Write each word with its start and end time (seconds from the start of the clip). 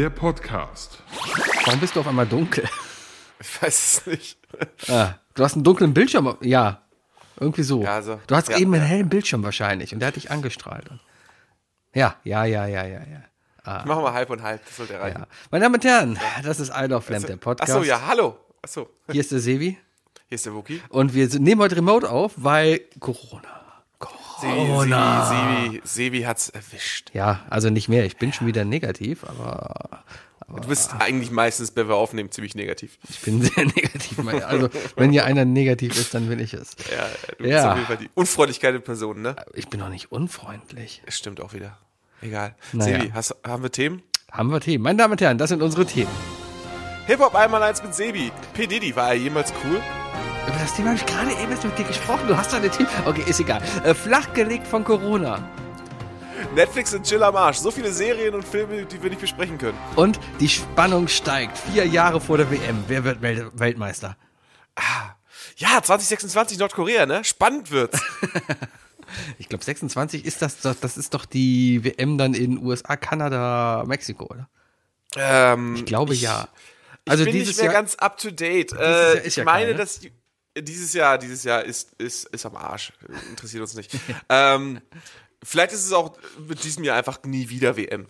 Der 0.00 0.08
Podcast. 0.08 0.96
Warum 1.66 1.78
bist 1.78 1.94
du 1.94 2.00
auf 2.00 2.06
einmal 2.06 2.26
dunkel? 2.26 2.64
Ich 3.38 3.62
weiß 3.62 4.00
es 4.00 4.06
nicht. 4.06 4.38
Ah, 4.88 5.16
du 5.34 5.44
hast 5.44 5.56
einen 5.56 5.62
dunklen 5.62 5.92
Bildschirm. 5.92 6.38
Ja, 6.40 6.80
irgendwie 7.38 7.62
so. 7.62 7.82
Ja, 7.82 8.00
so. 8.00 8.18
Du 8.26 8.34
hast 8.34 8.48
Ja, 8.48 8.56
eben 8.56 8.72
einen 8.72 8.82
hellen 8.82 9.10
Bildschirm 9.10 9.42
wahrscheinlich 9.42 9.92
und 9.92 10.00
der 10.00 10.06
hat 10.08 10.16
dich 10.16 10.30
angestrahlt. 10.30 10.88
Ja, 11.92 12.16
ja, 12.24 12.46
ja, 12.46 12.66
ja, 12.66 12.86
ja, 12.86 13.00
ja. 13.00 13.84
Machen 13.84 14.02
wir 14.02 14.14
halb 14.14 14.30
und 14.30 14.42
halb, 14.42 14.64
das 14.64 14.78
sollte 14.78 14.98
reichen. 14.98 15.18
ja. 15.20 15.26
Meine 15.50 15.64
Damen 15.66 15.74
und 15.74 15.84
Herren, 15.84 16.18
das 16.44 16.60
ist 16.60 16.72
Isle 16.74 16.96
of 16.96 17.06
Lamb, 17.10 17.26
der 17.26 17.36
Podcast. 17.36 17.70
Achso, 17.70 17.82
ja, 17.82 18.00
hallo. 18.06 18.38
Achso, 18.62 18.88
Hier 19.10 19.20
ist 19.20 19.32
der 19.32 19.40
Sevi 19.40 19.76
hier 20.28 20.34
ist 20.36 20.46
der 20.46 20.54
Wookie. 20.54 20.80
und 20.88 21.12
wir 21.12 21.28
nehmen 21.40 21.60
heute 21.60 21.76
remote 21.76 22.08
auf, 22.08 22.32
weil 22.36 22.80
Corona. 23.00 23.59
Corona. 24.00 25.26
Sevi, 25.26 25.70
Sevi, 25.70 25.80
Sevi 25.84 26.22
hat's 26.22 26.48
erwischt. 26.48 27.10
Ja, 27.12 27.40
also 27.50 27.70
nicht 27.70 27.88
mehr. 27.88 28.04
Ich 28.06 28.16
bin 28.16 28.32
schon 28.32 28.46
wieder 28.48 28.64
negativ, 28.64 29.22
aber 29.24 30.02
Du 30.48 30.66
bist 30.66 30.90
eigentlich 30.98 31.30
meistens, 31.30 31.76
wenn 31.76 31.86
wir 31.86 31.94
aufnehmen, 31.94 32.32
ziemlich 32.32 32.56
negativ. 32.56 32.98
ich 33.08 33.20
bin 33.20 33.40
sehr 33.40 33.64
negativ. 33.76 34.18
Also, 34.44 34.68
wenn 34.96 35.12
hier 35.12 35.24
einer 35.24 35.44
negativ 35.44 35.96
ist, 35.96 36.12
dann 36.12 36.28
bin 36.28 36.40
ich 36.40 36.54
es. 36.54 36.74
Ja, 36.90 37.06
du 37.38 37.44
Ja. 37.46 37.56
bist 37.56 37.66
auf 37.68 37.74
jeden 37.76 37.86
Fall 37.86 37.96
die 37.98 38.10
Unfreundlichkeit 38.14 38.74
der 38.74 38.80
Person, 38.80 39.22
ne? 39.22 39.36
Ich 39.54 39.68
bin 39.68 39.78
doch 39.78 39.88
nicht 39.90 40.10
unfreundlich. 40.10 41.02
Das 41.06 41.16
stimmt 41.16 41.40
auch 41.40 41.52
wieder. 41.52 41.78
Egal. 42.20 42.56
Naja. 42.72 42.98
Sebi, 42.98 43.12
hast, 43.14 43.36
haben 43.46 43.62
wir 43.62 43.70
Themen? 43.70 44.02
Haben 44.32 44.50
wir 44.50 44.60
Themen. 44.60 44.82
Meine 44.82 44.98
Damen 44.98 45.12
und 45.12 45.20
Herren, 45.20 45.38
das 45.38 45.50
sind 45.50 45.62
unsere 45.62 45.86
Themen. 45.86 46.10
Hip-Hop 47.06 47.34
einmal 47.36 47.62
eins 47.62 47.80
mit 47.82 47.94
Sebi. 47.94 48.32
P. 48.54 48.66
Diddy, 48.66 48.96
war 48.96 49.08
er 49.10 49.14
jemals 49.14 49.52
cool? 49.64 49.80
Über 50.50 50.58
das 50.58 50.74
Thema 50.74 50.88
habe 50.88 50.98
ich 50.98 51.06
gerade 51.06 51.30
eben 51.30 51.48
mit 51.48 51.78
dir 51.78 51.84
gesprochen. 51.84 52.26
Du 52.26 52.36
hast 52.36 52.52
deine 52.52 52.68
Themen. 52.68 52.88
Okay, 53.04 53.22
ist 53.24 53.38
egal. 53.38 53.62
Äh, 53.84 53.94
flachgelegt 53.94 54.66
von 54.66 54.82
Corona. 54.82 55.48
Netflix 56.56 56.92
und 56.92 57.06
Chill 57.06 57.22
am 57.22 57.36
Arsch. 57.36 57.58
So 57.58 57.70
viele 57.70 57.92
Serien 57.92 58.34
und 58.34 58.44
Filme, 58.44 58.84
die 58.84 59.00
wir 59.00 59.10
nicht 59.10 59.20
besprechen 59.20 59.58
können. 59.58 59.78
Und 59.94 60.18
die 60.40 60.48
Spannung 60.48 61.06
steigt. 61.06 61.56
Vier 61.56 61.86
Jahre 61.86 62.20
vor 62.20 62.36
der 62.36 62.50
WM. 62.50 62.82
Wer 62.88 63.04
wird 63.04 63.22
Wel 63.22 63.48
Weltmeister? 63.54 64.16
Ja, 65.56 65.80
2026 65.80 66.58
Nordkorea, 66.58 67.06
ne? 67.06 67.22
Spannend 67.22 67.70
wird's. 67.70 68.00
Ich 69.38 69.48
glaube, 69.48 69.64
26 69.64 70.24
ist 70.24 70.40
das, 70.40 70.60
das. 70.60 70.78
Das 70.78 70.96
ist 70.96 71.14
doch 71.14 71.24
die 71.24 71.82
WM 71.82 72.16
dann 72.16 72.32
in 72.32 72.64
USA, 72.64 72.94
Kanada, 72.96 73.82
Mexiko, 73.84 74.26
oder? 74.26 74.48
ähm, 75.16 75.74
Ich 75.76 75.84
glaube 75.84 76.14
ja. 76.14 76.48
Also 77.08 77.24
ich 77.24 77.32
bin 77.32 77.40
nicht 77.40 77.56
mehr 77.56 77.64
Jahr. 77.64 77.74
ganz 77.74 77.96
up 77.96 78.18
to 78.18 78.30
date. 78.30 78.72
Äh, 78.72 79.26
ich 79.26 79.34
ja 79.34 79.42
meine, 79.42 79.66
kein, 79.66 79.72
ne? 79.72 79.78
dass 79.78 79.98
die, 79.98 80.12
dieses 80.58 80.92
Jahr, 80.92 81.18
dieses 81.18 81.44
Jahr 81.44 81.64
ist, 81.64 81.94
ist, 81.98 82.26
ist 82.26 82.46
am 82.46 82.56
Arsch. 82.56 82.92
Interessiert 83.30 83.62
uns 83.62 83.74
nicht. 83.74 83.92
ähm, 84.28 84.80
vielleicht 85.42 85.72
ist 85.72 85.84
es 85.84 85.92
auch 85.92 86.16
mit 86.48 86.64
diesem 86.64 86.84
Jahr 86.84 86.96
einfach 86.96 87.22
nie 87.24 87.48
wieder 87.48 87.76
WM. 87.76 88.06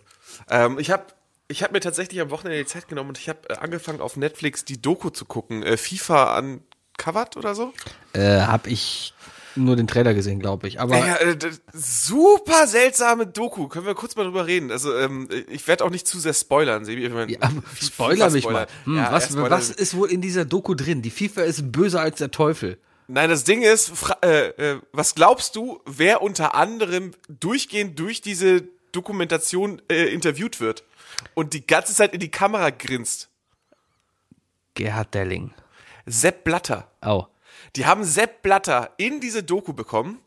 Ähm, 0.48 0.78
ich 0.78 0.90
habe 0.90 1.06
ich 1.48 1.62
hab 1.62 1.72
mir 1.72 1.80
tatsächlich 1.80 2.20
am 2.20 2.30
Wochenende 2.30 2.58
die 2.58 2.66
Zeit 2.66 2.88
genommen 2.88 3.10
und 3.10 3.18
ich 3.18 3.28
habe 3.28 3.48
äh, 3.48 3.54
angefangen 3.54 4.00
auf 4.00 4.16
Netflix 4.16 4.64
die 4.64 4.80
Doku 4.80 5.10
zu 5.10 5.24
gucken. 5.24 5.62
Äh, 5.62 5.76
FIFA 5.76 6.38
uncovered 6.38 7.36
oder 7.36 7.54
so. 7.54 7.72
Äh, 8.12 8.40
hab 8.40 8.66
ich 8.66 9.14
nur 9.56 9.76
den 9.76 9.86
Trailer 9.86 10.14
gesehen, 10.14 10.38
glaube 10.38 10.68
ich. 10.68 10.80
Aber 10.80 10.96
Ja, 10.96 11.16
äh, 11.16 11.36
super 11.72 12.66
seltsame 12.66 13.26
Doku. 13.26 13.68
Können 13.68 13.86
wir 13.86 13.94
kurz 13.94 14.16
mal 14.16 14.24
drüber 14.24 14.46
reden? 14.46 14.70
Also 14.70 14.96
ähm, 14.96 15.28
ich 15.48 15.66
werde 15.68 15.84
auch 15.84 15.90
nicht 15.90 16.06
zu 16.06 16.18
sehr 16.20 16.34
spoilern, 16.34 16.84
Sebi. 16.84 17.06
Ich 17.06 17.12
mein, 17.12 17.28
Ja, 17.28 17.38
spoiler 17.80 18.30
mich 18.30 18.48
mal. 18.48 18.66
Hm, 18.84 18.96
Ja, 18.96 19.12
was, 19.12 19.36
was 19.36 19.70
ist 19.70 19.96
wohl 19.96 20.10
in 20.10 20.20
dieser 20.20 20.44
Doku 20.44 20.74
drin? 20.74 21.02
Die 21.02 21.10
FIFA 21.10 21.42
ist 21.42 21.72
böser 21.72 22.00
als 22.00 22.18
der 22.18 22.30
Teufel. 22.30 22.78
Nein, 23.08 23.28
das 23.28 23.42
Ding 23.42 23.62
ist, 23.62 23.92
äh, 24.22 24.48
äh, 24.50 24.80
was 24.92 25.16
glaubst 25.16 25.56
du, 25.56 25.80
wer 25.84 26.22
unter 26.22 26.54
anderem 26.54 27.10
durchgehend 27.28 27.98
durch 27.98 28.20
diese 28.20 28.62
Dokumentation 28.92 29.82
äh, 29.90 30.04
interviewt 30.12 30.60
wird 30.60 30.84
und 31.34 31.52
die 31.54 31.66
ganze 31.66 31.92
Zeit 31.92 32.14
in 32.14 32.20
die 32.20 32.30
Kamera 32.30 32.70
grinst? 32.70 33.28
Gerhard 34.74 35.12
Delling. 35.12 35.52
Sepp 36.06 36.44
Blatter. 36.44 36.90
Oh. 37.04 37.24
Die 37.76 37.86
haben 37.86 38.04
Sepp 38.04 38.42
Blatter 38.42 38.90
in 38.96 39.20
diese 39.20 39.42
Doku 39.42 39.72
bekommen 39.72 40.20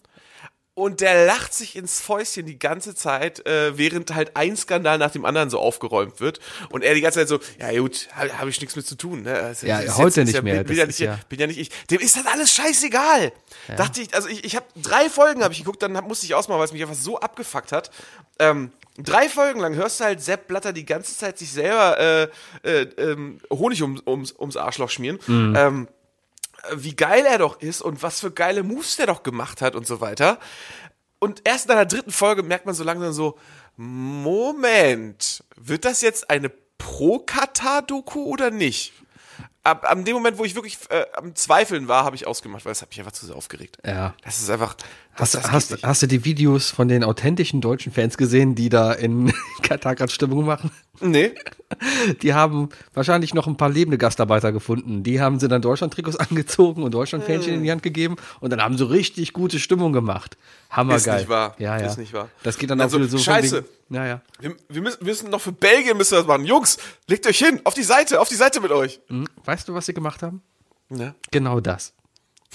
und 0.76 1.02
der 1.02 1.28
lacht 1.28 1.54
sich 1.54 1.76
ins 1.76 2.02
Fäustchen 2.02 2.48
die 2.48 2.58
ganze 2.58 2.96
Zeit, 2.96 3.46
äh, 3.46 3.78
während 3.78 4.16
halt 4.16 4.36
ein 4.36 4.58
Skandal 4.58 4.98
nach 4.98 5.12
dem 5.12 5.24
anderen 5.24 5.52
so 5.52 5.59
aufgeräumt 5.59 6.20
wird 6.20 6.40
und 6.72 6.84
er 6.84 6.96
die 6.96 7.02
ganze 7.02 7.20
Zeit 7.20 7.28
so, 7.28 7.40
ja 7.59 7.80
gut, 7.80 8.08
habe 8.14 8.40
hab 8.40 8.48
ich 8.48 8.59
nichts 8.59 8.76
mit 8.76 8.88
zu 8.88 8.96
tun. 8.96 9.22
Ne? 9.22 9.34
Das 9.34 9.62
Ja, 9.62 9.80
ist 9.81 9.98
heute 9.98 10.22
ist 10.22 10.28
nicht 10.34 10.42
mehr, 10.42 10.64
Bin, 10.64 10.76
das 10.76 10.78
ja 10.78 10.86
nicht, 10.88 11.00
ja- 11.00 11.20
bin 11.30 11.40
ja 11.40 11.46
nicht 11.48 11.59
ich. 11.59 11.70
Dem 11.92 12.00
ist 12.00 12.16
das 12.16 12.26
alles 12.26 12.52
scheißegal. 12.56 13.31
Dachte 13.78 14.02
ich, 14.02 14.14
also 14.16 14.28
ich, 14.30 14.44
ich 14.46 14.56
habe 14.56 14.66
drei 14.75 15.10
Folgen 15.12 15.44
habe 15.44 15.54
ich 15.54 15.60
geguckt, 15.60 15.84
dann 15.84 15.96
hab, 15.96 16.08
musste 16.08 16.25
ich 16.25 16.34
ausmachen, 16.34 16.58
weil 16.58 16.66
es 16.66 16.74
mich 16.74 16.81
einfach 16.81 16.96
so 16.96 17.20
abgefuckt 17.20 17.72
hat. 17.72 17.92
Ähm, 18.40 18.72
drei 18.98 19.30
Folgen 19.30 19.60
lang 19.60 19.75
hörst 19.75 20.00
du 20.00 20.06
halt 20.06 20.24
Sepp 20.24 20.48
Blatter 20.48 20.74
die 20.74 20.86
ganze 20.86 21.16
Zeit 21.16 21.38
sich 21.38 21.52
selber 21.52 22.00
äh, 22.00 22.24
äh, 22.64 22.81
ähm, 22.98 23.42
Honig 23.52 23.80
ums, 23.84 24.02
ums, 24.08 24.31
ums 24.31 24.58
Arschloch 24.58 24.90
schmieren. 24.90 25.20
Mhm. 25.28 25.56
Ähm, 25.56 25.88
wie 26.72 26.96
geil 26.96 27.25
er 27.25 27.38
doch 27.38 27.59
ist 27.62 27.81
und 27.81 28.03
was 28.03 28.19
für 28.19 28.31
geile 28.31 28.63
Moves 28.63 28.96
der 28.96 29.07
doch 29.07 29.24
gemacht 29.24 29.62
hat 29.62 29.75
und 29.75 29.85
so 29.85 30.01
weiter. 30.01 30.40
Und 31.19 31.41
erst 31.46 31.66
in 31.66 31.72
einer 31.72 31.85
dritten 31.85 32.12
Folge 32.12 32.44
merkt 32.44 32.66
man 32.66 32.75
so 32.75 32.84
langsam 32.84 33.13
so, 33.13 33.38
Moment, 33.75 35.44
wird 35.56 35.85
das 35.85 36.01
jetzt 36.01 36.29
eine 36.29 36.50
Pro-Katar-Doku 36.78 38.24
oder 38.24 38.51
nicht? 38.51 38.94
Ab, 39.66 39.85
ab 39.90 40.03
dem 40.03 40.13
Moment, 40.16 40.38
wo 40.38 40.44
ich 40.44 40.56
wirklich 40.56 40.78
äh, 40.90 41.06
am 41.13 41.35
Zweifeln 41.35 41.88
war, 41.88 42.03
habe 42.03 42.18
ich 42.18 42.28
ausgemacht, 42.28 42.66
weil 42.66 42.74
es 42.74 42.81
hat 42.81 42.90
mich 42.90 43.00
einfach 43.00 43.13
zu 43.13 43.25
sehr 43.25 43.35
aufgeregt. 43.35 43.78
Ja. 43.85 44.13
Das 44.24 44.40
ist 44.41 44.50
einfach. 44.50 44.75
Das, 45.16 45.35
Hast, 45.35 45.44
das 45.46 45.51
hast, 45.51 45.72
nicht. 45.72 45.84
hast 45.85 46.01
du 46.01 46.07
die 46.07 46.25
Videos 46.25 46.72
von 46.72 46.88
den 46.88 47.03
authentischen 47.03 47.62
deutschen 47.62 47.91
Fans 47.94 48.18
gesehen, 48.18 48.56
die 48.56 48.69
da 48.69 48.91
in 48.91 49.31
Katar 49.62 49.96
gerade 49.96 50.12
Stimmung 50.12 50.44
machen? 50.46 50.72
Nee. 51.00 51.34
Die 52.22 52.35
haben 52.35 52.69
wahrscheinlich 52.94 53.34
noch 53.34 53.47
ein 53.47 53.57
paar 53.57 53.69
lebende 53.69 53.97
Gastarbeiter 53.97 54.51
gefunden. 54.51 55.01
Die 55.01 55.19
haben 55.22 55.40
sie 55.40 55.47
dann 55.47 55.62
Deutschland-Trikots 55.62 56.18
angezogen 56.30 56.84
und 56.84 56.94
Deutschland-Fähnchen 56.94 57.51
in 57.56 57.63
die 57.63 57.72
Hand 57.72 57.81
gegeben 57.81 58.16
und 58.41 58.51
dann 58.51 58.62
haben 58.62 58.78
sie 58.78 58.88
richtig 58.88 59.34
gute 59.34 59.59
Stimmung 59.59 59.91
gemacht. 59.91 60.38
Hammergeil. 60.69 61.16
Ist 61.16 61.22
nicht 61.22 61.30
wahr. 61.30 61.56
Ja, 61.57 61.80
ja. 61.80 61.88
Ist 61.88 61.97
nicht 61.97 62.13
wahr. 62.13 62.30
Das 62.44 62.57
geht 62.59 62.69
dann 62.69 62.80
Also, 62.80 63.00
auch 63.00 63.03
so 63.06 63.18
scheiße. 63.18 63.57
wegen- 63.63 63.95
Ja, 63.95 64.06
ja. 64.06 64.22
Wir, 64.40 64.56
wir 64.69 64.81
müssen, 64.84 65.03
müssen 65.03 65.30
noch 65.31 65.41
für 65.41 65.51
Belgien 65.51 65.97
müssen 65.97 66.12
wir 66.12 66.19
das 66.19 66.28
machen. 66.28 66.45
Jungs, 66.45 66.78
legt 67.07 67.25
euch 67.25 67.40
hin, 67.40 67.59
auf 67.63 67.74
die 67.74 67.84
Seite, 67.84 68.22
auf 68.22 68.30
die 68.30 68.35
Seite 68.35 68.62
mit 68.62 68.72
euch. 68.72 69.00
Hm, 69.07 69.28
Weißt 69.53 69.69
du, 69.69 69.75
was 69.75 69.86
sie 69.86 69.94
gemacht 69.94 70.24
haben? 70.24 70.41
Ja. 70.90 71.14
Genau 71.30 71.59
das. 71.59 71.94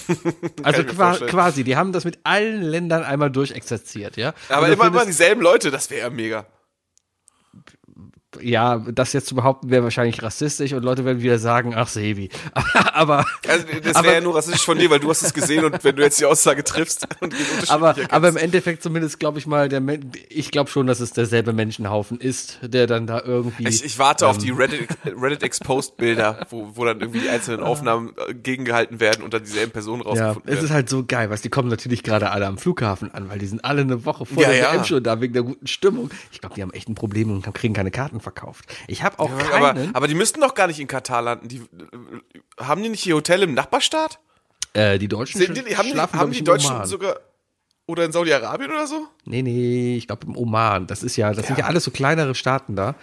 Also 0.65 0.83
qua 0.85 1.17
quasi, 1.17 1.63
die 1.63 1.77
haben 1.77 1.93
das 1.93 2.05
mit 2.05 2.19
allen 2.25 2.63
Ländern 2.63 3.05
einmal 3.05 3.31
durchexerziert, 3.31 4.17
ja. 4.17 4.35
Aber 4.49 4.67
du 4.67 4.73
immer, 4.73 4.87
immer 4.89 5.07
dieselben 5.07 5.41
Leute, 5.41 5.71
das 5.71 5.91
wäre 5.91 6.09
ja 6.09 6.11
mega. 6.11 6.47
Ja, 8.43 8.79
das 8.93 9.13
jetzt 9.13 9.27
zu 9.27 9.35
behaupten, 9.35 9.71
wäre 9.71 9.83
wahrscheinlich 9.85 10.23
rassistisch 10.23 10.73
und 10.73 10.83
Leute 10.83 11.05
werden 11.05 11.23
wieder 11.23 11.39
sagen, 11.39 11.75
ach 11.77 11.89
Sebi. 11.89 12.29
Aber, 12.93 13.25
Also, 13.49 13.65
das 13.83 14.03
wäre 14.03 14.15
ja 14.15 14.21
nur 14.21 14.35
rassistisch 14.37 14.65
von 14.65 14.79
dir, 14.79 14.91
weil 14.91 15.01
du 15.01 15.09
hast 15.11 15.23
es 15.23 15.35
gesehen 15.35 15.65
und 15.65 15.83
wenn 15.85 15.97
du 15.97 16.03
jetzt 16.03 16.21
die 16.21 16.25
Aussage 16.25 16.65
triffst 16.65 17.07
aber, 17.69 17.95
aber 18.11 18.29
im 18.29 18.37
Endeffekt 18.37 18.83
zumindest 18.83 19.19
glaube 19.21 19.39
ich 19.39 19.47
mal, 19.47 19.69
der 19.69 19.81
Men 19.81 20.11
ich 20.29 20.51
glaube 20.51 20.71
schon, 20.71 20.87
dass 20.87 21.01
es 21.01 21.13
derselbe 21.13 21.53
Menschenhaufen 21.53 22.19
ist, 22.21 22.59
der 22.63 22.87
dann 22.87 23.07
da 23.07 23.23
irgendwie. 23.25 23.69
ich, 23.69 23.85
ich 23.85 23.99
warte 23.99 24.25
Ähm. 24.25 24.31
auf 24.31 24.39
die 24.39 24.51
Reddit, 24.51 24.89
Reddit 25.05 25.43
Exposed 25.43 25.97
Bilder, 25.97 26.47
wo, 26.51 26.71
wo 26.75 26.85
dann 26.85 27.01
irgendwie 27.01 27.21
die 27.21 27.29
einzelnen 27.29 27.61
Aufnahmen 27.65 28.13
äh, 28.29 28.35
gegengehalten 28.35 29.01
werden 29.01 29.23
und 29.25 29.35
dann 29.35 29.43
dieselben 29.45 29.73
Personen 29.73 30.03
ja, 30.03 30.09
rausgefunden 30.09 30.43
es 30.49 30.55
werden. 30.55 30.65
ist 30.67 30.71
halt 30.73 30.89
so 30.89 31.05
geil, 31.05 31.31
was 31.31 31.43
die 31.43 31.49
kommen 31.49 31.69
natürlich 31.69 32.03
gerade 32.03 32.31
alle 32.31 32.47
am 32.47 32.59
Flughafen 32.59 33.13
an, 33.13 33.29
weil 33.29 33.39
die 33.39 33.47
sind 33.47 33.65
alle 33.65 33.83
eine 33.83 34.05
Woche 34.05 34.27
vor 34.27 34.43
Ja, 34.43 34.49
der 34.49 34.59
ja. 34.59 34.73
WM 34.75 34.85
schon 34.85 35.03
da 35.03 35.21
wegen 35.21 35.33
der 35.35 35.43
guten 35.43 35.67
Stimmung. 35.67 36.11
Ich 36.33 36.41
glaube, 36.41 36.55
die 36.55 36.63
haben 36.63 36.73
echt 36.73 36.89
ein 36.89 36.95
Problem 36.95 37.31
und 37.31 37.43
kriegen 37.55 37.75
keine 37.75 37.91
Karten 37.91 38.21
verkauft. 38.33 38.65
Ich 38.87 39.03
habe 39.03 39.19
auch 39.19 39.31
aber, 39.31 39.75
keinen. 39.75 39.95
aber 39.95 40.09
die 40.09 40.15
müssten 40.15 40.41
doch 40.41 40.55
gar 40.55 40.67
nicht 40.67 40.81
in 40.81 40.87
Katar 40.87 41.23
landen. 41.23 41.49
Die, 41.49 41.57
äh, 41.59 42.63
haben 42.65 42.83
die 42.83 42.89
nicht 42.89 43.07
ihr 43.07 43.15
Hotel 43.15 43.43
im 43.43 43.55
Nachbarstaat? 43.55 44.19
äh, 44.75 44.99
die 44.99 45.09
Deutschen 45.09 45.41
Sind 45.41 45.57
die, 45.57 45.77
haben 45.77 45.87
die, 45.87 45.93
schlafen, 45.93 46.19
haben 46.19 46.31
glaub 46.31 46.31
ich, 46.31 46.35
die 46.35 46.39
in 46.41 46.45
Deutschen 46.45 46.73
Oman. 46.77 46.87
sogar 46.87 47.17
oder 47.87 48.05
in 48.05 48.13
Saudi-Arabien 48.13 48.71
oder 48.71 48.87
so? 48.87 49.07
Nee, 49.25 49.41
nee, 49.43 49.97
ich 49.97 50.07
glaube 50.07 50.27
im 50.27 50.37
Oman. 50.37 50.87
Das 50.87 51.03
ist 51.03 51.17
ja, 51.17 51.33
das 51.33 51.47
sind 51.47 51.59
ja 51.59 51.65
alles 51.65 51.85
so 51.85 51.91
kleinere 51.91 52.35
Staaten 52.35 52.77
da, 52.77 52.95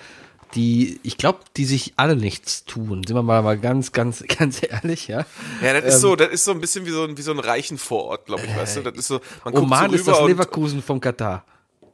die, 0.53 0.99
ich 1.01 1.17
glaube, 1.17 1.39
die 1.57 1.65
sich 1.65 1.93
alle 1.97 2.15
nichts 2.15 2.65
tun. 2.65 3.01
Sind 3.05 3.15
wir 3.15 3.23
mal, 3.23 3.41
mal 3.41 3.57
ganz, 3.57 3.91
ganz, 3.93 4.23
ganz 4.37 4.61
ehrlich, 4.61 5.07
ja. 5.07 5.25
Ja, 5.61 5.73
das 5.73 5.81
Ähm. 5.83 5.87
ist 5.89 6.01
so, 6.01 6.15
das 6.15 6.29
ist 6.29 6.45
so 6.45 6.51
ein 6.51 6.61
bisschen 6.61 6.85
wie 6.85 6.91
so 6.91 7.03
ein, 7.03 7.17
wie 7.17 7.21
so 7.23 7.31
ein 7.31 7.39
reichen 7.39 7.77
Vorort, 7.79 8.27
glaube 8.27 8.43
ich, 8.45 8.55
weißt 8.55 8.77
du? 8.77 8.81
Das 8.83 8.93
ist 8.95 9.07
so, 9.07 9.19
man 9.43 9.53
guckt 9.55 9.65
Oman 9.65 9.89
so 9.89 9.95
ist 9.95 10.07
das 10.07 10.21
Leverkusen 10.21 10.83
vom 10.83 11.01
Katar. 11.01 11.43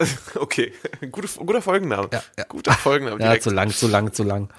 Okay, 0.36 0.74
guter, 1.12 1.28
guter 1.46 1.62
Folgenname. 1.62 2.10
Ja, 2.12 2.24
ja. 2.38 2.44
Guter 2.46 2.74
Folgenname. 2.74 3.20
Ja, 3.20 3.28
direkt. 3.28 3.44
zu 3.44 3.50
lang, 3.52 3.70
zu 3.72 3.88
lang, 3.88 4.14
zu 4.14 4.24
lang. 4.24 4.50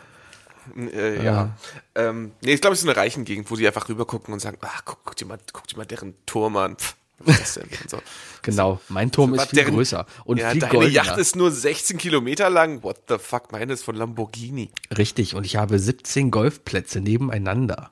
Äh, 0.76 1.16
ja. 1.16 1.22
Ja. 1.22 1.50
Ähm, 1.94 2.32
nee, 2.42 2.52
ich 2.54 2.60
glaube, 2.60 2.74
es 2.74 2.80
ist 2.82 2.88
eine 2.88 2.96
reichen 2.96 3.24
Gegend, 3.24 3.50
wo 3.50 3.56
die 3.56 3.66
einfach 3.66 3.88
rüber 3.88 4.06
gucken 4.06 4.32
und 4.32 4.40
sagen, 4.40 4.58
ach, 4.62 4.82
guck, 4.84 4.98
guck 5.04 5.16
dir 5.16 5.26
mal, 5.26 5.38
guck 5.52 5.66
dir 5.66 5.76
mal 5.76 5.86
deren 5.86 6.14
Turm 6.26 6.56
an. 6.56 6.76
Pff, 6.76 6.94
was 7.18 7.34
ist 7.40 7.56
das 7.56 7.64
denn? 7.64 7.78
So. 7.88 7.98
Genau. 8.42 8.80
Mein 8.88 9.10
Turm 9.12 9.34
ist 9.34 9.40
Was 9.40 9.48
viel 9.50 9.58
deren- 9.60 9.74
größer 9.74 10.06
und 10.24 10.38
ja, 10.38 10.50
viel 10.50 10.60
deine 10.60 10.72
goldener. 10.72 10.94
Yacht 11.04 11.18
ist 11.18 11.36
nur 11.36 11.50
16 11.50 11.98
Kilometer 11.98 12.48
lang. 12.50 12.82
What 12.82 13.02
the 13.08 13.18
fuck? 13.18 13.50
Meine 13.52 13.72
ist 13.72 13.84
von 13.84 13.96
Lamborghini. 13.96 14.70
Richtig. 14.96 15.34
Und 15.34 15.44
ich 15.44 15.56
habe 15.56 15.78
17 15.78 16.30
Golfplätze 16.30 17.00
nebeneinander. 17.00 17.90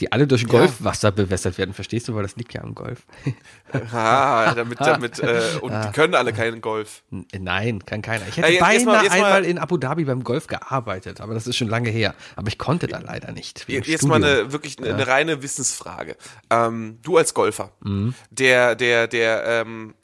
Die 0.00 0.10
alle 0.10 0.26
durch 0.26 0.46
Golfwasser 0.48 1.12
bewässert 1.12 1.58
werden, 1.58 1.74
verstehst 1.74 2.08
du? 2.08 2.14
Weil 2.14 2.22
das 2.22 2.34
liegt 2.36 2.54
ja 2.54 2.62
am 2.62 2.74
Golf. 2.74 3.02
Ah, 3.92 4.54
damit, 4.54 4.80
damit, 4.80 5.18
äh, 5.18 5.42
und 5.62 5.72
die 5.72 5.92
können 5.92 6.14
alle 6.14 6.32
keinen 6.34 6.60
Golf. 6.60 7.02
N- 7.10 7.26
Nein, 7.38 7.84
kann 7.84 8.02
keiner. 8.02 8.26
Ich 8.28 8.36
hätte 8.36 8.48
Ja, 8.48 8.52
jetzt- 8.52 8.60
beinahe 8.60 8.74
jetzt 8.74 8.84
mal- 8.86 9.02
jetzt 9.04 9.10
mal- 9.18 9.24
einmal 9.24 9.44
in 9.44 9.58
Abu 9.58 9.76
Dhabi 9.78 10.04
beim 10.04 10.24
Golf 10.24 10.46
gearbeitet, 10.46 11.20
aber 11.22 11.32
das 11.34 11.46
ist 11.46 11.56
schon 11.56 11.68
lange 11.68 11.88
her. 11.90 12.14
Aber 12.36 12.48
ich 12.48 12.58
konnte 12.58 12.86
da 12.86 12.98
leider 12.98 13.32
nicht. 13.32 13.66
Jetzt 13.68 14.04
mal 14.04 14.16
Studium. 14.18 14.40
eine 14.40 14.52
wirklich 14.52 14.78
eine, 14.78 14.92
eine 14.94 15.06
reine 15.06 15.42
Wissensfrage. 15.42 16.16
Ähm, 16.50 16.98
du 17.02 17.16
als 17.16 17.32
Golfer, 17.34 17.72
der, 18.30 18.74
der, 18.76 19.08
der, 19.08 19.44
ähm, 19.46 19.94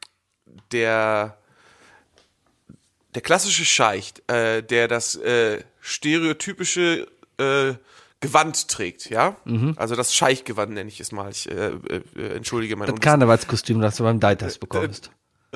der, 0.73 1.37
der 3.15 3.23
klassische 3.23 3.65
Scheich, 3.65 4.15
äh, 4.29 4.63
der 4.63 4.89
das 4.89 5.15
äh, 5.17 5.63
stereotypische 5.81 7.07
äh, 7.39 7.75
Gewand 8.21 8.69
trägt, 8.69 9.11
ja? 9.11 9.37
Also 9.77 9.95
das 9.95 10.15
Scheichgewand 10.15 10.73
nenne 10.73 10.89
ich 10.89 10.99
es 11.01 11.13
mal. 11.13 11.31
Ich 11.31 11.49
äh, 11.51 11.69
äh, 12.17 12.35
entschuldige 12.35 12.77
mein 12.77 12.89
Das 12.89 13.01
Karnevalskostüm, 13.01 13.81
das 13.81 13.97
du 13.97 14.03
beim 14.03 14.19
Deiters 14.21 14.59
bekommst. 14.59 15.11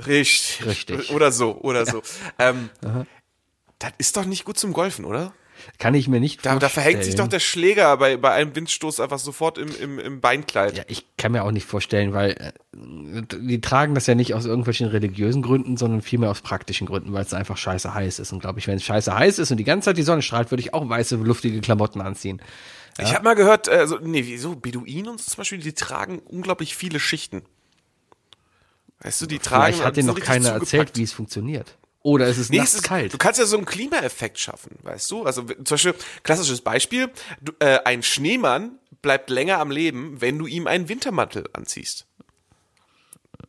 Richtig. 0.06 0.64
Richtig. 0.64 1.10
Oder 1.10 1.32
so, 1.32 1.58
oder 1.60 1.86
so. 1.86 2.02
Ähm, 2.38 2.70
das 3.78 3.92
ist 3.98 4.16
doch 4.16 4.24
nicht 4.24 4.44
gut 4.44 4.58
zum 4.58 4.72
Golfen, 4.72 5.04
oder? 5.04 5.34
Kann 5.78 5.94
ich 5.94 6.08
mir 6.08 6.20
nicht 6.20 6.38
Da, 6.38 6.50
vorstellen. 6.50 6.60
da 6.60 6.68
verhängt 6.68 7.04
sich 7.04 7.14
doch 7.14 7.28
der 7.28 7.40
Schläger 7.40 7.96
bei, 7.96 8.16
bei 8.16 8.32
einem 8.32 8.54
Windstoß 8.54 9.00
einfach 9.00 9.18
sofort 9.18 9.58
im, 9.58 9.68
im, 9.80 9.98
im 9.98 10.20
Beinkleid. 10.20 10.76
Ja, 10.76 10.84
ich 10.86 11.04
kann 11.16 11.32
mir 11.32 11.44
auch 11.44 11.50
nicht 11.50 11.66
vorstellen, 11.66 12.12
weil 12.12 12.32
äh, 12.32 12.52
die 12.72 13.60
tragen 13.60 13.94
das 13.94 14.06
ja 14.06 14.14
nicht 14.14 14.34
aus 14.34 14.44
irgendwelchen 14.44 14.88
religiösen 14.88 15.42
Gründen, 15.42 15.76
sondern 15.76 16.02
vielmehr 16.02 16.30
aus 16.30 16.40
praktischen 16.40 16.86
Gründen, 16.86 17.12
weil 17.12 17.24
es 17.24 17.34
einfach 17.34 17.56
scheiße 17.56 17.92
heiß 17.94 18.18
ist. 18.18 18.32
Und 18.32 18.40
glaube 18.40 18.58
ich, 18.58 18.66
wenn 18.66 18.76
es 18.76 18.84
scheiße 18.84 19.14
heiß 19.14 19.38
ist 19.38 19.50
und 19.50 19.56
die 19.56 19.64
ganze 19.64 19.86
Zeit 19.86 19.96
die 19.96 20.02
Sonne 20.02 20.22
strahlt, 20.22 20.50
würde 20.50 20.60
ich 20.62 20.74
auch 20.74 20.88
weiße, 20.88 21.16
luftige 21.16 21.60
Klamotten 21.60 22.00
anziehen. 22.00 22.40
Ich 22.98 23.14
habe 23.14 23.24
mal 23.24 23.34
gehört, 23.34 23.68
also, 23.70 23.98
nee, 24.02 24.24
wieso? 24.26 24.54
Beduinen 24.54 25.08
und 25.08 25.18
so 25.20 25.30
zum 25.30 25.38
Beispiel, 25.38 25.58
die 25.58 25.72
tragen 25.72 26.18
unglaublich 26.18 26.76
viele 26.76 27.00
Schichten. 27.00 27.42
Weißt 29.00 29.20
du, 29.22 29.26
die 29.26 29.38
tragen. 29.38 29.72
Vielleicht 29.72 29.84
hat 29.84 29.96
dir 29.96 30.04
noch 30.04 30.18
keiner 30.20 30.44
zugepackt. 30.54 30.62
erzählt, 30.62 30.96
wie 30.96 31.02
es 31.02 31.12
funktioniert. 31.12 31.78
Oder 32.02 32.26
ist 32.26 32.38
es 32.38 32.50
Nee, 32.50 32.58
nachts 32.58 32.72
es 32.72 32.78
ist, 32.80 32.84
kalt? 32.84 33.12
Du 33.12 33.18
kannst 33.18 33.38
ja 33.38 33.46
so 33.46 33.56
einen 33.56 33.66
Klimaeffekt 33.66 34.38
schaffen, 34.38 34.76
weißt 34.82 35.10
du? 35.10 35.24
Also 35.24 35.42
zum 35.42 35.64
Beispiel, 35.64 35.94
klassisches 36.24 36.60
Beispiel, 36.60 37.10
du, 37.40 37.52
äh, 37.60 37.78
ein 37.84 38.02
Schneemann 38.02 38.78
bleibt 39.02 39.30
länger 39.30 39.58
am 39.58 39.70
Leben, 39.70 40.20
wenn 40.20 40.38
du 40.38 40.46
ihm 40.46 40.66
einen 40.66 40.88
Wintermantel 40.88 41.48
anziehst. 41.52 42.06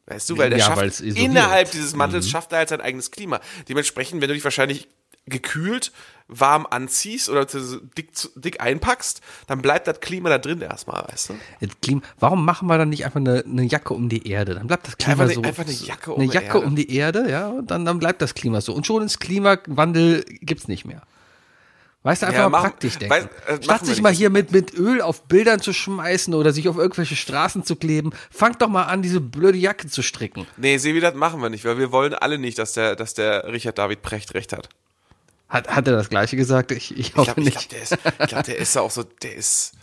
Weißt 0.06 0.30
du, 0.30 0.38
weil 0.38 0.50
der 0.50 0.60
Ja, 0.60 0.66
schafft, 0.66 1.00
innerhalb 1.00 1.72
dieses 1.72 1.94
Mhm. 1.94 2.00
Mantels 2.00 2.30
schafft 2.30 2.52
er 2.52 2.60
halt 2.60 2.70
sein 2.70 2.82
eigenes 2.82 3.10
Klima. 3.12 3.40
Dementsprechend, 3.70 4.22
wenn 4.22 4.28
du 4.28 4.34
dich 4.36 4.44
wahrscheinlich 4.44 4.88
gekühlt 5.26 5.92
warm 6.28 6.66
anziehst 6.70 7.30
oder 7.30 7.46
dick, 7.46 8.10
dick 8.36 8.62
einpackst, 8.62 9.22
dann 9.48 9.62
bleibt 9.62 9.88
das 9.88 10.00
Klima 10.00 10.30
da 10.30 10.38
drin 10.38 10.62
erstmal, 10.62 11.04
weißt 11.12 11.30
du? 11.30 11.34
Das 11.60 11.70
Klima, 11.82 12.02
warum 12.20 12.46
machen 12.46 12.68
wir 12.68 12.78
dann 12.78 12.90
nicht 12.90 13.06
einfach 13.06 13.20
eine, 13.20 13.44
eine 13.46 13.64
Jacke 13.64 13.94
um 13.94 14.10
die 14.10 14.28
Erde? 14.28 14.56
Dann 14.56 14.68
bleibt 14.68 14.88
das 14.88 14.98
Klima 14.98 15.12
Einfach 15.12 15.26
eine- 15.26 15.34
so. 15.36 15.42
einfach 15.42 15.64
eine 15.66 15.74
Jacke 15.74 16.12
um 16.14 16.20
eine 16.22 16.28
die 16.30 16.34
Jacke 16.34 16.46
Erde. 16.58 16.60
um 16.68 16.76
die 16.76 16.96
Erde, 16.96 17.30
ja, 17.30 17.48
und 17.50 17.70
dann, 17.72 17.86
dann 17.86 18.00
bleibt 18.00 18.22
das 18.22 18.34
Klima 18.34 18.62
so. 18.62 18.74
Und 18.74 18.88
schon 18.88 19.04
ist 19.04 19.20
Klimawandel 19.20 20.24
gibt's 20.42 20.68
nicht 20.68 20.86
mehr. 20.86 21.02
Weißt 22.06 22.22
du, 22.22 22.26
einfach 22.26 22.40
Ja, 22.42 22.50
mal 22.50 22.60
machen- 22.60 22.72
praktisch 22.72 22.98
denken. 22.98 23.14
weiß- 23.16 23.30
äh, 23.60 23.64
Statt 23.64 23.86
sich 23.86 24.02
mal 24.02 24.12
hier 24.12 24.30
mit, 24.30 24.52
mit 24.52 24.74
Öl 24.74 25.02
auf 25.02 25.24
Bildern 25.24 25.62
zu 25.62 25.72
schmeißen 25.72 26.34
oder 26.34 26.52
sich 26.52 26.68
auf 26.68 26.78
irgendwelche 26.78 27.16
Straßen 27.16 27.64
zu 27.64 27.78
kleben, 27.78 28.12
fangt 28.30 28.62
doch 28.62 28.68
mal 28.68 28.84
an, 28.84 29.02
diese 29.02 29.22
blöde 29.22 29.58
Jacke 29.58 29.88
zu 29.88 30.02
stricken. 30.02 30.46
Nee, 30.58 30.78
Sebi, 30.80 31.00
das 31.00 31.16
machen 31.16 31.42
wir 31.42 31.50
nicht, 31.50 31.64
weil 31.64 31.78
wir 31.78 31.94
wollen 31.94 32.14
alle 32.14 32.38
nicht, 32.40 32.58
dass 32.60 32.74
der, 32.74 32.98
dass 32.98 33.14
der 33.14 33.48
Richard 33.54 33.78
David 33.78 34.02
Precht 34.02 34.34
recht 34.34 34.52
hat. 34.52 34.68
Hat, 35.54 35.68
hat 35.70 35.88
er 35.88 35.94
das 35.94 36.10
Gleiche 36.10 36.36
gesagt? 36.36 36.72
Ich, 36.72 36.92
ich 36.92 37.00
Ich 37.00 37.16
hoffe 37.16 37.26
glaube, 37.36 37.42
nicht. 37.44 37.54
glaub, 37.54 37.70
der, 37.70 37.82
ist, 37.84 37.92
ich 37.94 38.28
glaub, 38.28 38.44
der 38.44 38.58
ist 38.58 38.76
auch 38.76 38.90
so, 38.90 39.04
der 39.04 39.36
ist, 39.36 39.74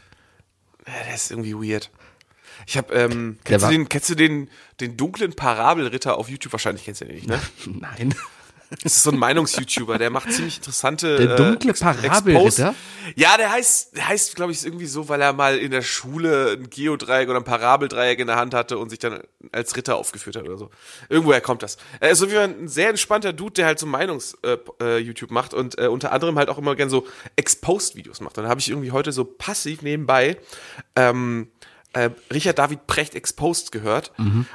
der 0.84 1.14
ist 1.14 1.30
irgendwie 1.30 1.54
weird. 1.54 1.90
Ich 2.66 2.76
habe, 2.76 2.92
ähm, 2.92 3.38
kennst, 3.44 3.66
du 3.66 3.70
den, 3.70 3.88
kennst 3.88 4.10
du 4.10 4.16
den, 4.16 4.50
den 4.80 4.96
dunklen 4.96 5.32
Parabelritter 5.34 6.18
auf 6.18 6.28
YouTube? 6.28 6.52
Wahrscheinlich 6.52 6.84
kennst 6.84 7.02
du 7.02 7.04
den 7.04 7.14
nicht, 7.14 7.28
ne? 7.28 7.40
Nein. 7.66 8.14
Das 8.82 8.96
ist 8.98 9.02
so 9.02 9.10
ein 9.10 9.18
Meinungs-YouTuber, 9.18 9.98
der 9.98 10.10
macht 10.10 10.32
ziemlich 10.32 10.58
interessante. 10.58 11.16
Der 11.16 11.36
dunkle 11.36 11.70
Ex- 11.70 11.80
Parabelritter? 11.80 12.74
Ja, 13.16 13.36
der 13.36 13.50
heißt, 13.50 13.96
der 13.96 14.08
heißt, 14.08 14.36
glaube 14.36 14.52
ich, 14.52 14.64
irgendwie 14.64 14.86
so, 14.86 15.08
weil 15.08 15.20
er 15.20 15.32
mal 15.32 15.58
in 15.58 15.72
der 15.72 15.82
Schule 15.82 16.52
ein 16.52 16.70
Geodreieck 16.70 17.28
oder 17.28 17.38
ein 17.40 17.44
Parabeldreieck 17.44 18.20
in 18.20 18.28
der 18.28 18.36
Hand 18.36 18.54
hatte 18.54 18.78
und 18.78 18.88
sich 18.90 19.00
dann 19.00 19.20
als 19.50 19.74
Ritter 19.76 19.96
aufgeführt 19.96 20.36
hat 20.36 20.44
oder 20.44 20.56
so. 20.56 20.70
Irgendwoher 21.08 21.40
kommt 21.40 21.64
das. 21.64 21.78
Er 21.98 22.10
ist 22.10 22.20
so 22.20 22.30
wie 22.30 22.38
ein 22.38 22.68
sehr 22.68 22.90
entspannter 22.90 23.32
Dude, 23.32 23.54
der 23.54 23.66
halt 23.66 23.80
so 23.80 23.86
Meinungs-YouTube 23.86 25.30
macht 25.32 25.52
und 25.54 25.76
äh, 25.78 25.88
unter 25.88 26.12
anderem 26.12 26.38
halt 26.38 26.48
auch 26.48 26.58
immer 26.58 26.76
gern 26.76 26.90
so 26.90 27.06
Exposed-Videos 27.36 28.20
macht. 28.20 28.38
Und 28.38 28.44
dann 28.44 28.50
habe 28.50 28.60
ich 28.60 28.68
irgendwie 28.68 28.92
heute 28.92 29.10
so 29.12 29.24
passiv 29.24 29.82
nebenbei 29.82 30.36
ähm, 30.96 31.48
äh, 31.92 32.10
Richard 32.32 32.58
David 32.58 32.86
Precht 32.86 33.14
Exposed 33.16 33.72
gehört 33.72 34.12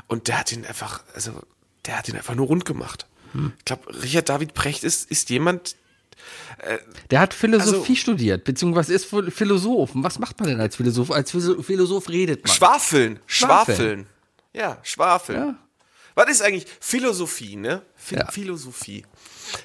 und 0.07 0.27
der 0.29 0.39
hat 0.39 0.51
ihn 0.53 0.65
einfach, 0.65 1.01
also 1.13 1.31
der 1.85 1.97
hat 1.97 2.07
ihn 2.07 2.15
einfach 2.15 2.35
nur 2.35 2.47
rund 2.47 2.63
gemacht. 2.63 3.07
Ich 3.59 3.65
glaube, 3.65 4.01
Richard 4.03 4.29
David 4.29 4.53
Precht 4.53 4.83
ist, 4.83 5.09
ist 5.09 5.29
jemand, 5.29 5.75
Der 7.11 7.19
hat 7.19 7.33
Philosophie 7.33 7.91
Also- 7.93 7.95
studiert, 7.95 8.43
beziehungsweise 8.45 8.93
ist 8.93 9.07
Ph- 9.11 9.29
Philosoph. 9.31 9.93
Und 9.95 10.03
Was 10.03 10.17
macht 10.19 10.39
man 10.39 10.49
denn 10.49 10.59
als 10.61 10.75
Philosoph? 10.77 11.11
Als 11.11 11.31
Philo- 11.31 11.61
Philosoph 11.61 12.09
redet 12.09 12.45
man. 12.47 12.55
Schwafeln, 12.55 13.19
Schwafeln. 13.27 13.75
Schwafeln. 13.77 14.07
Ja, 14.53 14.77
Schwafeln. 14.83 15.37
Ja. 15.39 15.55
Was 16.15 16.29
ist 16.29 16.41
eigentlich 16.41 16.65
Philosophie, 16.79 17.57
ne? 17.57 17.81
Phi 17.95 18.15
Ja. 18.15 18.31
Philosophie. 18.31 19.05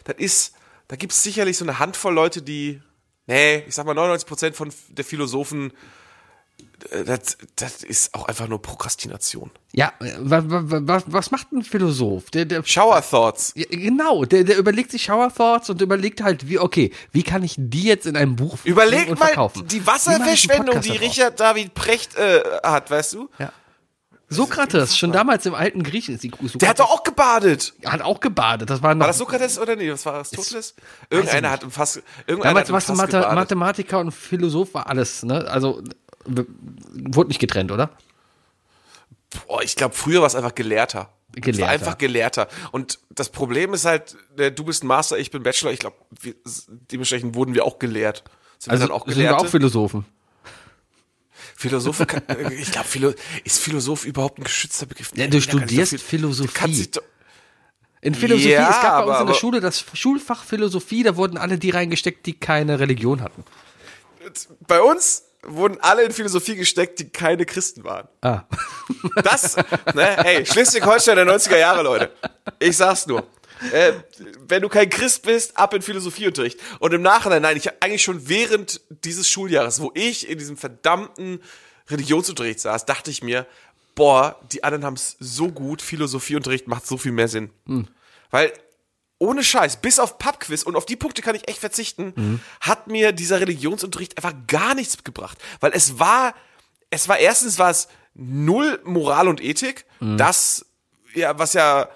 Das 0.04 0.16
ist, 0.18 0.54
da 0.88 0.96
gibt 0.96 1.12
es 1.12 1.22
sicherlich 1.22 1.56
so 1.56 1.64
eine 1.64 1.78
Handvoll 1.78 2.12
Leute, 2.12 2.42
die, 2.42 2.82
nee, 3.26 3.58
ich 3.68 3.74
sag 3.74 3.86
mal 3.86 3.94
99% 3.94 4.56
von 4.56 4.72
der 4.88 5.04
Philosophen, 5.04 5.70
äh, 5.70 5.74
das, 7.04 7.38
das 7.56 7.82
ist 7.82 8.14
auch 8.14 8.26
einfach 8.26 8.48
nur 8.48 8.60
Prokrastination. 8.60 9.50
Ja, 9.72 9.92
was, 10.18 10.44
was, 11.06 11.30
macht 11.30 11.52
ein 11.52 11.62
Philosoph? 11.62 12.30
Der, 12.30 12.44
der, 12.44 12.64
Shower 12.64 13.02
Thoughts. 13.02 13.52
genau, 13.54 14.24
der, 14.24 14.44
der 14.44 14.56
überlegt 14.56 14.90
sich 14.90 15.02
Shower 15.02 15.32
Thoughts 15.32 15.70
und 15.70 15.80
überlegt 15.80 16.22
halt, 16.22 16.48
wie, 16.48 16.58
okay, 16.58 16.92
wie 17.12 17.22
kann 17.22 17.42
ich 17.42 17.54
die 17.58 17.84
jetzt 17.84 18.06
in 18.06 18.16
einem 18.16 18.36
Buch 18.36 18.58
Überleg 18.64 19.08
und 19.08 19.18
mal 19.20 19.26
verkaufen? 19.26 19.66
die 19.66 19.86
Wasserverschwendung, 19.86 20.80
die? 20.80 20.92
Richard 20.92 21.38
David 21.38 21.74
Precht 21.74 22.16
äh, 22.16 22.42
hat, 22.62 22.90
weißt 22.90 23.14
du? 23.14 23.28
Ja. 23.38 23.52
Sokrates, 24.32 24.96
schon 24.96 25.10
damals 25.10 25.44
im 25.44 25.54
alten 25.54 25.82
Griechen 25.82 26.14
ist 26.14 26.22
die 26.22 26.30
Sokrates, 26.30 26.58
Der 26.58 26.68
hat 26.68 26.78
doch 26.78 26.90
auch 26.90 27.02
gebadet. 27.02 27.74
hat 27.84 28.00
auch 28.00 28.20
gebadet. 28.20 28.70
Das 28.70 28.80
war, 28.80 28.94
noch, 28.94 29.00
War 29.00 29.08
das 29.08 29.18
Sokrates 29.18 29.58
oder 29.58 29.74
nee? 29.74 29.90
Was 29.90 30.06
war 30.06 30.14
Aristoteles? 30.14 30.76
Irgendeiner 31.10 31.50
hat 31.50 31.64
fast, 31.68 32.02
irgendeiner 32.28 32.54
damals 32.54 32.68
im 32.68 32.74
warst 32.74 32.88
du 32.88 32.94
Fass 32.94 33.12
Mathe. 33.12 33.34
Mathematiker 33.34 33.98
und 33.98 34.12
Philosoph 34.12 34.72
war 34.74 34.88
alles, 34.88 35.24
ne? 35.24 35.48
Also 35.48 35.82
wurde 36.24 37.28
nicht 37.28 37.40
getrennt, 37.40 37.70
oder? 37.72 37.90
Boah, 39.46 39.62
ich 39.62 39.76
glaube, 39.76 39.94
früher 39.94 40.20
war 40.20 40.26
es 40.26 40.34
einfach 40.34 40.54
Gelehrter. 40.54 41.12
Es 41.36 41.42
Gelehrter. 41.42 41.62
war 41.62 41.68
einfach 41.70 41.98
Gelehrter. 41.98 42.48
Und 42.72 42.98
das 43.10 43.28
Problem 43.28 43.72
ist 43.74 43.84
halt, 43.84 44.16
äh, 44.36 44.50
du 44.50 44.64
bist 44.64 44.82
ein 44.82 44.88
Master, 44.88 45.16
ich 45.18 45.30
bin 45.30 45.42
Bachelor. 45.44 45.70
Ich 45.72 45.78
glaube, 45.78 45.96
dementsprechend 46.90 47.34
wurden 47.36 47.54
wir 47.54 47.64
auch 47.64 47.78
gelehrt. 47.78 48.24
Sind 48.58 48.72
Also 48.72 48.82
wir 48.84 48.88
dann 48.88 48.96
auch 48.96 49.06
sind 49.06 49.16
wir 49.16 49.22
Gelehrte? 49.26 49.44
auch 49.44 49.46
Philosophen. 49.46 50.04
Philosoph, 51.56 52.00
äh, 52.00 52.54
ich 52.54 52.72
glaube, 52.72 53.14
ist 53.44 53.58
Philosoph 53.60 54.04
überhaupt 54.04 54.38
ein 54.38 54.44
geschützter 54.44 54.86
Begriff? 54.86 55.12
Ja, 55.14 55.26
du 55.28 55.40
studierst 55.40 55.90
viel- 55.90 55.98
Philosophie. 55.98 56.88
Du 56.90 57.00
In 58.02 58.14
Philosophie, 58.14 58.50
Ja, 58.52 58.70
es 58.70 58.76
gab 58.76 58.82
bei 58.82 58.88
aber- 58.88 59.06
uns 59.12 59.20
in 59.20 59.26
der 59.26 59.30
aber- 59.32 59.34
Schule 59.38 59.60
das 59.60 59.84
Schulfach 59.92 60.42
Philosophie, 60.44 61.02
da 61.02 61.16
wurden 61.16 61.36
alle 61.36 61.58
die 61.58 61.70
reingesteckt, 61.70 62.24
die 62.26 62.32
keine 62.32 62.80
Religion 62.80 63.20
hatten. 63.22 63.44
bei 64.66 64.80
uns 64.80 65.24
wurden 65.42 65.78
alle 65.80 66.02
in 66.02 66.12
Philosophie 66.12 66.56
gesteckt, 66.56 66.98
die 66.98 67.08
keine 67.08 67.46
Christen 67.46 67.84
waren. 67.84 68.08
Ah. 68.20 68.44
Das, 69.22 69.56
ne, 69.94 70.24
ey, 70.24 70.44
Schleswig-Holstein 70.44 71.16
der 71.16 71.26
90er 71.26 71.56
Jahre, 71.56 71.82
Leute. 71.82 72.12
Ich 72.58 72.76
sag's 72.76 73.06
nur. 73.06 73.26
Äh, 73.72 73.92
wenn 74.48 74.62
du 74.62 74.68
kein 74.68 74.88
Christ 74.88 75.22
bist, 75.22 75.56
ab 75.56 75.74
in 75.74 75.82
Philosophieunterricht. 75.82 76.58
Und 76.78 76.92
im 76.94 77.02
Nachhinein, 77.02 77.42
nein, 77.42 77.56
ich 77.56 77.66
hab 77.66 77.82
eigentlich 77.84 78.02
schon 78.02 78.28
während 78.28 78.80
dieses 79.04 79.28
Schuljahres, 79.28 79.80
wo 79.80 79.90
ich 79.94 80.28
in 80.28 80.38
diesem 80.38 80.56
verdammten 80.56 81.40
Religionsunterricht 81.88 82.60
saß, 82.60 82.86
dachte 82.86 83.10
ich 83.10 83.22
mir, 83.22 83.46
boah, 83.94 84.40
die 84.52 84.64
anderen 84.64 84.84
haben's 84.84 85.16
so 85.20 85.48
gut, 85.48 85.82
Philosophieunterricht 85.82 86.68
macht 86.68 86.86
so 86.86 86.96
viel 86.96 87.12
mehr 87.12 87.28
Sinn. 87.28 87.50
Weil 88.30 88.52
ohne 89.20 89.44
Scheiß, 89.44 89.76
bis 89.76 90.00
auf 90.00 90.18
Pubquiz 90.18 90.64
und 90.64 90.74
auf 90.74 90.86
die 90.86 90.96
Punkte 90.96 91.22
kann 91.22 91.36
ich 91.36 91.46
echt 91.46 91.60
verzichten, 91.60 92.42
hat 92.60 92.88
mir 92.88 93.12
dieser 93.12 93.38
Religionsunterricht 93.38 94.16
einfach 94.16 94.34
gar 94.48 94.74
nichts 94.74 95.04
gebracht. 95.04 95.38
Weil 95.60 95.72
es 95.74 96.00
war, 96.00 96.34
es 96.88 97.08
war 97.08 97.18
erstens 97.18 97.58
war 97.60 97.70
es 97.70 97.86
null 98.14 98.80
Moral 98.82 99.28
und 99.28 99.40
Ethik, 99.40 99.84
das, 100.00 100.66
ja, 101.14 101.38
was 101.38 101.52
ja 101.52 101.88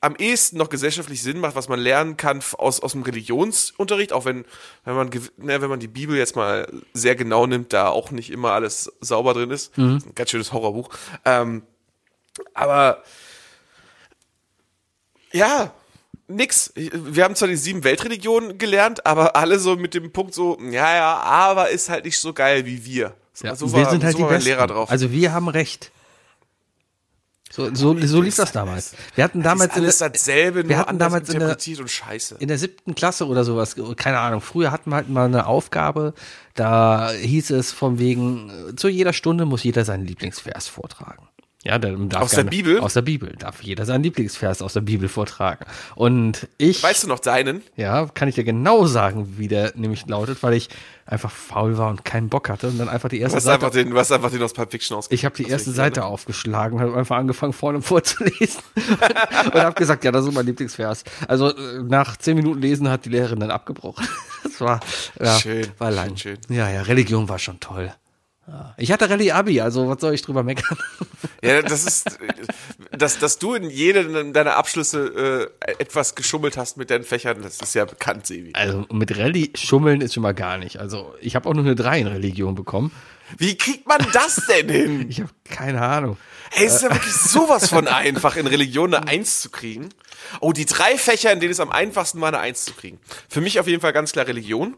am 0.00 0.16
ehesten 0.16 0.56
noch 0.56 0.70
gesellschaftlich 0.70 1.22
Sinn 1.22 1.40
macht, 1.40 1.56
was 1.56 1.68
man 1.68 1.78
lernen 1.78 2.16
kann 2.16 2.40
aus, 2.56 2.80
aus 2.80 2.92
dem 2.92 3.02
Religionsunterricht, 3.02 4.12
auch 4.12 4.24
wenn, 4.24 4.44
wenn 4.84 4.94
man, 4.94 5.10
ne, 5.36 5.60
wenn 5.60 5.68
man 5.68 5.80
die 5.80 5.88
Bibel 5.88 6.16
jetzt 6.16 6.36
mal 6.36 6.66
sehr 6.94 7.16
genau 7.16 7.46
nimmt, 7.46 7.72
da 7.72 7.88
auch 7.88 8.10
nicht 8.10 8.30
immer 8.30 8.52
alles 8.52 8.90
sauber 9.00 9.34
drin 9.34 9.50
ist. 9.50 9.76
Ein 10.06 10.14
ganz 10.14 10.30
schönes 10.30 10.52
Horrorbuch. 10.52 10.88
Ähm, 11.26 11.64
aber 12.54 13.02
ja, 15.32 15.74
nix. 16.30 16.72
Wir 16.74 17.24
haben 17.24 17.34
zwar 17.34 17.48
die 17.48 17.56
sieben 17.56 17.84
Weltreligionen 17.84 18.58
gelernt, 18.58 19.06
aber 19.06 19.36
alle 19.36 19.58
so 19.58 19.76
mit 19.76 19.94
dem 19.94 20.12
Punkt 20.12 20.34
so, 20.34 20.58
ja, 20.60 20.94
ja, 20.94 21.16
aber 21.18 21.70
ist 21.70 21.88
halt 21.88 22.04
nicht 22.04 22.18
so 22.18 22.32
geil 22.32 22.66
wie 22.66 22.84
wir. 22.84 23.14
Ja, 23.42 23.54
so 23.54 23.72
wir 23.72 23.84
war, 23.84 23.90
sind 23.90 24.04
halt 24.04 24.16
so 24.16 24.28
die. 24.28 24.44
Lehrer 24.44 24.66
drauf. 24.66 24.90
Also 24.90 25.10
wir 25.12 25.32
haben 25.32 25.48
recht. 25.48 25.90
So, 27.52 27.74
so, 27.74 27.98
so 27.98 28.22
lief 28.22 28.36
das 28.36 28.52
damals. 28.52 28.94
Wir 29.16 29.24
hatten 29.24 29.42
damals 29.42 29.72
ist 29.72 29.76
alles 29.76 30.00
in, 30.00 30.12
dasselbe, 30.12 30.68
wir 30.68 30.78
hatten 30.78 31.00
damals 31.00 31.28
in 31.30 31.40
der, 31.40 31.56
und 31.80 31.90
scheiße. 31.90 32.36
in 32.38 32.46
der 32.46 32.58
siebten 32.58 32.94
Klasse 32.94 33.26
oder 33.26 33.42
sowas, 33.42 33.74
keine 33.96 34.20
Ahnung, 34.20 34.40
früher 34.40 34.70
hatten 34.70 34.90
wir 34.90 34.96
halt 34.96 35.08
mal 35.08 35.24
eine 35.24 35.46
Aufgabe, 35.46 36.14
da 36.54 37.10
hieß 37.10 37.50
es 37.50 37.72
von 37.72 37.98
wegen, 37.98 38.52
zu 38.76 38.86
jeder 38.86 39.12
Stunde 39.12 39.46
muss 39.46 39.64
jeder 39.64 39.84
seinen 39.84 40.06
Lieblingsvers 40.06 40.68
vortragen. 40.68 41.26
Ja, 41.62 41.78
dann 41.78 42.08
darf 42.08 42.22
Aus 42.22 42.30
der 42.30 42.44
gerne- 42.44 42.50
Bibel? 42.50 42.80
Aus 42.80 42.94
der 42.94 43.02
Bibel. 43.02 43.34
Darf 43.38 43.62
jeder 43.62 43.84
seinen 43.84 44.02
Lieblingsvers 44.02 44.62
aus 44.62 44.72
der 44.72 44.80
Bibel 44.80 45.10
vortragen. 45.10 45.66
Und 45.94 46.48
ich, 46.56 46.82
Weißt 46.82 47.02
du 47.04 47.08
noch 47.08 47.18
deinen? 47.18 47.62
ja, 47.76 48.06
kann 48.06 48.28
ich 48.28 48.36
dir 48.36 48.44
genau 48.44 48.86
sagen, 48.86 49.34
wie 49.36 49.46
der 49.46 49.72
nämlich 49.76 50.06
lautet, 50.06 50.42
weil 50.42 50.54
ich 50.54 50.70
einfach 51.04 51.30
faul 51.30 51.76
war 51.76 51.90
und 51.90 52.02
keinen 52.04 52.30
Bock 52.30 52.48
hatte 52.48 52.68
und 52.68 52.78
dann 52.78 52.88
einfach 52.88 53.10
die 53.10 53.18
Du 53.18 53.24
erste 53.24 53.36
hast 53.36 53.44
Seite 53.44 53.66
einfach 53.66 53.72
den, 53.76 53.94
hast 53.94 54.10
einfach 54.10 54.30
den 54.30 54.42
aus 54.42 54.54
Pulp 54.54 54.70
Fiction 54.70 54.96
ausgesucht. 54.96 55.12
ich 55.12 55.24
habe 55.26 55.36
die 55.36 55.48
erste 55.50 55.70
Seite 55.72 56.04
aufgeschlagen, 56.06 56.80
habe 56.80 56.96
einfach 56.96 57.16
angefangen 57.18 57.52
vorne 57.52 57.82
vorzulesen 57.82 58.62
und 58.76 59.54
habe 59.54 59.74
gesagt, 59.74 60.02
ja, 60.04 60.12
das 60.12 60.24
ist 60.26 60.32
mein 60.32 60.46
Lieblingsvers. 60.46 61.04
Also 61.28 61.50
äh, 61.54 61.82
nach 61.82 62.16
zehn 62.16 62.36
Minuten 62.36 62.60
Lesen 62.62 62.88
hat 62.88 63.04
die 63.04 63.10
Lehrerin 63.10 63.40
dann 63.40 63.50
abgebrochen. 63.50 64.06
Das 64.42 64.58
war 64.62 64.80
ja, 65.22 65.38
Schön, 65.38 65.66
war 65.78 65.90
lang. 65.90 66.16
schön, 66.16 66.38
Ja, 66.48 66.68
ja, 66.70 66.82
Religion 66.82 67.28
war 67.28 67.38
schon 67.38 67.60
toll. 67.60 67.92
Ja. 68.50 68.74
Ich 68.78 68.90
hatte 68.90 69.08
Rallye 69.08 69.30
Abi, 69.30 69.60
also 69.60 69.88
was 69.88 70.00
soll 70.00 70.12
ich 70.12 70.22
drüber 70.22 70.42
meckern? 70.42 70.76
Ja, 71.42 71.62
das 71.62 71.86
ist, 71.86 72.18
dass, 72.92 73.18
dass 73.18 73.38
du 73.38 73.54
in 73.54 73.70
jedem 73.70 74.34
deiner 74.34 74.56
Abschlüsse 74.56 75.48
äh, 75.66 75.72
etwas 75.78 76.14
geschummelt 76.14 76.58
hast 76.58 76.76
mit 76.76 76.90
deinen 76.90 77.04
Fächern, 77.04 77.40
das 77.40 77.62
ist 77.62 77.74
ja 77.74 77.86
bekannt, 77.86 78.26
Sebi. 78.26 78.50
Also 78.52 78.84
mit 78.92 79.16
Rallye 79.16 79.50
schummeln 79.54 80.02
ist 80.02 80.12
schon 80.12 80.22
mal 80.22 80.34
gar 80.34 80.58
nicht. 80.58 80.80
Also 80.80 81.14
ich 81.22 81.36
habe 81.36 81.48
auch 81.48 81.54
nur 81.54 81.64
eine 81.64 81.74
3 81.74 82.00
in 82.00 82.06
Religion 82.08 82.54
bekommen. 82.54 82.92
Wie 83.38 83.56
kriegt 83.56 83.86
man 83.88 84.06
das 84.12 84.42
denn 84.48 84.68
hin? 84.68 85.06
Ich 85.08 85.20
habe 85.20 85.30
keine 85.44 85.80
Ahnung. 85.80 86.18
Hey, 86.50 86.66
es 86.66 86.74
ist 86.76 86.82
ja 86.82 86.90
wirklich 86.90 87.14
sowas 87.14 87.70
von 87.70 87.88
einfach, 87.88 88.36
in 88.36 88.46
Religion 88.46 88.92
eine 88.92 89.08
Eins 89.08 89.40
zu 89.40 89.48
kriegen. 89.48 89.88
Oh, 90.40 90.52
die 90.52 90.66
drei 90.66 90.98
Fächer, 90.98 91.32
in 91.32 91.40
denen 91.40 91.52
es 91.52 91.60
am 91.60 91.70
einfachsten 91.70 92.20
war, 92.20 92.28
eine 92.28 92.40
Eins 92.40 92.66
zu 92.66 92.74
kriegen. 92.74 93.00
Für 93.30 93.40
mich 93.40 93.58
auf 93.60 93.66
jeden 93.66 93.80
Fall 93.80 93.94
ganz 93.94 94.12
klar 94.12 94.26
Religion, 94.26 94.76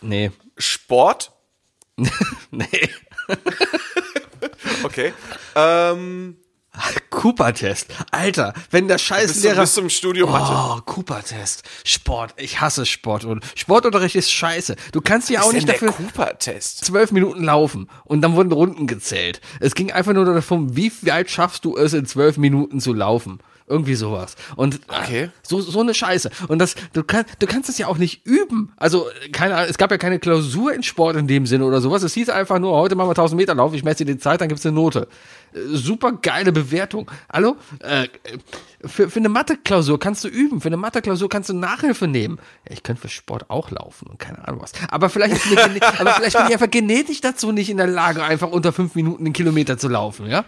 Nee. 0.00 0.30
Sport, 0.56 1.32
Nee. 2.50 2.88
okay. 4.84 5.12
Ähm, 5.54 6.36
Cooper-Test. 7.10 7.88
Alter, 8.10 8.54
wenn 8.70 8.86
der 8.88 8.94
bis, 8.94 9.06
zum, 9.06 9.16
Scheißlehrer... 9.16 9.60
bis 9.62 9.74
zum 9.74 9.90
Studium 9.90 10.30
Mathe. 10.30 10.52
Oh, 10.54 10.80
Cooper-Test. 10.84 11.62
Sport. 11.84 12.34
Ich 12.36 12.60
hasse 12.60 12.86
Sport. 12.86 13.24
Und 13.24 13.44
Sportunterricht 13.56 14.14
ist 14.14 14.30
scheiße. 14.30 14.76
Du 14.92 15.00
kannst 15.00 15.28
ja 15.30 15.42
auch 15.42 15.52
nicht 15.52 15.68
dafür 15.68 15.92
Cooper-Test? 15.92 16.84
zwölf 16.84 17.10
Minuten 17.10 17.42
laufen. 17.42 17.88
Und 18.04 18.20
dann 18.22 18.36
wurden 18.36 18.52
Runden 18.52 18.86
gezählt. 18.86 19.40
Es 19.60 19.74
ging 19.74 19.90
einfach 19.90 20.12
nur 20.12 20.24
davon, 20.24 20.76
wie 20.76 20.92
weit 21.02 21.30
schaffst 21.30 21.64
du 21.64 21.76
es, 21.76 21.92
in 21.92 22.06
zwölf 22.06 22.36
Minuten 22.36 22.80
zu 22.80 22.92
laufen. 22.92 23.40
Irgendwie 23.68 23.94
sowas. 23.94 24.34
Und 24.56 24.80
Okay. 24.88 25.24
äh, 25.24 25.28
so, 25.42 25.60
so 25.60 25.80
eine 25.80 25.92
Scheiße. 25.94 26.30
Und 26.48 26.58
das, 26.58 26.74
du 26.92 27.02
kannst, 27.02 27.34
du 27.40 27.46
kannst 27.46 27.68
es 27.68 27.76
ja 27.78 27.86
auch 27.88 27.98
nicht 27.98 28.24
üben. 28.26 28.72
Also, 28.76 29.06
keine 29.32 29.54
Ahnung, 29.56 29.68
es 29.68 29.76
gab 29.78 29.90
ja 29.90 29.98
keine 29.98 30.18
Klausur 30.18 30.72
in 30.72 30.82
Sport 30.82 31.16
in 31.16 31.26
dem 31.26 31.46
Sinne 31.46 31.64
oder 31.64 31.80
sowas. 31.80 32.02
Es 32.02 32.14
hieß 32.14 32.30
einfach 32.30 32.58
nur, 32.58 32.72
heute 32.76 32.94
machen 32.94 33.08
wir 33.08 33.12
1000 33.12 33.38
Meter 33.38 33.54
Lauf, 33.54 33.74
ich 33.74 33.84
messe 33.84 34.04
dir 34.04 34.14
die 34.14 34.18
Zeit, 34.18 34.40
dann 34.40 34.48
gibt's 34.48 34.64
eine 34.64 34.74
Note. 34.74 35.08
Äh, 35.52 35.58
Super 35.76 36.12
geile 36.12 36.52
Bewertung. 36.52 37.10
Hallo? 37.32 37.56
Äh, 37.80 38.08
für, 38.86 39.10
für 39.10 39.18
eine 39.18 39.28
Mathe-Klausur 39.28 39.98
kannst 39.98 40.22
du 40.24 40.28
üben. 40.28 40.60
Für 40.60 40.68
eine 40.68 40.76
Mathe-Klausur 40.76 41.28
kannst 41.28 41.48
du 41.50 41.54
Nachhilfe 41.54 42.06
nehmen. 42.06 42.38
Ja, 42.66 42.72
ich 42.72 42.82
könnte 42.82 43.02
für 43.02 43.08
Sport 43.08 43.50
auch 43.50 43.70
laufen 43.70 44.06
und 44.08 44.18
keine 44.18 44.46
Ahnung 44.46 44.60
was. 44.62 44.72
Aber 44.88 45.10
vielleicht, 45.10 45.34
ist 45.34 45.50
mir 45.50 45.56
gene- 45.56 45.80
aber 45.98 46.12
vielleicht 46.12 46.36
bin 46.36 46.46
ich 46.46 46.52
einfach 46.52 46.70
genetisch 46.70 47.20
dazu 47.20 47.52
nicht 47.52 47.68
in 47.70 47.76
der 47.76 47.88
Lage, 47.88 48.22
einfach 48.22 48.48
unter 48.50 48.72
fünf 48.72 48.94
Minuten 48.94 49.24
einen 49.24 49.32
Kilometer 49.32 49.76
zu 49.78 49.88
laufen, 49.88 50.26
ja? 50.30 50.44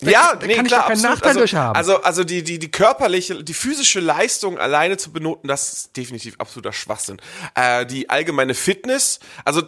Ja, 0.00 0.34
da 0.34 0.46
nee, 0.46 0.54
kann 0.54 0.66
ich 0.66 0.70
klar, 0.70 0.82
doch 0.82 0.88
keinen 0.88 0.96
absolut. 0.96 1.14
Nachteil 1.14 1.28
also, 1.28 1.38
durch 1.40 1.54
haben. 1.54 1.76
Also, 1.76 2.02
also 2.02 2.24
die, 2.24 2.42
die, 2.42 2.58
die 2.58 2.70
körperliche, 2.70 3.42
die 3.42 3.54
physische 3.54 4.00
Leistung 4.00 4.58
alleine 4.58 4.96
zu 4.96 5.12
benoten, 5.12 5.48
das 5.48 5.72
ist 5.72 5.96
definitiv 5.96 6.34
absoluter 6.38 6.72
Schwachsinn. 6.72 7.20
Äh, 7.54 7.86
die 7.86 8.08
allgemeine 8.08 8.54
Fitness, 8.54 9.20
also 9.44 9.62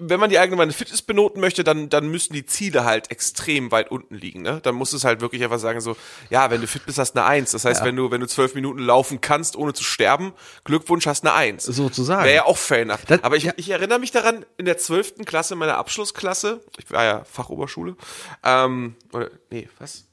wenn 0.00 0.20
man 0.20 0.30
die 0.30 0.38
allgemeine 0.38 0.72
Fitness 0.72 1.02
benoten 1.02 1.40
möchte, 1.40 1.64
dann, 1.64 1.88
dann 1.88 2.08
müssen 2.08 2.32
die 2.32 2.46
Ziele 2.46 2.84
halt 2.84 3.10
extrem 3.10 3.72
weit 3.72 3.90
unten 3.90 4.14
liegen. 4.14 4.42
Ne? 4.42 4.60
Dann 4.62 4.76
musst 4.76 4.92
du 4.92 4.96
es 4.96 5.02
halt 5.04 5.20
wirklich 5.20 5.42
einfach 5.42 5.58
sagen, 5.58 5.80
so, 5.80 5.96
ja, 6.30 6.50
wenn 6.50 6.60
du 6.60 6.68
fit 6.68 6.86
bist, 6.86 6.98
hast 6.98 7.14
du 7.14 7.20
eine 7.20 7.26
Eins. 7.28 7.50
Das 7.50 7.64
heißt, 7.64 7.82
wenn 7.84 7.96
du, 7.96 8.10
wenn 8.12 8.20
du 8.20 8.28
zwölf 8.28 8.54
Minuten 8.54 8.78
laufen 8.78 9.20
kannst, 9.20 9.56
ohne 9.56 9.72
zu 9.74 9.82
sterben, 9.82 10.32
Glückwunsch, 10.62 11.06
hast 11.06 11.24
du 11.24 11.28
eine 11.28 11.36
Eins. 11.36 11.64
Sozusagen. 11.64 12.24
Wäre 12.24 12.34
ja 12.36 12.44
auch 12.44 12.56
fair 12.58 12.82
enough. 12.82 13.04
Das- 13.06 13.24
Aber 13.24 13.36
ich, 13.36 13.42
ja. 13.44 13.52
ich 13.56 13.70
erinnere 13.70 13.98
mich 13.98 14.12
daran, 14.12 14.46
in 14.56 14.66
der 14.66 14.78
zwölften 14.78 15.24
Klasse 15.24 15.56
meiner 15.56 15.76
Abschlussklasse, 15.78 16.60
ich 16.78 16.88
war 16.92 17.04
ja 17.04 17.24
Fachoberschule, 17.24 17.96
ähm, 18.44 18.94
oder, 19.12 19.30
nee, 19.50 19.68
was? 19.80 20.04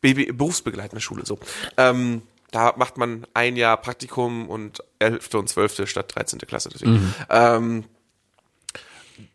BB, 0.00 0.32
berufsbegleitende 0.36 1.00
Schule, 1.00 1.24
so. 1.24 1.38
Ähm, 1.76 2.22
da 2.50 2.74
macht 2.76 2.96
man 2.98 3.24
ein 3.34 3.54
Jahr 3.56 3.76
Praktikum 3.76 4.48
und 4.50 4.82
elfte 4.98 5.38
und 5.38 5.48
zwölfte 5.48 5.86
statt 5.86 6.12
13. 6.14 6.40
Klasse. 6.40 6.70
Deswegen. 6.70 7.14
Ähm, 7.30 7.84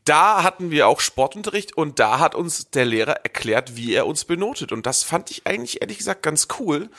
da 0.06 0.44
hatten 0.44 0.72
wir 0.72 0.88
auch 0.88 1.00
Sportunterricht 1.00 1.76
und 1.78 2.00
da 2.00 2.20
hat 2.20 2.36
uns 2.36 2.70
der 2.70 2.86
Lehrer 2.86 3.24
erklärt, 3.24 3.76
wie 3.76 3.94
er 3.94 4.08
uns 4.08 4.26
benotet. 4.26 4.72
Und 4.72 4.86
das 4.86 5.04
fand 5.04 5.32
ich 5.32 5.46
eigentlich 5.46 5.82
ehrlich 5.82 5.98
gesagt 5.98 6.24
ganz 6.24 6.48
cool. 6.60 6.90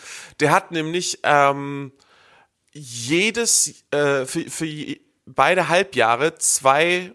Der 0.40 0.50
hat 0.50 0.70
nämlich 0.70 1.20
ähm, 1.22 1.92
jedes, 2.72 3.84
äh, 3.90 4.24
für, 4.26 4.50
für 4.50 4.96
beide 5.26 5.68
Halbjahre 5.68 6.36
zwei 6.36 7.12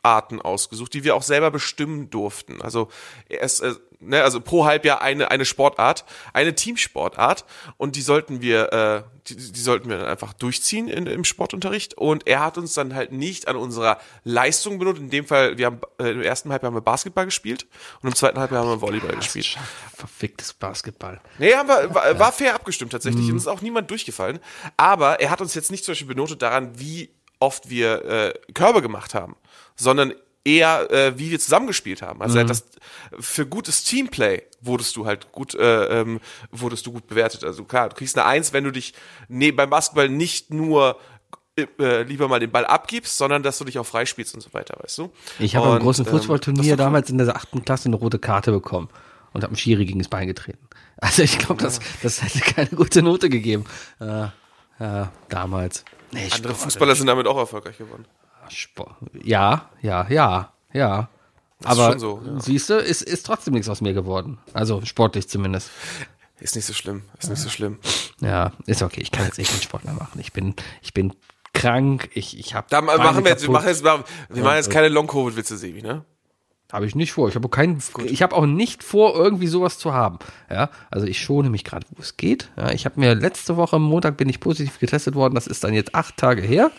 Sportarten 0.00 0.40
ausgesucht, 0.40 0.94
die 0.94 1.04
wir 1.04 1.14
auch 1.14 1.22
selber 1.22 1.50
bestimmen 1.50 2.08
durften. 2.08 2.62
Also 2.62 2.88
erst, 3.28 3.62
äh, 3.62 3.74
ne, 4.00 4.22
also 4.22 4.40
pro 4.40 4.64
Halbjahr 4.64 5.02
eine 5.02 5.30
eine 5.30 5.44
Sportart, 5.44 6.06
eine 6.32 6.54
Teamsportart 6.54 7.44
und 7.76 7.96
die 7.96 8.00
sollten 8.00 8.40
wir, 8.40 8.72
äh, 8.72 9.02
die, 9.28 9.36
die 9.36 9.60
sollten 9.60 9.90
wir 9.90 9.98
dann 9.98 10.06
einfach 10.06 10.32
durchziehen 10.32 10.88
in, 10.88 11.06
im 11.06 11.24
Sportunterricht. 11.24 11.94
Und 11.94 12.26
er 12.26 12.40
hat 12.40 12.56
uns 12.56 12.72
dann 12.72 12.94
halt 12.94 13.12
nicht 13.12 13.46
an 13.46 13.56
unserer 13.56 13.98
Leistung 14.24 14.78
benutzt. 14.78 15.00
In 15.00 15.10
dem 15.10 15.26
Fall, 15.26 15.58
wir 15.58 15.66
haben 15.66 15.80
äh, 15.98 16.12
im 16.12 16.22
ersten 16.22 16.50
Halbjahr 16.50 16.70
haben 16.70 16.76
wir 16.76 16.80
Basketball 16.80 17.26
gespielt 17.26 17.66
und 18.00 18.08
im 18.08 18.14
zweiten 18.14 18.38
Halbjahr 18.38 18.62
haben 18.62 18.70
wir 18.70 18.80
Volleyball 18.80 19.16
gespielt. 19.16 19.58
Verficktes 19.94 20.54
Basketball. 20.54 21.20
Nee, 21.38 21.52
haben 21.54 21.68
wir, 21.68 21.94
war, 21.94 22.18
war 22.18 22.32
fair 22.32 22.54
abgestimmt 22.54 22.92
tatsächlich. 22.92 23.28
Und 23.30 23.36
es 23.36 23.42
ist 23.42 23.48
auch 23.48 23.60
niemand 23.60 23.90
durchgefallen. 23.90 24.38
Aber 24.78 25.20
er 25.20 25.30
hat 25.30 25.42
uns 25.42 25.54
jetzt 25.54 25.70
nicht 25.70 25.84
zum 25.84 25.92
Beispiel 25.92 26.08
benotet 26.08 26.40
daran, 26.40 26.78
wie 26.78 27.10
oft 27.40 27.70
wir 27.70 28.04
äh, 28.04 28.34
Körbe 28.54 28.82
gemacht 28.82 29.14
haben, 29.14 29.34
sondern 29.80 30.14
eher, 30.44 30.90
äh, 30.90 31.18
wie 31.18 31.30
wir 31.30 31.38
zusammengespielt 31.38 32.02
haben. 32.02 32.22
Also 32.22 32.38
hat 32.38 32.48
das 32.48 32.64
für 33.18 33.46
gutes 33.46 33.84
Teamplay 33.84 34.42
wurdest 34.62 34.96
du 34.96 35.06
halt 35.06 35.32
gut, 35.32 35.54
äh, 35.54 36.00
ähm, 36.00 36.20
wurdest 36.50 36.86
du 36.86 36.92
gut 36.92 37.06
bewertet. 37.06 37.44
Also 37.44 37.64
klar, 37.64 37.90
du 37.90 37.96
kriegst 37.96 38.16
eine 38.16 38.26
Eins, 38.26 38.52
wenn 38.52 38.64
du 38.64 38.70
dich 38.70 38.94
nee, 39.28 39.52
beim 39.52 39.70
Basketball 39.70 40.08
nicht 40.08 40.52
nur 40.52 40.98
äh, 41.78 42.02
lieber 42.02 42.28
mal 42.28 42.40
den 42.40 42.50
Ball 42.50 42.64
abgibst, 42.64 43.18
sondern 43.18 43.42
dass 43.42 43.58
du 43.58 43.64
dich 43.64 43.78
auch 43.78 43.86
freispielst 43.86 44.34
und 44.34 44.40
so 44.40 44.52
weiter, 44.54 44.78
weißt 44.82 44.98
du? 44.98 45.12
Ich 45.38 45.56
habe 45.56 45.66
am 45.66 45.80
großen 45.80 46.06
ähm, 46.06 46.12
Fußballturnier 46.12 46.72
cool. 46.72 46.76
damals 46.76 47.10
in 47.10 47.18
der 47.18 47.34
achten 47.36 47.64
Klasse 47.64 47.88
eine 47.88 47.96
rote 47.96 48.18
Karte 48.18 48.52
bekommen 48.52 48.88
und 49.32 49.42
habe 49.42 49.50
einen 49.50 49.56
Schiri 49.56 49.84
gegen 49.84 49.98
das 49.98 50.08
Bein 50.08 50.26
getreten. 50.26 50.58
Also 51.02 51.22
ich 51.22 51.38
glaube, 51.38 51.62
das, 51.62 51.80
das 52.02 52.22
hätte 52.22 52.40
keine 52.40 52.68
gute 52.68 53.00
Note 53.00 53.30
gegeben. 53.30 53.64
Äh, 54.00 54.26
ja, 54.80 55.10
damals. 55.30 55.86
Nee, 56.12 56.28
Andere 56.30 56.54
Fußballer 56.54 56.94
sind 56.94 57.06
damit 57.06 57.26
auch 57.26 57.38
erfolgreich 57.38 57.78
geworden. 57.78 58.04
Sport. 58.50 58.94
Ja, 59.22 59.70
ja, 59.82 60.06
ja, 60.08 60.52
ja. 60.72 61.08
Aber 61.64 61.90
schon 61.90 61.98
so, 61.98 62.22
ja. 62.24 62.40
siehst 62.40 62.70
du, 62.70 62.74
ist, 62.74 63.02
ist 63.02 63.26
trotzdem 63.26 63.54
nichts 63.54 63.68
aus 63.68 63.80
mir 63.80 63.92
geworden. 63.92 64.38
Also 64.54 64.82
sportlich 64.84 65.28
zumindest. 65.28 65.70
Ist 66.38 66.56
nicht 66.56 66.64
so 66.64 66.72
schlimm, 66.72 67.02
ist 67.18 67.28
nicht 67.28 67.40
so 67.40 67.50
schlimm. 67.50 67.78
Ja, 68.20 68.52
ist 68.66 68.82
okay. 68.82 69.02
Ich 69.02 69.10
kann 69.10 69.26
jetzt 69.26 69.38
eh 69.38 69.42
keinen 69.42 69.60
Sport 69.60 69.84
mehr 69.84 69.92
machen. 69.92 70.18
Ich 70.20 70.32
bin, 70.32 70.54
ich 70.80 70.94
bin 70.94 71.12
krank. 71.52 72.08
Ich, 72.14 72.38
ich 72.38 72.54
habe. 72.54 72.66
Da 72.70 72.80
machen 72.80 73.24
wir 73.24 73.30
jetzt, 73.30 73.42
wir 73.42 73.50
machen 73.50 73.68
jetzt, 73.68 73.84
wir 73.84 74.42
machen 74.42 74.56
jetzt 74.56 74.70
keine 74.70 74.88
Long-Covid-Witze, 74.88 75.58
Sebi, 75.58 75.82
ne? 75.82 76.04
Habe 76.72 76.86
ich 76.86 76.94
nicht 76.94 77.12
vor. 77.12 77.28
Ich 77.28 77.34
habe 77.34 77.46
auch 77.46 77.50
keinen, 77.50 77.82
ich 78.04 78.22
habe 78.22 78.34
auch 78.36 78.46
nicht 78.46 78.84
vor, 78.84 79.16
irgendwie 79.16 79.48
sowas 79.48 79.78
zu 79.78 79.92
haben. 79.92 80.18
Ja, 80.48 80.70
also 80.90 81.06
ich 81.06 81.20
schone 81.20 81.50
mich 81.50 81.64
gerade, 81.64 81.84
wo 81.90 82.00
es 82.00 82.16
geht. 82.16 82.48
Ja, 82.56 82.70
ich 82.70 82.84
habe 82.84 83.00
mir 83.00 83.14
letzte 83.14 83.56
Woche 83.56 83.76
am 83.76 83.82
Montag 83.82 84.16
bin 84.16 84.28
ich 84.28 84.38
positiv 84.38 84.78
getestet 84.78 85.14
worden. 85.14 85.34
Das 85.34 85.48
ist 85.48 85.64
dann 85.64 85.74
jetzt 85.74 85.94
acht 85.94 86.16
Tage 86.16 86.42
her. 86.42 86.70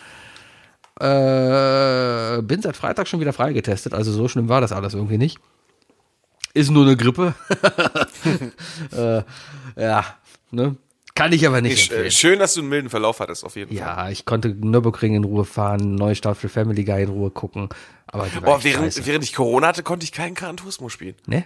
Äh, 1.02 2.42
bin 2.44 2.62
seit 2.62 2.78
Freitag 2.78 3.08
schon 3.08 3.20
wieder 3.20 3.34
freigetestet. 3.34 3.94
Also 3.94 4.12
so 4.12 4.28
schlimm 4.28 4.50
war 4.50 4.62
das 4.62 4.72
alles 4.72 4.94
irgendwie 4.94 5.18
nicht. 5.18 5.40
Ist 6.54 6.70
nur 6.70 6.86
eine 6.86 6.96
Grippe. 6.96 7.34
äh, 8.92 9.24
ja, 9.82 10.06
ne? 10.52 10.76
Kann 11.16 11.34
ich 11.34 11.46
aber 11.48 11.62
nicht. 11.62 11.92
Äh, 11.92 12.12
Schön, 12.12 12.40
dass 12.40 12.54
du 12.54 12.62
einen 12.62 12.70
milden 12.70 12.90
Verlauf 12.90 13.20
hattest, 13.20 13.44
auf 13.44 13.56
jeden 13.56 13.76
Fall. 13.76 13.78
Ja, 13.78 14.10
ich 14.10 14.26
konnte 14.26 14.50
Nürburgring 14.50 15.16
in 15.16 15.24
Ruhe 15.24 15.46
fahren, 15.46 15.96
neue 15.96 16.16
Staffel 16.16 16.50
Family 16.50 16.84
Guy 16.84 17.04
in 17.04 17.10
Ruhe 17.10 17.32
gucken. 17.32 17.70
Aber 18.08 18.28
Boah, 18.44 18.64
während, 18.64 18.94
scheiße. 18.94 19.06
während 19.06 19.24
ich 19.24 19.34
Corona 19.34 19.68
hatte, 19.68 19.84
konnte 19.84 20.04
ich 20.04 20.12
keinen 20.12 20.36
Gran 20.36 20.58
Turismo 20.58 20.90
spielen. 20.90 21.16
Ne? 21.26 21.46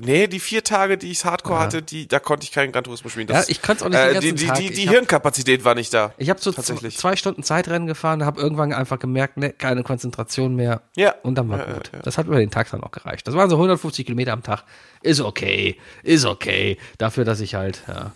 Nee, 0.00 0.26
die 0.26 0.40
vier 0.40 0.62
Tage, 0.64 0.96
die 0.98 1.10
ich 1.10 1.24
Hardcore 1.24 1.58
hatte, 1.58 1.82
die, 1.82 2.06
da 2.06 2.18
konnte 2.18 2.44
ich 2.44 2.52
keinen 2.52 2.72
Gran 2.72 2.84
Turismo 2.84 3.08
spielen. 3.10 3.28
Ja, 3.28 3.42
ich 3.48 3.60
konnte 3.62 3.84
auch 3.84 3.88
nicht 3.88 3.98
den 4.00 4.10
äh, 4.10 4.12
ganzen 4.14 4.28
die, 4.36 4.42
die, 4.42 4.46
Tag. 4.46 4.56
die, 4.58 4.70
die 4.70 4.86
hab- 4.88 4.94
Hirnkapazität 4.94 5.64
war 5.64 5.74
nicht 5.74 5.92
da. 5.94 6.14
Ich 6.18 6.30
habe 6.30 6.40
so 6.40 6.52
Tatsächlich. 6.52 6.96
zwei 6.96 7.16
Stunden 7.16 7.42
Zeitrennen 7.42 7.86
gefahren, 7.86 8.24
habe 8.24 8.40
irgendwann 8.40 8.72
einfach 8.72 8.98
gemerkt, 8.98 9.36
ne, 9.36 9.50
keine 9.52 9.82
Konzentration 9.82 10.54
mehr. 10.56 10.82
Ja. 10.96 11.14
Und 11.22 11.36
dann 11.36 11.48
war 11.48 11.58
Ja, 11.58 11.72
gut. 11.74 11.88
ja, 11.92 11.98
ja. 11.98 12.02
Das 12.02 12.18
hat 12.18 12.26
über 12.26 12.38
den 12.38 12.50
Tag 12.50 12.70
dann 12.70 12.82
auch 12.82 12.90
gereicht. 12.92 13.26
Das 13.26 13.34
waren 13.34 13.50
so 13.50 13.56
150 13.56 14.06
Kilometer 14.06 14.32
am 14.32 14.42
Tag. 14.42 14.64
Ist 15.02 15.20
okay. 15.20 15.76
Ist 16.02 16.24
okay. 16.24 16.76
Dafür, 16.98 17.24
dass 17.24 17.40
ich 17.40 17.54
halt 17.54 17.82
ja, 17.88 18.12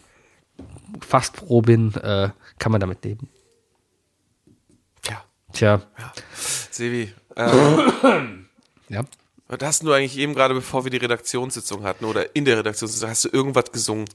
fast 1.01 1.35
pro 1.37 1.63
bin, 1.63 1.95
äh, 1.97 2.31
kann 2.59 2.73
man 2.73 2.81
damit 2.81 3.05
leben. 3.05 3.29
Ja. 5.09 5.23
Tja, 5.53 5.83
Sevi, 6.71 7.13
äh, 7.37 7.49
ja. 8.89 9.03
Was 9.49 9.59
hast 9.63 9.83
du 9.83 9.93
eigentlich 9.93 10.17
eben 10.19 10.35
gerade, 10.35 10.55
bevor 10.55 10.85
wir 10.85 10.91
die 10.91 10.97
Redaktionssitzung 10.97 11.83
hatten 11.85 12.05
oder 12.05 12.35
in 12.35 12.45
der 12.45 12.59
Redaktionssitzung, 12.59 13.11
hast 13.11 13.25
du 13.25 13.29
irgendwas 13.33 13.71
gesungen? 13.73 14.07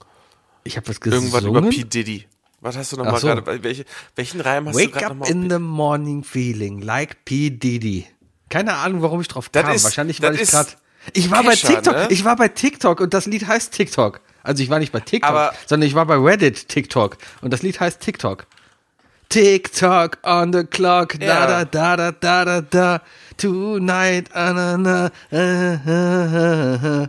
Ich 0.64 0.76
habe 0.78 0.88
was 0.90 0.98
Irgendwas 1.04 1.42
gesungen. 1.42 1.64
über 1.66 1.70
P. 1.70 1.84
Diddy. 1.84 2.26
Was 2.62 2.76
hast 2.76 2.92
du 2.92 2.98
nochmal 2.98 3.20
so. 3.20 3.28
gerade, 3.28 3.64
welche, 3.64 3.86
welchen 4.16 4.42
Reim 4.42 4.68
hast 4.68 4.76
du 4.76 4.82
Wake 4.84 4.92
gerade 4.92 5.06
up 5.06 5.12
nochmal? 5.14 5.30
in 5.32 5.50
the 5.50 5.60
morning 5.60 6.24
feeling 6.24 6.82
like 6.82 7.24
P. 7.24 7.50
Diddy. 7.52 8.06
Keine 8.50 8.74
Ahnung, 8.76 9.02
warum 9.02 9.22
ich 9.22 9.28
drauf 9.30 9.48
Das 9.50 9.64
kam. 9.64 9.74
ist- 9.76 9.84
Wahrscheinlich, 9.86 10.22
weil 10.22 10.36
ich 10.40 10.50
gerade. 10.50 10.70
Ich 11.14 11.32
war 11.32 11.44
Kescher, 11.44 11.68
bei 11.68 11.74
TikTok. 11.76 11.94
ne? 11.96 12.08
Ich 12.10 12.26
war 12.26 12.36
bei 12.36 12.48
TikTok 12.50 13.00
und 13.00 13.14
das 13.14 13.26
Lied 13.26 13.48
heißt 13.48 13.72
TikTok. 13.74 14.20
Also 14.44 14.62
ich 14.64 14.70
war 14.70 14.80
nicht 14.80 14.92
bei 14.92 15.00
TikTok, 15.00 15.30
Aber- 15.30 15.54
sondern 15.66 15.88
ich 15.88 15.96
war 15.96 16.06
bei 16.06 16.16
Reddit 16.16 16.68
TikTok 16.68 17.18
und 17.42 17.52
das 17.54 17.62
Lied 17.62 17.80
heißt 17.80 18.02
TikTok. 18.02 18.46
TikTok 19.30 20.18
on 20.24 20.52
the 20.54 20.64
clock, 20.66 21.18
da 21.20 21.26
Ja. 21.26 21.64
da 21.64 21.66
da 21.66 21.96
da 21.96 22.12
da 22.12 22.46
da 22.46 22.62
da, 22.62 23.02
tonight, 23.38 24.30
ah, 24.34 24.54
na, 24.54 24.78
na, 24.78 25.12
äh, 25.32 25.76
äh, 25.76 26.76
äh, 26.76 27.04
äh. 27.04 27.08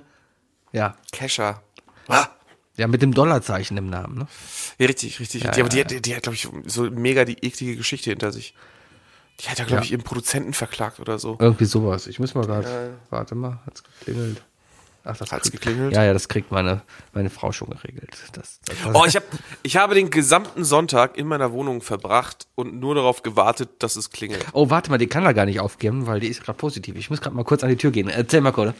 Ja, 0.72 0.94
Kescher. 1.12 1.62
Ah. 2.08 2.26
ja, 2.76 2.86
mit 2.88 3.02
dem 3.02 3.12
Dollarzeichen 3.14 3.76
im 3.76 3.88
Namen, 3.88 4.18
ne? 4.18 4.26
Ja, 4.78 4.86
richtig, 4.86 5.18
richtig. 5.20 5.44
Ja, 5.44 5.50
die, 5.50 5.60
aber 5.60 5.68
die, 5.68 5.78
ja, 5.78 5.84
hat, 5.84 6.06
die 6.06 6.14
hat, 6.16 6.22
glaube 6.22 6.34
ich, 6.36 6.48
so 6.66 6.82
mega 6.90 7.24
die 7.24 7.38
eklige 7.44 7.76
Geschichte 7.76 8.10
hinter 8.10 8.32
sich. 8.32 8.54
Die 9.40 9.48
hat 9.48 9.58
ja, 9.58 9.64
glaube 9.64 9.80
Ja. 9.80 9.84
ich, 9.84 9.92
ihren 9.92 10.02
Produzenten 10.02 10.52
verklagt 10.52 11.00
oder 11.00 11.18
so. 11.18 11.36
Irgendwie 11.40 11.64
sowas. 11.64 12.06
Ich 12.06 12.18
muss 12.18 12.34
mal 12.34 12.44
gerade. 12.46 12.98
Warte 13.08 13.34
mal, 13.34 13.58
hat's 13.66 13.82
geklingelt. 13.82 14.42
Ach, 15.04 15.16
das 15.16 15.32
Hat's 15.32 15.50
kriegt- 15.50 15.62
geklingelt? 15.64 15.94
Ja, 15.94 16.04
ja, 16.04 16.12
das 16.12 16.28
kriegt 16.28 16.50
meine, 16.52 16.82
meine 17.12 17.30
Frau 17.30 17.52
schon 17.52 17.70
geregelt. 17.70 18.10
Das, 18.32 18.60
das, 18.66 18.76
das 18.84 18.94
Oh, 18.94 19.04
ich, 19.06 19.16
hab, 19.16 19.24
ich 19.62 19.76
habe 19.76 19.94
den 19.94 20.10
gesamten 20.10 20.62
Sonntag 20.64 21.16
in 21.16 21.26
meiner 21.26 21.52
Wohnung 21.52 21.80
verbracht 21.80 22.46
und 22.54 22.78
nur 22.78 22.94
darauf 22.94 23.22
gewartet, 23.22 23.70
dass 23.78 23.96
es 23.96 24.10
klingelt. 24.10 24.44
oh, 24.52 24.68
warte 24.70 24.90
mal, 24.90 24.98
die 24.98 25.06
kann 25.06 25.24
er 25.24 25.32
gar 25.34 25.46
nicht 25.46 25.60
aufgeben, 25.60 26.06
weil 26.06 26.20
die 26.20 26.28
ist 26.28 26.42
gerade 26.44 26.58
positiv. 26.58 26.96
Ich 26.96 27.08
muss 27.10 27.20
gerade 27.20 27.34
mal 27.34 27.44
kurz 27.44 27.62
an 27.62 27.70
die 27.70 27.76
Tür 27.76 27.90
gehen. 27.90 28.08
Erzähl 28.08 28.40
mal, 28.42 28.52
Kohle. 28.52 28.74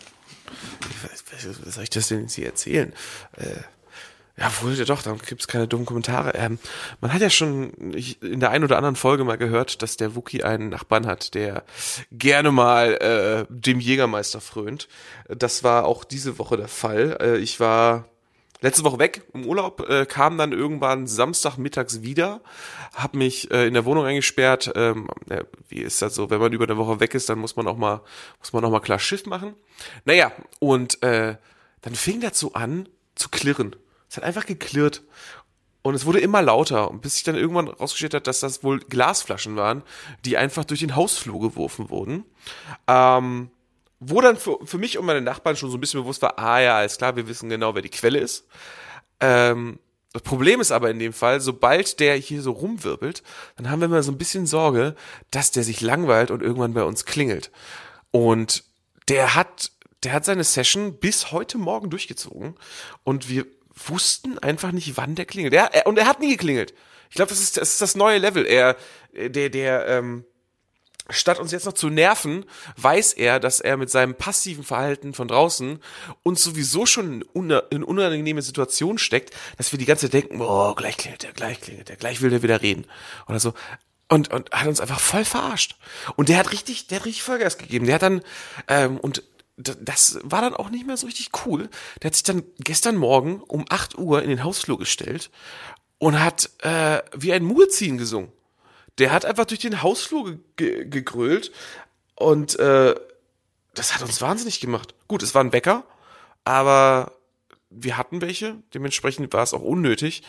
Was 1.03 1.75
soll 1.75 1.85
ich 1.85 1.91
das 1.91 2.09
denn 2.09 2.21
jetzt 2.23 2.35
hier 2.35 2.47
erzählen? 2.47 2.93
Äh, 3.37 3.47
ja, 4.41 4.51
wohl 4.63 4.73
ja 4.73 4.87
doch, 4.87 5.03
da 5.03 5.15
gibt's 5.27 5.49
keine 5.49 5.69
dummen 5.69 5.85
Kommentare. 5.85 6.33
Ähm, 6.35 6.59
man 7.03 7.13
hat 7.13 7.21
ja 7.21 7.29
schon 7.29 7.73
in 8.23 8.41
der 8.41 8.51
einen 8.51 8.65
oder 8.65 8.79
anderen 8.79 8.97
Folge 8.97 9.23
mal 9.23 9.37
gehört, 9.37 9.83
dass 9.83 9.99
der 9.99 10.17
Wookie 10.17 10.43
einen 10.43 10.71
Nachbarn 10.71 11.07
hat, 11.07 11.35
der 11.35 11.63
gerne 12.11 12.51
mal 12.51 12.95
äh, 12.95 13.47
dem 13.51 13.81
Jägermeister 13.81 14.41
frönt. 14.41 14.89
Das 15.29 15.63
war 15.63 15.85
auch 15.85 16.05
diese 16.05 16.39
Woche 16.39 16.57
der 16.57 16.69
Fall. 16.69 17.19
Äh, 17.21 17.37
ich 17.37 17.61
war 17.61 18.07
letzte 18.63 18.83
Woche 18.85 18.99
weg 18.99 19.23
im 19.35 19.45
Urlaub, 19.45 19.87
äh, 19.91 20.07
kam 20.07 20.39
dann 20.39 20.53
irgendwann 20.53 21.07
Samstagmittags 21.07 22.01
wieder, 22.01 22.41
habe 22.95 23.19
mich 23.19 23.51
äh, 23.51 23.67
in 23.67 23.75
der 23.75 23.85
Wohnung 23.85 24.07
eingesperrt. 24.07 24.73
Ähm, 24.75 25.09
ja, 25.29 25.43
wie 25.69 25.81
ist 25.81 26.01
das 26.01 26.15
so, 26.15 26.31
wenn 26.31 26.41
man 26.41 26.53
über 26.53 26.65
eine 26.65 26.79
Woche 26.79 26.99
weg 27.01 27.15
ist, 27.15 27.29
dann 27.29 27.39
muss 27.39 27.57
man 27.57 27.67
auch 27.67 27.77
mal, 27.77 28.01
muss 28.39 28.55
man 28.55 28.65
auch 28.65 28.71
mal 28.71 28.81
klar 28.81 28.99
Schiff 28.99 29.27
machen. 29.27 29.55
Naja, 30.07 30.33
und 30.61 31.03
äh, 31.03 31.37
dann 31.83 31.95
fing 31.95 32.23
so 32.33 32.55
an 32.55 32.89
zu 33.15 33.29
klirren. 33.29 33.77
Es 34.11 34.17
hat 34.17 34.25
einfach 34.25 34.45
geklirrt. 34.45 35.03
Und 35.83 35.95
es 35.95 36.05
wurde 36.05 36.21
immer 36.21 36.43
lauter, 36.43 36.91
bis 36.93 37.15
sich 37.15 37.23
dann 37.23 37.37
irgendwann 37.37 37.69
rausgestellt 37.69 38.13
hat, 38.13 38.27
dass 38.27 38.41
das 38.41 38.63
wohl 38.63 38.81
Glasflaschen 38.81 39.57
waren, 39.57 39.83
die 40.27 40.37
einfach 40.37 40.67
durch 40.67 40.81
den 40.81 40.95
Hausflur 40.95 41.41
geworfen 41.41 41.89
wurden. 41.89 42.25
Ähm, 42.87 43.51
wo 43.99 44.21
dann 44.21 44.37
für, 44.37 44.59
für 44.65 44.79
mich 44.79 44.99
und 44.99 45.07
meine 45.07 45.23
Nachbarn 45.23 45.57
schon 45.57 45.71
so 45.71 45.79
ein 45.79 45.81
bisschen 45.81 46.03
bewusst 46.03 46.21
war, 46.21 46.39
ah 46.39 46.61
ja, 46.61 46.77
alles 46.77 46.99
klar, 46.99 47.17
wir 47.17 47.29
wissen 47.29 47.49
genau, 47.49 47.75
wer 47.75 47.83
die 47.83 47.89
Quelle 47.89 48.19
ist. 48.19 48.47
Ähm, 49.21 49.79
das 50.13 50.23
Problem 50.23 50.61
ist 50.61 50.73
aber 50.73 50.91
in 50.91 50.99
dem 50.99 51.13
Fall, 51.13 51.41
sobald 51.41 52.01
der 52.01 52.17
hier 52.17 52.43
so 52.43 52.51
rumwirbelt, 52.51 53.23
dann 53.57 53.71
haben 53.71 53.81
wir 53.81 53.87
immer 53.87 54.03
so 54.03 54.11
ein 54.11 54.19
bisschen 54.19 54.47
Sorge, 54.47 54.97
dass 55.31 55.51
der 55.51 55.63
sich 55.63 55.81
langweilt 55.81 56.31
und 56.31 56.43
irgendwann 56.43 56.75
bei 56.75 56.83
uns 56.83 57.05
klingelt. 57.05 57.51
Und 58.11 58.65
der 59.09 59.35
hat, 59.35 59.71
der 60.03 60.13
hat 60.13 60.25
seine 60.25 60.45
Session 60.45 60.99
bis 60.99 61.31
heute 61.31 61.59
Morgen 61.59 61.91
durchgezogen 61.91 62.57
und 63.05 63.29
wir 63.29 63.47
wussten 63.87 64.39
einfach 64.39 64.73
nicht, 64.73 64.97
wann 64.97 65.15
der 65.15 65.25
klingelt. 65.27 65.55
Er, 65.55 65.75
er, 65.75 65.87
und 65.87 65.99
er 65.99 66.07
hat 66.07 66.21
nie 66.21 66.31
geklingelt. 66.31 66.75
Ich 67.09 67.17
glaube, 67.17 67.31
das 67.31 67.41
ist, 67.41 67.57
das 67.57 67.73
ist 67.73 67.81
das 67.81 67.95
neue 67.95 68.19
Level. 68.19 68.47
Er, 68.47 68.77
der, 69.13 69.51
der, 69.51 69.87
ähm, 69.89 70.25
statt 71.09 71.41
uns 71.41 71.51
jetzt 71.51 71.67
noch 71.67 71.73
zu 71.73 71.89
nerven, 71.89 72.45
weiß 72.77 73.15
er, 73.15 73.41
dass 73.41 73.59
er 73.59 73.77
mit 73.77 73.91
seinem 73.91 74.15
passiven 74.15 74.63
Verhalten 74.63 75.13
von 75.13 75.27
draußen 75.27 75.81
uns 76.23 76.43
sowieso 76.45 76.87
schon 76.87 77.23
in 77.23 77.25
una- 77.35 77.65
in 77.71 77.83
unangenehme 77.83 78.43
Situation 78.43 78.97
steckt, 78.97 79.35
dass 79.57 79.73
wir 79.73 79.79
die 79.81 79.87
ganze 79.87 80.07
Zeit 80.07 80.15
denken, 80.23 80.39
boah, 80.39 80.77
gleich 80.77 80.97
klingelt 80.97 81.25
der, 81.25 81.33
gleich 81.33 81.61
klingelt 81.61 81.89
der, 81.89 81.97
gleich 81.97 82.21
will 82.21 82.31
der 82.31 82.45
wieder 82.45 82.63
reden. 82.63 82.87
Oder 83.27 83.41
so. 83.41 83.55
Und, 84.09 84.33
und 84.33 84.51
hat 84.53 84.67
uns 84.69 84.81
einfach 84.81 85.01
voll 85.01 85.25
verarscht. 85.25 85.77
Und 86.17 86.29
der 86.29 86.37
hat 86.39 86.53
richtig, 86.53 86.87
der 86.87 87.01
hat 87.01 87.07
richtig 87.07 87.23
Vollgas 87.25 87.59
gegeben. 87.59 87.87
Der 87.87 87.97
hat 87.97 88.03
dann, 88.03 88.23
ähm, 88.69 88.97
und 88.99 89.23
das 89.61 90.19
war 90.23 90.41
dann 90.41 90.55
auch 90.55 90.71
nicht 90.71 90.87
mehr 90.87 90.97
so 90.97 91.07
richtig 91.07 91.31
cool. 91.45 91.69
Der 92.03 92.09
hat 92.09 92.15
sich 92.15 92.23
dann 92.23 92.43
gestern 92.59 92.97
Morgen 92.97 93.41
um 93.41 93.65
8 93.69 93.99
Uhr 93.99 94.23
in 94.23 94.31
den 94.31 94.45
Hausflur 94.45 94.79
gestellt 94.79 95.31
und 95.99 96.21
hat 96.21 96.51
äh, 96.63 97.03
wie 97.17 97.33
ein 97.33 97.45
Muezzin 97.45 97.99
gesungen. 97.99 98.33
Der 98.99 99.13
hat 99.13 99.25
einfach 99.25 99.45
durch 99.45 99.61
den 99.61 99.83
Hausflur 99.83 100.33
ge 100.33 100.39
ge 100.57 100.85
gegrölt 100.87 101.53
und 102.15 102.59
äh, 102.59 102.95
das 103.75 103.95
hat 103.95 104.03
uns 104.03 104.21
wahnsinnig 104.21 104.61
gemacht. 104.61 104.95
Gut, 105.09 105.23
es 105.23 105.35
war 105.35 105.43
ein 105.43 105.51
Bäcker, 105.51 105.85
aber 106.45 107.13
wir 107.71 107.97
hatten 107.97 108.21
welche, 108.21 108.57
dementsprechend 108.75 109.33
war 109.33 109.43
es 109.43 109.55
auch 109.55 109.63
unnötig. 109.63 110.23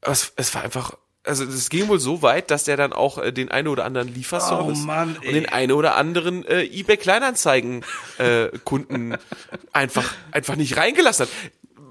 Es, 0.00 0.32
es 0.36 0.54
war 0.54 0.62
einfach, 0.62 0.96
also 1.28 1.44
es 1.44 1.68
ging 1.68 1.88
wohl 1.88 2.00
so 2.00 2.22
weit, 2.22 2.50
dass 2.50 2.64
der 2.64 2.76
dann 2.76 2.92
auch 2.92 3.18
äh, 3.18 3.32
den 3.32 3.50
eine 3.50 3.70
oder 3.70 3.84
anderen 3.84 4.12
Lieferservice 4.12 4.80
Oh 4.82 4.86
Mann, 4.86 5.16
und 5.16 5.32
den 5.32 5.48
eine 5.48 5.74
oder 5.76 5.96
anderen 5.96 6.44
äh, 6.46 6.64
eBay 6.64 6.96
Kleinanzeigen 6.96 7.84
äh, 8.18 8.48
Kunden 8.64 9.16
einfach 9.72 10.14
einfach 10.32 10.56
nicht 10.56 10.76
reingelassen 10.76 11.26
hat. 11.26 11.32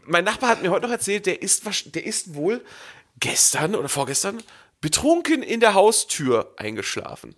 Mein 0.06 0.23
Nachbar 0.23 0.50
hat 0.50 0.62
mir 0.62 0.71
heute 0.71 0.86
noch 0.86 0.91
erzählt, 0.91 1.26
der 1.26 1.41
ist 1.41 1.63
der 1.95 2.06
ist 2.06 2.34
wohl 2.34 2.63
gestern 3.19 3.76
oder 3.76 3.89
vorgestern 3.89 4.41
betrunken 4.82 5.43
in 5.43 5.60
der 5.60 5.73
Haustür 5.73 6.54
eingeschlafen. 6.58 7.36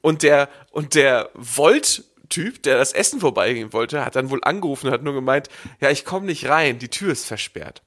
Und 0.00 0.22
der 0.22 0.48
und 0.70 0.94
der 0.94 1.30
Volt 1.34 2.04
Typ, 2.34 2.62
der 2.64 2.78
das 2.78 2.92
Essen 2.92 3.20
vorbeigehen 3.20 3.72
wollte, 3.72 4.04
hat 4.04 4.16
dann 4.16 4.30
wohl 4.30 4.40
angerufen 4.42 4.88
und 4.88 4.92
hat 4.92 5.02
nur 5.02 5.14
gemeint, 5.14 5.48
ja, 5.80 5.90
ich 5.90 6.04
komme 6.04 6.26
nicht 6.26 6.48
rein, 6.48 6.78
die 6.78 6.88
Tür 6.88 7.12
ist 7.12 7.26
versperrt. 7.26 7.82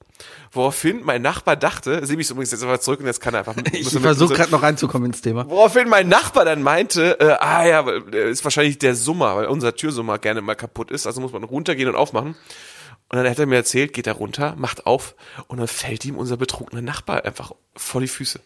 Woraufhin 0.52 1.02
mein 1.04 1.20
Nachbar 1.22 1.54
dachte, 1.56 2.04
sehe 2.06 2.16
mich 2.16 2.30
übrigens 2.30 2.50
jetzt 2.50 2.62
aber 2.62 2.80
zurück 2.80 3.00
und 3.00 3.06
jetzt 3.06 3.20
kann 3.20 3.34
er 3.34 3.40
einfach. 3.40 3.54
Ich 3.72 3.92
er 3.94 4.00
versuche 4.00 4.32
er- 4.32 4.36
gerade 4.38 4.50
noch 4.50 4.62
reinzukommen 4.62 5.06
ins 5.10 5.20
Thema. 5.20 5.48
Woraufhin 5.50 5.88
mein 5.88 6.08
Nachbar 6.08 6.44
dann 6.46 6.62
meinte, 6.62 7.20
äh, 7.20 7.36
ah 7.38 7.66
ja, 7.66 7.86
äh, 7.88 8.30
ist 8.30 8.42
wahrscheinlich 8.44 8.78
der 8.78 8.94
Summer, 8.94 9.36
weil 9.36 9.46
unser 9.46 9.76
Türsummer 9.76 10.18
gerne 10.18 10.40
mal 10.40 10.54
kaputt 10.54 10.90
ist, 10.90 11.06
also 11.06 11.20
muss 11.20 11.32
man 11.32 11.44
runtergehen 11.44 11.88
und 11.88 11.94
aufmachen. 11.96 12.34
Und 13.10 13.16
dann 13.16 13.28
hat 13.28 13.38
er 13.38 13.46
mir 13.46 13.56
erzählt, 13.56 13.92
geht 13.92 14.06
er 14.06 14.14
runter, 14.14 14.54
macht 14.56 14.86
auf 14.86 15.14
und 15.46 15.58
dann 15.58 15.68
fällt 15.68 16.04
ihm 16.04 16.16
unser 16.16 16.36
betrunkener 16.36 16.82
Nachbar 16.82 17.24
einfach 17.24 17.52
vor 17.76 18.00
die 18.00 18.08
Füße. 18.08 18.40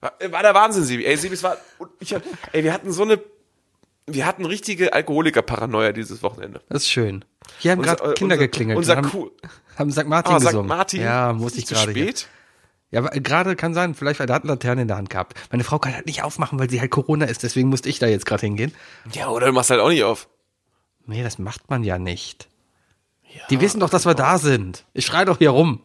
War, 0.00 0.12
war 0.30 0.42
der 0.42 0.54
Wahnsinn, 0.54 0.84
Sebi. 0.84 1.04
Ey, 1.06 1.16
Sebi, 1.16 1.34
es 1.34 1.42
war, 1.42 1.56
ich, 2.00 2.12
hab- 2.14 2.22
ey, 2.52 2.64
wir 2.64 2.72
hatten 2.72 2.92
so 2.92 3.02
eine, 3.04 3.18
wir 4.06 4.26
hatten 4.26 4.44
richtige 4.44 4.92
Alkoholiker-Paranoia 4.92 5.92
dieses 5.92 6.22
Wochenende. 6.22 6.60
Das 6.68 6.82
ist 6.82 6.90
schön. 6.90 7.24
Hier 7.58 7.72
haben 7.72 7.82
gerade 7.82 8.14
Kinder 8.14 8.34
unser- 8.34 8.46
geklingelt. 8.46 8.78
unser 8.78 8.96
haben, 8.96 9.10
Kuh- 9.10 9.30
haben 9.76 9.90
St. 9.90 10.06
Martin 10.06 10.34
Ah, 10.34 10.40
St. 10.40 10.46
gesungen. 10.46 10.68
Martin. 10.68 11.02
Ja, 11.02 11.32
muss 11.32 11.56
ich 11.56 11.66
gerade. 11.66 11.92
hier. 11.92 12.02
spät? 12.04 12.28
Ja, 12.92 13.00
aber 13.00 13.10
gerade 13.20 13.56
kann 13.56 13.74
sein, 13.74 13.94
vielleicht 13.94 14.20
weil 14.20 14.26
der 14.28 14.36
hat 14.36 14.44
eine 14.44 14.52
Laterne 14.52 14.82
in 14.82 14.88
der 14.88 14.96
Hand 14.96 15.10
gehabt. 15.10 15.34
Meine 15.50 15.64
Frau 15.64 15.78
kann 15.80 15.92
halt 15.94 16.06
nicht 16.06 16.22
aufmachen, 16.22 16.58
weil 16.58 16.70
sie 16.70 16.80
halt 16.80 16.90
Corona 16.92 17.24
ist, 17.26 17.42
deswegen 17.42 17.68
musste 17.68 17.88
ich 17.88 17.98
da 17.98 18.06
jetzt 18.06 18.26
gerade 18.26 18.42
hingehen. 18.46 18.72
Ja, 19.12 19.28
oder 19.28 19.46
du 19.46 19.52
machst 19.52 19.70
halt 19.70 19.80
auch 19.80 19.88
nicht 19.88 20.04
auf. 20.04 20.28
Nee, 21.04 21.22
das 21.24 21.38
macht 21.38 21.68
man 21.68 21.82
ja 21.84 21.98
nicht. 21.98 22.48
Die 23.50 23.60
wissen 23.60 23.80
doch, 23.80 23.90
dass 23.90 24.06
wir 24.06 24.14
da 24.14 24.38
sind. 24.38 24.84
Ich 24.94 25.04
schrei 25.04 25.24
doch 25.24 25.38
hier 25.38 25.50
rum. 25.50 25.82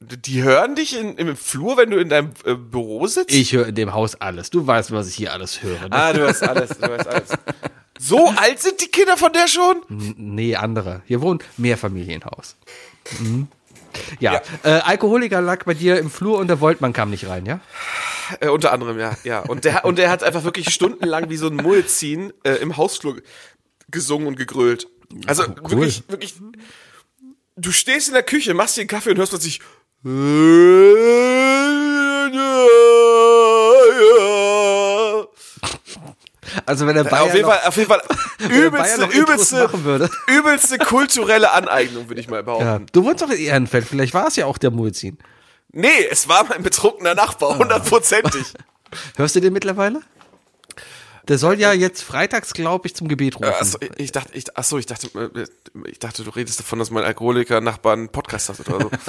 Die 0.00 0.42
hören 0.42 0.74
dich 0.74 0.96
in, 0.98 1.16
im 1.16 1.36
Flur, 1.36 1.76
wenn 1.78 1.90
du 1.90 1.96
in 1.98 2.08
deinem 2.10 2.32
äh, 2.44 2.54
Büro 2.54 3.06
sitzt? 3.06 3.34
Ich 3.34 3.52
höre 3.52 3.66
in 3.68 3.74
dem 3.74 3.94
Haus 3.94 4.14
alles. 4.16 4.50
Du 4.50 4.66
weißt, 4.66 4.92
was 4.92 5.08
ich 5.08 5.14
hier 5.16 5.32
alles 5.32 5.62
höre. 5.62 5.80
Ne? 5.80 5.92
Ah, 5.92 6.12
du 6.12 6.26
hast 6.26 6.42
alles, 6.42 6.70
du 6.78 6.86
hast 6.98 7.06
alles. 7.06 7.30
So 7.98 8.28
alt 8.36 8.60
sind 8.60 8.80
die 8.80 8.88
Kinder 8.88 9.16
von 9.16 9.32
der 9.32 9.48
schon? 9.48 9.82
Nee, 9.88 10.54
andere. 10.56 11.02
Hier 11.06 11.20
wohnt 11.22 11.44
Mehrfamilienhaus. 11.56 12.56
Mhm. 13.20 13.48
Ja, 14.20 14.40
Äh, 14.62 14.68
Alkoholiker 14.80 15.40
lag 15.40 15.64
bei 15.64 15.74
dir 15.74 15.98
im 15.98 16.10
Flur 16.10 16.38
und 16.38 16.48
der 16.48 16.60
Voltmann 16.60 16.92
kam 16.92 17.10
nicht 17.10 17.26
rein, 17.26 17.46
ja? 17.46 17.60
Äh, 18.40 18.48
unter 18.48 18.70
anderem, 18.72 18.98
ja, 18.98 19.16
ja. 19.24 19.40
Und 19.40 19.64
der, 19.64 19.84
und 19.86 19.96
der 19.98 20.10
hat 20.10 20.22
einfach 20.22 20.44
wirklich 20.44 20.70
stundenlang 20.72 21.30
wie 21.30 21.36
so 21.38 21.48
ein 21.48 21.56
Muezzin 21.56 22.32
äh, 22.44 22.52
im 22.56 22.76
Hausflur 22.76 23.16
gesungen 23.90 24.28
und 24.28 24.36
gegrölt. 24.36 24.86
Also 25.26 25.44
Oh, 25.44 25.54
cool. 25.64 25.70
wirklich, 25.70 26.02
wirklich, 26.08 26.34
du 27.58 27.72
stehst 27.72 28.08
in 28.08 28.14
der 28.14 28.22
Küche, 28.22 28.54
machst 28.54 28.76
dir 28.76 28.82
einen 28.82 28.88
Kaffee 28.88 29.10
und 29.10 29.18
hörst 29.18 29.32
plötzlich 29.32 29.60
Also 36.66 36.86
wenn 36.86 36.94
der 36.94 37.04
Bayer 37.04 37.22
auf 37.24 37.34
jeden 37.34 37.46
noch, 37.46 37.54
Fall, 37.54 37.68
auf 37.68 37.76
jeden 37.76 37.88
Fall 37.88 38.02
übelste, 38.50 39.04
übelste, 39.06 40.10
übelste 40.28 40.78
kulturelle 40.78 41.50
Aneignung, 41.52 42.08
würde 42.08 42.20
ich 42.20 42.28
mal 42.28 42.42
behaupten. 42.42 42.66
Ja, 42.66 42.80
du 42.92 43.04
wohnst 43.04 43.22
doch 43.22 43.30
in 43.30 43.38
Ehrenfeld, 43.38 43.86
vielleicht 43.86 44.14
war 44.14 44.28
es 44.28 44.36
ja 44.36 44.46
auch 44.46 44.58
der 44.58 44.70
Muezzin. 44.70 45.18
Nee, 45.72 46.06
es 46.10 46.28
war 46.28 46.44
mein 46.48 46.62
betrunkener 46.62 47.14
Nachbar, 47.14 47.58
hundertprozentig. 47.58 48.54
Hörst 49.16 49.36
du 49.36 49.40
den 49.40 49.52
mittlerweile? 49.52 50.00
Der 51.28 51.36
soll 51.36 51.60
ja 51.60 51.72
jetzt 51.72 52.02
freitags, 52.02 52.54
glaube 52.54 52.86
ich, 52.86 52.96
zum 52.96 53.06
Gebet 53.06 53.36
rufen. 53.36 53.52
Achso, 53.52 53.78
ich, 53.98 54.12
dachte, 54.12 54.30
ich, 54.32 54.56
achso, 54.56 54.78
ich 54.78 54.86
dachte, 54.86 55.08
äh, 55.34 55.44
ich 55.86 55.98
dachte, 55.98 56.24
du 56.24 56.30
redest 56.30 56.58
davon, 56.58 56.78
dass 56.78 56.90
mein 56.90 57.04
Alkoholiker-Nachbar 57.04 57.92
einen 57.92 58.08
Podcast 58.08 58.48
hat 58.48 58.60
oder 58.68 58.80
so. 58.80 58.90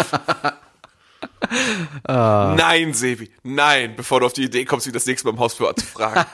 Ah. 2.04 2.56
Nein, 2.58 2.94
Sebi, 2.94 3.30
nein, 3.44 3.96
bevor 3.96 4.20
du 4.20 4.28
auf 4.28 4.34
die 4.34 4.44
Idee 4.44 4.66
kommst, 4.66 4.88
ihn 4.88 4.94
das 4.94 5.06
nächste 5.06 5.28
Mal 5.28 5.34
im 5.34 5.40
Hausflur 5.40 5.76
zu 5.76 5.86
fragen. 5.86 6.26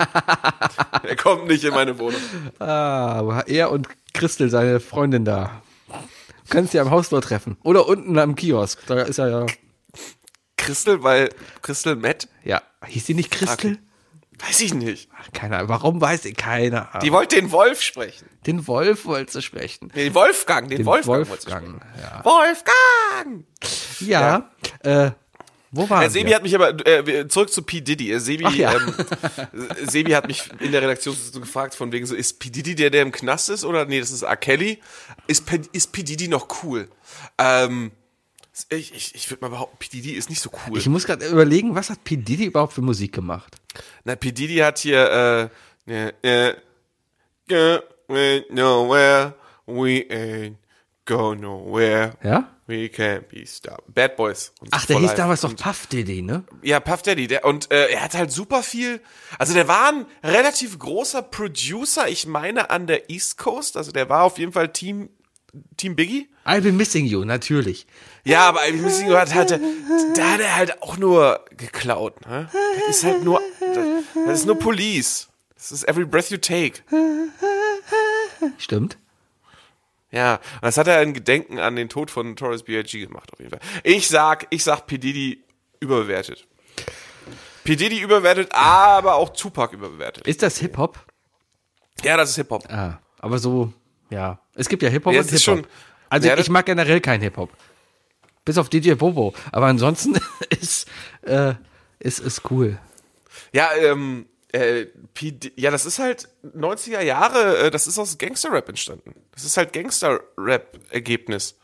er 1.04 1.16
kommt 1.16 1.48
nicht 1.48 1.64
in 1.64 1.72
meine 1.72 1.98
Wohnung. 1.98 2.20
Ah, 2.60 3.44
er 3.48 3.72
und 3.72 3.88
Christel, 4.14 4.50
seine 4.50 4.80
Freundin 4.80 5.26
da. 5.26 5.62
Du 5.88 5.96
kannst 6.50 6.74
ja 6.74 6.82
am 6.82 6.92
Haustor 6.92 7.22
treffen. 7.22 7.58
Oder 7.64 7.88
unten 7.88 8.18
am 8.20 8.36
Kiosk. 8.36 8.86
Da 8.88 9.02
ist 9.02 9.18
er 9.18 9.30
ja. 9.30 9.46
Christel, 10.58 11.04
weil 11.04 11.30
Christel 11.62 11.96
Matt? 11.96 12.28
Ja. 12.44 12.62
Hieß 12.86 13.06
die 13.06 13.14
nicht 13.16 13.32
Christel? 13.32 13.80
Weiß 14.40 14.60
ich 14.62 14.74
nicht. 14.74 15.10
Ach, 15.18 15.28
keine 15.34 15.58
Ahnung. 15.58 15.70
Warum 15.70 16.02
weiß 16.02 16.26
ich? 16.26 16.36
Keine 16.36 16.90
Ahnung. 16.90 17.02
Die 17.04 17.12
wollte 17.12 17.36
den 17.38 17.52
Wolf 17.52 17.82
sprechen. 17.82 18.28
Den 18.46 18.68
Wolf 18.68 19.06
wollte 19.06 19.32
sie 19.34 19.42
sprechen. 19.42 19.90
Den 19.96 20.14
Wolfgang, 20.14 20.68
den, 20.70 20.80
Den 20.80 20.86
Wolfgang. 20.86 21.28
Wolfgang. 21.30 21.82
Ja. 22.02 22.08
sprechen. 22.20 22.26
Wolfgang! 22.26 23.46
Ja. 24.02 24.50
Äh, 24.84 25.12
wo 25.72 25.90
war 25.90 26.04
Äh, 26.06 26.10
Sebi 26.10 26.32
hat 26.32 26.44
mich 26.44 26.54
aber, 26.56 26.70
äh, 26.88 27.06
wir- 27.06 27.28
zurück 27.30 27.52
zu 27.52 27.62
P. 27.64 27.82
Diddy. 27.82 28.12
Äh, 28.12 28.20
Sebi, 28.20 28.48
ja. 28.58 28.74
ähm, 28.76 28.94
Sebi 29.88 30.12
hat 30.12 30.28
mich 30.28 30.50
in 30.60 30.72
der 30.72 30.82
Redaktionssitzung 30.82 31.42
gefragt, 31.42 31.76
von 31.76 31.92
wegen 31.92 32.06
so, 32.06 32.16
ist 32.16 32.40
P. 32.40 32.50
Diddy 32.50 32.76
der, 32.76 32.90
der 32.90 33.02
im 33.02 33.12
Knast 33.12 33.50
ist? 33.50 33.64
Oder 33.66 33.86
nee, 33.86 34.00
das 34.00 34.12
ist 34.12 34.22
R. 34.24 34.36
Kelly. 34.38 34.80
Ist, 35.28 35.44
ist 35.74 35.92
P. 35.92 36.04
Diddy 36.04 36.28
noch 36.28 36.64
cool? 36.64 36.88
Ähm, 37.38 37.92
ich 38.70 38.94
ich, 38.94 39.16
ich 39.16 39.30
würde 39.30 39.44
mal 39.44 39.50
behaupten, 39.50 39.78
P. 39.78 39.88
Diddy 39.90 40.12
ist 40.12 40.30
nicht 40.30 40.42
so 40.42 40.50
cool. 40.68 40.78
Ich 40.78 40.88
muss 40.88 41.06
gerade 41.06 41.26
überlegen, 41.28 41.76
was 41.76 41.90
hat 41.90 42.04
P. 42.04 42.18
Diddy 42.18 42.46
überhaupt 42.46 42.74
für 42.74 42.82
Musik 42.82 43.14
gemacht? 43.14 43.58
Na, 44.04 44.16
P. 44.16 44.32
Diddy 44.32 44.58
hat 44.58 44.80
hier, 44.80 45.52
äh, 45.88 46.10
äh, 46.24 46.50
äh, 46.50 46.56
go 47.50 47.80
went 48.08 48.52
nowhere, 48.52 49.34
we 49.66 50.06
ain't 50.10 50.56
go 51.06 51.34
nowhere. 51.36 52.14
Ja? 52.24 52.52
We 52.68 52.88
can't 52.88 53.28
be 53.30 53.46
stopped. 53.46 53.94
Bad 53.94 54.16
Boys. 54.16 54.52
und 54.60 54.70
Ach, 54.72 54.86
der 54.88 54.98
hieß 54.98 55.10
Life. 55.10 55.18
damals 55.18 55.42
doch 55.42 55.56
Puff 55.56 55.86
Diddy, 55.86 56.24
ne? 56.24 56.44
Ja, 56.64 56.80
Puff 56.80 57.04
Daddy, 57.04 57.28
der, 57.28 57.46
und 57.46 57.72
äh, 57.72 57.92
er 57.92 58.04
hat 58.04 58.16
halt 58.16 58.32
super 58.32 58.64
viel, 58.64 59.02
also 59.38 59.54
der 59.54 59.68
war 59.68 59.90
ein 59.90 60.06
relativ 60.24 60.80
großer 60.80 61.22
Producer, 61.22 62.08
ich 62.08 62.26
meine 62.26 62.72
an 62.72 62.88
der 62.88 63.12
East 63.12 63.38
Coast, 63.38 63.78
also 63.78 63.92
der 63.92 64.10
war 64.10 64.24
auf 64.24 64.40
jeden 64.40 64.52
Fall 64.52 64.74
Team, 64.74 65.10
Team 65.78 65.96
Biggie. 65.96 66.28
I've 66.46 66.62
been 66.62 66.78
missing 66.78 67.06
you, 67.06 67.26
natürlich. 67.26 67.88
Ja, 68.24 68.48
aber 68.48 68.62
ein 68.62 68.82
bisschen 68.82 69.12
hat, 69.14 69.34
hatte, 69.34 69.60
da 70.16 70.32
hat 70.32 70.40
er 70.40 70.56
halt 70.56 70.82
auch 70.82 70.98
nur 70.98 71.44
geklaut, 71.58 72.26
ne? 72.26 72.50
Das 72.88 72.98
ist 72.98 73.04
halt 73.04 73.24
nur, 73.24 73.42
das, 73.60 73.86
das 74.28 74.40
ist 74.40 74.46
nur 74.46 74.60
Police. 74.60 75.30
Das 75.56 75.72
ist 75.72 75.88
Every 75.88 76.06
Breath 76.06 76.30
You 76.30 76.38
Take. 76.38 76.82
Stimmt. 78.58 78.98
Ja, 80.12 80.36
und 80.36 80.64
das 80.64 80.78
hat 80.78 80.88
er 80.88 81.02
in 81.02 81.14
Gedenken 81.14 81.60
an 81.60 81.76
den 81.76 81.90
Tod 81.90 82.10
von 82.10 82.36
Torres 82.36 82.64
B.I.G. 82.64 83.06
gemacht, 83.06 83.34
auf 83.34 83.40
jeden 83.40 83.52
Fall. 83.52 83.60
Ich 83.84 84.08
sag, 84.08 84.48
ich 84.50 84.64
sag 84.64 84.88
P. 84.88 84.98
Diddy 84.98 85.44
überbewertet. 85.80 86.48
P. 87.64 87.76
Diddy 87.76 88.00
überbewertet, 88.00 88.50
aber 88.52 89.16
auch 89.16 89.30
Tupac 89.30 89.74
überbewertet. 89.74 90.28
Ist 90.28 90.42
das 90.42 90.58
Hip-Hop? 90.60 91.00
Ja, 92.04 92.16
das 92.16 92.30
ist 92.30 92.36
Hip-Hop. 92.36 92.64
Ah, 92.70 93.00
aber 93.20 93.40
so, 93.40 93.74
ja. 94.10 94.40
Es 94.56 94.70
gibt 94.70 94.84
ja 94.84 94.90
Hip-Hop 94.90 95.14
Ja, 95.14 95.22
und 95.22 95.32
es 95.32 95.44
Hip-Hop. 95.44 95.68
Also 96.10 96.28
Ja, 96.28 96.38
ich 96.38 96.50
mag 96.50 96.66
generell 96.66 97.02
kein 97.02 97.22
Hip-Hop. 97.22 97.50
Bis 98.46 98.58
auf 98.58 98.70
DJ 98.70 98.94
Bobo. 98.94 99.34
Aber 99.52 99.66
ansonsten 99.66 100.20
ist, 100.50 100.88
äh, 101.24 101.54
ist, 102.00 102.20
ist 102.20 102.50
cool. 102.52 102.78
Ja, 103.52 103.70
ähm, 103.78 104.28
äh, 104.54 104.86
ja, 105.56 105.72
das 105.72 105.86
ist 105.86 106.00
halt 106.00 106.30
90er 106.56 107.02
Jahre, 107.02 107.58
äh, 107.58 107.72
das 107.72 107.88
ist 107.88 107.98
aus 108.00 108.18
Gangster-Rap 108.18 108.70
entstanden. 108.70 109.16
Das 109.34 109.44
ist 109.44 109.58
halt 109.58 109.74
Gangster-Rap-Ergebnis. 109.74 111.58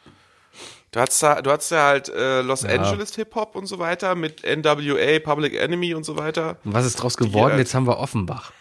Du 0.92 1.00
hast 1.00 1.22
du 1.22 1.52
hast 1.52 1.72
ja 1.72 1.86
halt 1.86 2.10
äh, 2.10 2.42
Los 2.42 2.66
Angeles 2.66 3.16
Hip-Hop 3.16 3.56
und 3.56 3.66
so 3.66 3.80
weiter 3.80 4.14
mit 4.16 4.44
NWA, 4.44 5.20
Public 5.20 5.56
Enemy 5.56 5.94
und 5.94 6.04
so 6.04 6.18
weiter. 6.18 6.58
Und 6.66 6.74
was 6.74 6.86
ist 6.86 6.98
draus 6.98 7.16
geworden? 7.16 7.56
äh, 7.56 7.60
Jetzt 7.60 7.74
haben 7.74 7.88
wir 7.88 7.98
Offenbach. 7.98 8.52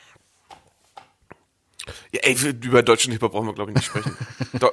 Ja, 2.13 2.21
ey, 2.23 2.37
über 2.63 2.83
deutschen 2.83 3.13
Hip-Hop 3.13 3.33
brauchen 3.33 3.47
wir, 3.47 3.55
glaube 3.55 3.71
ich, 3.71 3.77
nicht 3.77 3.87
sprechen. 3.87 4.17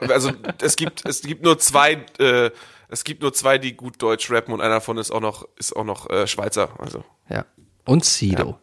Also 0.09 0.31
es 0.61 0.75
gibt, 0.75 1.05
es 1.05 1.21
gibt 1.21 1.43
nur 1.43 1.59
zwei, 1.59 2.05
äh, 2.19 2.51
es 2.89 3.03
gibt 3.03 3.21
nur 3.21 3.33
zwei, 3.33 3.57
die 3.57 3.73
gut 3.73 4.01
Deutsch 4.01 4.29
rappen 4.31 4.53
und 4.53 4.61
einer 4.61 4.75
davon 4.75 4.97
ist 4.97 5.11
auch 5.11 5.19
noch, 5.19 5.47
ist 5.57 5.75
auch 5.75 5.83
noch 5.83 6.09
äh, 6.09 6.27
Schweizer. 6.27 6.79
Also, 6.79 7.03
Ja. 7.29 7.45
Und 7.85 8.03
Sido. 8.03 8.59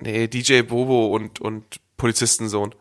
nee, 0.00 0.26
DJ 0.26 0.62
Bobo 0.62 1.14
und, 1.14 1.40
und 1.40 1.64
Polizistensohn. 1.96 2.74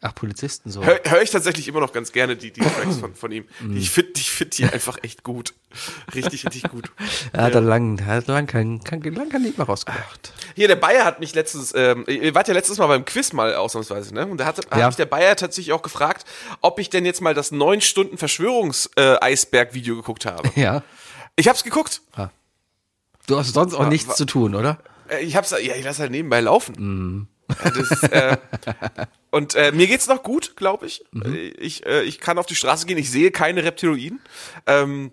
Ach, 0.00 0.14
Polizisten 0.14 0.70
so. 0.70 0.84
Hör, 0.84 1.00
hör 1.06 1.22
ich 1.22 1.30
tatsächlich 1.30 1.66
immer 1.66 1.80
noch 1.80 1.92
ganz 1.92 2.12
gerne 2.12 2.36
die, 2.36 2.52
die 2.52 2.60
Tracks 2.60 2.98
von, 2.98 3.16
von 3.16 3.32
ihm. 3.32 3.46
Die- 3.60 3.78
Ich 3.78 3.90
finde 3.90 4.12
ich 4.14 4.30
find 4.30 4.56
die 4.56 4.64
einfach 4.64 4.96
echt 5.02 5.24
gut. 5.24 5.54
Richtig, 6.14 6.46
richtig 6.46 6.70
gut. 6.70 6.92
Er 7.32 7.42
hat 7.44 7.54
da 7.56 7.58
lang, 7.58 8.04
hat 8.06 8.28
lang 8.28 8.46
kein, 8.46 8.78
kein, 8.84 9.02
lang 9.02 9.28
kein 9.28 9.42
Lied 9.42 9.58
mehr 9.58 9.66
rausgebracht. 9.66 10.32
Hier, 10.54 10.68
der 10.68 10.76
Bayer 10.76 11.04
hat 11.04 11.18
mich 11.18 11.34
letztens, 11.34 11.72
ähm, 11.74 12.04
ihr 12.06 12.32
wart 12.36 12.46
ja 12.46 12.54
letztes 12.54 12.78
Mal 12.78 12.86
beim 12.86 13.04
Quiz 13.04 13.32
mal 13.32 13.56
ausnahmsweise, 13.56 14.14
ne? 14.14 14.24
Und 14.26 14.38
da 14.38 14.44
hat, 14.46 14.58
hat 14.70 14.78
Ja. 14.78 14.86
mich 14.86 14.94
der 14.96 15.06
Bayer 15.06 15.34
tatsächlich 15.34 15.72
auch 15.72 15.82
gefragt, 15.82 16.24
ob 16.60 16.78
ich 16.78 16.90
denn 16.90 17.04
jetzt 17.04 17.20
mal 17.20 17.34
das 17.34 17.50
9 17.50 17.80
Stunden 17.80 18.18
Verschwörungs-Eisberg-Video 18.18 19.96
geguckt 19.96 20.26
habe. 20.26 20.48
Ja. 20.58 20.82
Ich 21.36 21.48
hab's 21.48 21.62
geguckt. 21.64 22.02
Du 23.26 23.36
hast 23.38 23.52
sonst 23.52 23.74
auch 23.74 23.80
Wa- 23.80 23.88
nichts 23.88 24.16
zu 24.16 24.24
tun, 24.24 24.54
oder? 24.54 24.78
Äh, 25.08 25.20
Ich 25.24 25.36
hab's, 25.36 25.50
ja, 25.50 25.58
ich 25.74 25.84
lass 25.84 25.98
halt 25.98 26.10
nebenbei 26.10 26.40
laufen. 26.40 26.74
Mhm. 26.78 27.26
Das, 27.48 28.02
äh, 28.04 28.36
und 29.30 29.54
äh, 29.54 29.72
mir 29.72 29.86
geht's 29.86 30.06
noch 30.06 30.22
gut, 30.22 30.56
glaube 30.56 30.86
ich. 30.86 31.04
Mhm. 31.12 31.52
Ich, 31.58 31.86
äh, 31.86 32.02
ich 32.02 32.20
kann 32.20 32.38
auf 32.38 32.46
die 32.46 32.54
Straße 32.54 32.86
gehen, 32.86 32.98
ich 32.98 33.10
sehe 33.10 33.30
keine 33.30 33.64
Reptiloiden. 33.64 34.20
Ähm, 34.66 35.12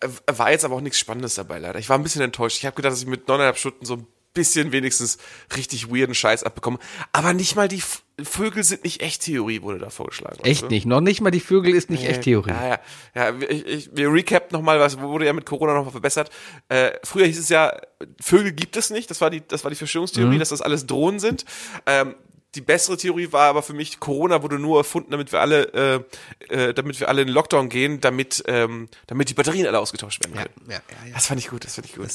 äh, 0.00 0.08
war 0.26 0.50
jetzt 0.50 0.64
aber 0.64 0.76
auch 0.76 0.80
nichts 0.80 0.98
Spannendes 0.98 1.34
dabei, 1.34 1.58
leider. 1.58 1.78
Ich 1.78 1.88
war 1.88 1.98
ein 1.98 2.02
bisschen 2.02 2.22
enttäuscht. 2.22 2.58
Ich 2.58 2.66
habe 2.66 2.76
gedacht, 2.76 2.92
dass 2.92 3.00
ich 3.00 3.08
mit 3.08 3.28
neuneinhalb 3.28 3.58
Stunden 3.58 3.84
so 3.84 3.94
ein 3.94 4.06
bisschen 4.34 4.72
wenigstens 4.72 5.18
richtig 5.56 5.90
weirden 5.90 6.14
Scheiß 6.14 6.44
abbekomme. 6.44 6.78
Aber 7.12 7.32
nicht 7.32 7.56
mal 7.56 7.68
die 7.68 7.78
F 7.78 8.02
Vögel 8.20 8.64
sind 8.64 8.82
nicht 8.82 9.00
echt 9.00 9.22
Theorie, 9.22 9.62
wurde 9.62 9.78
da 9.78 9.90
vorgeschlagen. 9.90 10.40
Echt 10.42 10.62
du? 10.62 10.66
nicht. 10.66 10.86
Noch 10.86 11.00
nicht 11.00 11.20
mal 11.20 11.30
die 11.30 11.38
Vögel 11.38 11.72
ist 11.72 11.88
nicht 11.88 12.04
echt 12.04 12.22
Theorie. 12.22 12.50
Ja, 12.50 12.68
ja. 12.68 12.78
ja 13.14 13.34
ich, 13.48 13.64
ich, 13.66 13.90
wir 13.92 14.12
recap 14.12 14.50
nochmal, 14.50 14.80
was 14.80 14.98
wurde 14.98 15.26
ja 15.26 15.32
mit 15.32 15.46
Corona 15.46 15.74
nochmal 15.74 15.92
verbessert. 15.92 16.30
Äh, 16.68 16.92
früher 17.04 17.26
hieß 17.26 17.38
es 17.38 17.48
ja, 17.48 17.80
Vögel 18.20 18.50
gibt 18.52 18.76
es 18.76 18.90
nicht. 18.90 19.08
Das 19.08 19.20
war 19.20 19.30
die, 19.30 19.46
das 19.46 19.62
war 19.62 19.70
die 19.70 19.76
Verschwörungstheorie, 19.76 20.34
Mhm. 20.34 20.38
dass 20.40 20.48
das 20.48 20.62
alles 20.62 20.86
Drohnen 20.86 21.20
sind. 21.20 21.44
Ähm, 21.86 22.16
die 22.56 22.60
bessere 22.60 22.96
Theorie 22.96 23.30
war 23.30 23.50
aber 23.50 23.62
für 23.62 23.74
mich, 23.74 24.00
Corona 24.00 24.42
wurde 24.42 24.58
nur 24.58 24.78
erfunden, 24.78 25.12
damit 25.12 25.30
wir 25.30 25.40
alle, 25.40 26.04
äh, 26.50 26.54
äh, 26.54 26.74
damit 26.74 26.98
wir 26.98 27.08
alle 27.08 27.20
in 27.20 27.28
den 27.28 27.34
Lockdown 27.34 27.68
gehen, 27.68 28.00
damit, 28.00 28.42
ähm, 28.48 28.88
damit 29.06 29.28
die 29.28 29.34
Batterien 29.34 29.66
alle 29.66 29.78
ausgetauscht 29.78 30.24
werden 30.24 30.34
können. 30.34 30.50
ja, 30.68 30.74
ja, 30.74 31.06
ja. 31.08 31.14
Das 31.14 31.26
fand 31.26 31.38
ich 31.40 31.48
gut, 31.48 31.64
das 31.64 31.74
fand 31.76 31.86
ich 31.86 31.94
gut. 31.94 32.08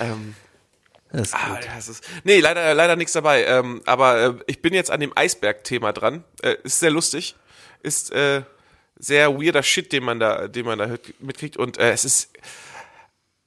ähm, 0.00 0.34
Das 1.12 1.28
ist 1.28 1.34
Ah, 1.34 1.54
gut. 1.56 1.66
das 1.74 1.88
ist, 1.88 2.04
nee, 2.24 2.40
leider, 2.40 2.74
leider 2.74 2.96
nichts 2.96 3.12
dabei. 3.12 3.44
Ähm, 3.46 3.80
aber 3.86 4.20
äh, 4.22 4.34
ich 4.46 4.60
bin 4.60 4.74
jetzt 4.74 4.90
an 4.90 5.00
dem 5.00 5.12
Eisberg-Thema 5.16 5.92
dran. 5.92 6.24
Äh, 6.42 6.56
ist 6.64 6.80
sehr 6.80 6.90
lustig. 6.90 7.34
Ist 7.82 8.10
äh, 8.12 8.42
sehr 8.98 9.40
weirder 9.40 9.62
Shit, 9.62 9.92
den 9.92 10.04
man 10.04 10.20
da, 10.20 10.48
den 10.48 10.66
man 10.66 10.78
da 10.78 10.94
mitkriegt. 11.20 11.56
Und 11.56 11.78
äh, 11.78 11.92
es 11.92 12.04
ist, 12.04 12.30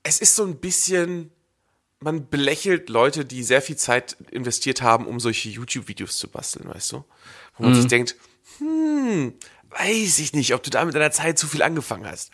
es 0.03 0.19
ist 0.19 0.35
so 0.35 0.43
ein 0.43 0.55
bisschen, 0.57 1.31
man 1.99 2.29
belächelt 2.29 2.89
Leute, 2.89 3.25
die 3.25 3.43
sehr 3.43 3.61
viel 3.61 3.75
Zeit 3.75 4.17
investiert 4.31 4.81
haben, 4.81 5.05
um 5.05 5.19
solche 5.19 5.49
YouTube-Videos 5.49 6.17
zu 6.17 6.29
basteln, 6.29 6.67
weißt 6.67 6.93
du? 6.93 7.05
Wo 7.57 7.63
man 7.63 7.75
sich 7.75 7.87
denkt, 7.87 8.15
hm, 8.57 9.33
weiß 9.69 10.19
ich 10.19 10.33
nicht, 10.33 10.53
ob 10.55 10.63
du 10.63 10.69
da 10.71 10.83
mit 10.83 10.95
deiner 10.95 11.11
Zeit 11.11 11.37
zu 11.37 11.47
viel 11.47 11.61
angefangen 11.61 12.07
hast. 12.07 12.31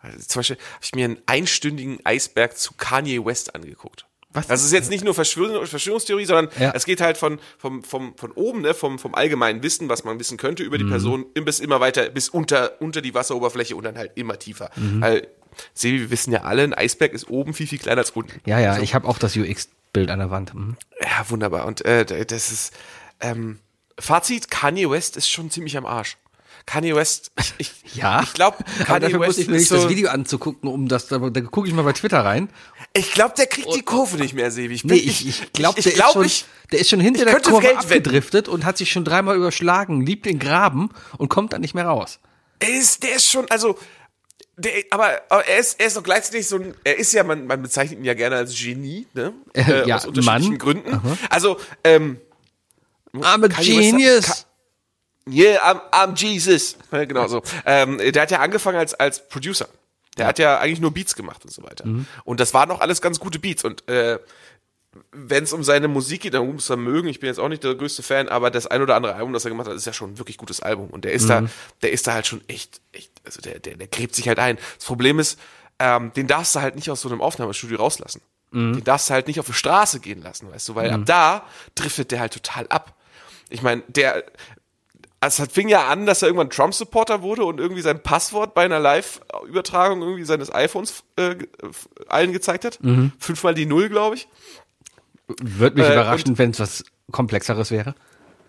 Also 0.00 0.18
zum 0.26 0.40
Beispiel 0.40 0.56
habe 0.56 0.84
ich 0.84 0.94
mir 0.94 1.04
einen 1.04 1.22
einstündigen 1.26 2.04
Eisberg 2.04 2.58
zu 2.58 2.74
Kanye 2.74 3.24
West 3.24 3.54
angeguckt. 3.54 4.06
Was? 4.34 4.46
Das 4.48 4.62
ist 4.64 4.72
jetzt 4.72 4.90
nicht 4.90 5.04
nur 5.04 5.14
Verschwörung, 5.14 5.64
Verschwörungstheorie, 5.66 6.24
sondern 6.26 6.48
Ja. 6.58 6.72
es 6.74 6.84
geht 6.84 7.00
halt 7.00 7.16
von, 7.16 7.38
vom, 7.56 7.82
vom, 7.82 8.16
von 8.16 8.32
oben, 8.32 8.60
ne, 8.62 8.74
vom, 8.74 8.98
vom 8.98 9.14
allgemeinen 9.14 9.62
Wissen, 9.62 9.88
was 9.88 10.04
man 10.04 10.18
wissen 10.18 10.36
könnte 10.36 10.62
Mhm. 10.62 10.66
über 10.66 10.78
die 10.78 10.84
Person, 10.84 11.24
bis 11.34 11.60
immer 11.60 11.80
weiter, 11.80 12.08
bis 12.10 12.28
unter, 12.28 12.80
unter 12.82 13.00
die 13.00 13.14
Wasseroberfläche 13.14 13.74
und 13.76 13.84
dann 13.84 13.96
halt 13.96 14.12
immer 14.16 14.38
tiefer. 14.38 14.70
Mhm. 14.76 15.00
Weil, 15.00 15.28
Sebi, 15.72 16.00
wir 16.00 16.10
wissen 16.10 16.32
ja 16.32 16.42
alle, 16.42 16.62
ein 16.64 16.74
Eisberg 16.74 17.12
ist 17.12 17.30
oben 17.30 17.54
viel, 17.54 17.66
viel 17.68 17.78
kleiner 17.78 18.00
als 18.00 18.10
unten. 18.10 18.40
Ja, 18.44 18.58
ja, 18.58 18.78
ich 18.80 18.94
habe 18.94 19.06
auch 19.08 19.18
das 19.18 19.36
UX-Bild 19.36 20.10
an 20.10 20.18
der 20.18 20.30
Wand. 20.30 20.52
Mhm. 20.52 20.76
Ja, 21.00 21.30
wunderbar. 21.30 21.66
Und 21.66 21.84
äh, 21.84 22.04
das 22.26 22.50
ist, 22.50 22.72
ähm, 23.20 23.60
Fazit, 23.98 24.50
Kanye 24.50 24.90
West 24.90 25.16
ist 25.16 25.30
schon 25.30 25.50
ziemlich 25.50 25.76
am 25.76 25.86
Arsch. 25.86 26.16
Kanye 26.66 26.94
West, 26.94 27.30
ich, 27.58 27.72
Ja. 27.94 28.22
ich 28.22 28.32
glaube, 28.32 28.58
Kanye 28.86 29.00
dafür 29.00 29.18
muss 29.18 29.28
West 29.28 29.38
ich 29.40 29.48
mir 29.48 29.56
nicht 29.56 29.68
so, 29.68 29.76
das 29.76 29.88
Video 29.88 30.08
anzugucken, 30.10 30.68
um 30.70 30.88
das, 30.88 31.08
da, 31.08 31.18
da 31.18 31.40
gucke 31.42 31.68
ich 31.68 31.74
mal 31.74 31.82
bei 31.82 31.92
Twitter 31.92 32.24
rein. 32.24 32.48
ich 32.94 33.12
glaube, 33.12 33.34
der 33.36 33.46
kriegt 33.46 33.74
die 33.74 33.82
Kurve 33.82 34.16
nicht 34.16 34.34
mehr, 34.34 34.50
Sebi. 34.50 34.74
Ich, 34.74 34.82
bin- 34.82 34.92
Nee, 34.96 35.02
ich, 35.02 35.26
ich 35.28 35.52
glaube, 35.52 35.80
der, 35.82 35.92
glaub, 35.92 36.16
ist 36.24 36.38
schon, 36.40 36.48
der 36.72 36.78
ist 36.80 36.90
schon 36.90 37.00
hinter 37.00 37.24
der 37.24 37.40
Kurve 37.40 37.60
Geld 37.60 37.76
wetten. 37.76 37.84
abgedriftet 37.86 38.48
und 38.48 38.64
hat 38.64 38.78
sich 38.78 38.90
schon 38.90 39.04
dreimal 39.04 39.36
überschlagen, 39.36 40.00
liebt 40.04 40.26
den 40.26 40.38
Graben 40.38 40.90
und 41.18 41.28
kommt 41.28 41.52
dann 41.52 41.60
nicht 41.60 41.74
mehr 41.74 41.86
raus. 41.86 42.18
er 42.60 42.70
ist, 42.70 43.02
der 43.02 43.16
ist 43.16 43.30
schon, 43.30 43.50
also, 43.50 43.78
der, 44.56 44.72
aber, 44.90 45.20
aber 45.30 45.46
er 45.46 45.58
ist, 45.58 45.80
er 45.80 45.86
ist 45.88 45.96
doch 45.96 46.02
gleichzeitig 46.04 46.46
so 46.46 46.56
ein, 46.56 46.74
er 46.84 46.96
ist 46.96 47.12
ja, 47.12 47.24
man, 47.24 47.46
man 47.46 47.60
bezeichnet 47.60 47.98
ihn 47.98 48.04
ja 48.04 48.14
gerne 48.14 48.36
als 48.36 48.54
Genie, 48.56 49.06
ne? 49.12 49.32
Äh, 49.52 49.86
ja, 49.88 49.96
aus 49.96 50.06
unterschiedlichen 50.06 50.50
Mann. 50.52 50.58
Gründen. 50.58 51.18
Also, 51.28 51.58
ähm, 51.82 52.18
I'm 53.14 53.44
a 53.44 53.48
Kanye 53.48 53.76
West- 53.78 53.90
genius. 53.90 54.26
Ka- 54.26 54.34
Yeah, 55.28 55.58
I'm, 55.62 55.80
I'm 55.90 56.14
Jesus. 56.16 56.76
Ja, 56.92 57.04
genau 57.06 57.26
so. 57.28 57.42
Ähm, 57.64 57.98
der 57.98 58.22
hat 58.22 58.30
ja 58.30 58.40
angefangen 58.40 58.78
als, 58.78 58.94
als 58.94 59.26
Producer. 59.28 59.68
Der 60.18 60.26
hat 60.26 60.38
ja 60.38 60.58
eigentlich 60.58 60.80
nur 60.80 60.92
Beats 60.92 61.14
gemacht 61.16 61.44
und 61.44 61.50
so 61.50 61.62
weiter. 61.64 61.86
Mhm. 61.86 62.06
Und 62.24 62.40
das 62.40 62.54
waren 62.54 62.70
auch 62.70 62.80
alles 62.80 63.00
ganz 63.00 63.18
gute 63.18 63.38
Beats. 63.38 63.64
Und 63.64 63.88
äh, 63.88 64.18
wenn 65.10 65.42
es 65.42 65.52
um 65.52 65.64
seine 65.64 65.88
Musik 65.88 66.20
geht, 66.22 66.34
dann 66.34 66.52
muss 66.52 66.70
er 66.70 66.76
mögen. 66.76 67.08
Ich 67.08 67.18
bin 67.18 67.26
jetzt 67.26 67.40
auch 67.40 67.48
nicht 67.48 67.64
der 67.64 67.74
größte 67.74 68.02
Fan, 68.04 68.28
aber 68.28 68.50
das 68.50 68.66
ein 68.68 68.80
oder 68.80 68.94
andere 68.94 69.14
Album, 69.16 69.32
das 69.32 69.44
er 69.44 69.50
gemacht 69.50 69.66
hat, 69.66 69.74
ist 69.74 69.86
ja 69.86 69.92
schon 69.92 70.12
ein 70.12 70.18
wirklich 70.18 70.36
gutes 70.38 70.60
Album. 70.60 70.88
Und 70.90 71.04
der 71.04 71.12
ist 71.12 71.24
Mhm. 71.24 71.28
da, 71.28 71.42
der 71.82 71.92
ist 71.92 72.06
da 72.06 72.12
halt 72.12 72.26
schon 72.28 72.42
echt, 72.46 72.80
echt, 72.92 73.10
also 73.24 73.40
der, 73.40 73.58
der, 73.58 73.76
der 73.76 73.88
gräbt 73.88 74.14
sich 74.14 74.28
halt 74.28 74.38
ein. 74.38 74.56
Das 74.76 74.84
Problem 74.84 75.18
ist, 75.18 75.38
ähm, 75.80 76.12
den 76.14 76.28
darfst 76.28 76.54
du 76.54 76.60
halt 76.60 76.76
nicht 76.76 76.90
aus 76.90 77.00
so 77.00 77.08
einem 77.08 77.20
Aufnahmestudio 77.20 77.78
rauslassen. 77.78 78.20
Mhm. 78.52 78.74
Den 78.74 78.84
darfst 78.84 79.08
du 79.10 79.14
halt 79.14 79.26
nicht 79.26 79.40
auf 79.40 79.46
die 79.46 79.52
Straße 79.52 79.98
gehen 79.98 80.22
lassen, 80.22 80.48
weißt 80.52 80.68
du, 80.68 80.74
weil 80.76 80.90
ab 80.92 81.00
da 81.06 81.44
driftet 81.74 82.12
der 82.12 82.20
halt 82.20 82.34
total 82.34 82.68
ab. 82.68 82.94
Ich 83.50 83.62
meine, 83.62 83.82
der, 83.88 84.22
es 85.26 85.38
hat- 85.38 85.52
fing 85.52 85.68
ja 85.68 85.86
an, 85.88 86.06
dass 86.06 86.22
er 86.22 86.28
irgendwann 86.28 86.50
Trump-Supporter 86.50 87.22
wurde 87.22 87.44
und 87.44 87.60
irgendwie 87.60 87.82
sein 87.82 88.02
Passwort 88.02 88.54
bei 88.54 88.64
einer 88.64 88.80
Live-Übertragung 88.80 90.02
irgendwie 90.02 90.24
seines 90.24 90.52
iPhones 90.52 91.04
äh, 91.16 91.32
äh, 91.32 91.36
allen 92.08 92.32
gezeigt 92.32 92.64
hat. 92.64 92.78
Mhm. 92.82 93.12
Fünfmal 93.18 93.54
die 93.54 93.66
Null, 93.66 93.88
glaube 93.88 94.16
ich. 94.16 94.28
Würde 95.40 95.76
mich 95.80 95.88
Äh, 95.88 95.92
überraschen, 95.92 96.36
wenn 96.38 96.50
es 96.50 96.60
was 96.60 96.84
Komplexeres 97.10 97.70
wäre. 97.70 97.94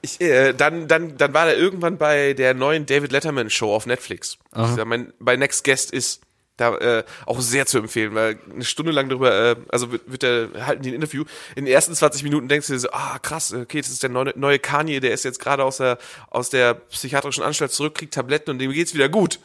ich 0.01 0.19
äh, 0.21 0.53
dann, 0.53 0.87
dann, 0.87 1.17
dann 1.17 1.33
war 1.33 1.47
er 1.47 1.57
irgendwann 1.57 1.97
bei 1.97 2.33
der 2.33 2.53
neuen 2.53 2.85
David 2.85 3.11
Letterman 3.11 3.49
Show 3.49 3.73
auf 3.73 3.85
Netflix. 3.85 4.37
Ist 4.55 4.77
ja 4.77 4.85
mein, 4.85 5.13
bei 5.19 5.35
Next 5.37 5.63
Guest 5.63 5.91
ist 5.91 6.21
da 6.57 6.75
äh, 6.77 7.03
auch 7.25 7.41
sehr 7.41 7.65
zu 7.65 7.77
empfehlen, 7.77 8.15
weil 8.15 8.39
eine 8.51 8.63
Stunde 8.63 8.91
lang 8.91 9.09
darüber, 9.09 9.51
äh, 9.51 9.55
also 9.69 9.91
wird, 9.91 10.09
wird 10.09 10.23
der, 10.23 10.49
halten 10.65 10.83
die 10.83 10.89
ein 10.89 10.95
Interview. 10.95 11.25
In 11.55 11.65
den 11.65 11.73
ersten 11.73 11.93
20 11.93 12.23
Minuten 12.23 12.47
denkst 12.47 12.67
du 12.67 12.73
dir 12.73 12.79
so, 12.79 12.89
ah 12.91 13.19
krass, 13.19 13.53
okay, 13.53 13.81
das 13.81 13.89
ist 13.89 14.03
der 14.03 14.09
neue, 14.09 14.33
neue 14.35 14.59
Kanye, 14.59 14.99
der 14.99 15.11
ist 15.11 15.25
jetzt 15.25 15.39
gerade 15.39 15.63
aus 15.63 15.77
der, 15.77 15.97
aus 16.29 16.49
der 16.49 16.75
psychiatrischen 16.75 17.43
Anstalt 17.43 17.71
zurück, 17.71 17.95
kriegt 17.95 18.13
Tabletten 18.13 18.51
und 18.51 18.59
dem 18.59 18.71
geht's 18.71 18.93
wieder 18.93 19.09
gut. 19.09 19.39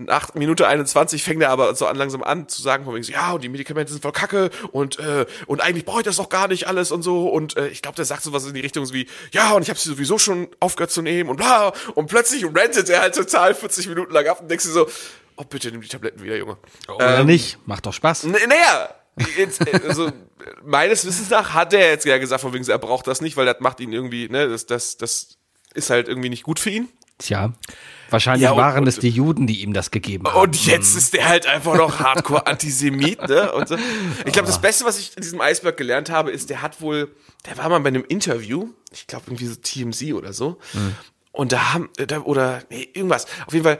Nach 0.00 0.32
Minute 0.34 0.68
21 0.68 1.24
fängt 1.24 1.42
er 1.42 1.50
aber 1.50 1.74
so 1.74 1.86
an, 1.86 1.96
langsam 1.96 2.22
an 2.22 2.48
zu 2.48 2.62
sagen, 2.62 2.84
von 2.84 2.94
wegen 2.94 3.02
so, 3.02 3.12
ja, 3.12 3.32
und 3.32 3.42
die 3.42 3.48
Medikamente 3.48 3.92
sind 3.92 4.00
voll 4.00 4.12
kacke 4.12 4.50
und, 4.70 4.98
äh, 5.00 5.26
und 5.46 5.60
eigentlich 5.60 5.84
brauche 5.84 6.00
ich 6.00 6.04
das 6.04 6.16
doch 6.16 6.28
gar 6.28 6.46
nicht 6.46 6.68
alles 6.68 6.92
und 6.92 7.02
so. 7.02 7.28
Und 7.28 7.56
äh, 7.56 7.66
ich 7.66 7.82
glaube, 7.82 7.96
der 7.96 8.04
sagt 8.04 8.22
sowas 8.22 8.46
in 8.46 8.54
die 8.54 8.60
Richtung 8.60 8.86
so 8.86 8.94
wie, 8.94 9.08
ja, 9.32 9.52
und 9.52 9.62
ich 9.62 9.70
habe 9.70 9.78
sie 9.78 9.88
sowieso 9.88 10.16
schon 10.16 10.46
aufgehört 10.60 10.92
zu 10.92 11.02
nehmen 11.02 11.28
und 11.28 11.36
bla. 11.36 11.72
Und 11.96 12.06
plötzlich 12.06 12.44
rentet 12.44 12.88
er 12.88 13.00
halt 13.00 13.16
total 13.16 13.56
40 13.56 13.88
Minuten 13.88 14.12
lang 14.12 14.28
ab 14.28 14.40
und 14.40 14.48
denkst 14.48 14.66
du 14.66 14.70
so, 14.70 14.86
oh, 15.38 15.44
bitte 15.44 15.70
nimm 15.70 15.80
die 15.80 15.88
Tabletten 15.88 16.22
wieder, 16.22 16.36
Junge. 16.36 16.56
Oder 16.94 17.24
nicht? 17.24 17.58
Macht 17.66 17.86
doch 17.86 17.92
Spaß. 17.92 18.24
Naja, 18.24 18.94
jetzt, 19.36 19.66
äh, 19.66 19.80
also, 19.88 20.10
meines 20.64 21.06
Wissens 21.06 21.30
nach 21.30 21.54
hat 21.54 21.72
er 21.72 21.88
jetzt 21.90 22.04
ja 22.04 22.18
gesagt, 22.18 22.40
von 22.42 22.52
wegen, 22.52 22.68
er 22.68 22.78
braucht 22.78 23.06
das 23.06 23.20
nicht, 23.20 23.36
weil 23.36 23.46
das 23.46 23.56
macht 23.60 23.80
ihn 23.80 23.92
irgendwie, 23.92 24.28
ne, 24.28 24.48
das, 24.48 24.66
das, 24.66 24.96
das 24.96 25.38
ist 25.74 25.90
halt 25.90 26.08
irgendwie 26.08 26.28
nicht 26.28 26.42
gut 26.44 26.58
für 26.60 26.70
ihn. 26.70 26.88
Tja. 27.18 27.52
Wahrscheinlich 28.10 28.44
Ja, 28.44 28.52
und- 28.52 28.58
waren 28.58 28.82
und- 28.82 28.86
es 28.86 29.00
die 29.00 29.10
Juden, 29.10 29.46
die 29.48 29.62
ihm 29.62 29.72
das 29.72 29.90
gegeben 29.90 30.26
haben. 30.28 30.40
Und 30.40 30.66
jetzt 30.66 30.94
ist 30.96 31.14
der 31.14 31.28
halt 31.28 31.46
einfach 31.46 31.74
noch 31.76 31.98
hardcore 31.98 32.46
Antisemit, 32.46 33.28
ne? 33.28 33.50
Und 33.52 33.68
so. 33.68 33.76
Ich 34.24 34.32
glaube, 34.32 34.46
das 34.46 34.60
Beste, 34.60 34.84
was 34.84 34.98
ich 35.00 35.16
in 35.16 35.22
diesem 35.22 35.40
Eisberg 35.40 35.76
gelernt 35.76 36.10
habe, 36.10 36.30
ist, 36.30 36.48
der 36.48 36.62
hat 36.62 36.80
wohl, 36.80 37.14
der 37.46 37.58
war 37.58 37.68
mal 37.68 37.80
bei 37.80 37.88
einem 37.88 38.04
Interview, 38.06 38.68
ich 38.92 39.06
glaube 39.08 39.24
irgendwie 39.28 39.46
so 39.46 39.56
TMZ 39.56 40.12
oder 40.14 40.32
so, 40.32 40.58
und 41.32 41.50
da 41.52 41.74
haben, 41.74 41.90
da, 41.96 42.20
oder, 42.20 42.62
nee, 42.70 42.88
irgendwas. 42.94 43.26
Auf 43.46 43.52
jeden 43.52 43.64
Fall 43.64 43.78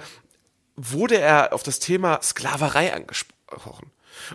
wurde 0.79 1.19
er 1.19 1.53
auf 1.53 1.63
das 1.63 1.81
Thema 1.81 2.21
Sklaverei 2.23 2.95
angesprochen. 2.95 3.91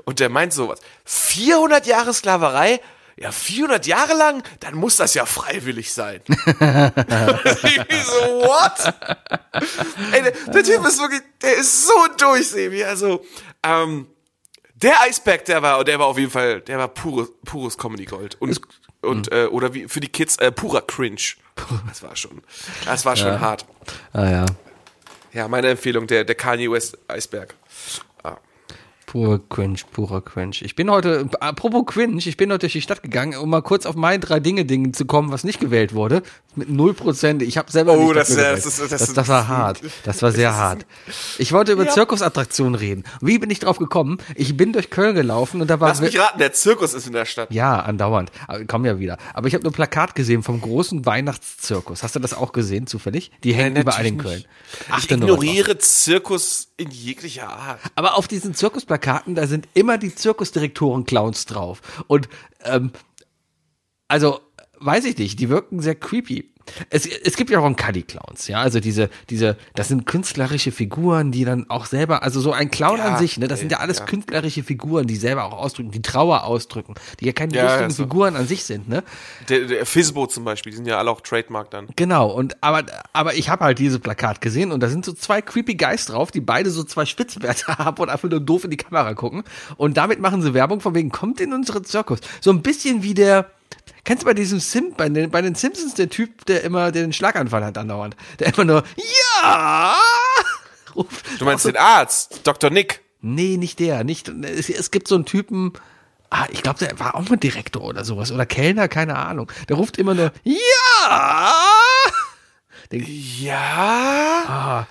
Und 0.05 0.19
der 0.19 0.29
meint 0.29 0.53
sowas, 0.53 0.79
400 1.05 1.85
Jahre 1.87 2.13
Sklaverei? 2.13 2.79
Ja, 3.15 3.31
400 3.31 3.85
Jahre 3.85 4.13
lang? 4.13 4.43
Dann 4.59 4.75
muss 4.75 4.97
das 4.97 5.13
ja 5.13 5.25
freiwillig 5.25 5.93
sein. 5.93 6.21
Irgendwie 6.27 8.01
so, 8.03 8.41
what? 8.41 8.93
Ey, 10.11 10.23
der, 10.23 10.31
der 10.31 10.63
Typ 10.63 10.85
ist 10.85 10.99
wirklich, 10.99 11.21
der 11.41 11.55
ist 11.57 11.87
so 11.87 11.93
durch, 12.17 12.49
Sebi. 12.49 12.83
Also, 12.83 13.23
ähm, 13.61 14.07
der 14.73 14.99
Eisberg, 15.01 15.45
der 15.45 15.61
war, 15.61 15.83
der 15.83 15.99
war 15.99 16.07
auf 16.07 16.17
jeden 16.17 16.31
Fall, 16.31 16.61
der 16.61 16.79
war 16.79 16.87
pures, 16.87 17.29
pures 17.45 17.77
Comedy 17.77 18.05
Gold. 18.05 18.35
Und, 18.41 18.59
und 19.01 19.31
äh, 19.31 19.45
oder 19.45 19.73
wie 19.73 19.87
für 19.87 19.99
die 19.99 20.09
Kids, 20.09 20.37
äh, 20.37 20.51
purer 20.51 20.81
Cringe. 20.81 21.21
Das 21.87 22.01
war 22.01 22.15
schon, 22.15 22.41
das 22.85 23.05
war 23.05 23.15
schon 23.15 23.39
hart. 23.39 23.65
Ah 24.11 24.27
ja. 24.27 24.45
Ja, 25.33 25.47
meine 25.47 25.69
Empfehlung, 25.69 26.05
der, 26.05 26.23
der 26.23 26.35
Kanye 26.35 26.69
West 26.69 26.97
Eisberg. 27.07 27.55
Pure 29.13 29.41
Cringe, 29.47 29.77
purer 29.91 30.21
Cringe. 30.21 30.55
Ich 30.61 30.73
bin 30.73 30.89
heute, 30.89 31.29
apropos 31.39 31.85
Cringe, 31.85 32.17
ich 32.25 32.35
bin 32.35 32.49
heute 32.51 32.61
durch 32.61 32.73
die 32.73 32.81
Stadt 32.81 33.03
gegangen, 33.03 33.37
um 33.37 33.47
mal 33.47 33.61
kurz 33.61 33.85
auf 33.85 33.95
mein 33.95 34.19
drei 34.19 34.39
Dinge 34.39 34.65
Ding 34.65 34.91
zu 34.91 35.05
kommen, 35.05 35.31
was 35.31 35.43
nicht 35.43 35.59
gewählt 35.59 35.93
wurde. 35.93 36.23
Mit 36.55 36.69
null 36.71 36.95
Prozent. 36.95 37.43
Ich 37.43 37.59
habe 37.59 37.71
selber 37.71 37.93
Oh, 37.93 38.05
nicht 38.05 38.15
das- 38.15 38.29
dafür 38.29 38.55
das 38.55 38.63
das 38.63 38.89
das, 38.89 39.13
das 39.13 39.27
war 39.27 39.47
hart. 39.47 39.81
Das 40.03 40.23
war 40.23 40.31
sehr 40.31 40.55
hart. 40.55 40.87
Ich 41.37 41.51
wollte 41.51 41.73
über 41.73 41.85
Ja. 41.85 41.91
Zirkusattraktionen 41.91 42.73
reden. 42.73 43.03
Wie 43.21 43.37
bin 43.37 43.51
ich 43.51 43.59
drauf 43.59 43.77
gekommen? 43.77 44.17
Ich 44.33 44.57
bin 44.57 44.73
durch 44.73 44.89
Köln 44.89 45.13
gelaufen 45.13 45.61
und 45.61 45.67
da 45.69 45.79
war 45.79 45.89
Lass 45.89 46.01
mich 46.01 46.17
raten, 46.19 46.39
der 46.39 46.53
Zirkus 46.53 46.95
ist 46.95 47.05
in 47.05 47.13
der 47.13 47.25
Stadt. 47.25 47.51
ja, 47.51 47.81
andauernd. 47.81 48.31
Aber 48.47 48.65
kommen 48.65 48.85
ja 48.85 48.97
wieder. 48.97 49.17
Aber 49.35 49.47
ich 49.47 49.53
habe 49.53 49.63
nur 49.63 49.73
Plakat 49.73 50.15
gesehen 50.15 50.41
vom 50.41 50.59
großen 50.59 51.05
Weihnachtszirkus. 51.05 52.01
Hast 52.01 52.15
du 52.15 52.19
das 52.19 52.33
auch 52.33 52.51
gesehen, 52.51 52.87
zufällig? 52.87 53.29
Die 53.43 53.53
hängen 53.53 53.75
überall 53.75 54.07
in 54.07 54.17
Köln. 54.17 54.43
Ich 54.87 54.91
Achte 54.91 55.17
drauf. 55.19 55.29
ignoriere 55.29 55.77
Zirkus 55.77 56.69
in 56.77 56.89
jeglicher 56.89 57.49
Art. 57.49 57.79
Aber 57.95 58.15
auf 58.17 58.27
diesen 58.27 58.53
Zirkusplakaten, 59.03 59.35
da 59.35 59.47
sind 59.47 59.67
immer 59.73 59.97
die 59.97 60.13
Zirkusdirektoren-Clowns 60.15 61.45
drauf. 61.45 61.81
Und 62.07 62.29
ähm, 62.63 62.91
also, 64.07 64.39
weiß 64.85 65.05
ich 65.05 65.17
nicht, 65.17 65.39
die 65.39 65.49
wirken 65.49 65.81
sehr 65.81 65.95
creepy. 65.95 66.49
Es, 66.89 67.05
es 67.05 67.35
gibt 67.35 67.49
ja 67.49 67.59
auch 67.59 67.65
einen 67.65 67.75
Cuddy-Clowns, 67.75 68.47
ja, 68.47 68.61
also 68.61 68.79
diese, 68.79 69.09
diese, 69.29 69.57
das 69.75 69.89
sind 69.89 70.05
künstlerische 70.05 70.71
Figuren, 70.71 71.33
die 71.33 71.43
dann 71.43 71.69
auch 71.69 71.85
selber, 71.85 72.23
also 72.23 72.39
so 72.39 72.53
ein 72.53 72.71
Clown 72.71 72.99
Ja, 72.99 73.03
an 73.03 73.19
sich, 73.19 73.37
ne, 73.37 73.49
das 73.49 73.59
sind 73.59 73.69
ja 73.69 73.79
alles 73.79 73.99
ja. 73.99 74.05
künstlerische 74.05 74.63
Figuren, 74.63 75.05
die 75.05 75.17
selber 75.17 75.43
auch 75.43 75.51
ausdrücken, 75.57 75.91
die 75.91 76.01
Trauer 76.01 76.45
ausdrücken, 76.45 76.93
die 77.19 77.25
ja 77.25 77.33
keine 77.33 77.53
Ja, 77.53 77.63
lustigen. 77.63 77.93
Figuren 77.93 78.37
an 78.37 78.47
sich 78.47 78.63
sind, 78.63 78.87
ne? 78.87 79.03
Der, 79.49 79.65
der 79.65 79.85
Fizbo 79.85 80.25
zum 80.27 80.45
Beispiel, 80.45 80.71
die 80.71 80.77
sind 80.77 80.87
ja 80.87 80.97
alle 80.97 81.11
auch 81.11 81.19
Trademark 81.19 81.69
dann. 81.69 81.87
Genau, 81.97 82.31
und 82.31 82.55
aber, 82.63 82.85
aber 83.11 83.35
ich 83.35 83.49
habe 83.49 83.65
halt 83.65 83.79
dieses 83.79 83.99
Plakat 83.99 84.39
gesehen 84.39 84.71
und 84.71 84.81
da 84.81 84.87
sind 84.87 85.03
so 85.03 85.11
zwei 85.11 85.41
creepy 85.41 85.75
Guys 85.75 86.05
drauf, 86.05 86.31
die 86.31 86.41
beide 86.41 86.69
so 86.69 86.85
zwei 86.85 87.05
Spitzbärte 87.05 87.67
haben 87.77 88.01
und 88.01 88.09
einfach 88.09 88.29
nur 88.29 88.39
doof 88.39 88.63
in 88.63 88.71
die 88.71 88.77
Kamera 88.77 89.13
gucken. 89.15 89.43
Und 89.75 89.97
damit 89.97 90.21
machen 90.21 90.41
sie 90.41 90.53
Werbung 90.53 90.79
von 90.79 90.95
wegen, 90.95 91.09
kommt 91.11 91.41
in 91.41 91.51
unsere 91.51 91.81
Zirkus. 91.81 92.19
So 92.39 92.51
ein 92.51 92.61
bisschen 92.61 93.03
wie 93.03 93.13
der, 93.13 93.49
kennst 94.03 94.23
du 94.23 94.25
bei 94.25 94.33
diesem 94.33 94.59
Sim, 94.59 94.93
bei 94.95 95.09
den, 95.09 95.29
bei 95.31 95.41
den 95.41 95.55
Simpsons 95.55 95.93
der 95.93 96.09
Typ, 96.09 96.45
der 96.45 96.63
immer 96.63 96.91
der 96.91 97.03
den 97.03 97.13
Schlaganfall 97.13 97.63
hat 97.63 97.77
andauernd, 97.77 98.15
der 98.39 98.53
immer 98.53 98.65
nur, 98.65 98.83
ja! 99.41 99.95
ruft. 100.95 101.25
Du 101.39 101.45
meinst 101.45 101.65
den 101.65 101.77
Arzt, 101.77 102.41
Dr. 102.43 102.69
Nick. 102.69 103.01
Nee, 103.21 103.57
nicht 103.57 103.79
der, 103.79 104.03
nicht, 104.03 104.27
es, 104.27 104.69
es 104.69 104.91
gibt 104.91 105.07
so 105.07 105.15
einen 105.15 105.25
Typen, 105.25 105.73
ah, 106.29 106.45
ich 106.51 106.61
glaube, 106.61 106.79
der 106.79 106.99
war 106.99 107.15
auch 107.15 107.27
mal 107.29 107.37
Direktor 107.37 107.83
oder 107.83 108.03
sowas 108.03 108.31
oder 108.31 108.45
Kellner, 108.45 108.87
keine 108.87 109.15
Ahnung. 109.15 109.49
Der 109.69 109.77
ruft 109.77 109.97
immer 109.97 110.13
nur, 110.13 110.31
ja! 110.43 110.57
Den, 112.91 113.05
Ja. 113.07 114.43
ah, 114.47 114.87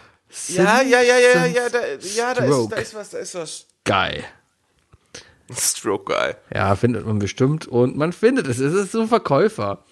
Ja, 0.48 0.80
ja, 0.80 1.00
ja, 1.02 1.18
ja, 1.18 1.46
ja, 1.46 1.68
da, 1.68 1.78
ja, 2.00 2.34
da 2.34 2.44
ist, 2.44 2.70
da 2.70 2.76
ist 2.76 2.94
was, 2.94 3.10
da 3.10 3.18
ist 3.18 3.34
was. 3.34 3.66
geil. 3.84 4.24
Stroke 5.60 6.12
Guy. 6.12 6.34
Ja, 6.54 6.74
findet 6.76 7.06
man 7.06 7.18
bestimmt 7.18 7.66
und 7.66 7.96
man 7.96 8.12
findet 8.12 8.46
es. 8.48 8.58
Es 8.58 8.72
ist 8.72 8.92
so 8.92 9.02
ein 9.02 9.08
Verkäufer. 9.08 9.84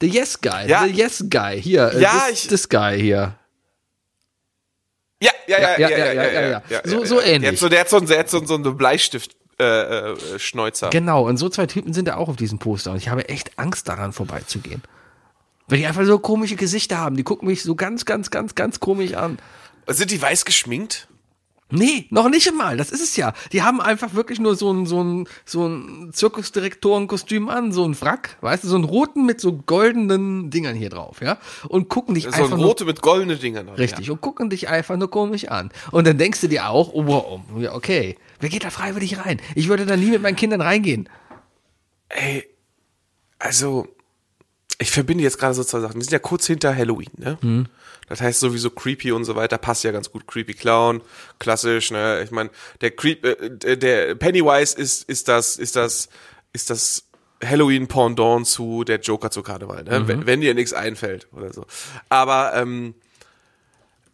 The 0.00 0.06
Yes 0.08 0.40
Guy. 0.40 0.66
Ja. 0.68 0.84
The 0.84 0.90
Yes 0.90 1.24
Guy. 1.30 1.60
Hier. 1.60 1.92
äh, 1.92 2.00
Ja, 2.00 2.26
this, 2.30 2.44
ich- 2.44 2.48
this 2.48 2.68
Guy 2.68 2.98
hier. 3.00 3.34
Ja, 5.22 5.30
ja, 5.46 5.58
ja, 5.58 5.78
ja, 5.78 5.88
ja, 5.88 6.12
ja, 6.12 6.40
ja, 6.50 6.62
ja. 6.68 6.80
So- 6.84 7.04
so 7.04 7.20
ähnlich. 7.20 7.42
Der 7.42 7.52
hat 7.52 7.58
so, 7.58 7.68
der 7.68 7.80
hat 7.80 7.88
so, 7.88 7.96
einen- 7.98 8.06
der 8.06 8.18
hat 8.18 8.30
so, 8.30 8.44
so 8.44 8.54
einen 8.54 8.76
Bleistift, 8.76 9.34
äh, 9.58 9.64
äh, 10.12 10.38
Schnäuzer. 10.38 10.90
Genau. 10.90 11.26
Und 11.26 11.38
so 11.38 11.48
zwei 11.48 11.66
Typen 11.66 11.94
sind 11.94 12.06
ja 12.08 12.16
auch 12.16 12.28
auf 12.28 12.36
diesem 12.36 12.58
Poster. 12.58 12.90
Und 12.92 12.98
ich 12.98 13.08
habe 13.08 13.28
echt 13.28 13.58
Angst 13.58 13.88
daran 13.88 14.12
vorbeizugehen. 14.12 14.82
Weil 15.68 15.78
die 15.78 15.86
einfach 15.86 16.04
so 16.04 16.18
komische 16.18 16.56
Gesichter 16.56 16.98
haben. 16.98 17.16
Die 17.16 17.22
gucken 17.24 17.48
mich 17.48 17.62
so 17.62 17.74
ganz, 17.74 18.04
ganz, 18.04 18.30
ganz, 18.30 18.54
ganz 18.54 18.78
komisch 18.78 19.14
an. 19.14 19.38
Sind 19.88 20.10
die 20.10 20.20
weiß 20.20 20.44
geschminkt? 20.44 21.08
Nee, 21.68 22.06
noch 22.10 22.28
nicht 22.28 22.46
einmal. 22.48 22.76
Das 22.76 22.92
ist 22.92 23.02
es 23.02 23.16
ja. 23.16 23.32
Die 23.52 23.62
haben 23.62 23.80
einfach 23.80 24.14
wirklich 24.14 24.38
nur 24.38 24.54
so 24.54 24.72
ein, 24.72 24.86
so 24.86 25.02
ein, 25.02 25.28
so 25.44 25.66
ein 25.66 26.10
Zirkusdirektorenkostüm 26.12 27.48
an, 27.48 27.72
so 27.72 27.84
ein 27.84 28.00
Wrack, 28.00 28.36
weißt 28.40 28.62
du, 28.62 28.68
so 28.68 28.76
einen 28.76 28.84
roten 28.84 29.26
mit 29.26 29.40
so 29.40 29.52
goldenen 29.52 30.50
Dingern 30.50 30.76
hier 30.76 30.90
drauf, 30.90 31.20
ja? 31.20 31.38
Und 31.68 31.88
gucken 31.88 32.14
dich 32.14 32.24
So 32.24 32.30
einfach 32.30 32.52
ein 32.52 32.58
nur, 32.58 32.68
rote 32.68 32.84
mit 32.84 33.02
goldenen 33.02 33.40
Dingern. 33.40 33.68
richtig, 33.70 34.10
und 34.12 34.20
gucken 34.20 34.48
dich 34.48 34.68
einfach 34.68 34.96
nur 34.96 35.10
komisch 35.10 35.48
an. 35.48 35.72
Und 35.90 36.06
dann 36.06 36.18
denkst 36.18 36.40
du 36.40 36.46
dir 36.48 36.68
auch, 36.68 36.92
oh, 36.92 37.06
wow, 37.06 37.40
ja, 37.58 37.74
okay, 37.74 38.16
wer 38.38 38.48
geht 38.48 38.62
da 38.62 38.70
freiwillig 38.70 39.18
rein? 39.18 39.40
Ich 39.56 39.68
würde 39.68 39.86
da 39.86 39.96
nie 39.96 40.10
mit 40.10 40.22
meinen 40.22 40.36
Kindern 40.36 40.60
reingehen. 40.60 41.08
Ey, 42.08 42.44
also, 43.40 43.88
ich 44.78 44.90
verbinde 44.90 45.24
jetzt 45.24 45.38
gerade 45.38 45.54
so 45.54 45.64
zwei 45.64 45.80
Sachen. 45.80 45.98
Die 46.00 46.04
sind 46.04 46.12
ja 46.12 46.18
kurz 46.18 46.46
hinter 46.46 46.74
Halloween, 46.74 47.10
ne? 47.16 47.38
Mhm. 47.40 47.66
Das 48.08 48.20
heißt 48.20 48.38
sowieso 48.38 48.70
creepy 48.70 49.10
und 49.12 49.24
so 49.24 49.34
weiter, 49.34 49.58
passt 49.58 49.82
ja 49.82 49.90
ganz 49.90 50.10
gut. 50.12 50.26
Creepy 50.26 50.54
Clown, 50.54 51.02
klassisch, 51.38 51.90
ne? 51.90 52.22
Ich 52.22 52.30
meine, 52.30 52.50
der 52.80 52.92
Creep, 52.92 53.24
äh, 53.24 53.76
der 53.76 54.14
Pennywise 54.14 54.76
ist, 54.76 55.08
ist 55.08 55.28
das, 55.28 55.56
ist 55.56 55.76
das, 55.76 56.08
ist 56.52 56.70
das 56.70 57.04
Halloween 57.44 57.88
Pendant 57.88 58.46
zu 58.46 58.84
der 58.84 59.00
Joker 59.00 59.30
zu 59.30 59.42
Karneval, 59.42 59.84
ne? 59.84 60.00
Mhm. 60.00 60.08
Wenn, 60.08 60.26
wenn 60.26 60.40
dir 60.40 60.54
nichts 60.54 60.72
einfällt 60.72 61.26
oder 61.32 61.52
so. 61.52 61.66
Aber, 62.08 62.54
ähm, 62.54 62.94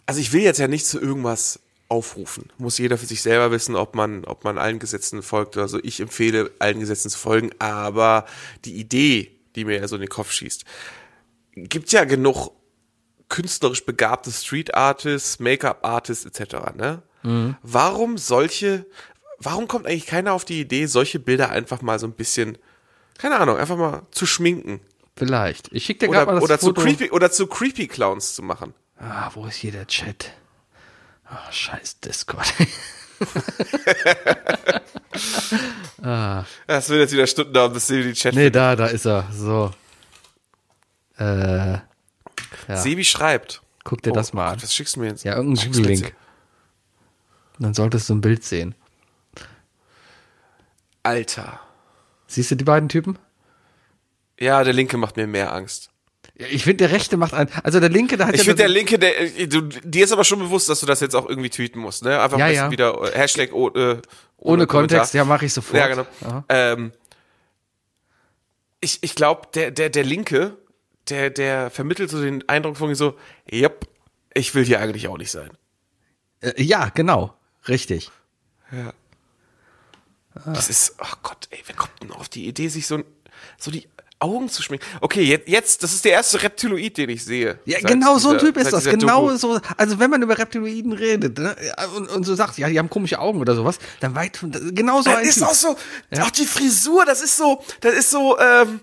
also 0.06 0.20
ich 0.20 0.32
will 0.32 0.42
jetzt 0.42 0.58
ja 0.58 0.68
nicht 0.68 0.86
zu 0.86 1.00
irgendwas 1.00 1.60
aufrufen. 1.88 2.48
Muss 2.56 2.78
jeder 2.78 2.96
für 2.96 3.06
sich 3.06 3.20
selber 3.20 3.50
wissen, 3.50 3.76
ob 3.76 3.94
man, 3.94 4.24
ob 4.24 4.44
man 4.44 4.56
allen 4.56 4.78
Gesetzen 4.78 5.22
folgt 5.22 5.56
oder 5.56 5.68
so. 5.68 5.78
Ich 5.82 6.00
empfehle, 6.00 6.50
allen 6.58 6.80
Gesetzen 6.80 7.10
zu 7.10 7.18
folgen, 7.18 7.50
aber 7.58 8.24
die 8.64 8.76
Idee, 8.76 9.30
die 9.56 9.64
mir 9.64 9.80
ja 9.80 9.88
so 9.88 9.96
in 9.96 10.02
den 10.02 10.08
Kopf 10.08 10.32
schießt, 10.32 10.64
gibt 11.54 11.92
ja 11.92 12.04
genug 12.04 12.50
künstlerisch 13.28 13.84
begabte 13.84 14.30
Street 14.30 14.74
Artists, 14.74 15.38
Make-up 15.38 15.86
Artists 15.86 16.24
etc. 16.24 16.74
Ne? 16.76 17.02
Warum 17.62 18.18
solche, 18.18 18.86
warum 19.38 19.68
kommt 19.68 19.86
eigentlich 19.86 20.06
keiner 20.06 20.32
auf 20.32 20.44
die 20.44 20.60
Idee, 20.60 20.86
solche 20.86 21.18
Bilder 21.18 21.50
einfach 21.50 21.82
mal 21.82 21.98
so 21.98 22.06
ein 22.06 22.12
bisschen, 22.12 22.58
keine 23.18 23.38
Ahnung, 23.38 23.56
einfach 23.56 23.76
mal 23.76 24.06
zu 24.10 24.26
schminken 24.26 24.80
Vielleicht. 25.16 25.70
Ich 25.72 25.84
schicke 25.84 26.06
dir 26.06 26.12
gerade 26.12 26.26
mal 26.26 26.40
oder, 26.40 26.40
das 26.40 26.44
oder 26.44 26.58
zu 26.58 26.66
Foto. 26.66 26.82
creepy 26.82 27.10
oder 27.10 27.30
zu 27.30 27.46
creepy 27.46 27.86
Clowns 27.86 28.34
zu 28.34 28.42
machen? 28.42 28.74
Ah, 28.96 29.30
wo 29.34 29.46
ist 29.46 29.56
hier 29.56 29.72
der 29.72 29.86
Chat? 29.86 30.32
Ah, 31.24 31.50
scheiß 31.50 32.00
Discord. 32.00 32.52
Das 36.66 36.88
wird 36.88 37.00
jetzt 37.00 37.12
wieder 37.12 37.26
Stunden 37.26 37.52
dauern, 37.52 37.72
bis 37.72 37.86
Sebi 37.86 38.04
die 38.08 38.12
Chat. 38.14 38.34
nee, 38.34 38.50
da, 38.50 38.74
da 38.76 38.86
ist 38.86 39.06
er. 39.06 39.28
So. 39.32 39.72
Äh, 41.16 41.78
Sebi 42.74 43.04
schreibt. 43.04 43.62
guck 43.84 44.02
dir 44.02 44.12
das 44.12 44.32
mal 44.32 44.46
an. 44.46 44.54
Gott, 44.54 44.64
was 44.64 44.74
schickst 44.74 44.96
du 44.96 45.00
mir 45.00 45.08
jetzt? 45.08 45.24
Ja, 45.24 45.36
irgendein 45.36 45.66
Google-Link. 45.66 46.14
Dann 47.58 47.74
solltest 47.74 48.08
du 48.08 48.14
ein 48.14 48.20
Bild 48.20 48.42
sehen. 48.44 48.74
Alter. 51.02 51.60
Siehst 52.26 52.50
du 52.50 52.56
die 52.56 52.64
beiden 52.64 52.88
Typen? 52.88 53.18
Ja, 54.40 54.64
der 54.64 54.72
Linke 54.72 54.96
macht 54.96 55.16
mir 55.16 55.26
mehr 55.26 55.52
Angst. 55.52 55.91
Ja, 56.38 56.46
ich 56.50 56.64
finde, 56.64 56.88
der 56.88 56.92
rechte 56.92 57.16
macht 57.16 57.34
einen. 57.34 57.50
Also 57.62 57.78
der 57.78 57.90
linke, 57.90 58.16
da 58.16 58.26
hat 58.26 58.34
Ich 58.34 58.40
ja 58.40 58.44
finde, 58.44 58.62
der 58.62 58.68
Linke, 58.68 58.98
der, 58.98 59.38
äh, 59.38 59.46
du, 59.46 59.60
dir 59.62 60.04
ist 60.04 60.12
aber 60.12 60.24
schon 60.24 60.38
bewusst, 60.38 60.68
dass 60.68 60.80
du 60.80 60.86
das 60.86 61.00
jetzt 61.00 61.14
auch 61.14 61.28
irgendwie 61.28 61.50
tweeten 61.50 61.78
musst, 61.78 62.04
ne? 62.04 62.20
Einfach 62.20 62.38
Ja, 62.38 62.46
ein 62.46 62.54
ja. 62.54 62.70
wieder 62.70 63.00
äh, 63.02 63.18
Hashtag 63.18 63.52
oh, 63.52 63.68
äh, 63.68 63.72
ohne, 63.72 64.02
ohne 64.38 64.66
Kontext, 64.66 65.12
Kommentar. 65.12 65.14
ja, 65.14 65.24
mache 65.24 65.44
ich 65.46 65.52
sofort. 65.52 65.78
Ja, 65.78 65.88
genau. 65.88 66.06
Ähm, 66.48 66.92
ich 68.80 68.98
ich 69.02 69.14
glaube, 69.14 69.48
der, 69.54 69.70
der, 69.70 69.90
der 69.90 70.04
Linke, 70.04 70.56
der, 71.08 71.30
der 71.30 71.70
vermittelt 71.70 72.10
so 72.10 72.20
den 72.20 72.48
Eindruck 72.48 72.76
von 72.76 72.88
mir 72.88 72.96
so, 72.96 73.14
yep, 73.50 73.86
ich 74.34 74.54
will 74.54 74.64
hier 74.64 74.80
eigentlich 74.80 75.08
auch 75.08 75.18
nicht 75.18 75.30
sein. 75.30 75.50
Äh, 76.40 76.60
ja, 76.62 76.88
genau. 76.88 77.34
Richtig. 77.68 78.10
Das 80.46 80.70
ist, 80.70 80.96
oh 80.98 81.14
Gott, 81.22 81.46
ey, 81.50 81.62
wer 81.66 81.76
kommt 81.76 81.92
denn 82.02 82.10
auf 82.10 82.28
die 82.28 82.48
Idee, 82.48 82.68
sich 82.68 82.86
so, 82.86 83.04
so 83.58 83.70
die 83.70 83.86
Augen 84.22 84.48
zu 84.48 84.62
schminken? 84.62 84.84
Okay, 85.00 85.22
jetzt, 85.22 85.48
jetzt, 85.48 85.82
das 85.82 85.92
ist 85.92 86.04
der 86.04 86.12
erste 86.12 86.42
Reptiloid, 86.42 86.96
den 86.96 87.10
ich 87.10 87.24
sehe. 87.24 87.58
Ja, 87.64 87.80
genau 87.80 88.18
so 88.18 88.30
ein 88.30 88.38
dieser- 88.38 88.46
Typ 88.46 88.56
ist 88.58 88.72
das. 88.72 88.84
dieser 88.84 88.96
Genau 88.96 89.26
Doku. 89.28 89.36
so. 89.36 89.60
Also 89.76 89.98
wenn 89.98 90.10
man 90.10 90.22
über 90.22 90.38
Reptiloiden 90.38 90.92
redet 90.92 91.38
ne, 91.38 91.56
und, 91.96 92.08
und 92.08 92.24
so 92.24 92.34
sagt, 92.34 92.58
ja, 92.58 92.68
die 92.68 92.78
haben 92.78 92.88
komische 92.90 93.18
Augen 93.18 93.40
oder 93.40 93.54
sowas, 93.54 93.78
dann 94.00 94.14
weit 94.14 94.36
von, 94.36 94.52
genau 94.74 95.02
so 95.02 95.10
Das 95.10 95.18
ein 95.18 95.24
ist 95.26 95.34
Typ. 95.38 95.44
auch 95.48 95.54
so, 95.54 95.76
auch 96.20 96.30
die 96.30 96.46
Frisur, 96.46 97.04
das 97.04 97.20
ist 97.22 97.36
so, 97.36 97.62
das 97.80 97.94
ist 97.94 98.10
so, 98.10 98.38
ähm, 98.38 98.80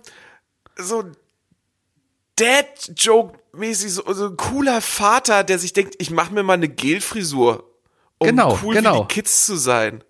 so 0.78 1.04
Dad-Joke-mäßig, 2.38 3.94
so, 3.94 4.14
so 4.14 4.26
ein 4.28 4.38
cooler 4.38 4.82
Vater, 4.82 5.44
der 5.44 5.60
sich 5.60 5.74
denkt, 5.74 5.96
ich 6.00 6.12
mache 6.12 6.34
mir 6.34 6.44
mal 6.44 6.54
eine 6.54 6.70
Gel-Frisur, 6.70 7.64
um 8.18 8.28
Genau, 8.28 8.58
cool 8.64 8.76
genau. 8.76 8.96
wie 8.96 9.08
die 9.08 9.14
Kids 9.14 9.46
zu 9.46 9.56
sein. 9.56 10.04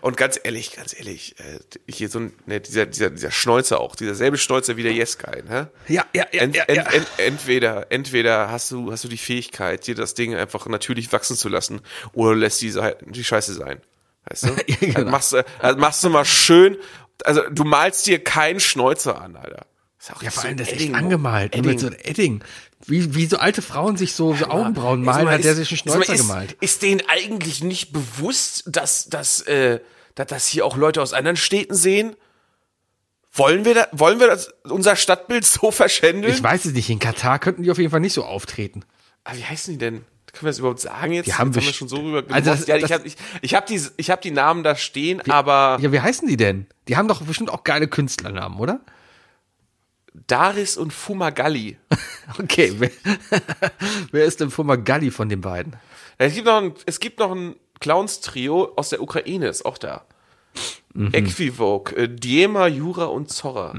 Und 0.00 0.16
ganz 0.16 0.38
ehrlich, 0.42 0.72
ganz 0.72 0.94
ehrlich, 0.98 1.36
äh, 1.38 1.58
hier 1.90 2.08
so 2.08 2.20
ein, 2.20 2.32
ne, 2.46 2.60
dieser, 2.60 2.86
dieser, 2.86 3.10
dieser 3.10 3.30
Schnäuzer 3.30 3.80
auch, 3.80 3.94
dieser 3.96 4.14
selbe 4.14 4.38
Schnäuzer 4.38 4.76
wie 4.76 4.82
der 4.82 4.92
Yes-Guy, 4.92 5.42
ne? 5.44 5.70
Ja, 5.88 6.04
ja, 6.12 6.26
ja, 6.32 6.42
Ent, 6.42 6.56
ja, 6.56 6.64
ent, 6.64 6.76
ja. 6.76 6.82
ent, 6.92 7.06
entweder, 7.18 7.86
entweder 7.90 8.50
hast 8.50 8.70
du, 8.70 8.90
hast 8.92 9.04
du 9.04 9.08
die 9.08 9.16
Fähigkeit, 9.18 9.86
dir 9.86 9.94
das 9.94 10.14
Ding 10.14 10.34
einfach 10.34 10.66
natürlich 10.66 11.12
wachsen 11.12 11.36
zu 11.36 11.48
lassen, 11.48 11.80
oder 12.12 12.34
lässt 12.34 12.60
die, 12.62 12.74
die 13.06 13.24
Scheiße 13.24 13.54
sein. 13.54 13.80
Weißt 14.28 14.44
du? 14.44 14.48
Ja, 14.66 14.76
genau. 14.80 14.96
also 14.98 15.10
machst, 15.10 15.32
du- 15.32 15.44
also 15.60 15.78
machst 15.78 16.04
du 16.04 16.10
mal 16.10 16.24
schön, 16.24 16.76
also 17.24 17.42
du 17.50 17.64
malst 17.64 18.06
dir 18.06 18.22
keinen 18.22 18.60
Schnäuzer 18.60 19.20
an, 19.20 19.36
Alter. 19.36 19.66
Ist 19.98 20.12
auch 20.14 20.22
Ja, 20.22 20.30
vor 20.30 20.44
allem, 20.44 20.56
das 20.56 20.68
ist 20.68 20.74
Edding, 20.74 20.94
echt 20.94 20.96
angemalt. 21.02 21.54
Edding. 21.54 21.70
Mit 21.70 21.80
so 21.80 21.86
einem 21.88 21.96
Edding. 22.02 22.42
Wie, 22.86 23.14
wie 23.14 23.26
so 23.26 23.36
alte 23.36 23.60
Frauen 23.62 23.96
sich 23.96 24.14
so, 24.14 24.34
so 24.34 24.46
Augenbrauen 24.46 25.02
malen, 25.04 25.26
mal, 25.26 25.34
hat 25.34 25.44
der 25.44 25.54
sich 25.54 25.70
einen 25.70 25.78
Schnäuzer 25.78 26.14
ist, 26.14 26.20
gemalt. 26.22 26.56
Ist 26.60 26.82
denen 26.82 27.02
eigentlich 27.08 27.62
nicht 27.62 27.92
bewusst, 27.92 28.64
dass, 28.66 29.08
dass, 29.08 29.42
äh, 29.42 29.80
dass 30.14 30.28
das 30.28 30.46
hier 30.46 30.64
auch 30.64 30.76
Leute 30.76 31.02
aus 31.02 31.12
anderen 31.12 31.36
Städten 31.36 31.74
sehen? 31.74 32.16
Wollen 33.32 33.64
wir, 33.64 33.74
da, 33.74 33.88
wollen 33.92 34.18
wir 34.18 34.26
das, 34.26 34.52
unser 34.64 34.96
Stadtbild 34.96 35.44
so 35.44 35.70
verschändeln? 35.70 36.32
Ich 36.34 36.42
weiß 36.42 36.64
es 36.64 36.72
nicht. 36.72 36.90
In 36.90 36.98
Katar 36.98 37.38
könnten 37.38 37.62
die 37.62 37.70
auf 37.70 37.78
jeden 37.78 37.90
Fall 37.90 38.00
nicht 38.00 38.14
so 38.14 38.24
auftreten. 38.24 38.82
Ah, 39.24 39.32
wie 39.36 39.44
heißen 39.44 39.72
die 39.74 39.78
denn? 39.78 40.04
Können 40.32 40.42
wir 40.46 40.50
das 40.50 40.58
überhaupt 40.58 40.80
sagen 40.80 41.12
jetzt? 41.12 41.26
Die 41.26 41.34
haben 41.34 41.48
jetzt 41.48 41.56
haben 41.58 41.66
wir 41.66 41.72
schon 41.72 41.88
so 41.88 41.96
rüber 41.96 42.22
Also 42.34 42.50
das- 42.50 42.66
ja, 42.66 42.76
ich 42.76 42.82
das- 42.82 42.92
habe 42.92 43.06
ich, 43.06 43.16
ich 43.42 43.54
hab 43.54 43.66
die, 43.66 43.80
ich 43.98 44.10
hab 44.10 44.20
die 44.22 44.30
Namen 44.30 44.62
da 44.64 44.74
stehen, 44.74 45.20
aber 45.30 45.78
Ja, 45.80 45.92
wie 45.92 46.00
heißen 46.00 46.26
die 46.26 46.36
denn? 46.36 46.66
Die 46.88 46.96
haben 46.96 47.08
doch 47.08 47.20
bestimmt 47.22 47.50
auch 47.50 47.62
geile 47.64 47.88
Künstlernamen, 47.88 48.58
oder? 48.58 48.80
Daris 50.26 50.76
und 50.76 50.92
Fumagalli. 50.92 51.78
Okay, 52.38 52.72
wer, 52.78 52.90
wer 54.12 54.24
ist 54.24 54.38
denn 54.40 54.50
Fumagalli 54.50 55.10
von 55.10 55.28
den 55.28 55.40
beiden? 55.40 55.74
Es 56.16 56.32
gibt 56.34 56.46
noch 56.46 56.62
ein, 56.62 56.74
es 56.86 57.00
gibt 57.00 57.18
noch 57.18 57.32
ein 57.34 57.56
Clowns-Trio 57.80 58.72
aus 58.76 58.90
der 58.90 59.02
Ukraine, 59.02 59.48
ist 59.48 59.66
auch 59.66 59.78
da. 59.78 60.04
Mhm. 60.94 61.12
Equivoque, 61.12 61.96
äh, 61.96 62.08
Diema, 62.08 62.68
Jura 62.68 63.06
und 63.06 63.32
Zorra. 63.32 63.74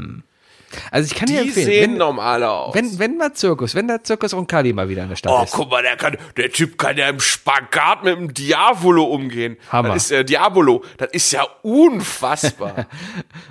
Also 0.91 1.11
ich 1.11 1.17
kann 1.17 1.27
dir 1.27 1.41
Die 1.43 1.47
empfehlen, 1.47 1.65
sehen 1.65 1.91
wenn, 1.91 1.97
normaler 1.97 2.51
aus. 2.51 2.75
wenn, 2.75 2.99
wenn 2.99 3.15
mal 3.17 3.31
Zirkus, 3.33 3.73
wenn 3.73 3.87
der 3.87 4.03
Zirkus 4.03 4.33
Roncalli 4.33 4.73
mal 4.73 4.89
wieder 4.89 5.03
in 5.03 5.09
der 5.09 5.15
Stadt 5.15 5.31
Oh, 5.33 5.43
ist. 5.43 5.51
guck 5.53 5.69
mal, 5.69 5.81
der 5.81 5.95
kann, 5.95 6.17
der 6.35 6.51
Typ 6.51 6.77
kann 6.77 6.97
ja 6.97 7.07
im 7.07 7.19
Spagat 7.21 8.03
mit 8.03 8.17
dem 8.17 8.33
Diavolo 8.33 9.05
umgehen. 9.05 9.55
Hammer. 9.71 9.93
Das 9.93 10.03
ist 10.05 10.11
ja 10.11 10.23
Diabolo. 10.23 10.83
Das 10.97 11.09
ist 11.11 11.31
ja 11.31 11.43
unfassbar. 11.61 12.85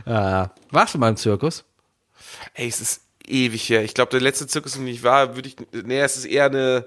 Äh, 0.04 0.46
warst 0.70 0.94
du 0.94 0.98
mal 0.98 1.08
im 1.10 1.16
Zirkus? 1.16 1.64
Ey, 2.54 2.68
es 2.68 2.80
ist 2.80 3.02
ewig 3.26 3.68
her. 3.68 3.82
Ich 3.82 3.94
glaube, 3.94 4.10
der 4.10 4.20
letzte 4.20 4.46
Zirkus, 4.46 4.76
in 4.76 4.86
dem 4.86 4.94
ich 4.94 5.02
war, 5.02 5.36
würde 5.36 5.48
ich, 5.48 5.56
nee, 5.72 6.00
es 6.00 6.16
ist 6.16 6.24
eher 6.26 6.46
eine, 6.46 6.86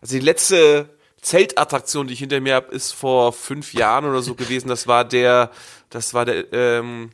also 0.00 0.14
die 0.14 0.24
letzte 0.24 0.88
Zeltattraktion, 1.20 2.06
die 2.06 2.14
ich 2.14 2.20
hinter 2.20 2.40
mir 2.40 2.54
habe, 2.54 2.74
ist 2.74 2.92
vor 2.92 3.32
fünf 3.32 3.74
Jahren 3.74 4.04
oder 4.04 4.22
so 4.22 4.34
gewesen. 4.34 4.68
Das 4.68 4.86
war 4.86 5.04
der, 5.04 5.50
das 5.90 6.14
war 6.14 6.24
der, 6.24 6.52
ähm, 6.52 7.10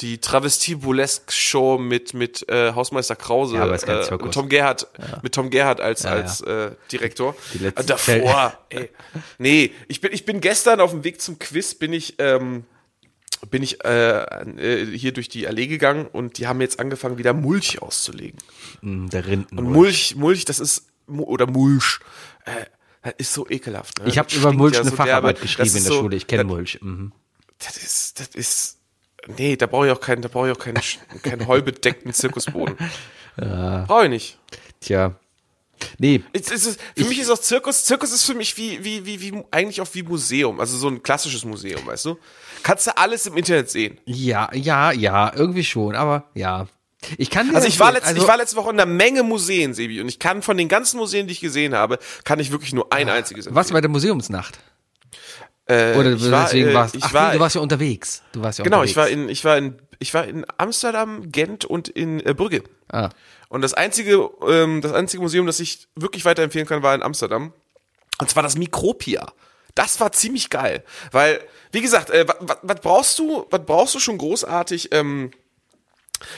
die 0.00 0.18
Travestie 0.18 0.74
Burlesque 0.74 1.32
Show 1.32 1.78
mit 1.78 2.12
mit 2.12 2.48
äh, 2.48 2.72
Hausmeister 2.74 3.14
Krause 3.14 3.56
Ja, 3.56 3.66
äh, 3.66 4.16
mit 4.16 4.32
Tom 4.32 4.48
Gerhardt 4.48 4.88
mit 5.22 5.34
Tom 5.34 5.48
Gerhardt 5.50 5.80
als 5.80 6.04
als 6.04 6.40
äh, 6.40 6.72
Direktor. 6.90 7.36
Die 7.54 7.58
letzte 7.58 7.82
Und 7.82 7.90
davor 7.90 8.58
ey, 8.70 8.90
nee 9.38 9.70
ich 9.88 10.00
bin 10.00 10.12
ich 10.12 10.24
bin 10.24 10.40
gestern 10.40 10.80
auf 10.80 10.90
dem 10.90 11.04
Weg 11.04 11.20
zum 11.20 11.38
Quiz 11.38 11.74
bin 11.74 11.92
ich 11.92 12.16
ähm, 12.18 12.64
bin 13.50 13.62
ich 13.62 13.84
äh, 13.84 14.20
äh, 14.22 14.86
hier 14.96 15.12
durch 15.12 15.28
die 15.28 15.46
Allee 15.48 15.66
gegangen 15.66 16.06
und 16.06 16.38
die 16.38 16.46
haben 16.46 16.60
jetzt 16.60 16.78
angefangen 16.80 17.18
wieder 17.18 17.32
Mulch 17.32 17.82
auszulegen 17.82 18.38
Hm, 18.80 19.08
der 19.10 19.26
Rinden. 19.26 19.58
und 19.58 19.64
Mulch 19.70 20.14
Mulch 20.16 20.44
das 20.44 20.60
ist 20.60 20.86
oder 21.08 21.46
Mulch 21.46 22.00
äh, 22.44 22.66
das 23.02 23.14
ist 23.18 23.34
so 23.34 23.48
ekelhaft 23.48 23.98
ne? 23.98 24.06
ich 24.08 24.18
habe 24.18 24.32
über 24.34 24.52
Mulch 24.52 24.74
ja 24.74 24.80
eine 24.82 24.90
so 24.90 24.96
Facharbeit 24.96 25.36
derbe. 25.36 25.46
geschrieben 25.48 25.68
in 25.76 25.82
der 25.82 25.92
so- 25.92 26.00
Schule. 26.00 26.16
Ich 26.16 26.26
kenne 26.26 26.44
Mulch. 26.44 26.78
Mhm. 26.82 27.12
das 27.58 27.76
ist, 27.76 28.20
das 28.20 28.28
ist, 28.28 28.78
nee, 29.38 29.56
da 29.56 29.66
brauche 29.66 29.86
ich 29.86 29.92
auch 29.92 30.00
keinen, 30.00 30.22
da 30.22 30.28
brauche 30.28 30.48
ich 30.50 30.56
auch 30.56 30.60
keinen, 30.60 30.80
keinen 31.22 31.46
heubedeckten 31.48 32.12
Zirkusboden. 32.12 32.76
Brauche 33.36 34.04
ich 34.04 34.10
nicht. 34.10 34.38
Tja. 34.80 35.16
Nee, 35.98 36.22
Es, 36.32 36.50
es 36.50 36.66
ist, 36.66 36.80
für 36.96 37.04
mich 37.04 37.18
ist 37.18 37.30
auch 37.30 37.38
Zirkus, 37.38 37.84
Zirkus 37.84 38.12
ist 38.12 38.24
für 38.24 38.34
mich 38.34 38.56
wie, 38.56 38.84
wie, 38.84 39.04
wie, 39.06 39.20
wie, 39.20 39.42
eigentlich 39.50 39.80
auch 39.80 39.88
wie 39.92 40.02
Museum, 40.02 40.60
also 40.60 40.76
so 40.76 40.88
ein 40.88 41.02
klassisches 41.02 41.44
Museum, 41.44 41.86
weißt 41.86 42.04
du? 42.06 42.18
Kannst 42.62 42.86
du 42.86 42.96
alles 42.96 43.26
im 43.26 43.36
Internet 43.36 43.70
sehen. 43.70 43.98
ja, 44.04 44.48
ja, 44.54 44.92
ja, 44.92 45.32
irgendwie 45.34 45.64
schon, 45.64 45.94
aber 45.96 46.24
ja. 46.34 46.66
Ich 47.18 47.30
kann 47.30 47.54
Also 47.54 47.66
ich 47.66 47.80
war, 47.80 47.88
empfehlen, 47.88 48.14
letzt, 48.14 48.22
ich 48.22 48.28
war 48.28 48.36
letzte 48.36 48.56
Woche 48.56 48.70
in 48.70 48.80
einer 48.80 48.90
Menge 48.90 49.22
Museen, 49.22 49.74
Sebi, 49.74 50.00
und 50.00 50.08
ich 50.08 50.18
kann 50.18 50.42
von 50.42 50.56
den 50.56 50.68
ganzen 50.68 50.98
Museen, 50.98 51.26
die 51.26 51.32
ich 51.32 51.40
gesehen 51.40 51.74
habe, 51.74 51.98
kann 52.24 52.38
ich 52.38 52.52
wirklich 52.52 52.72
nur 52.72 52.92
ein 52.92 53.08
einziges 53.08 53.48
was 53.50 53.72
bei 53.72 53.80
der 53.80 53.90
Museumsnacht? 53.90 54.58
Äh, 55.66 55.94
Oder 55.96 56.12
ich 56.12 56.30
war, 56.30 56.44
deswegen 56.44 56.70
äh, 56.70 56.74
warst 56.74 56.96
ich 56.96 57.04
ach, 57.04 57.12
war, 57.12 57.28
nee, 57.28 57.34
du 57.34 57.40
warst 57.40 57.54
ja 57.54 57.60
unterwegs. 57.60 58.22
Du 58.32 58.42
warst 58.42 58.58
ja 58.58 58.64
genau, 58.64 58.80
unterwegs. 58.80 58.90
ich 58.90 58.96
war 58.96 59.08
in, 59.08 59.28
ich 59.28 59.44
war 59.44 59.56
in, 59.56 59.78
ich 59.98 60.14
war 60.14 60.24
in 60.24 60.44
Amsterdam, 60.58 61.30
Gent 61.30 61.64
und 61.64 61.88
in 61.88 62.20
äh, 62.20 62.34
Brügge. 62.34 62.64
Ah. 62.90 63.10
Und 63.52 63.60
das 63.60 63.74
einzige, 63.74 64.30
ähm, 64.48 64.80
das 64.80 64.94
einzige 64.94 65.22
Museum, 65.22 65.44
das 65.44 65.60
ich 65.60 65.86
wirklich 65.94 66.24
weiterempfehlen 66.24 66.66
kann, 66.66 66.82
war 66.82 66.94
in 66.94 67.02
Amsterdam. 67.02 67.52
Und 68.18 68.30
zwar 68.30 68.42
das 68.42 68.56
Mikropia. 68.56 69.30
Das 69.74 70.00
war 70.00 70.10
ziemlich 70.10 70.48
geil, 70.48 70.82
weil, 71.10 71.38
wie 71.70 71.82
gesagt, 71.82 72.08
äh, 72.08 72.24
was 72.62 72.80
brauchst 72.80 73.18
du, 73.18 73.46
was 73.50 73.60
brauchst 73.66 73.94
du 73.94 74.00
schon 74.00 74.16
großartig? 74.16 74.88
Ähm, 74.92 75.32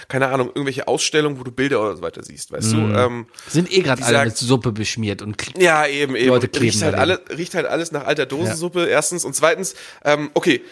keine 0.08 0.26
Ahnung, 0.26 0.48
irgendwelche 0.48 0.88
Ausstellungen, 0.88 1.38
wo 1.38 1.44
du 1.44 1.52
Bilder 1.52 1.80
oder 1.80 1.94
so 1.94 2.02
weiter 2.02 2.24
siehst, 2.24 2.50
weißt 2.50 2.72
du? 2.72 2.78
Ähm, 2.78 3.26
Sind 3.46 3.70
eh 3.72 3.82
gerade 3.82 4.04
alle 4.04 4.24
mit 4.24 4.36
Suppe 4.36 4.72
beschmiert 4.72 5.22
und 5.22 5.36
ja, 5.56 5.86
eben, 5.86 6.16
eben. 6.16 6.30
Leute 6.30 6.48
kleben 6.48 6.72
riecht, 6.72 6.82
halt 6.82 6.96
alle, 6.96 7.22
riecht 7.30 7.54
halt 7.54 7.66
alles 7.66 7.92
nach 7.92 8.06
alter 8.06 8.26
Dosensuppe, 8.26 8.86
erstens. 8.86 9.24
Und 9.24 9.36
zweitens, 9.36 9.76
ähm, 10.04 10.30
okay, 10.34 10.64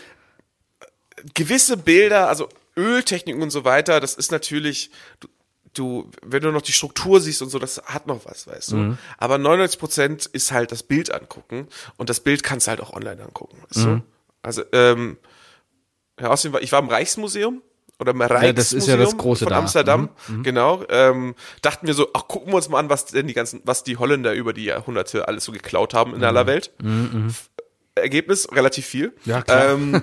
gewisse 1.34 1.76
Bilder, 1.76 2.28
also 2.28 2.49
Öltechniken 2.76 3.43
und 3.43 3.51
so 3.51 3.64
weiter, 3.64 4.01
das 4.01 4.14
ist 4.14 4.32
natürlich, 4.32 4.90
du, 5.20 5.28
du, 5.75 6.11
wenn 6.23 6.43
du 6.43 6.51
noch 6.53 6.62
die 6.62 6.73
Struktur 6.73 7.20
siehst 7.20 7.43
und 7.43 7.49
so, 7.51 7.59
das 7.59 7.81
hat 7.85 8.07
noch 8.07 8.25
was, 8.27 8.47
weißt 8.47 8.73
du. 8.73 8.77
Mhm. 8.77 8.99
Aber 9.18 9.39
99 9.39 9.79
Prozent 9.81 10.27
ist 10.27 10.53
halt 10.53 10.73
das 10.73 10.83
Bild 10.83 11.12
angucken 11.12 11.66
und 11.97 12.11
das 12.11 12.20
Bild 12.20 12.43
kannst 12.43 12.66
du 12.66 12.70
halt 12.70 12.81
auch 12.81 12.93
online 12.93 13.23
angucken, 13.23 13.57
weißt 13.68 13.87
Mhm. 13.87 13.99
du. 13.99 14.03
Also, 14.43 14.62
ähm, 14.73 15.16
ja, 16.20 16.29
außerdem 16.29 16.53
war, 16.55 16.62
ich 16.62 16.73
war 16.73 16.81
im 16.81 16.89
Reichsmuseum 16.89 17.62
oder 17.99 18.11
im 18.12 18.20
Rijksmuseum 18.20 18.55
das 18.57 18.73
ist 18.73 18.87
ja 18.89 18.97
das 18.97 19.16
große 19.16 19.45
von 19.45 19.51
da. 19.51 19.57
Mhm. 19.57 19.62
Amsterdam, 19.62 20.09
genau. 20.43 20.85
Ähm, 20.89 21.35
dachten 21.62 21.87
wir 21.87 21.95
so, 21.95 22.09
ach, 22.14 22.27
gucken 22.29 22.53
wir 22.53 22.57
uns 22.57 22.68
mal 22.68 22.79
an, 22.81 22.91
was 22.91 23.07
denn 23.07 23.27
die 23.29 23.35
ganzen, 23.35 23.61
was 23.64 23.85
die 23.85 23.97
Holländer 23.97 24.35
über 24.35 24.53
die 24.53 24.64
Jahrhunderte 24.64 25.29
alles 25.29 25.45
so 25.45 25.53
geklaut 25.53 25.95
haben 25.95 26.12
in 26.12 26.18
Mhm. 26.18 26.25
aller 26.25 26.47
Welt. 26.47 26.73
Ergebnis 27.95 28.49
relativ 28.51 28.86
viel. 28.86 29.12
Ja, 29.26 29.43
klar. 29.43 29.72
Ähm, 29.72 30.03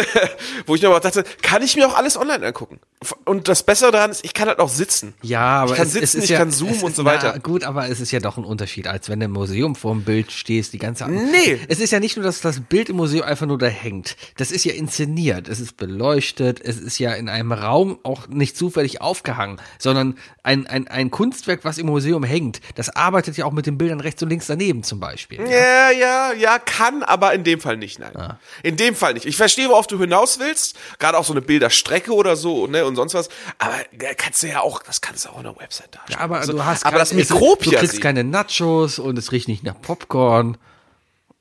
wo 0.66 0.76
ich 0.76 0.82
mir 0.82 0.88
aber 0.88 1.00
dachte, 1.00 1.24
kann 1.42 1.60
ich 1.62 1.74
mir 1.74 1.88
auch 1.88 1.96
alles 1.96 2.16
online 2.16 2.46
angucken. 2.46 2.78
Und 3.24 3.48
das 3.48 3.64
Bessere 3.64 3.90
daran 3.90 4.12
ist, 4.12 4.24
ich 4.24 4.32
kann 4.32 4.46
halt 4.48 4.60
auch 4.60 4.68
sitzen. 4.68 5.12
Ja, 5.22 5.62
aber 5.62 5.72
Ich 5.72 5.76
kann 5.76 5.86
es, 5.88 5.92
sitzen, 5.94 6.04
es 6.04 6.14
ist 6.14 6.24
ich 6.24 6.30
ja, 6.30 6.38
kann 6.38 6.52
zoomen 6.52 6.82
und 6.82 6.94
so 6.94 7.04
weiter. 7.04 7.32
Na, 7.34 7.38
gut, 7.38 7.64
aber 7.64 7.88
es 7.88 8.00
ist 8.00 8.12
ja 8.12 8.20
doch 8.20 8.36
ein 8.36 8.44
Unterschied, 8.44 8.86
als 8.86 9.08
wenn 9.08 9.18
du 9.18 9.26
im 9.26 9.32
Museum 9.32 9.74
vor 9.74 9.92
dem 9.92 10.04
Bild 10.04 10.30
stehst, 10.30 10.72
die 10.72 10.78
ganze 10.78 11.10
Nee. 11.10 11.58
Es 11.68 11.80
ist 11.80 11.90
ja 11.90 11.98
nicht 11.98 12.16
nur, 12.16 12.24
dass 12.24 12.40
das 12.40 12.60
Bild 12.60 12.90
im 12.90 12.96
Museum 12.96 13.24
einfach 13.24 13.46
nur 13.46 13.58
da 13.58 13.66
hängt. 13.66 14.16
Das 14.36 14.52
ist 14.52 14.64
ja 14.64 14.72
inszeniert, 14.72 15.48
es 15.48 15.58
ist 15.58 15.76
beleuchtet, 15.76 16.60
es 16.62 16.78
ist 16.78 16.98
ja 17.00 17.12
in 17.14 17.28
einem 17.28 17.50
Raum 17.52 17.98
auch 18.04 18.28
nicht 18.28 18.56
zufällig 18.56 19.00
aufgehangen, 19.00 19.60
sondern 19.78 20.16
ein, 20.44 20.66
ein, 20.68 20.86
ein 20.86 21.10
Kunstwerk, 21.10 21.64
was 21.64 21.78
im 21.78 21.86
Museum 21.86 22.22
hängt, 22.22 22.60
das 22.76 22.94
arbeitet 22.94 23.36
ja 23.36 23.46
auch 23.46 23.52
mit 23.52 23.66
den 23.66 23.78
Bildern 23.78 24.00
rechts 24.00 24.22
und 24.22 24.28
links 24.28 24.46
daneben 24.46 24.84
zum 24.84 25.00
Beispiel. 25.00 25.40
Ja, 25.40 25.90
ja, 25.90 26.32
ja, 26.32 26.58
kann, 26.58 27.02
aber 27.02 27.15
in 27.34 27.44
dem 27.44 27.60
Fall 27.60 27.76
nicht, 27.76 27.98
nein. 27.98 28.14
Ah. 28.16 28.38
In 28.62 28.76
dem 28.76 28.94
Fall 28.94 29.14
nicht. 29.14 29.26
Ich 29.26 29.36
verstehe, 29.36 29.68
worauf 29.68 29.86
du 29.86 29.98
hinaus 29.98 30.38
willst, 30.38 30.76
gerade 30.98 31.16
auch 31.18 31.24
so 31.24 31.32
eine 31.32 31.42
Bilderstrecke 31.42 32.12
oder 32.14 32.36
so, 32.36 32.66
ne, 32.66 32.84
und 32.86 32.96
sonst 32.96 33.14
was, 33.14 33.28
aber 33.58 33.74
kannst 34.16 34.42
du 34.42 34.48
ja 34.48 34.60
auch, 34.60 34.82
das 34.82 35.00
kannst 35.00 35.24
du 35.24 35.28
auch 35.30 35.34
auf 35.34 35.40
einer 35.40 35.56
Website 35.58 35.94
darstellen. 35.94 36.18
Ja, 36.18 36.24
aber 36.24 36.38
Also, 36.38 36.52
du 36.52 36.64
hast 36.64 36.84
aber 36.84 36.92
kein- 36.92 36.98
das 37.00 37.12
Mikropia 37.12 37.72
Du 37.72 37.76
kriegst 37.78 37.92
sehen. 37.94 38.02
keine 38.02 38.24
Nachos 38.24 38.98
und 38.98 39.18
es 39.18 39.32
riecht 39.32 39.48
nicht 39.48 39.62
nach 39.64 39.80
Popcorn. 39.80 40.56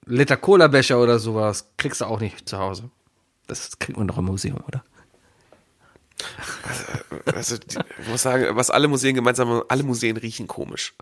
Liter 0.08 0.38
Cola-Becher 0.38 1.00
oder 1.00 1.18
sowas 1.20 1.66
kriegst 1.78 2.02
du 2.02 2.06
auch 2.06 2.20
nicht 2.20 2.48
zu 2.48 2.60
Hause. 2.60 2.90
Das 3.48 3.78
kriegt 3.80 3.98
man 3.98 4.08
doch 4.08 4.18
im 4.18 4.26
Museum, 4.26 4.60
oder? 4.68 4.84
also, 7.34 7.58
die, 7.58 7.78
ich 8.02 8.08
muss 8.08 8.22
sagen, 8.22 8.56
was 8.56 8.70
alle 8.70 8.88
Museen 8.88 9.16
gemeinsam 9.16 9.50
haben, 9.50 9.62
alle 9.68 9.84
Museen 9.84 10.18
riechen 10.18 10.48
komisch. 10.48 10.94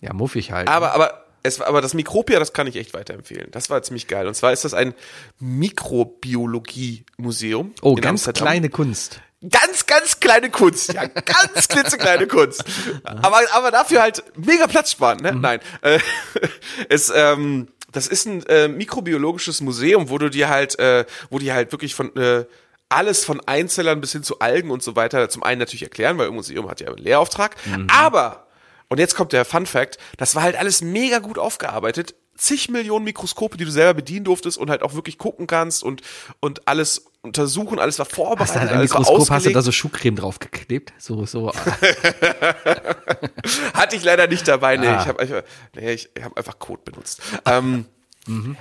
Ja, 0.00 0.12
muffig 0.12 0.52
halt. 0.52 0.68
Aber, 0.68 0.92
aber, 0.92 1.24
es, 1.42 1.58
war- 1.60 1.66
aber 1.68 1.80
das 1.80 1.94
Mikropia, 1.94 2.38
das 2.38 2.52
kann 2.52 2.66
ich 2.66 2.76
echt 2.76 2.92
weiterempfehlen. 2.94 3.50
Das 3.50 3.70
war 3.70 3.82
ziemlich 3.82 4.06
geil. 4.08 4.26
Und 4.26 4.34
zwar 4.34 4.52
ist 4.52 4.64
das 4.64 4.74
ein 4.74 4.94
Mikrobiologie-Museum. 5.38 7.72
oh, 7.82 7.94
ganz 7.94 8.06
Amsterdam. 8.26 8.44
kleine 8.46 8.68
Kunst. 8.70 9.20
Ganz, 9.48 9.86
ganz 9.86 10.20
kleine 10.20 10.50
Kunst. 10.50 10.92
Ja, 10.92 11.06
ganz 11.06 11.66
klitzekleine 11.68 12.26
Kunst. 12.26 12.62
Aber, 13.04 13.40
aber 13.52 13.70
dafür 13.70 14.02
halt 14.02 14.22
mega 14.36 14.66
Platz 14.66 14.90
sparen, 14.92 15.20
ne? 15.22 15.32
Nein. 15.34 15.60
Äh, 15.80 15.98
es, 16.90 17.10
ähm, 17.14 17.68
das 17.90 18.06
ist 18.06 18.26
ein 18.26 18.44
äh, 18.46 18.68
mikrobiologisches 18.68 19.62
Museum, 19.62 20.10
wo 20.10 20.18
du 20.18 20.28
dir 20.28 20.50
halt, 20.50 20.78
äh, 20.78 21.06
wo 21.30 21.38
die 21.38 21.54
halt 21.54 21.72
wirklich 21.72 21.94
von 21.94 22.14
äh, 22.16 22.44
alles 22.90 23.24
von 23.24 23.40
Einzellern 23.46 24.02
bis 24.02 24.12
hin 24.12 24.22
zu 24.22 24.40
Algen 24.40 24.70
und 24.70 24.82
so 24.82 24.94
weiter 24.94 25.30
zum 25.30 25.42
einen 25.42 25.60
natürlich 25.60 25.84
erklären, 25.84 26.18
weil 26.18 26.28
ein 26.28 26.34
Museum 26.34 26.68
hat 26.68 26.82
ja 26.82 26.88
einen 26.88 26.98
Lehrauftrag. 26.98 27.56
Aber, 27.88 28.46
und 28.90 28.98
jetzt 28.98 29.14
kommt 29.14 29.32
der 29.32 29.46
Fun 29.46 29.64
Fact, 29.64 29.96
das 30.18 30.34
war 30.34 30.42
halt 30.42 30.56
alles 30.56 30.82
mega 30.82 31.20
gut 31.20 31.38
aufgearbeitet. 31.38 32.14
Zig 32.36 32.68
Millionen 32.70 33.04
Mikroskope, 33.04 33.56
die 33.58 33.64
du 33.66 33.70
selber 33.70 33.94
bedienen 33.94 34.24
durftest 34.24 34.56
und 34.58 34.70
halt 34.70 34.82
auch 34.82 34.94
wirklich 34.94 35.18
gucken 35.18 35.46
kannst 35.46 35.82
und, 35.82 36.00
und 36.40 36.66
alles 36.68 37.04
untersuchen, 37.22 37.78
alles 37.78 37.98
war 37.98 38.06
Hast 38.06 38.14
vorbereitet, 38.14 38.54
du 38.56 38.60
halt 38.60 38.70
ein 38.70 38.78
alles 38.78 38.90
war 38.92 39.00
Mikroskop, 39.00 39.30
hast 39.30 39.46
du 39.46 39.50
da 39.52 39.62
so 39.62 39.72
Schuhcreme 39.72 40.16
draufgeklebt? 40.16 40.92
So, 40.98 41.26
so. 41.26 41.52
Hatte 43.74 43.96
ich 43.96 44.04
leider 44.04 44.26
nicht 44.26 44.46
dabei. 44.48 44.76
Nee, 44.76 44.86
Ah. 44.86 45.00
ich 45.02 45.08
habe 45.08 45.20
einfach, 45.20 45.42
nee, 45.74 45.92
ich, 45.92 46.10
hab 46.22 46.36
einfach 46.36 46.58
Code 46.58 46.82
benutzt. 46.84 47.20
Ähm, 47.46 47.86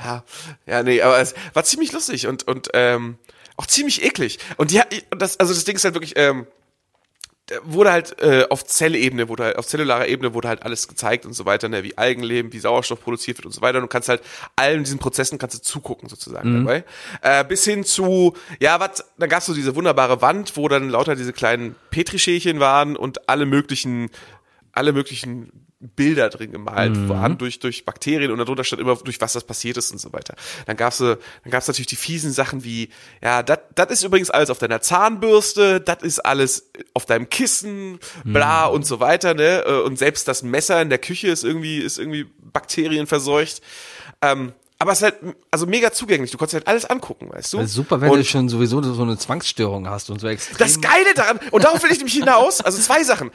Ja, 0.03 0.23
ja, 0.65 0.83
nee, 0.83 1.01
aber 1.01 1.19
es 1.19 1.35
war 1.53 1.63
ziemlich 1.63 1.91
lustig 1.91 2.27
und 2.27 2.47
und 2.47 2.69
ähm, 2.73 3.17
auch 3.55 3.67
ziemlich 3.67 4.03
eklig. 4.03 4.39
Und 4.57 4.71
und 5.11 5.21
das, 5.21 5.39
also 5.39 5.53
das 5.53 5.63
Ding 5.63 5.75
ist 5.75 5.83
halt 5.83 5.93
wirklich, 5.93 6.13
ähm, 6.15 6.47
wurde 7.63 7.91
halt 7.91 8.21
äh, 8.21 8.45
auf 8.49 8.65
Zellebene, 8.65 9.29
wurde 9.29 9.45
halt, 9.45 9.57
auf 9.57 9.67
zellularer 9.67 10.07
Ebene 10.07 10.33
wurde 10.33 10.47
halt 10.47 10.63
alles 10.63 10.87
gezeigt 10.87 11.25
und 11.25 11.33
so 11.33 11.45
weiter, 11.45 11.69
ne, 11.69 11.83
wie 11.83 11.97
Algen 11.97 12.23
leben, 12.23 12.53
wie 12.53 12.59
Sauerstoff 12.59 13.01
produziert 13.01 13.37
wird 13.37 13.45
und 13.45 13.51
so 13.51 13.61
weiter. 13.61 13.77
Und 13.77 13.83
du 13.83 13.87
kannst 13.87 14.09
halt 14.09 14.21
allen 14.55 14.83
diesen 14.83 14.99
Prozessen 14.99 15.37
kannst 15.37 15.57
du 15.57 15.61
zugucken 15.61 16.09
sozusagen 16.09 16.65
dabei. 16.65 16.83
Äh, 17.21 17.43
bis 17.45 17.63
hin 17.63 17.83
zu, 17.83 18.35
ja, 18.59 18.79
was, 18.79 19.03
da 19.17 19.27
gab's 19.27 19.45
so 19.45 19.53
diese 19.53 19.75
wunderbare 19.75 20.21
Wand, 20.21 20.57
wo 20.57 20.67
dann 20.67 20.89
lauter 20.89 21.15
diese 21.15 21.33
kleinen 21.33 21.75
Petrischälchen 21.91 22.59
waren 22.59 22.95
und 22.95 23.29
alle 23.29 23.45
möglichen, 23.45 24.09
alle 24.73 24.93
möglichen 24.93 25.68
Bilder 25.81 26.29
drin 26.29 26.51
gemalt 26.51 27.07
waren 27.07 27.37
durch 27.37 27.59
durch 27.59 27.85
Bakterien 27.85 28.31
und 28.31 28.37
darunter 28.37 28.65
stand 28.65 28.81
immer 28.81 28.97
durch 28.97 29.21
was 29.21 29.31
das 29.31 29.45
passiert 29.45 29.77
ist 29.77 29.91
und 29.91 29.99
so 29.99 30.11
weiter. 30.11 30.35
Dann 30.65 30.75
gab's 30.75 30.97
so, 30.97 31.15
dann 31.15 31.51
gab's 31.51 31.67
natürlich 31.67 31.87
die 31.87 31.95
fiesen 31.95 32.33
Sachen 32.33 32.65
wie 32.65 32.89
ja, 33.23 33.43
das 33.43 33.59
ist 33.89 34.03
übrigens 34.03 34.29
alles 34.29 34.49
auf 34.49 34.59
deiner 34.59 34.81
Zahnbürste, 34.81 35.79
das 35.79 36.03
ist 36.03 36.19
alles 36.19 36.69
auf 36.93 37.05
deinem 37.05 37.29
Kissen, 37.29 37.99
bla 38.25 38.65
und 38.65 38.85
so 38.85 38.99
weiter, 38.99 39.33
ne? 39.33 39.63
Äh, 39.65 39.81
Und 39.83 39.97
selbst 39.97 40.27
das 40.27 40.43
Messer 40.43 40.81
in 40.81 40.89
der 40.89 40.99
Küche 40.99 41.29
ist 41.29 41.45
irgendwie 41.45 41.77
ist 41.77 41.97
irgendwie 41.97 42.25
bakterienverseucht. 42.51 43.61
Ähm, 44.21 44.51
aber 44.79 44.93
es 44.93 44.99
ist 44.99 45.03
halt 45.03 45.15
also 45.51 45.65
mega 45.65 45.91
zugänglich. 45.91 46.31
Du 46.31 46.37
konntest 46.37 46.55
halt 46.55 46.67
alles 46.67 46.85
angucken, 46.85 47.29
weißt 47.29 47.53
du? 47.53 47.65
Super, 47.67 47.99
wenn 48.01 48.09
und 48.11 48.19
du 48.19 48.25
schon 48.25 48.47
sowieso 48.47 48.81
so 48.81 49.01
eine 49.01 49.17
Zwangsstörung 49.17 49.89
hast 49.89 50.09
und 50.09 50.19
so 50.19 50.27
extrem. 50.27 50.57
das 50.57 50.79
Geile 50.79 51.13
daran, 51.15 51.39
und 51.51 51.63
darauf 51.63 51.83
will 51.83 51.91
ich 51.91 51.97
nämlich 51.97 52.15
hinaus, 52.15 52.61
also 52.61 52.81
zwei 52.81 53.03
Sachen. 53.03 53.31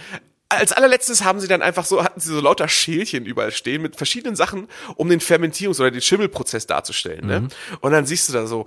Als 0.48 0.72
allerletztes 0.72 1.24
haben 1.24 1.40
sie 1.40 1.48
dann 1.48 1.62
einfach 1.62 1.84
so, 1.84 2.04
hatten 2.04 2.20
sie 2.20 2.32
so 2.32 2.40
lauter 2.40 2.68
Schälchen 2.68 3.24
überall 3.26 3.50
stehen 3.50 3.82
mit 3.82 3.96
verschiedenen 3.96 4.36
Sachen, 4.36 4.68
um 4.96 5.08
den 5.08 5.20
Fermentierungs- 5.20 5.80
oder 5.80 5.90
den 5.90 6.00
Schimmelprozess 6.02 6.66
darzustellen. 6.66 7.26
Ne? 7.26 7.48
Und 7.80 7.92
dann 7.92 8.06
siehst 8.06 8.28
du 8.28 8.32
da 8.34 8.46
so, 8.46 8.66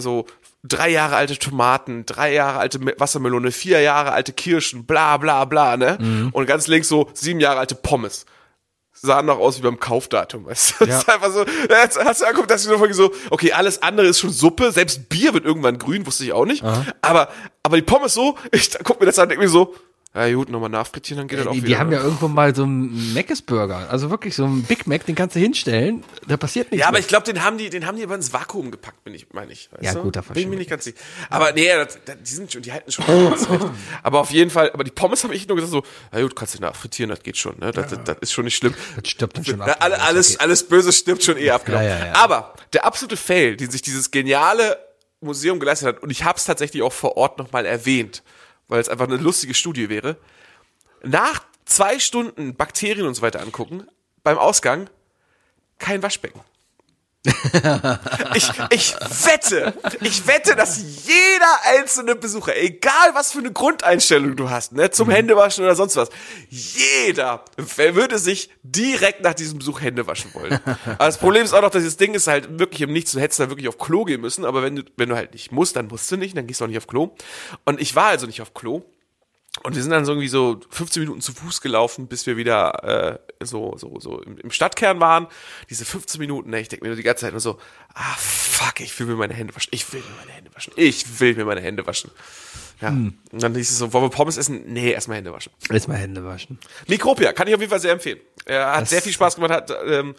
so 0.00 0.26
drei 0.62 0.88
Jahre 0.88 1.16
alte 1.16 1.36
Tomaten, 1.38 2.06
drei 2.06 2.32
Jahre 2.32 2.58
alte 2.58 2.78
Me- 2.78 2.94
Wassermelone, 2.96 3.52
vier 3.52 3.80
Jahre 3.80 4.12
alte 4.12 4.32
Kirschen, 4.32 4.86
bla 4.86 5.16
bla 5.18 5.44
bla, 5.44 5.76
ne? 5.76 6.30
Und 6.32 6.46
ganz 6.46 6.66
links 6.68 6.88
so 6.88 7.10
sieben 7.12 7.40
Jahre 7.40 7.58
alte 7.60 7.74
Pommes. 7.74 8.24
Sahen 8.98 9.26
noch 9.26 9.38
aus 9.38 9.58
wie 9.58 9.62
beim 9.62 9.78
Kaufdatum, 9.78 10.46
weißt 10.46 10.76
du? 10.80 10.86
Das 10.86 10.88
Ja. 10.88 10.98
ist 11.00 11.08
einfach 11.10 11.30
so, 11.30 11.44
da 11.44 12.04
hast 12.06 12.22
du 12.22 12.24
angeguckt, 12.24 12.50
dass 12.50 12.64
du 12.64 12.74
nur 12.76 12.94
so, 12.94 13.12
okay, 13.30 13.52
alles 13.52 13.82
andere 13.82 14.06
ist 14.06 14.20
schon 14.20 14.30
Suppe, 14.30 14.72
selbst 14.72 15.10
Bier 15.10 15.34
wird 15.34 15.44
irgendwann 15.44 15.78
grün, 15.78 16.06
wusste 16.06 16.24
ich 16.24 16.32
auch 16.32 16.46
nicht. 16.46 16.64
Aber, 17.02 17.28
aber 17.62 17.76
die 17.76 17.82
Pommes 17.82 18.14
so, 18.14 18.38
ich 18.52 18.70
guck 18.84 18.98
mir 18.98 19.04
das 19.06 19.18
an 19.18 19.24
und 19.24 19.28
denk 19.30 19.40
mir 19.40 19.48
so, 19.50 19.74
ja 20.24 20.34
gut, 20.34 20.48
nochmal 20.48 20.70
nachfrittieren, 20.70 21.18
dann 21.18 21.28
geht 21.28 21.38
das 21.38 21.46
auch 21.46 21.52
die, 21.52 21.58
wieder. 21.58 21.66
die 21.68 21.76
haben 21.76 21.92
ja 21.92 22.02
irgendwo 22.02 22.28
mal 22.28 22.54
so 22.54 22.62
einen 22.62 23.12
Mc's-Burger, 23.14 23.90
also 23.90 24.10
wirklich 24.10 24.34
so 24.34 24.44
einen 24.44 24.62
Big 24.62 24.86
Mac, 24.86 25.04
den 25.04 25.14
kannst 25.14 25.36
du 25.36 25.40
hinstellen, 25.40 26.04
da 26.26 26.36
passiert 26.36 26.70
nichts. 26.70 26.80
Ja, 26.80 26.88
aber 26.88 26.96
mit. 26.96 27.04
ich 27.04 27.08
glaube, 27.08 27.24
den 27.26 27.42
haben 27.42 27.58
die, 27.58 27.68
den 27.68 27.86
haben 27.86 27.96
die 27.96 28.02
aber 28.02 28.14
ins 28.14 28.32
Vakuum 28.32 28.70
gepackt, 28.70 29.04
bin 29.04 29.14
ich, 29.14 29.26
meine 29.32 29.52
ich. 29.52 29.68
Ja, 29.80 29.92
du? 29.92 30.02
gut, 30.02 30.16
da 30.16 30.20
Bin 30.20 30.22
ich 30.22 30.26
verstehe 30.26 30.46
mir 30.46 30.52
ich. 30.54 30.58
nicht 30.60 30.70
ganz 30.70 30.84
sicher. 30.84 30.96
Aber 31.28 31.52
nee, 31.52 31.68
das, 31.68 31.98
das, 32.04 32.16
die 32.22 32.32
sind 32.34 32.52
schon, 32.52 32.62
die 32.62 32.72
halten 32.72 32.90
schon. 32.90 33.04
aber 34.02 34.20
auf 34.20 34.30
jeden 34.30 34.50
Fall, 34.50 34.70
aber 34.72 34.84
die 34.84 34.90
Pommes 34.90 35.22
habe 35.24 35.34
ich 35.34 35.46
nur 35.48 35.56
gesagt 35.56 35.72
so, 35.72 35.82
na 36.12 36.22
gut, 36.22 36.34
kannst 36.34 36.56
du 36.56 36.62
nachfrittieren, 36.62 37.10
das 37.10 37.22
geht 37.22 37.36
schon, 37.36 37.58
ne? 37.58 37.72
Das, 37.72 37.90
das, 37.90 38.04
das 38.04 38.16
ist 38.20 38.32
schon 38.32 38.44
nicht 38.46 38.56
schlimm. 38.56 38.74
Das 39.00 39.10
stirbt 39.10 39.36
dann 39.36 39.44
schon 39.44 39.60
ab. 39.60 39.76
Alle, 39.80 40.00
alles, 40.00 40.40
alles 40.40 40.66
Böse 40.66 40.92
stirbt 40.92 41.22
schon 41.22 41.36
eh 41.36 41.50
ab. 41.50 41.68
Ja, 41.68 41.82
ja, 41.82 42.06
ja. 42.06 42.12
Aber 42.14 42.54
der 42.72 42.84
absolute 42.84 43.16
Fail, 43.16 43.56
den 43.56 43.70
sich 43.70 43.82
dieses 43.82 44.10
geniale 44.10 44.78
Museum 45.20 45.60
geleistet 45.60 45.88
hat, 45.88 46.02
und 46.02 46.10
ich 46.10 46.24
habe 46.24 46.38
es 46.38 46.44
tatsächlich 46.44 46.82
auch 46.82 46.92
vor 46.92 47.16
Ort 47.16 47.38
nochmal 47.38 47.66
erwähnt, 47.66 48.22
weil 48.68 48.80
es 48.80 48.88
einfach 48.88 49.06
eine 49.06 49.16
lustige 49.16 49.54
Studie 49.54 49.88
wäre. 49.88 50.16
Nach 51.02 51.44
zwei 51.64 51.98
Stunden 51.98 52.54
Bakterien 52.56 53.06
und 53.06 53.14
so 53.14 53.22
weiter 53.22 53.40
angucken, 53.40 53.86
beim 54.22 54.38
Ausgang 54.38 54.88
kein 55.78 56.02
Waschbecken. 56.02 56.40
Ich, 58.34 58.50
ich 58.70 58.94
wette, 59.24 59.74
ich 60.00 60.26
wette, 60.26 60.56
dass 60.56 60.78
jeder 60.78 61.78
einzelne 61.78 62.14
Besucher, 62.14 62.56
egal 62.56 63.14
was 63.14 63.32
für 63.32 63.38
eine 63.38 63.52
Grundeinstellung 63.52 64.36
du 64.36 64.50
hast, 64.50 64.72
ne, 64.72 64.90
zum 64.90 65.10
Händewaschen 65.10 65.64
oder 65.64 65.74
sonst 65.74 65.96
was, 65.96 66.10
jeder 66.50 67.44
würde 67.56 68.18
sich 68.18 68.50
direkt 68.62 69.22
nach 69.22 69.34
diesem 69.34 69.58
Besuch 69.58 69.80
Hände 69.80 70.06
waschen 70.06 70.34
wollen. 70.34 70.58
Aber 70.84 71.06
das 71.06 71.18
Problem 71.18 71.44
ist 71.44 71.54
auch 71.54 71.62
noch, 71.62 71.70
dass 71.70 71.84
das 71.84 71.96
Ding 71.96 72.14
ist 72.14 72.26
halt 72.26 72.58
wirklich 72.58 72.82
im 72.82 72.92
Nichts, 72.92 73.12
du 73.12 73.20
hättest 73.20 73.40
da 73.40 73.48
wirklich 73.48 73.68
auf 73.68 73.78
Klo 73.78 74.04
gehen 74.04 74.20
müssen, 74.20 74.44
aber 74.44 74.62
wenn 74.62 74.76
du, 74.76 74.82
wenn 74.96 75.08
du 75.08 75.16
halt 75.16 75.32
nicht 75.32 75.52
musst, 75.52 75.76
dann 75.76 75.86
musst 75.88 76.10
du 76.10 76.16
nicht, 76.16 76.36
dann 76.36 76.46
gehst 76.46 76.60
du 76.60 76.64
auch 76.64 76.68
nicht 76.68 76.78
auf 76.78 76.86
Klo. 76.86 77.14
Und 77.64 77.80
ich 77.80 77.94
war 77.94 78.06
also 78.06 78.26
nicht 78.26 78.42
auf 78.42 78.54
Klo. 78.54 78.82
Und 79.62 79.74
wir 79.74 79.82
sind 79.82 79.90
dann 79.90 80.04
so 80.04 80.12
irgendwie 80.12 80.28
so 80.28 80.60
15 80.70 81.02
Minuten 81.02 81.20
zu 81.20 81.32
Fuß 81.32 81.60
gelaufen, 81.60 82.06
bis 82.08 82.26
wir 82.26 82.36
wieder 82.36 83.18
äh, 83.40 83.44
so, 83.44 83.76
so, 83.76 83.98
so 83.98 84.20
im, 84.22 84.50
Stadtkern 84.50 85.00
waren. 85.00 85.26
Diese 85.70 85.84
15 85.84 86.20
Minuten, 86.20 86.50
ne, 86.50 86.60
ich 86.60 86.68
denke 86.68 86.84
mir 86.84 86.90
nur 86.90 86.96
die 86.96 87.02
ganze 87.02 87.22
Zeit 87.22 87.32
nur 87.32 87.40
so, 87.40 87.58
ah 87.94 88.14
fuck, 88.18 88.80
ich 88.80 88.98
will 88.98 89.06
mir 89.06 89.16
meine 89.16 89.34
Hände 89.34 89.54
waschen. 89.56 89.70
Ich 89.72 89.92
will 89.92 90.00
mir 90.00 90.16
meine 90.20 90.32
Hände 90.32 90.54
waschen. 90.54 90.72
Ich 90.76 91.20
will 91.20 91.34
mir 91.34 91.44
meine 91.44 91.60
Hände 91.62 91.86
waschen. 91.86 92.10
Ja. 92.80 92.88
Und 92.90 93.16
dann 93.32 93.54
hieß 93.54 93.70
es 93.70 93.78
so, 93.78 93.92
wollen 93.94 94.04
wir 94.04 94.10
Pommes 94.10 94.36
essen? 94.36 94.62
Nee, 94.66 94.92
erstmal 94.92 95.16
Hände 95.16 95.32
waschen. 95.32 95.50
Erstmal 95.70 95.96
Hände 95.96 96.24
waschen. 96.24 96.58
Mikropia, 96.86 97.32
kann 97.32 97.48
ich 97.48 97.54
auf 97.54 97.60
jeden 97.60 97.70
Fall 97.70 97.80
sehr 97.80 97.92
empfehlen. 97.92 98.20
Er 98.44 98.72
hat 98.72 98.82
Das- 98.82 98.90
sehr 98.90 99.00
viel 99.02 99.12
Spaß 99.12 99.36
gemacht, 99.36 99.50
hat, 99.52 99.72
ähm, 99.86 100.14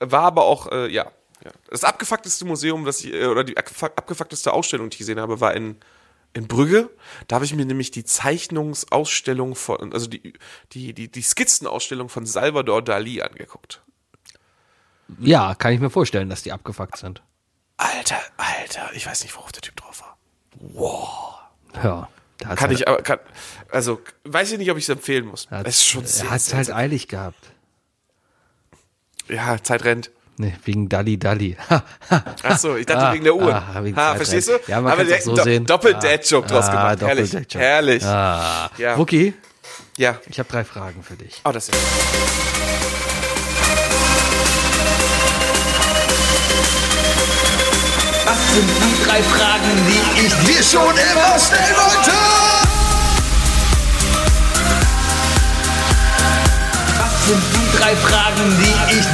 war 0.00 0.22
aber 0.22 0.44
auch, 0.44 0.72
äh, 0.72 0.88
ja, 0.90 1.12
ja. 1.44 1.50
Das 1.68 1.84
abgefuckteste 1.84 2.46
Museum, 2.46 2.84
das 2.86 3.04
ich, 3.04 3.12
äh, 3.12 3.26
oder 3.26 3.44
die 3.44 3.56
abgefuck- 3.58 3.96
abgefuckteste 3.96 4.52
Ausstellung, 4.52 4.88
die 4.88 4.94
ich 4.94 4.98
gesehen 4.98 5.20
habe, 5.20 5.40
war 5.40 5.52
in, 5.54 5.76
in 6.34 6.48
Brügge. 6.48 6.90
Da 7.28 7.36
habe 7.36 7.44
ich 7.44 7.54
mir 7.54 7.64
nämlich 7.66 7.90
die 7.90 8.04
Zeichnungsausstellung 8.04 9.54
von, 9.54 9.92
also 9.92 10.06
die, 10.06 10.32
die, 10.72 10.92
die, 10.94 11.08
die 11.10 11.22
Skizzenausstellung 11.22 12.08
von 12.08 12.24
Salvador 12.26 12.82
Dali 12.82 13.20
angeguckt. 13.22 13.82
Ja, 15.18 15.54
kann 15.54 15.72
ich 15.74 15.80
mir 15.80 15.90
vorstellen, 15.90 16.30
dass 16.30 16.42
die 16.42 16.52
abgefuckt 16.52 16.96
sind. 16.96 17.22
Alter, 17.76 18.18
Alter, 18.36 18.90
ich 18.94 19.06
weiß 19.06 19.22
nicht, 19.24 19.36
worauf 19.36 19.52
der 19.52 19.60
Typ 19.62 19.76
drauf 19.76 20.02
war. 20.02 21.52
Ja. 21.82 22.08
Da 22.38 22.54
Kann 22.56 22.70
halt, 22.70 22.80
ich, 22.80 22.88
aber, 22.88 23.02
kann, 23.02 23.18
also, 23.70 24.00
weiß 24.24 24.52
ich 24.52 24.58
nicht, 24.58 24.70
ob 24.70 24.76
ich 24.78 24.84
es 24.84 24.88
empfehlen 24.88 25.26
muss. 25.26 25.48
hat's- 25.50 25.68
Es 25.68 25.76
ist 25.78 25.86
schon 25.86 26.02
Er 26.02 26.08
sehr, 26.08 26.30
hat 26.30 26.36
es 26.38 26.54
halt 26.54 26.70
eilig 26.72 27.08
gehabt. 27.08 27.52
ja, 29.28 29.62
Zeit 29.62 29.84
rennt. 29.84 30.10
Nee, 30.42 30.54
wegen 30.64 30.88
Dalli 30.88 31.16
Dalli. 31.18 31.56
Ach 32.42 32.58
so, 32.58 32.74
ich 32.74 32.84
dachte 32.84 33.06
Ah, 33.06 33.12
wegen 33.12 33.22
der 33.22 33.36
Uhr. 33.36 33.54
ah, 33.54 33.84
wegen 33.84 33.96
ha, 33.96 34.16
verstehst 34.16 34.48
du? 34.48 34.58
Ja, 34.66 34.80
man 34.80 34.90
Haben 34.90 34.98
wir 34.98 35.04
kann's 35.06 35.06
auch 35.06 35.06
direkt 35.06 35.22
so 35.24 35.36
Do- 35.36 35.42
sehen. 35.44 35.66
Doppel-Dad-Joke 35.66 36.48
draus 36.48 36.64
Ah, 36.66 36.70
gemacht. 36.72 37.00
Herrlich. 37.02 37.30
Doppel-Dad-Joke. 37.30 37.64
Herrlich. 37.64 38.04
Ah. 38.04 38.70
Ja. 38.76 38.98
Wookie, 38.98 39.34
Ja. 39.96 40.16
ich 40.28 40.38
habe 40.40 40.48
drei 40.50 40.64
Fragen 40.64 41.00
für 41.04 41.14
dich. 41.14 41.40
Oh, 41.44 41.52
das 41.52 41.68
ist. 41.68 41.78
Was 48.24 48.54
sind 48.54 48.68
die 48.68 49.04
drei 49.04 49.22
Fragen, 49.22 49.70
die 49.88 50.26
ich 50.26 50.34
dir 50.46 50.62
schon 50.62 50.90
immer 50.94 51.38
stellen 51.38 51.76
wollte. 51.76 52.12
Was 56.98 57.26
sind 57.26 57.42
die 57.54 57.78
drei 57.78 57.96
Fragen, 57.96 58.56
die 58.60 58.94
ich 58.98 59.06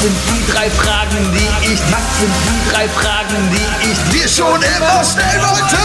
Was 0.00 0.06
sind 0.06 0.16
die 0.34 0.52
drei 0.52 0.70
Fragen, 0.70 1.32
die 1.34 1.72
ich 1.74 1.80
Was 1.92 2.20
sind 2.20 2.32
die 2.46 2.70
drei 2.72 2.88
Fragen, 2.88 3.36
die 3.50 3.90
ich 3.90 3.98
dir 4.10 4.26
schon 4.26 4.62
immer 4.62 5.04
stellen 5.04 5.42
wollte. 5.42 5.76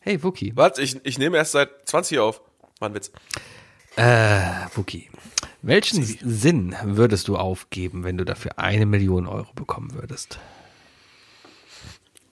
Hey, 0.00 0.22
Wookie. 0.22 0.56
Warte, 0.56 0.80
ich, 0.80 1.04
ich 1.04 1.18
nehme 1.18 1.36
erst 1.36 1.52
seit 1.52 1.68
20 1.84 2.18
auf. 2.18 2.40
War 2.78 2.88
ein 2.88 2.94
Witz. 2.94 3.12
Äh, 3.96 4.48
Wookie. 4.74 5.10
Welchen 5.60 6.02
Sinn 6.02 6.74
würdest 6.82 7.28
du 7.28 7.36
aufgeben, 7.36 8.04
wenn 8.04 8.16
du 8.16 8.24
dafür 8.24 8.58
eine 8.58 8.86
Million 8.86 9.26
Euro 9.26 9.52
bekommen 9.52 9.92
würdest? 9.92 10.38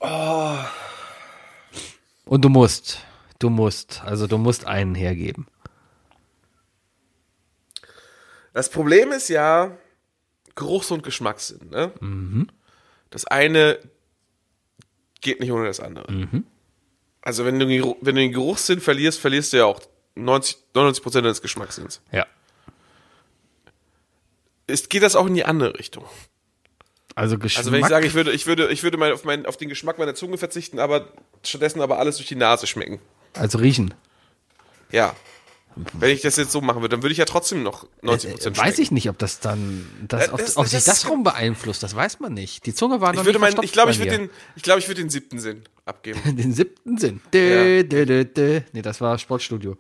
Oh. 0.01 0.57
Und 2.25 2.45
du 2.45 2.49
musst. 2.49 3.01
Du 3.39 3.51
musst. 3.51 4.03
Also 4.05 4.27
du 4.27 4.39
musst 4.39 4.67
einen 4.67 4.95
hergeben. 4.95 5.47
Das 8.53 8.71
Problem 8.71 9.13
ist 9.13 9.29
ja 9.29 9.77
Geruchs- 10.55 10.91
und 10.91 11.03
Geschmackssinn. 11.03 11.69
Ne? 11.71 12.47
Das 13.11 13.27
eine 13.27 13.79
geht 15.21 15.41
nicht 15.41 15.53
ohne 15.53 15.67
das 15.67 15.81
andere. 15.81 16.07
Also 17.21 17.45
wenn 17.45 17.59
du, 17.59 17.97
wenn 18.01 18.15
du 18.15 18.21
den 18.21 18.33
Geruchssinn 18.33 18.81
verlierst, 18.81 19.21
verlierst 19.21 19.53
du 19.53 19.59
ja 19.59 19.65
auch 19.67 19.81
90, 20.15 20.57
99 20.75 21.03
Prozent 21.03 21.25
deines 21.27 21.43
Geschmackssinns. 21.43 22.01
Ja. 22.13 22.27
Ist, 24.67 24.91
geht 24.91 25.03
das 25.03 25.17
auch 25.17 25.27
in 25.27 25.35
die 25.35 25.45
andere 25.45 25.79
Richtung? 25.79 26.05
Also 27.17 27.39
Geschmack. 27.39 27.59
Also 27.59 27.73
wenn 27.73 27.81
ich 27.81 27.87
sage, 27.89 28.07
ich 28.07 28.15
würde, 28.15 28.31
ich 28.33 28.47
würde, 28.47 28.69
ich 28.69 28.83
würde 28.85 28.99
mal 28.99 29.11
auf, 29.13 29.25
meinen, 29.25 29.47
auf 29.47 29.57
den 29.57 29.69
Geschmack 29.69 29.99
meiner 29.99 30.15
Zunge 30.15 30.37
verzichten, 30.39 30.79
aber 30.79 31.09
stattdessen 31.43 31.81
aber 31.81 31.99
alles 31.99 32.17
durch 32.19 32.29
die 32.29 32.37
Nase 32.37 32.67
schmecken. 32.69 33.01
also 33.35 33.59
riechen. 33.59 33.95
Ja. 34.93 35.17
Wenn 35.93 36.11
ich 36.11 36.23
das 36.23 36.37
jetzt 36.37 36.53
so 36.53 36.61
machen 36.63 36.81
würde, 36.81 36.97
dann 36.97 37.03
würde 37.03 37.13
ich 37.13 37.19
ja 37.19 37.27
trotzdem 37.27 37.63
noch 37.63 37.87
90 38.03 38.31
Prozent 38.31 38.57
Äh, 38.57 38.61
weiß 38.61 38.79
ich 38.79 38.91
nicht, 38.91 39.11
ob 39.11 39.19
das 39.19 39.41
dann, 39.41 39.87
das, 40.09 40.29
Äh, 40.29 40.31
ob, 40.33 40.39
das- 40.39 40.57
ob 40.57 40.67
sich 40.67 40.85
das- 40.85 41.03
das 41.03 41.11
rum 41.11 41.23
beeinflusst, 41.23 41.83
das 41.83 41.95
weiß 41.95 42.21
man 42.21 42.33
nicht. 42.33 42.65
Die 42.65 42.73
Zunge 42.75 43.01
war 43.03 43.13
noch 43.13 43.21
Ich 43.23 43.27
würde 43.27 43.39
nicht 43.39 43.45
verstopft 43.45 43.65
ich 43.67 43.73
glaube, 43.73 43.91
ich 43.93 43.99
würde 43.99 44.11
den, 44.19 44.31
ich 44.55 44.63
glaube, 44.63 44.81
ich 44.81 44.89
würde 44.89 45.03
den 45.03 45.11
siebten 45.11 45.39
Sinn 45.39 45.65
abgeben. 45.85 46.21
den 46.37 46.53
siebten 46.55 46.97
Sinn. 46.97 47.21
Dö, 47.33 47.77
Ja. 47.79 47.83
dö, 47.83 48.07
dö, 48.07 48.25
dö. 48.25 48.61
Nee, 48.73 48.83
das 48.83 49.01
war 49.03 49.19
Sportstudio. 49.19 49.77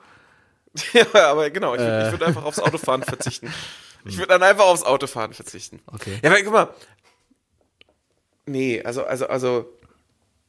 ja, 0.93 1.07
aber 1.30 1.49
genau, 1.51 1.74
ich, 1.74 1.80
würde- 1.80 2.07
ich 2.07 2.12
würde 2.12 2.26
einfach 2.26 2.45
aufs 2.45 2.59
Autofahren 2.59 3.03
verzichten. 3.03 3.53
Ich 4.09 4.18
würde 4.18 4.28
dann 4.28 4.43
einfach 4.45 4.66
aufs 4.66 4.84
Autofahren 4.84 5.32
verzichten. 5.32 5.80
Okay. 5.87 6.20
Ja, 6.22 6.30
aber 6.30 6.41
guck 6.45 6.53
mal. 6.53 6.68
Nee, 8.47 8.82
also, 8.82 9.05
also, 9.05 9.26
also, 9.26 9.68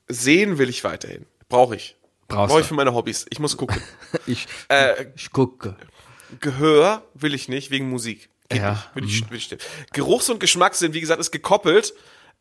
sehen 0.07 0.57
will 0.57 0.69
ich 0.69 0.83
weiterhin. 0.83 1.25
Brauche 1.49 1.75
ich. 1.75 1.95
Brauchst 2.27 2.51
Brauche 2.51 2.61
ich 2.61 2.67
für 2.67 2.73
meine 2.73 2.93
Hobbys. 2.93 3.25
Ich 3.29 3.39
muss 3.39 3.57
gucken. 3.57 3.81
Ich, 4.25 4.47
äh, 4.69 5.05
ich 5.15 5.31
gucke. 5.31 5.75
Gehör 6.39 7.03
will 7.13 7.33
ich 7.33 7.47
nicht, 7.47 7.71
wegen 7.71 7.89
Musik. 7.89 8.29
Geht 8.49 8.61
Ja. 8.61 8.85
Will 8.93 9.05
ich, 9.05 9.29
will 9.29 9.37
ich. 9.37 9.55
Geruchs- 9.93 10.29
und 10.29 10.39
Geschmackssinn, 10.39 10.93
wie 10.93 11.01
gesagt, 11.01 11.19
ist 11.19 11.31
gekoppelt, 11.31 11.93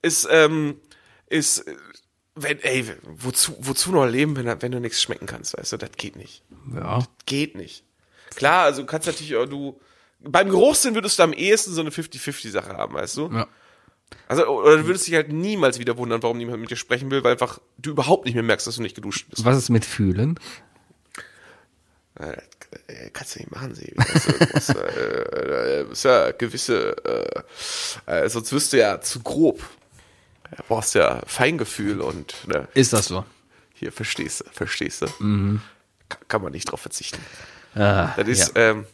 ist, 0.02 0.28
ähm, 0.30 0.80
ist, 1.28 1.64
wenn, 2.34 2.60
ey, 2.60 2.84
wozu, 3.02 3.56
wozu 3.58 3.92
noch 3.92 4.06
leben, 4.06 4.36
wenn, 4.36 4.62
wenn 4.62 4.72
du 4.72 4.80
nichts 4.80 5.02
schmecken 5.02 5.26
kannst, 5.26 5.56
weißt 5.56 5.72
du, 5.72 5.76
das 5.76 5.90
geht 5.96 6.16
nicht. 6.16 6.42
Ja. 6.74 7.04
Geht 7.26 7.56
nicht. 7.56 7.84
Klar, 8.34 8.64
also 8.64 8.82
du 8.82 8.86
kannst 8.86 9.06
natürlich, 9.06 9.36
auch 9.36 9.46
du, 9.46 9.80
beim 10.20 10.48
Geruchssinn 10.48 10.94
würdest 10.94 11.18
du 11.18 11.22
am 11.22 11.32
ehesten 11.32 11.72
so 11.72 11.80
eine 11.80 11.90
50-50-Sache 11.90 12.76
haben, 12.76 12.94
weißt 12.94 13.16
du? 13.16 13.30
ja. 13.32 13.48
Also, 14.28 14.46
oder 14.46 14.76
du 14.78 14.86
würdest 14.86 15.06
dich 15.06 15.14
halt 15.14 15.32
niemals 15.32 15.78
wieder 15.78 15.96
wundern, 15.96 16.22
warum 16.22 16.38
niemand 16.38 16.60
mit 16.60 16.70
dir 16.70 16.76
sprechen 16.76 17.10
will, 17.10 17.22
weil 17.24 17.32
einfach 17.32 17.60
du 17.78 17.90
überhaupt 17.90 18.24
nicht 18.24 18.34
mehr 18.34 18.42
merkst, 18.42 18.66
dass 18.66 18.76
du 18.76 18.82
nicht 18.82 18.94
geduscht 18.94 19.26
bist. 19.30 19.44
Was 19.44 19.56
ist 19.56 19.68
mit 19.68 19.84
Fühlen? 19.84 20.38
Äh, 22.18 22.32
äh, 22.88 23.10
kannst 23.12 23.34
du 23.34 23.40
nicht 23.40 23.50
machen, 23.52 23.74
sie. 23.74 23.94
Also, 23.98 24.32
du 24.32 24.46
musst, 24.54 24.70
äh, 24.70 25.80
äh, 25.82 25.92
ist 25.92 26.04
ja 26.04 26.30
gewisse, 26.32 27.44
äh, 28.06 28.24
äh, 28.24 28.28
sonst 28.28 28.52
wirst 28.52 28.72
du 28.72 28.78
ja 28.78 29.00
zu 29.00 29.20
grob. 29.20 29.62
Du 30.56 30.62
brauchst 30.68 30.94
ja 30.94 31.20
Feingefühl 31.26 32.00
und 32.00 32.34
ne, 32.48 32.68
Ist 32.74 32.92
das 32.92 33.06
so? 33.06 33.24
hier 33.74 33.92
verstehst 33.92 34.40
du, 34.40 34.44
verstehst 34.52 35.02
du. 35.02 35.06
Ka- 36.08 36.18
Kann 36.28 36.40
man 36.42 36.52
nicht 36.52 36.70
drauf 36.70 36.80
verzichten. 36.80 37.18
Ah, 37.74 38.14
Das 38.16 38.26
ist, 38.28 38.56
ja. 38.56 38.70
ähm, 38.70 38.86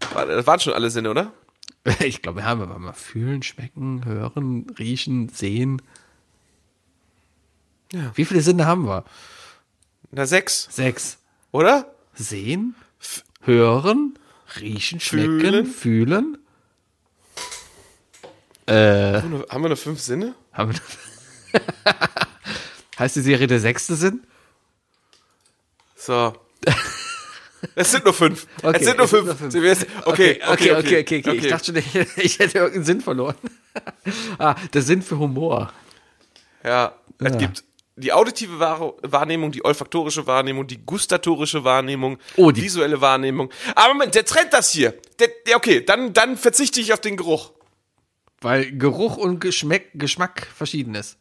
das 0.00 0.46
waren 0.46 0.58
schon 0.60 0.72
alle 0.72 0.90
Sinne, 0.90 1.10
oder? 1.10 1.32
Ich 2.00 2.22
glaube, 2.22 2.38
wir 2.40 2.44
haben 2.44 2.60
aber 2.60 2.78
mal 2.78 2.92
fühlen, 2.92 3.42
schmecken, 3.42 4.04
hören, 4.04 4.66
riechen, 4.78 5.28
sehen. 5.30 5.80
Ja. 7.92 8.12
Wie 8.14 8.24
viele 8.26 8.42
Sinne 8.42 8.66
haben 8.66 8.86
wir? 8.86 9.04
Na, 10.10 10.26
sechs, 10.26 10.68
Sechs. 10.70 11.18
oder? 11.52 11.94
Sehen, 12.14 12.74
hören, 13.42 14.18
riechen, 14.60 15.00
schmecken, 15.00 15.40
Fühlen. 15.40 15.66
fühlen. 15.66 16.38
Äh, 18.66 18.72
Haben 18.74 19.22
wir 19.22 19.38
nur- 19.38 19.46
Haben 19.48 19.62
wir 19.64 19.68
nur 19.68 19.76
fünf 19.78 20.00
Sinne? 20.00 20.34
haben 20.52 20.72
wir 20.74 20.80
heißt 22.98 23.16
die 23.16 23.20
Serie 23.22 23.46
der 23.46 23.60
sechste 23.60 23.94
Sinn? 23.96 24.26
So. 25.96 26.34
Es 27.74 27.90
sind 27.90 28.04
nur 28.04 28.14
fünf. 28.14 28.46
Okay, 28.62 28.76
es 28.80 28.84
sind 28.86 28.96
nur 28.96 29.04
es 29.04 29.10
sind 29.10 29.24
fünf. 29.26 29.40
nur 29.40 29.50
fünf. 29.50 29.54
Wissen- 29.64 29.86
Okay, 30.04 30.40
okay, 30.48 30.72
okay, 30.72 31.00
okay, 31.00 31.18
okay. 31.26 31.36
Ich 31.38 31.48
dachte 31.48 31.64
schon, 31.66 31.76
ich, 32.16 32.38
hätte 32.38 32.58
irgendeinen 32.58 32.84
Sinn 32.84 33.00
verloren. 33.00 33.34
ah, 34.38 34.54
der 34.72 34.82
Sinn 34.82 35.02
für 35.02 35.18
Humor. 35.18 35.72
Ja, 36.64 36.94
es 37.18 37.32
Ja. 37.32 37.38
gibt 37.38 37.64
die 37.96 38.12
auditive 38.12 38.60
Wahr- 38.60 38.94
Wahrnehmung, 39.02 39.50
die 39.50 39.64
olfaktorische 39.64 40.26
Wahrnehmung, 40.28 40.66
die 40.68 40.78
gustatorische 40.84 41.64
Wahrnehmung, 41.64 42.18
Oh, 42.36 42.50
die- 42.52 42.62
visuelle 42.62 43.00
Wahrnehmung. 43.00 43.50
Aber 43.74 43.92
Moment, 43.94 44.14
der 44.14 44.24
trennt 44.24 44.52
das 44.52 44.70
hier. 44.70 44.94
Der, 45.18 45.28
der, 45.46 45.56
okay, 45.56 45.84
dann, 45.84 46.12
dann 46.12 46.36
verzichte 46.36 46.80
ich 46.80 46.92
auf 46.92 47.00
den 47.00 47.16
Geruch. 47.16 47.52
Weil 48.40 48.70
Geruch 48.70 49.16
und 49.16 49.40
Geschmack, 49.40 49.82
Geschmack 49.94 50.46
verschieden 50.56 50.94
ist. 50.94 51.18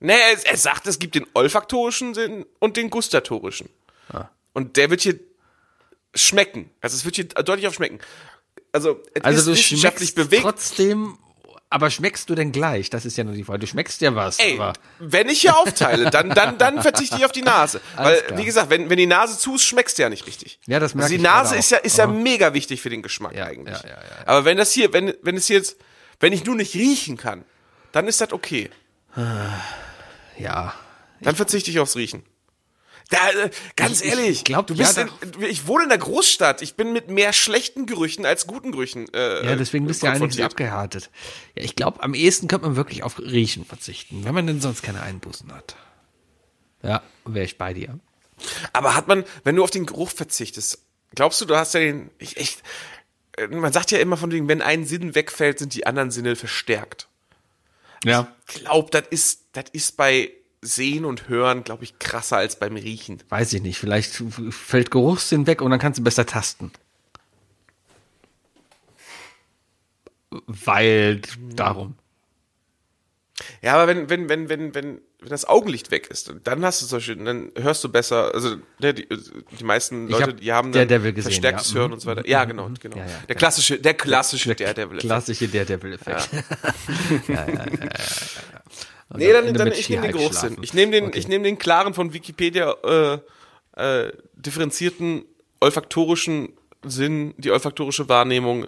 Nee, 0.00 0.12
er, 0.12 0.46
er 0.50 0.56
sagt, 0.58 0.86
es 0.86 0.98
gibt 0.98 1.14
den 1.14 1.26
olfaktorischen 1.32 2.12
Sinn 2.12 2.44
und 2.58 2.76
den 2.76 2.90
gustatorischen. 2.90 3.70
Und 4.54 4.76
der 4.76 4.90
wird 4.90 5.02
hier 5.02 5.18
schmecken. 6.14 6.70
Also 6.80 6.96
es 6.96 7.04
wird 7.04 7.16
hier 7.16 7.24
deutlich 7.26 7.66
auf 7.66 7.74
schmecken. 7.74 7.98
Also, 8.72 9.02
es 9.14 9.24
Also 9.24 9.52
ist 9.52 9.58
wissenschaftlich 9.58 10.14
bewegt. 10.14 10.42
trotzdem, 10.42 11.16
aber 11.70 11.90
schmeckst 11.90 12.28
du 12.30 12.34
denn 12.34 12.52
gleich? 12.52 12.90
Das 12.90 13.04
ist 13.04 13.16
ja 13.16 13.24
nur 13.24 13.34
die 13.34 13.44
Frage. 13.44 13.60
Du 13.60 13.66
schmeckst 13.66 14.00
ja 14.00 14.14
was, 14.14 14.38
Ey, 14.38 14.54
aber 14.54 14.72
wenn 14.98 15.28
ich 15.28 15.40
hier 15.42 15.56
aufteile, 15.56 16.10
dann, 16.10 16.30
dann, 16.30 16.58
dann 16.58 16.80
verzichte 16.82 17.16
ich 17.16 17.24
auf 17.24 17.32
die 17.32 17.42
Nase. 17.42 17.80
Weil, 17.96 18.22
wie 18.36 18.44
gesagt, 18.44 18.70
wenn, 18.70 18.88
wenn 18.90 18.96
die 18.98 19.06
Nase 19.06 19.38
zu 19.38 19.54
ist, 19.56 19.64
schmeckst 19.64 19.98
du 19.98 20.02
ja 20.02 20.08
nicht 20.08 20.26
richtig. 20.26 20.58
Ja, 20.66 20.80
das 20.80 20.94
merke 20.94 21.04
also 21.06 21.16
die 21.16 21.22
Nase 21.22 21.56
ist 21.56 21.70
ja, 21.70 21.78
ist 21.78 21.98
ja 21.98 22.06
mega 22.06 22.52
wichtig 22.54 22.80
für 22.82 22.90
den 22.90 23.02
Geschmack 23.02 23.34
Ja, 23.34 23.46
eigentlich. 23.46 23.76
ja, 23.76 23.88
ja, 23.88 23.94
ja, 23.96 24.02
ja. 24.02 24.26
Aber 24.26 24.44
wenn 24.44 24.56
das 24.56 24.72
hier, 24.72 24.92
wenn, 24.92 25.14
wenn 25.22 25.36
es 25.36 25.48
jetzt, 25.48 25.76
wenn 26.20 26.32
ich 26.32 26.44
nur 26.44 26.56
nicht 26.56 26.74
riechen 26.74 27.16
kann, 27.16 27.44
dann 27.92 28.06
ist 28.08 28.20
das 28.20 28.32
okay. 28.32 28.70
ja. 30.38 30.74
Dann 31.20 31.34
verzichte 31.36 31.70
ich 31.70 31.80
aufs 31.80 31.96
Riechen. 31.96 32.22
Da, 33.10 33.30
äh, 33.30 33.50
ganz 33.76 34.00
Ich- 34.00 34.06
ich 34.06 34.12
ehrlich, 34.18 34.44
glaub, 34.44 34.66
du 34.66 34.74
ja, 34.74 34.84
bist 34.84 34.98
da- 34.98 35.02
in, 35.02 35.42
ich 35.44 35.66
wohne 35.66 35.84
in 35.84 35.88
der 35.88 35.98
Großstadt. 35.98 36.60
Ich 36.60 36.74
bin 36.74 36.92
mit 36.92 37.08
mehr 37.08 37.32
schlechten 37.32 37.86
Gerüchen 37.86 38.26
als 38.26 38.46
guten 38.46 38.70
Gerüchen. 38.72 39.12
Äh, 39.14 39.46
Ja, 39.46 39.56
deswegen 39.56 39.86
bist 39.86 40.02
du 40.02 40.06
ja 40.06 40.12
eigentlich 40.12 40.34
so 40.34 40.42
konfrontiert. 40.42 40.50
abgehärtet. 40.52 41.10
Ja, 41.56 41.64
ich 41.64 41.74
glaube, 41.74 42.02
am 42.02 42.12
ehesten 42.12 42.48
könnte 42.48 42.66
man 42.66 42.76
wirklich 42.76 43.02
auf 43.02 43.18
Riechen 43.18 43.64
verzichten, 43.64 44.24
wenn 44.24 44.34
man 44.34 44.46
denn 44.46 44.60
sonst 44.60 44.82
keine 44.82 45.00
Einbußen 45.02 45.50
hat. 45.54 45.76
Ja, 46.82 47.02
wäre 47.24 47.44
ich 47.46 47.56
bei 47.56 47.72
dir. 47.72 47.98
Aber 48.72 48.94
hat 48.94 49.08
man, 49.08 49.24
wenn 49.42 49.56
du 49.56 49.64
auf 49.64 49.70
den 49.70 49.86
Geruch 49.86 50.10
verzichtest, 50.10 50.78
glaubst 51.14 51.40
du, 51.40 51.44
du 51.46 51.56
hast 51.56 51.74
ja 51.74 51.80
den, 51.80 52.10
ich, 52.18 52.36
echt, 52.36 52.62
äh, 53.38 53.46
man 53.48 53.72
sagt 53.72 53.90
ja 53.90 53.98
immer 53.98 54.16
von 54.18 54.30
wegen, 54.32 54.48
wenn 54.48 54.60
ein 54.62 54.84
Sinn 54.84 55.14
wegfällt, 55.14 55.58
sind 55.58 55.74
die 55.74 55.86
anderen 55.86 56.10
Sinne 56.10 56.36
verstärkt. 56.36 57.08
Ja. 58.04 58.32
Ich 58.48 58.54
glaube, 58.62 58.90
das 58.90 59.04
ist, 59.10 59.46
das 59.52 59.64
ist 59.72 59.96
bei 59.96 60.30
Sehen 60.60 61.04
und 61.04 61.28
Hören, 61.28 61.64
glaube 61.64 61.84
ich, 61.84 61.98
krasser 61.98 62.36
als 62.36 62.58
beim 62.58 62.76
Riechen. 62.76 63.22
Weiß 63.28 63.52
ich 63.52 63.62
nicht. 63.62 63.78
Vielleicht 63.78 64.22
fällt 64.50 64.90
Geruchssinn 64.90 65.46
weg 65.46 65.62
und 65.62 65.70
dann 65.70 65.80
kannst 65.80 65.98
du 65.98 66.04
besser 66.04 66.26
tasten. 66.26 66.72
Weil 70.30 71.22
darum. 71.54 71.94
Ja, 73.62 73.74
aber 73.74 73.86
wenn, 73.86 74.10
wenn, 74.10 74.28
wenn, 74.28 74.48
wenn, 74.48 74.74
wenn, 74.74 75.00
wenn 75.20 75.28
das 75.28 75.44
Augenlicht 75.44 75.90
weg 75.90 76.08
ist, 76.08 76.32
dann 76.44 76.64
hast 76.64 76.82
du 76.82 76.86
solche, 76.86 77.16
dann 77.16 77.50
hörst 77.56 77.82
du 77.84 77.88
besser, 77.88 78.34
also 78.34 78.56
ne, 78.80 78.94
die, 78.94 79.08
die 79.58 79.64
meisten 79.64 80.08
Leute, 80.08 80.24
hab 80.24 80.40
die 80.40 80.52
haben 80.52 80.72
der 80.72 80.86
dann 80.86 81.00
Devil 81.00 81.12
gesehen, 81.12 81.32
verstärktes 81.32 81.72
ja. 81.72 81.80
Hören 81.80 81.92
und 81.92 82.00
so 82.00 82.08
weiter. 82.08 82.26
Ja, 82.26 82.44
genau, 82.44 82.70
genau. 82.80 82.96
Ja, 82.96 83.04
ja, 83.04 83.10
der 83.28 83.34
ja. 83.34 83.34
klassische, 83.34 83.78
der 83.78 83.94
klassische 83.94 84.54
Daredevil. 84.54 84.98
Klassische 84.98 85.48
Daredevil-Effekt. 85.48 86.28
Nee, 89.14 89.32
dann, 89.32 89.54
dann 89.54 89.72
ich 89.72 89.88
nehme 89.88 90.02
den 90.02 90.12
Geruchssinn. 90.12 90.58
Ich 90.62 90.74
nehme 90.74 90.92
den, 90.92 91.06
Okay. 91.06 91.18
ich 91.18 91.28
nehme 91.28 91.44
den 91.44 91.58
klaren 91.58 91.94
von 91.94 92.12
Wikipedia 92.12 92.74
äh, 92.84 93.18
äh, 94.06 94.12
differenzierten 94.34 95.24
olfaktorischen 95.60 96.50
Sinn, 96.84 97.34
die 97.38 97.50
olfaktorische 97.50 98.08
Wahrnehmung, 98.08 98.66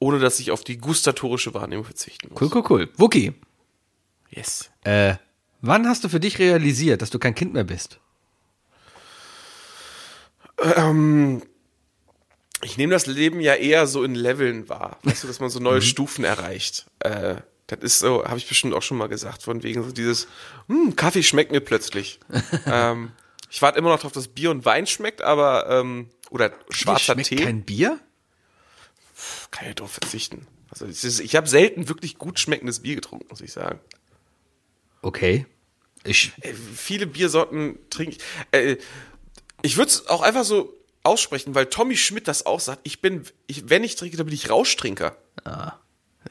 ohne 0.00 0.18
dass 0.18 0.40
ich 0.40 0.50
auf 0.50 0.64
die 0.64 0.78
gustatorische 0.78 1.54
Wahrnehmung 1.54 1.84
verzichten 1.84 2.28
muss. 2.32 2.40
Cool, 2.42 2.50
cool, 2.54 2.64
cool. 2.70 2.88
Wookie, 2.96 3.32
Yes. 4.30 4.70
äh, 4.84 5.14
wann 5.60 5.86
hast 5.86 6.02
du 6.04 6.08
für 6.08 6.20
dich 6.20 6.38
realisiert, 6.40 7.00
dass 7.02 7.10
du 7.10 7.18
kein 7.18 7.34
Kind 7.34 7.52
mehr 7.54 7.64
bist? 7.64 8.00
Ich 12.64 12.76
nehme 12.76 12.92
das 12.92 13.06
Leben 13.06 13.40
ja 13.40 13.54
eher 13.54 13.86
so 13.86 14.04
in 14.04 14.14
Leveln 14.14 14.68
wahr. 14.68 14.98
Weißt 15.02 15.24
du, 15.24 15.26
dass 15.26 15.40
man 15.40 15.50
so 15.50 15.58
Mhm. 15.58 15.64
neue 15.64 15.82
Stufen 15.82 16.24
erreicht. 16.24 16.86
Äh, 17.00 17.36
das 17.76 17.94
ist 17.94 17.98
so, 18.00 18.24
habe 18.24 18.38
ich 18.38 18.48
bestimmt 18.48 18.74
auch 18.74 18.82
schon 18.82 18.98
mal 18.98 19.08
gesagt, 19.08 19.42
von 19.42 19.62
wegen 19.62 19.82
so 19.82 19.92
dieses, 19.92 20.28
hm, 20.68 20.96
Kaffee 20.96 21.22
schmeckt 21.22 21.52
mir 21.52 21.60
plötzlich. 21.60 22.20
ähm, 22.66 23.12
ich 23.50 23.60
warte 23.62 23.78
immer 23.78 23.90
noch 23.90 24.00
drauf, 24.00 24.12
dass 24.12 24.28
Bier 24.28 24.50
und 24.50 24.64
Wein 24.64 24.86
schmeckt, 24.86 25.22
aber, 25.22 25.68
ähm, 25.68 26.08
oder 26.30 26.52
schwarzer 26.70 27.14
Schmeckt 27.14 27.28
Tee. 27.28 27.36
kein 27.36 27.62
Bier? 27.62 28.00
kann 29.50 29.68
ich 29.68 29.74
drauf 29.76 29.92
verzichten. 29.92 30.46
Also 30.70 30.86
ist, 30.86 31.20
ich 31.20 31.36
habe 31.36 31.48
selten 31.48 31.88
wirklich 31.88 32.18
gut 32.18 32.40
schmeckendes 32.40 32.80
Bier 32.80 32.94
getrunken, 32.94 33.26
muss 33.28 33.40
ich 33.40 33.52
sagen. 33.52 33.78
Okay. 35.02 35.46
Ich, 36.04 36.32
Äh, 36.40 36.54
viele 36.54 37.06
Biersorten 37.06 37.78
trinke 37.90 38.16
ich. 38.16 38.18
Äh, 38.50 38.78
ich 39.60 39.76
würde 39.76 39.90
es 39.90 40.08
auch 40.08 40.22
einfach 40.22 40.44
so 40.44 40.74
aussprechen, 41.04 41.54
weil 41.54 41.66
Tommy 41.66 41.96
Schmidt 41.96 42.26
das 42.26 42.46
auch 42.46 42.60
sagt. 42.60 42.80
Ich 42.84 43.00
bin, 43.00 43.24
ich, 43.46 43.68
wenn 43.68 43.84
ich 43.84 43.96
trinke, 43.96 44.16
dann 44.16 44.26
bin 44.26 44.34
ich 44.34 44.50
Rauschtrinker. 44.50 45.16
das 45.44 45.81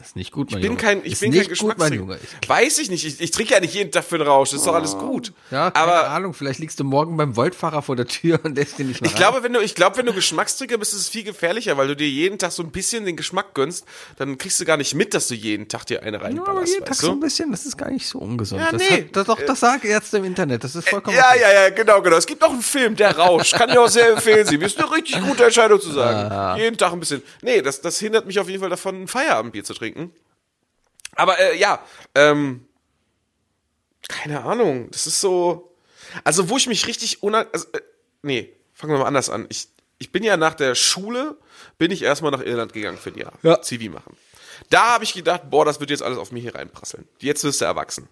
ist 0.02 0.16
nicht 0.16 0.32
gut, 0.32 0.52
mein 0.52 0.60
Ich 0.60 0.62
bin 0.62 0.72
Junge. 0.74 0.82
kein, 0.82 1.06
ich 1.06 1.14
ist 1.14 1.20
bin 1.22 1.32
kein 1.32 1.40
nicht 1.48 1.60
gut, 1.60 1.78
mein 1.78 1.92
Geschmackstrinker. 1.92 2.18
Weiß 2.48 2.80
ich 2.80 2.90
nicht. 2.90 3.06
Ich, 3.06 3.22
ich 3.22 3.32
trinke 3.32 3.54
ja 3.54 3.60
nicht 3.60 3.74
jeden 3.74 3.92
Tag 3.92 4.04
für 4.04 4.16
einen 4.16 4.28
Rausch. 4.28 4.50
Das 4.52 4.60
ist 4.60 4.68
doch 4.68 4.74
alles 4.76 4.98
gut. 4.98 5.34
ja, 5.52 5.72
keine 5.72 5.86
Aber 5.86 6.10
Ahnung, 6.10 6.34
vielleicht 6.34 6.60
liegst 6.60 6.80
du 6.80 6.84
morgen 6.84 7.16
beim 7.18 7.36
Voltfahrer 7.36 7.82
vor 7.82 7.96
der 7.96 8.08
Tür 8.08 8.40
und 8.44 8.56
lässt 8.56 8.78
dir 8.78 8.86
nicht 8.86 9.02
mehr 9.02 9.10
ich 9.10 9.16
glaube, 9.16 9.44
wenn 9.44 9.54
du, 9.54 9.60
ich 9.62 9.76
glaube, 9.76 9.98
wenn 9.98 10.06
du 10.06 10.14
Geschmackstrinker 10.14 10.78
bist, 10.78 10.94
ist 10.94 11.00
es 11.02 11.10
viel 11.10 11.24
gefährlicher, 11.24 11.78
weil 11.78 11.88
du 11.88 11.96
dir 11.96 12.10
jeden 12.10 12.38
Tag 12.40 12.52
so 12.52 12.64
ein 12.64 12.72
bisschen 12.72 13.06
den 13.06 13.16
Geschmack 13.16 13.54
gönnst, 13.54 13.86
dann 14.18 14.38
kriegst 14.38 14.60
du 14.60 14.66
gar 14.66 14.78
nicht 14.78 14.96
mit, 14.96 15.14
dass 15.14 15.28
du 15.28 15.36
jeden 15.36 15.68
Tag 15.68 15.86
dir 15.86 16.02
eine 16.04 16.12
Ja, 16.12 16.20
aber 16.20 16.26
reinballerst, 16.26 16.68
jeden 16.74 16.82
Tag 16.86 16.92
weißt 16.92 17.02
so 17.02 17.08
ein 17.12 17.14
du? 17.20 17.26
bisschen, 17.26 17.52
das 17.52 17.66
ist 17.66 17.78
gar 17.78 17.90
nicht 17.92 18.08
so 18.08 18.20
ungesund. 18.20 18.62
Ja, 18.62 18.72
das, 18.72 18.82
nee. 18.82 19.04
hat, 19.04 19.16
das, 19.16 19.28
doch, 19.28 19.40
das 19.46 19.60
sagen 19.60 19.86
Ärzte 19.88 20.18
im 20.18 20.24
Internet, 20.26 20.64
das 20.64 20.76
ist 20.76 20.88
vollkommen 20.90 21.16
Ja, 21.18 21.26
okay. 21.32 21.42
ja, 21.42 21.54
ja, 21.64 21.70
genau, 21.70 22.02
genau. 22.02 22.18
Es 22.18 22.26
gibt 22.26 22.44
auch 22.44 22.52
einen 22.52 22.62
Film, 22.62 22.96
der 22.96 23.18
Rausch. 23.18 23.52
Kann 23.52 23.70
ich 23.70 23.78
auch 23.78 23.88
sehr 23.90 24.12
empfehlen. 24.12 24.46
Sie 24.48 24.56
ist 24.56 24.78
eine 24.80 24.92
richtig 24.92 25.22
gute 25.22 25.44
Entscheidung 25.46 25.80
zu 25.82 25.92
sagen. 25.92 26.58
Jeden 26.60 26.78
Tag 26.78 26.94
ein 26.94 27.00
bisschen. 27.00 27.22
Nee, 27.42 27.62
das, 27.62 27.82
das 27.82 28.00
hindert 28.00 28.26
mich 28.26 28.40
auf 28.40 28.48
jeden 28.48 28.62
Fall 28.62 28.70
davon, 28.70 29.04
ein 29.04 29.08
Feierabendbier 29.08 29.64
zu 29.64 29.74
trinken. 29.74 29.91
Aber 31.16 31.40
äh, 31.40 31.58
ja, 31.58 31.84
ähm, 32.16 32.68
keine 34.08 34.44
Ahnung. 34.44 34.90
Das 34.92 35.08
ist 35.08 35.22
so. 35.22 35.76
Also, 36.24 36.50
wo 36.50 36.58
ich 36.58 36.68
mich 36.68 36.88
richtig 36.88 37.24
unan... 37.24 37.46
Also, 37.54 37.68
äh, 37.74 37.82
nee, 38.22 38.54
fangen 38.74 38.94
wir 38.94 39.00
mal 39.00 39.06
anders 39.06 39.30
an. 39.30 39.46
Ich, 39.50 39.68
ich 39.98 40.12
bin 40.12 40.24
ja 40.24 40.36
nach 40.36 40.56
der 40.56 40.76
Schule, 40.76 41.38
bin 41.78 41.92
ich 41.92 42.02
erstmal 42.02 42.32
nach 42.32 42.42
Irland 42.42 42.74
gegangen 42.74 42.98
für 42.98 43.12
ein 43.12 43.18
Jahr. 43.18 43.34
Ja. 43.44 43.62
Zivi 43.62 43.90
machen. 43.90 44.18
Da 44.70 44.94
habe 44.94 45.04
ich 45.04 45.14
gedacht, 45.14 45.50
boah, 45.50 45.66
das 45.66 45.80
wird 45.80 45.90
jetzt 45.90 46.04
alles 46.04 46.18
auf 46.18 46.32
mich 46.32 46.44
hier 46.44 46.56
reinprasseln. 46.56 47.08
Jetzt 47.20 47.44
wirst 47.44 47.62
du 47.62 47.66
erwachsen. 47.66 48.08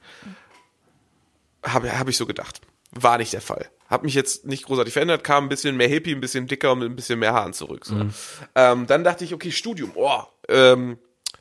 Habe 1.63 1.97
hab 1.97 2.07
ich 2.07 2.17
so 2.17 2.25
gedacht. 2.25 2.61
War 2.91 3.17
nicht 3.17 3.33
der 3.33 3.41
Fall. 3.41 3.69
Hab 3.87 4.03
mich 4.03 4.13
jetzt 4.13 4.45
nicht 4.45 4.65
großartig 4.65 4.93
verändert, 4.93 5.23
kam 5.23 5.45
ein 5.45 5.49
bisschen 5.49 5.77
mehr 5.77 5.87
Hippie, 5.87 6.13
ein 6.13 6.21
bisschen 6.21 6.47
dicker 6.47 6.71
und 6.71 6.79
mit 6.79 6.89
ein 6.89 6.95
bisschen 6.95 7.19
mehr 7.19 7.33
Haaren 7.33 7.53
zurück. 7.53 7.85
So. 7.85 8.07
Ähm, 8.55 8.87
dann 8.87 9.03
dachte 9.03 9.23
ich, 9.23 9.33
okay, 9.33 9.51
Studium, 9.51 9.91
oh, 9.95 10.23
ähm, 10.47 10.97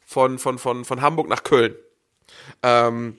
von, 0.09 0.39
von, 0.39 0.59
von, 0.59 0.87
von 0.87 1.03
Hamburg 1.03 1.29
nach 1.29 1.45
Köln. 1.45 1.75
Ähm, 2.63 3.19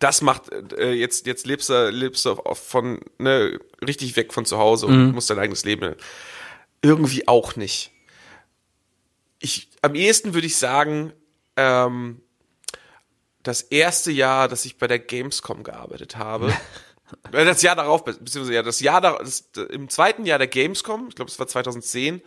das 0.00 0.20
macht, 0.20 0.52
äh, 0.72 0.90
jetzt, 0.90 1.26
jetzt 1.26 1.46
lebst 1.46 1.68
du, 1.68 1.90
lebst 1.90 2.24
du 2.24 2.34
von, 2.54 2.98
ne, 3.18 3.60
richtig 3.86 4.16
weg 4.16 4.34
von 4.34 4.44
zu 4.44 4.58
Hause 4.58 4.86
und 4.86 5.12
musst 5.12 5.30
dein 5.30 5.38
eigenes 5.38 5.64
Leben. 5.64 5.94
Irgendwie 6.82 7.28
auch 7.28 7.54
nicht. 7.54 7.92
Ich, 9.38 9.70
am 9.80 9.94
ehesten 9.94 10.34
würde 10.34 10.48
ich 10.48 10.56
sagen, 10.56 11.12
ähm, 11.54 12.20
das 13.44 13.62
erste 13.62 14.10
Jahr, 14.10 14.48
dass 14.48 14.64
ich 14.64 14.78
bei 14.78 14.88
der 14.88 14.98
Gamescom 14.98 15.62
gearbeitet 15.62 16.16
habe. 16.16 16.52
Äh, 17.30 17.44
das 17.44 17.62
Jahr 17.62 17.76
darauf, 17.76 18.02
beziehungsweise 18.02 18.54
ja, 18.54 18.64
das 18.64 18.80
Jahr 18.80 19.00
da, 19.00 19.18
das, 19.18 19.48
im 19.70 19.88
zweiten 19.88 20.26
Jahr 20.26 20.38
der 20.38 20.48
Gamescom, 20.48 21.06
ich 21.08 21.14
glaube, 21.14 21.30
es 21.30 21.38
war 21.38 21.46
2010, 21.46 22.20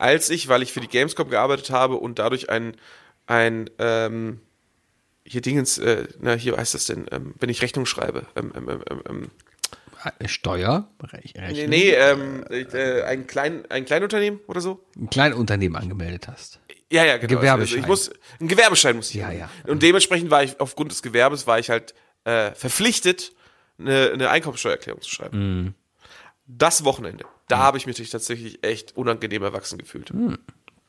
als 0.00 0.30
ich, 0.30 0.48
weil 0.48 0.62
ich 0.62 0.72
für 0.72 0.80
die 0.80 0.88
Gamescom 0.88 1.28
gearbeitet 1.30 1.70
habe 1.70 1.96
und 1.96 2.18
dadurch 2.18 2.50
ein, 2.50 2.76
ein, 3.26 3.70
ähm, 3.78 4.40
hier 5.24 5.40
Dingens, 5.42 5.78
äh, 5.78 6.08
na, 6.20 6.34
hier 6.34 6.56
heißt 6.56 6.74
das 6.74 6.86
denn, 6.86 7.06
ähm, 7.12 7.34
wenn 7.38 7.48
ich 7.50 7.62
Rechnung 7.62 7.86
schreibe, 7.86 8.26
ähm, 8.36 8.52
ähm, 8.56 8.68
ähm, 8.90 9.02
ähm, 9.08 9.30
Äh, 10.18 10.28
Steuer, 10.28 10.88
Rech- 11.02 11.34
nee, 11.34 11.40
Rechnung, 11.44 11.68
nee 11.68 11.90
ähm, 11.90 12.44
äh, 12.48 13.02
ein, 13.02 13.26
Klein, 13.26 13.64
ein 13.68 13.84
Kleinunternehmen 13.84 14.40
oder 14.46 14.60
so? 14.62 14.82
ein 14.96 15.10
Kleinunternehmen 15.10 15.76
angemeldet 15.76 16.26
hast. 16.28 16.58
Ja, 16.90 17.04
ja, 17.04 17.18
genau. 17.18 17.36
Gewerbeschein. 17.38 17.60
Also 17.60 17.76
ich 17.76 17.86
muss, 17.86 18.10
ein 18.40 18.48
Gewerbeschein 18.48 18.96
muss 18.96 19.10
ich 19.10 19.16
Ja, 19.16 19.26
haben. 19.26 19.38
ja. 19.38 19.50
Und 19.66 19.82
dementsprechend 19.82 20.30
war 20.30 20.42
ich, 20.42 20.58
aufgrund 20.58 20.90
des 20.90 21.02
Gewerbes, 21.02 21.46
war 21.46 21.58
ich 21.58 21.68
halt 21.70 21.94
äh, 22.24 22.52
verpflichtet, 22.52 23.32
eine, 23.78 24.10
eine 24.12 24.30
Einkommensteuererklärung 24.30 25.02
zu 25.02 25.10
schreiben. 25.10 25.38
Mhm. 25.64 25.74
Das 26.46 26.84
Wochenende, 26.84 27.26
da 27.50 27.58
habe 27.58 27.78
ich 27.78 27.86
mich 27.86 28.10
tatsächlich 28.10 28.62
echt 28.64 28.96
unangenehm 28.96 29.42
erwachsen 29.42 29.78
gefühlt. 29.78 30.12
Mhm. 30.12 30.38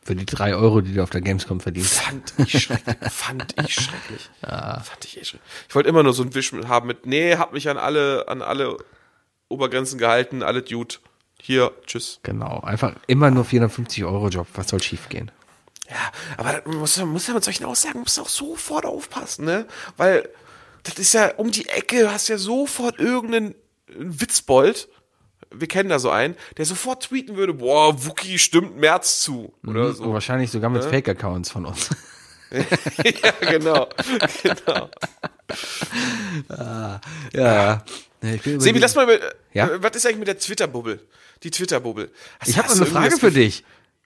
Für 0.03 0.15
die 0.15 0.25
drei 0.25 0.55
Euro, 0.55 0.81
die 0.81 0.93
du 0.93 1.03
auf 1.03 1.11
der 1.11 1.21
Gamescom 1.21 1.59
verdient 1.59 1.85
hast. 1.85 1.99
Fand 1.99 2.33
ich 2.37 2.63
schrecklich. 2.63 2.97
fand 3.11 3.55
ich 3.63 3.73
schrecklich. 3.75 4.29
Fand 4.41 5.05
ich 5.05 5.17
echt 5.17 5.27
schrecklich. 5.27 5.51
Ich 5.69 5.75
wollte 5.75 5.89
immer 5.89 6.01
nur 6.01 6.13
so 6.13 6.23
einen 6.23 6.33
Wisch 6.33 6.51
haben 6.67 6.87
mit, 6.87 7.05
nee, 7.05 7.35
hab 7.35 7.53
mich 7.53 7.69
an 7.69 7.77
alle, 7.77 8.27
an 8.27 8.41
alle 8.41 8.77
Obergrenzen 9.47 9.99
gehalten, 9.99 10.41
alle 10.41 10.63
Dude. 10.63 10.95
Hier, 11.39 11.71
tschüss. 11.85 12.19
Genau, 12.23 12.61
einfach 12.61 12.95
immer 13.07 13.29
nur 13.29 13.45
450 13.45 14.03
Euro 14.05 14.29
Job. 14.29 14.47
Was 14.55 14.69
soll 14.69 14.81
schiefgehen? 14.81 15.31
Ja, 15.89 16.11
aber 16.37 16.61
man 16.65 16.77
muss, 16.77 16.97
man 16.97 17.09
muss 17.09 17.27
ja 17.27 17.33
mit 17.33 17.43
solchen 17.43 17.65
Aussagen 17.65 17.99
muss 17.99 18.17
auch 18.17 18.29
sofort 18.29 18.85
aufpassen, 18.85 19.45
ne? 19.45 19.67
Weil 19.97 20.29
das 20.83 20.97
ist 20.97 21.13
ja 21.13 21.35
um 21.35 21.51
die 21.51 21.67
Ecke, 21.67 22.11
hast 22.11 22.27
ja 22.27 22.37
sofort 22.37 22.99
irgendeinen 22.99 23.55
Witzbold, 23.87 24.87
wir 25.53 25.67
kennen 25.67 25.89
da 25.89 25.99
so 25.99 26.09
einen, 26.09 26.35
der 26.57 26.65
sofort 26.65 27.03
tweeten 27.03 27.35
würde, 27.35 27.53
boah, 27.53 28.05
Wookie 28.05 28.37
stimmt 28.37 28.77
März 28.77 29.21
zu. 29.21 29.53
Oder 29.65 29.87
Und 29.87 29.95
so. 29.95 30.13
wahrscheinlich 30.13 30.51
sogar 30.51 30.69
mit 30.69 30.83
Fake-Accounts 30.83 31.51
von 31.51 31.65
uns. 31.65 31.89
ja, 32.51 33.31
genau. 33.49 33.87
genau. 34.43 34.89
Ja, 36.49 37.01
ja. 37.33 37.83
Ja, 38.23 38.59
Sebi, 38.59 38.79
lass 38.79 38.95
mal, 38.95 39.03
über, 39.03 39.19
Ja? 39.53 39.67
äh, 39.67 39.81
was 39.81 39.95
ist 39.95 40.05
eigentlich 40.05 40.19
mit 40.19 40.27
der 40.27 40.37
Twitter-Bubble? 40.37 40.99
Die 41.43 41.49
Twitter-Bubble. 41.49 42.11
Ich 42.45 42.57
habe 42.57 42.69
eine 42.69 42.85
Frage 42.85 43.17
für 43.17 43.31
dich. 43.31 43.63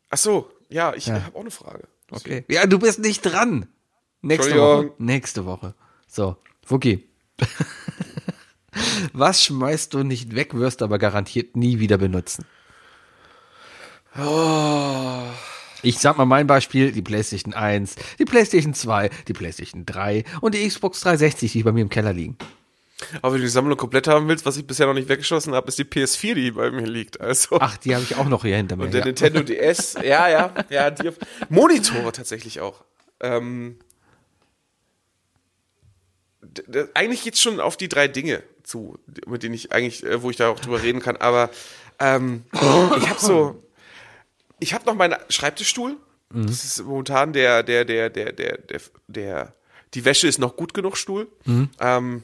Ach 0.09 0.17
so, 0.17 0.49
ja, 0.69 0.93
ich 0.93 1.09
habe 1.11 1.35
auch 1.35 1.41
eine 1.41 1.51
Frage. 1.51 1.87
Okay. 2.11 2.45
Ja, 2.47 2.65
du 2.65 2.79
bist 2.79 2.99
nicht 2.99 3.21
dran. 3.21 3.67
Nächste 4.21 4.55
Woche. 4.57 4.91
Nächste 4.99 5.45
Woche. 5.45 5.73
So, 6.07 6.37
Wookie. 6.67 7.09
Was 9.13 9.43
schmeißt 9.43 9.93
du 9.93 10.03
nicht 10.03 10.35
weg, 10.35 10.53
wirst 10.53 10.81
aber 10.81 10.97
garantiert 10.99 11.55
nie 11.55 11.79
wieder 11.79 11.97
benutzen? 11.97 12.45
Oh. 14.17 15.21
Ich 15.81 15.99
sag 15.99 16.17
mal 16.17 16.25
mein 16.25 16.47
Beispiel, 16.47 16.91
die 16.91 17.01
PlayStation 17.01 17.53
1, 17.53 17.95
die 18.17 18.25
PlayStation 18.25 18.73
2, 18.73 19.09
die 19.27 19.33
PlayStation 19.33 19.85
3 19.85 20.23
und 20.41 20.55
die 20.55 20.67
Xbox 20.67 21.01
360, 21.01 21.51
die 21.51 21.63
bei 21.63 21.71
mir 21.71 21.81
im 21.81 21.89
Keller 21.89 22.13
liegen. 22.13 22.37
Aber 23.21 23.33
wenn 23.33 23.41
du 23.41 23.45
die 23.45 23.51
Sammlung 23.51 23.77
komplett 23.77 24.07
haben 24.07 24.27
willst, 24.29 24.45
was 24.45 24.55
ich 24.57 24.65
bisher 24.65 24.87
noch 24.87 24.93
nicht 24.93 25.09
weggeschossen 25.09 25.53
habe, 25.53 25.67
ist 25.67 25.77
die 25.77 25.83
PS4, 25.83 26.33
die 26.33 26.51
bei 26.51 26.71
mir 26.71 26.87
liegt. 26.87 27.19
Also 27.19 27.57
Ach, 27.59 27.75
die 27.77 27.93
habe 27.93 28.03
ich 28.05 28.15
auch 28.15 28.27
noch 28.27 28.43
hier 28.43 28.55
hinter 28.55 28.77
mir. 28.77 28.85
und 28.85 28.93
der 28.93 29.01
Ja. 29.01 29.05
Nintendo 29.07 29.43
DS. 29.43 29.95
Ja, 30.01 30.29
ja, 30.29 30.53
ja. 30.69 30.91
Die 30.91 31.09
auf, 31.09 31.15
Monitore 31.49 32.13
tatsächlich 32.13 32.61
auch. 32.61 32.83
Ähm, 33.19 33.77
eigentlich 36.93 37.21
geht's 37.23 37.41
schon 37.41 37.59
auf 37.59 37.75
die 37.75 37.89
drei 37.89 38.07
Dinge 38.07 38.41
zu, 38.65 38.97
mit 39.25 39.43
denen 39.43 39.55
ich 39.55 39.71
eigentlich, 39.71 40.03
äh, 40.03 40.21
wo 40.21 40.29
ich 40.29 40.35
da 40.35 40.49
auch 40.49 40.59
drüber 40.59 40.81
reden 40.81 40.99
kann. 40.99 41.17
Aber 41.17 41.49
ähm, 41.99 42.43
ich 42.97 43.09
habe 43.09 43.19
so, 43.19 43.63
ich 44.59 44.73
habe 44.73 44.85
noch 44.85 44.95
meinen 44.95 45.15
Schreibtischstuhl. 45.29 45.97
Das 46.47 46.65
ist 46.65 46.83
momentan 46.83 47.31
der, 47.33 47.63
der, 47.63 47.85
der, 47.85 48.09
der, 48.09 48.33
der, 48.33 48.57
der, 48.57 48.81
der, 49.07 49.53
die 49.93 50.03
Wäsche 50.03 50.27
ist 50.27 50.39
noch 50.39 50.55
gut 50.57 50.73
genug 50.73 50.97
Stuhl. 50.97 51.27
Ähm, 51.79 52.23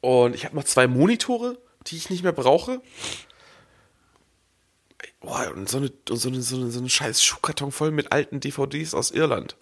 und 0.00 0.34
ich 0.34 0.44
habe 0.44 0.56
noch 0.56 0.64
zwei 0.64 0.86
Monitore, 0.86 1.58
die 1.86 1.96
ich 1.96 2.10
nicht 2.10 2.22
mehr 2.22 2.32
brauche. 2.32 2.80
Boah, 5.20 5.52
und 5.54 5.68
so 5.68 5.78
eine, 5.78 5.92
so 6.08 6.28
eine, 6.28 6.40
so 6.40 6.56
eine, 6.56 6.70
so 6.70 6.78
eine 6.78 6.88
scheiß 6.88 7.22
Schuhkarton 7.22 7.72
voll 7.72 7.90
mit 7.90 8.12
alten 8.12 8.40
DVDs 8.40 8.94
aus 8.94 9.10
Irland. 9.10 9.56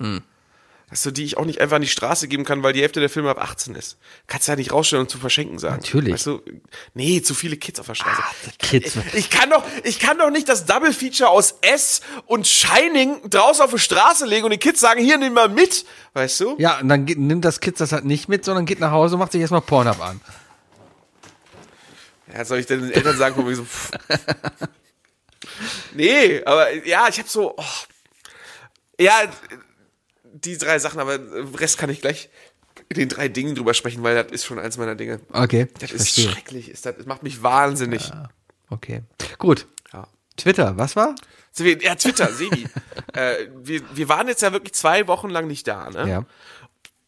Weißt 0.89 1.05
du, 1.05 1.11
die 1.11 1.25
ich 1.25 1.37
auch 1.37 1.45
nicht 1.45 1.61
einfach 1.61 1.77
an 1.77 1.83
die 1.83 1.89
Straße 1.89 2.29
geben 2.29 2.45
kann, 2.45 2.63
weil 2.63 2.73
die 2.73 2.81
Hälfte 2.81 3.01
der 3.01 3.09
Filme 3.09 3.29
ab 3.29 3.43
18 3.43 3.75
ist. 3.75 3.97
Kannst 4.29 4.47
du 4.47 4.53
ja 4.53 4.57
nicht 4.57 4.73
rausstellen 4.73 5.03
und 5.03 5.11
zu 5.11 5.19
verschenken 5.19 5.59
sagen. 5.59 5.77
Natürlich. 5.77 6.15
Weißt 6.15 6.27
du, 6.27 6.41
nee, 6.95 7.23
zu 7.23 7.35
viele 7.35 7.57
Kids 7.57 7.81
auf 7.81 7.87
der 7.87 7.97
Straße. 7.97 8.53
Kids. 8.61 8.95
Ich, 8.95 9.15
ich 9.15 9.31
kann 9.31 9.51
doch, 9.51 9.65
ich 9.83 9.99
kann 9.99 10.17
doch 10.17 10.31
nicht 10.31 10.49
das 10.49 10.65
Double 10.65 10.93
Feature 10.93 11.29
aus 11.29 11.57
S 11.61 12.03
und 12.27 12.47
Shining 12.47 13.29
draußen 13.29 13.65
auf 13.65 13.73
die 13.73 13.81
Straße 13.81 14.27
legen 14.27 14.45
und 14.45 14.53
die 14.53 14.59
Kids 14.59 14.79
sagen, 14.79 15.03
hier, 15.03 15.19
nimm 15.19 15.33
mal 15.33 15.49
mit. 15.49 15.85
Weißt 16.15 16.39
du? 16.39 16.55
Ja, 16.59 16.79
und 16.79 16.89
dann 16.89 17.05
nimmt 17.05 17.45
das 17.45 17.59
Kids 17.59 17.79
das 17.79 17.91
halt 17.91 18.05
nicht 18.05 18.29
mit, 18.29 18.45
sondern 18.45 18.65
geht 18.65 18.79
nach 18.79 18.93
Hause 18.93 19.17
und 19.17 19.19
macht 19.19 19.33
sich 19.33 19.41
erstmal 19.41 19.63
Pornhub 19.63 20.01
an. 20.01 20.21
Ja, 22.33 22.45
soll 22.45 22.61
ich 22.61 22.67
denn 22.67 22.83
den 22.83 22.93
Eltern 22.93 23.17
sagen, 23.17 23.35
guck 23.37 23.53
so, 23.55 23.65
pff. 23.65 23.91
Nee, 25.95 26.43
aber 26.45 26.73
ja, 26.87 27.09
ich 27.09 27.19
habe 27.19 27.29
so, 27.29 27.55
oh. 27.57 27.65
ja, 29.01 29.15
die 30.45 30.59
drei 30.59 30.79
Sachen, 30.79 31.01
aber 31.01 31.19
den 31.19 31.55
Rest 31.55 31.79
kann 31.79 31.91
ich 31.91 32.01
gleich 32.01 32.29
in 32.89 32.99
den 32.99 33.09
drei 33.09 33.29
Dingen 33.29 33.55
drüber 33.55 33.75
sprechen, 33.75 34.03
weil 34.03 34.15
das 34.15 34.33
ist 34.33 34.45
schon 34.45 34.59
eins 34.59 34.77
meiner 34.79 34.95
Dinge. 34.95 35.21
Okay, 35.33 35.67
Das 35.79 35.91
ist 35.93 36.03
verstehe. 36.15 36.31
schrecklich, 36.31 36.69
ist 36.71 36.87
das, 36.87 36.97
das 36.97 37.07
macht 37.07 37.23
mich 37.23 37.43
wahnsinnig. 37.43 38.11
Okay, 38.69 39.03
gut. 39.39 39.67
Ja. 39.93 40.07
Twitter, 40.37 40.77
was 40.77 40.95
war? 40.97 41.15
Ja, 41.59 41.95
Twitter, 41.95 42.31
Sebi. 42.33 42.67
äh, 43.15 43.47
wir, 43.57 43.81
wir 43.95 44.09
waren 44.09 44.29
jetzt 44.29 44.43
ja 44.43 44.53
wirklich 44.53 44.75
zwei 44.75 45.07
Wochen 45.09 45.31
lang 45.31 45.47
nicht 45.47 45.67
da, 45.67 45.89
ne? 45.91 46.09
Ja. 46.09 46.25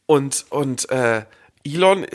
Und, 0.07 0.47
und 0.49 0.89
äh, 0.91 1.25
Elon, 1.65 2.07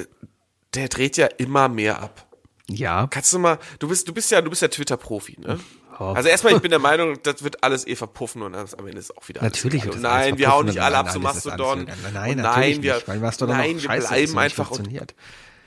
der 0.73 0.87
dreht 0.87 1.17
ja 1.17 1.27
immer 1.27 1.69
mehr 1.69 2.01
ab. 2.01 2.25
Ja. 2.67 3.05
Kannst 3.07 3.33
du 3.33 3.39
mal, 3.39 3.59
du 3.77 3.87
bist, 3.87 4.07
du 4.07 4.13
bist 4.13 4.31
ja, 4.31 4.41
du 4.41 4.49
bist 4.49 4.63
ja 4.63 4.67
Twitter-Profi, 4.67 5.37
ne? 5.41 5.59
Oh. 5.99 6.13
Also 6.13 6.29
erstmal, 6.29 6.53
ich 6.53 6.61
bin 6.61 6.71
der 6.71 6.79
Meinung, 6.79 7.17
das 7.23 7.43
wird 7.43 7.63
alles 7.63 7.85
eh 7.87 7.95
verpuffen 7.95 8.41
und 8.41 8.53
dann 8.53 8.67
am 8.77 8.87
Ende 8.87 8.99
ist 8.99 9.15
auch 9.17 9.27
wieder 9.27 9.41
alles 9.41 9.53
Natürlich 9.53 9.85
wird 9.85 9.95
Und 9.95 10.05
alles 10.05 10.27
Nein, 10.29 10.37
wir 10.37 10.51
hauen 10.51 10.65
nicht 10.65 10.77
und 10.77 10.81
alle 10.83 10.97
ab, 10.97 11.05
nein, 11.05 11.13
so 11.13 11.19
ist 11.19 11.23
Mastodon. 11.23 11.87
Nein, 12.13 12.37
Und 12.37 12.43
nein, 12.43 12.83
wir, 12.83 12.95
nicht, 12.95 13.07
weil 13.07 13.19
Mastodon 13.19 13.57
nein, 13.57 13.75
wir 13.75 13.81
scheiße 13.81 14.01
ist 14.03 14.09
bleiben 14.09 14.31
und 14.33 14.37
einfach 14.39 14.71
und, 14.71 14.75
funktioniert. 14.77 15.15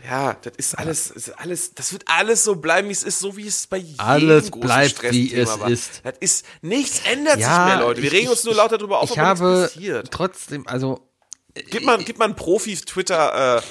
ja, 0.08 0.36
das 0.42 0.52
ist 0.56 0.78
alles, 0.78 1.10
ist 1.10 1.30
alles, 1.38 1.74
das 1.74 1.92
wird 1.92 2.04
alles 2.06 2.44
so 2.44 2.56
bleiben, 2.56 2.88
wie 2.88 2.92
es 2.92 3.02
ist, 3.02 3.18
so 3.18 3.36
wie 3.36 3.46
es 3.46 3.66
bei 3.66 3.76
jedem 3.78 4.00
Alles 4.00 4.50
großen 4.50 4.60
bleibt, 4.66 5.02
wie 5.12 5.34
es 5.34 5.60
war. 5.60 5.68
ist. 5.70 6.00
Das 6.04 6.14
ist, 6.20 6.46
nichts 6.62 7.02
ändert 7.10 7.34
sich 7.36 7.46
mehr, 7.46 7.78
Leute. 7.80 8.02
Wir 8.02 8.12
ich- 8.12 8.18
regen 8.20 8.28
uns 8.30 8.44
nur 8.44 8.52
ich- 8.52 8.58
lauter 8.58 8.78
drüber 8.78 9.00
auf, 9.00 9.10
Ich 9.10 9.18
habe 9.18 9.62
passiert. 9.68 10.10
trotzdem, 10.10 10.66
also 10.66 11.00
Gib 11.70 11.84
mal, 11.84 11.96
gib 12.04 12.18
mal 12.18 12.26
einen 12.26 12.36
Profi-Twitter, 12.36 13.56
äh, 13.58 13.60
t- 13.60 13.66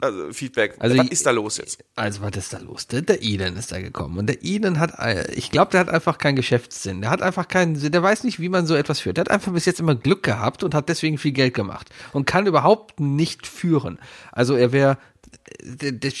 also 0.00 0.32
Feedback. 0.32 0.76
Also 0.78 0.96
was 0.96 1.08
ist 1.08 1.26
da 1.26 1.30
los 1.30 1.56
jetzt? 1.56 1.84
Also, 1.96 2.22
was 2.22 2.36
ist 2.36 2.52
da 2.52 2.58
los? 2.58 2.86
Der, 2.86 3.02
der 3.02 3.22
Elon 3.22 3.56
ist 3.56 3.72
da 3.72 3.80
gekommen. 3.80 4.18
Und 4.18 4.26
der 4.26 4.42
Elon 4.42 4.78
hat, 4.78 4.98
äh, 4.98 5.30
ich 5.32 5.50
glaube, 5.50 5.72
der 5.72 5.80
hat 5.80 5.88
einfach 5.88 6.18
keinen 6.18 6.36
Geschäftssinn. 6.36 7.00
Der 7.00 7.10
hat 7.10 7.22
einfach 7.22 7.48
keinen 7.48 7.76
Sinn. 7.76 7.92
Der 7.92 8.02
weiß 8.02 8.24
nicht, 8.24 8.40
wie 8.40 8.48
man 8.48 8.66
so 8.66 8.74
etwas 8.74 9.00
führt. 9.00 9.16
Der 9.16 9.22
hat 9.22 9.30
einfach 9.30 9.52
bis 9.52 9.64
jetzt 9.64 9.80
immer 9.80 9.94
Glück 9.94 10.22
gehabt 10.22 10.62
und 10.62 10.74
hat 10.74 10.88
deswegen 10.88 11.18
viel 11.18 11.32
Geld 11.32 11.54
gemacht. 11.54 11.90
Und 12.12 12.26
kann 12.26 12.46
überhaupt 12.46 13.00
nicht 13.00 13.46
führen. 13.46 13.98
Also, 14.30 14.54
er 14.54 14.72
wäre 14.72 14.98
der, 15.62 15.92
der, 15.92 16.12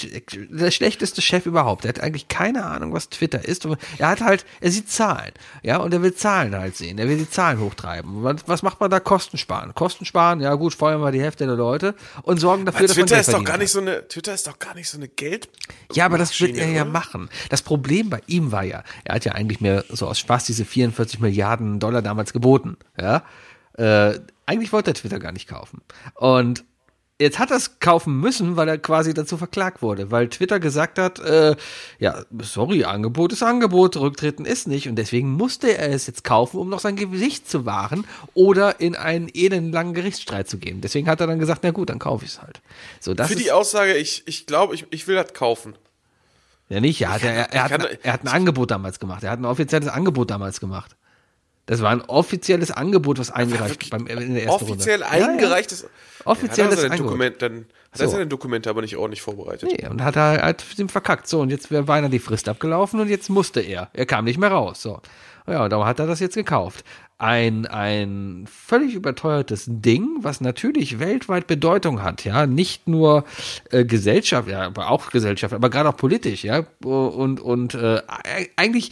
der 0.50 0.70
schlechteste 0.70 1.20
Chef 1.20 1.46
überhaupt. 1.46 1.84
Der 1.84 1.90
hat 1.90 2.00
eigentlich 2.00 2.28
keine 2.28 2.64
Ahnung, 2.64 2.92
was 2.92 3.08
Twitter 3.08 3.44
ist. 3.44 3.66
Er 3.98 4.08
hat 4.08 4.20
halt, 4.20 4.44
er 4.60 4.70
sieht 4.70 4.90
Zahlen. 4.90 5.32
Ja, 5.62 5.78
und 5.78 5.92
er 5.92 6.02
will 6.02 6.14
Zahlen 6.14 6.54
halt 6.54 6.76
sehen. 6.76 6.98
Er 6.98 7.08
will 7.08 7.18
die 7.18 7.28
Zahlen 7.28 7.60
hochtreiben. 7.60 8.22
Was, 8.22 8.36
was 8.46 8.62
macht 8.62 8.80
man 8.80 8.90
da? 8.90 9.00
Kosten 9.00 9.38
sparen. 9.38 9.74
Kosten 9.74 10.04
sparen, 10.04 10.40
ja 10.40 10.54
gut, 10.54 10.74
feuern 10.74 11.00
wir 11.00 11.12
die 11.12 11.20
Hälfte 11.20 11.46
der 11.46 11.56
Leute 11.56 11.94
und 12.22 12.38
sorgen 12.38 12.64
dafür, 12.64 12.86
dass 12.86 12.96
man 12.96 13.06
Twitter 13.06 13.20
ist 13.20 13.32
doch 13.32 13.44
gar 13.44 13.58
nicht 13.58 13.70
so 13.70 13.80
eine, 13.80 14.06
Twitter 14.08 14.34
ist 14.34 14.46
doch 14.46 14.58
gar 14.58 14.74
nicht 14.74 14.88
so 14.88 14.96
eine 14.96 15.08
Geld. 15.08 15.48
Ja, 15.92 16.06
aber 16.06 16.18
das 16.18 16.38
wird 16.40 16.56
er 16.56 16.68
ja 16.68 16.84
machen. 16.84 17.28
Das 17.48 17.62
Problem 17.62 18.10
bei 18.10 18.20
ihm 18.26 18.52
war 18.52 18.64
ja, 18.64 18.82
er 19.04 19.16
hat 19.16 19.24
ja 19.24 19.32
eigentlich 19.32 19.60
mir 19.60 19.84
so 19.88 20.06
aus 20.06 20.18
Spaß 20.18 20.44
diese 20.44 20.64
44 20.64 21.20
Milliarden 21.20 21.80
Dollar 21.80 22.02
damals 22.02 22.32
geboten. 22.32 22.76
Ja, 22.98 23.24
äh, 23.76 24.18
eigentlich 24.46 24.72
wollte 24.72 24.90
er 24.90 24.94
Twitter 24.94 25.18
gar 25.18 25.32
nicht 25.32 25.48
kaufen. 25.48 25.82
Und 26.14 26.64
jetzt 27.22 27.38
hat 27.38 27.50
er 27.50 27.56
es 27.56 27.78
kaufen 27.80 28.20
müssen, 28.20 28.56
weil 28.56 28.68
er 28.68 28.78
quasi 28.78 29.14
dazu 29.14 29.36
verklagt 29.36 29.82
wurde, 29.82 30.10
weil 30.10 30.28
Twitter 30.28 30.60
gesagt 30.60 30.98
hat, 30.98 31.18
äh, 31.20 31.56
ja, 31.98 32.22
sorry, 32.42 32.84
Angebot 32.84 33.32
ist 33.32 33.42
Angebot, 33.42 33.96
Rücktreten 33.96 34.44
ist 34.44 34.68
nicht 34.68 34.88
und 34.88 34.96
deswegen 34.96 35.32
musste 35.32 35.76
er 35.76 35.90
es 35.90 36.06
jetzt 36.06 36.24
kaufen, 36.24 36.58
um 36.58 36.68
noch 36.68 36.80
sein 36.80 36.96
Gesicht 36.96 37.48
zu 37.48 37.64
wahren 37.64 38.06
oder 38.34 38.80
in 38.80 38.94
einen 38.94 39.30
elendlangen 39.32 39.94
Gerichtsstreit 39.94 40.48
zu 40.48 40.58
gehen. 40.58 40.80
Deswegen 40.80 41.08
hat 41.08 41.20
er 41.20 41.26
dann 41.26 41.38
gesagt, 41.38 41.60
na 41.62 41.70
gut, 41.70 41.88
dann 41.88 41.98
kaufe 41.98 42.24
ich 42.24 42.32
es 42.32 42.42
halt. 42.42 42.60
So, 43.00 43.14
das 43.14 43.28
Für 43.28 43.36
die 43.36 43.52
Aussage, 43.52 43.94
ich, 43.94 44.22
ich 44.26 44.46
glaube, 44.46 44.74
ich, 44.74 44.86
ich 44.90 45.06
will 45.08 45.16
das 45.16 45.32
kaufen. 45.32 45.74
Ja, 46.68 46.80
nicht. 46.80 47.00
Er 47.02 47.12
hat, 47.12 47.22
er, 47.22 47.52
er, 47.52 47.66
ich 47.66 47.72
hat, 47.72 47.98
er 48.02 48.12
hat 48.12 48.24
ein 48.24 48.28
Angebot 48.28 48.70
damals 48.70 48.98
gemacht. 48.98 49.22
Er 49.22 49.30
hat 49.30 49.38
ein 49.38 49.44
offizielles 49.44 49.88
Angebot 49.88 50.30
damals 50.30 50.58
gemacht. 50.58 50.96
Das 51.72 51.80
war 51.80 51.88
ein 51.88 52.02
offizielles 52.02 52.70
Angebot, 52.70 53.18
was 53.18 53.30
eingereicht 53.30 53.88
beim, 53.88 54.06
in 54.06 54.34
der 54.34 54.44
ersten 54.44 54.62
Offiziell 54.62 55.02
Runde. 55.02 55.16
Ja, 55.16 55.22
ja. 55.22 55.32
eingereichtes. 55.32 55.86
Offizielles 56.26 56.58
ja, 56.58 56.64
hat 56.64 56.72
er 56.72 56.76
seine 56.76 56.92
Angebot. 56.92 57.12
Dokument, 57.12 57.40
dann 57.40 57.64
hat 57.92 58.00
er 58.00 58.06
So. 58.08 58.12
seine 58.12 58.26
Dokumente 58.26 58.68
aber 58.68 58.82
nicht 58.82 58.98
ordentlich 58.98 59.22
vorbereitet. 59.22 59.70
Nee, 59.72 59.88
und 59.88 60.04
hat 60.04 60.14
er 60.16 60.42
halt 60.42 60.62
ihm 60.76 60.90
verkackt. 60.90 61.26
So, 61.26 61.40
und 61.40 61.48
jetzt 61.48 61.70
wäre 61.70 61.84
beinahe 61.84 62.10
die 62.10 62.18
Frist 62.18 62.46
abgelaufen 62.50 63.00
und 63.00 63.08
jetzt 63.08 63.30
musste 63.30 63.60
er. 63.60 63.88
Er 63.94 64.04
kam 64.04 64.26
nicht 64.26 64.38
mehr 64.38 64.50
raus. 64.50 64.82
So. 64.82 65.00
Ja, 65.46 65.64
und 65.64 65.70
darum 65.70 65.86
hat 65.86 65.98
er 65.98 66.06
das 66.06 66.20
jetzt 66.20 66.34
gekauft. 66.34 66.84
Ein, 67.16 67.64
ein 67.64 68.46
völlig 68.50 68.92
überteuertes 68.92 69.64
Ding, 69.66 70.08
was 70.20 70.42
natürlich 70.42 70.98
weltweit 70.98 71.46
Bedeutung 71.46 72.02
hat, 72.02 72.24
ja. 72.24 72.46
Nicht 72.46 72.86
nur 72.86 73.24
äh, 73.70 73.86
Gesellschaft, 73.86 74.46
ja, 74.46 74.66
aber 74.66 74.90
auch 74.90 75.10
Gesellschaft, 75.10 75.54
aber 75.54 75.70
gerade 75.70 75.88
auch 75.88 75.96
politisch, 75.96 76.44
ja. 76.44 76.66
Und, 76.84 77.40
und 77.40 77.72
äh, 77.74 78.02
eigentlich 78.56 78.90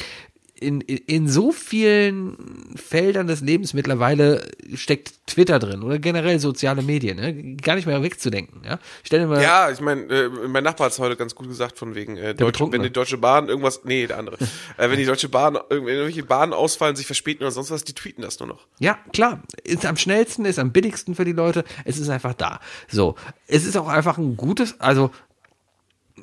in, 0.61 0.81
in, 0.83 1.27
so 1.29 1.53
vielen 1.53 2.75
Feldern 2.77 3.27
des 3.27 3.41
Lebens 3.41 3.75
mittlerweile 3.75 4.49
steckt 4.75 5.27
Twitter 5.27 5.59
drin 5.59 5.83
oder 5.83 5.99
generell 5.99 6.39
soziale 6.39 6.83
Medien, 6.83 7.17
ne? 7.17 7.57
gar 7.57 7.75
nicht 7.77 7.87
mehr 7.87 8.03
wegzudenken. 8.03 8.63
Ja? 8.65 8.79
Stell 9.03 9.21
dir 9.21 9.27
mal, 9.27 9.43
Ja, 9.43 9.71
ich 9.71 9.81
meine, 9.81 10.03
äh, 10.03 10.29
mein 10.49 10.63
Nachbar 10.65 10.87
hat 10.87 10.93
es 10.93 10.99
heute 10.99 11.17
ganz 11.17 11.35
gut 11.35 11.49
gesagt, 11.49 11.79
von 11.79 11.95
wegen, 11.95 12.17
äh, 12.17 12.35
Deutsche, 12.35 12.71
wenn 12.71 12.83
die 12.83 12.91
Deutsche 12.93 13.17
Bahn 13.19 13.49
irgendwas, 13.49 13.81
nee, 13.85 14.07
der 14.07 14.19
andere, 14.19 14.37
äh, 14.77 14.91
wenn 14.91 14.99
die 14.99 15.05
Deutsche 15.07 15.29
Bahn, 15.29 15.57
irgendw- 15.57 15.89
irgendwelche 15.89 16.23
Bahnen 16.25 16.53
ausfallen, 16.53 16.95
sich 16.97 17.07
verspäten 17.07 17.43
oder 17.45 17.51
sonst 17.53 17.71
was, 17.71 17.85
die 17.85 17.95
tweeten 17.95 18.23
das 18.23 18.39
nur 18.39 18.49
noch. 18.49 18.67
Ja, 18.79 18.99
klar. 19.13 19.43
Ist 19.65 19.87
am 19.87 19.97
schnellsten, 19.97 20.45
ist 20.45 20.59
am 20.59 20.73
billigsten 20.73 21.15
für 21.15 21.25
die 21.25 21.33
Leute. 21.33 21.65
Es 21.85 21.99
ist 21.99 22.09
einfach 22.11 22.35
da. 22.35 22.61
So. 22.89 23.15
Es 23.47 23.65
ist 23.65 23.77
auch 23.77 23.89
einfach 23.89 24.19
ein 24.19 24.37
gutes, 24.37 24.79
also 24.81 25.11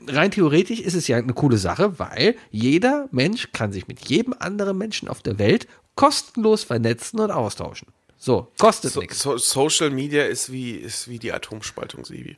rein 0.08 0.32
theoretisch 0.32 0.80
ist 0.80 0.94
es 0.94 1.08
ja 1.08 1.18
eine 1.18 1.34
coole 1.34 1.58
Sache, 1.58 2.00
weil 2.00 2.36
jeder 2.52 3.08
Mensch 3.12 3.52
kann 3.54 3.72
sich 3.72 3.88
mit 3.88 4.08
jedem 4.10 4.34
anderen 4.38 4.78
Menschen 4.78 5.08
auf 5.08 5.22
der 5.22 5.40
Welt 5.40 5.68
kostenlos 5.96 6.64
vernetzen 6.64 7.20
und 7.20 7.32
austauschen. 7.32 7.88
So, 8.18 8.52
kostet 8.58 8.94
So, 8.94 9.00
nichts. 9.02 9.22
so, 9.22 9.38
Social 9.38 9.90
Media 9.92 10.24
ist 10.26 10.52
wie, 10.52 10.72
ist 10.72 11.08
wie 11.08 11.20
die 11.20 11.32
Atomspaltung, 11.32 12.04
Sibi. 12.06 12.38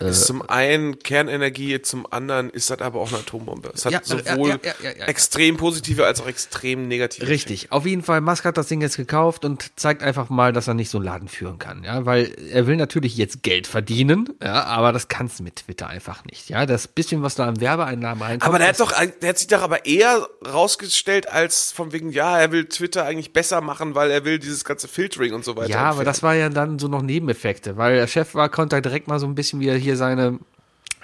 Ist 0.00 0.26
zum 0.26 0.42
einen 0.48 0.98
Kernenergie, 0.98 1.80
zum 1.82 2.06
anderen 2.10 2.50
ist 2.50 2.70
das 2.70 2.80
aber 2.80 3.00
auch 3.00 3.08
eine 3.08 3.18
Atombombe. 3.18 3.70
Es 3.74 3.84
hat 3.84 3.92
Ja, 3.92 4.00
ja, 4.04 4.04
sowohl 4.04 4.50
ja, 4.50 4.72
ja, 4.82 5.06
extrem 5.06 5.56
positive 5.56 6.04
als 6.04 6.20
auch 6.20 6.26
extrem 6.26 6.88
negative. 6.88 7.28
Richtig. 7.28 7.70
Auf 7.72 7.86
jeden 7.86 8.02
Fall, 8.02 8.20
Musk 8.20 8.44
hat 8.44 8.56
das 8.56 8.68
Ding 8.68 8.80
jetzt 8.80 8.96
gekauft 8.96 9.44
und 9.44 9.70
zeigt 9.76 10.02
einfach 10.02 10.30
mal, 10.30 10.52
dass 10.52 10.68
er 10.68 10.74
nicht 10.74 10.90
so 10.90 10.98
einen 10.98 11.06
Laden 11.06 11.28
führen 11.28 11.58
kann, 11.58 11.84
ja, 11.84 12.04
weil 12.06 12.34
er 12.50 12.66
will 12.66 12.76
natürlich 12.76 13.16
jetzt 13.16 13.42
Geld 13.42 13.66
verdienen, 13.66 14.30
ja, 14.42 14.64
aber 14.64 14.92
das 14.92 15.08
kannst 15.08 15.38
du 15.38 15.42
mit 15.42 15.56
Twitter 15.56 15.86
einfach 15.88 16.24
nicht, 16.24 16.48
ja. 16.48 16.66
Das 16.66 16.88
bisschen, 16.88 17.22
was 17.22 17.34
da 17.34 17.46
an 17.46 17.60
Werbeeinnahmen 17.60 18.22
reinkommt. 18.22 18.48
Aber 18.48 18.58
der 18.58 18.68
hat 18.68 18.80
doch, 18.80 18.92
der 18.92 19.28
hat 19.28 19.38
sich 19.38 19.48
doch 19.48 19.62
aber 19.62 19.86
eher 19.86 20.26
rausgestellt 20.46 21.28
als 21.30 21.72
von 21.72 21.92
wegen, 21.92 22.10
ja, 22.10 22.38
er 22.38 22.52
will 22.52 22.66
Twitter 22.66 23.04
eigentlich 23.04 23.32
besser 23.32 23.60
machen, 23.60 23.94
weil 23.94 24.10
er 24.10 24.24
will 24.24 24.38
dieses 24.38 24.64
ganze 24.64 24.88
Filtering 24.88 25.34
und 25.34 25.44
so 25.44 25.56
weiter. 25.56 25.70
Ja, 25.70 25.78
aber 25.78 25.88
entfernen. 25.88 26.06
das 26.06 26.22
war 26.22 26.34
ja 26.34 26.48
dann 26.48 26.78
so 26.78 26.88
noch 26.88 27.02
Nebeneffekte, 27.02 27.76
weil 27.76 27.96
der 27.96 28.06
Chef 28.06 28.34
war, 28.34 28.48
konnte 28.48 28.74
halt 28.76 28.84
direkt 28.84 29.08
mal 29.08 29.18
so 29.18 29.26
ein 29.26 29.34
bisschen 29.34 29.60
wieder 29.60 29.74
hier 29.84 29.96
seine 29.96 30.38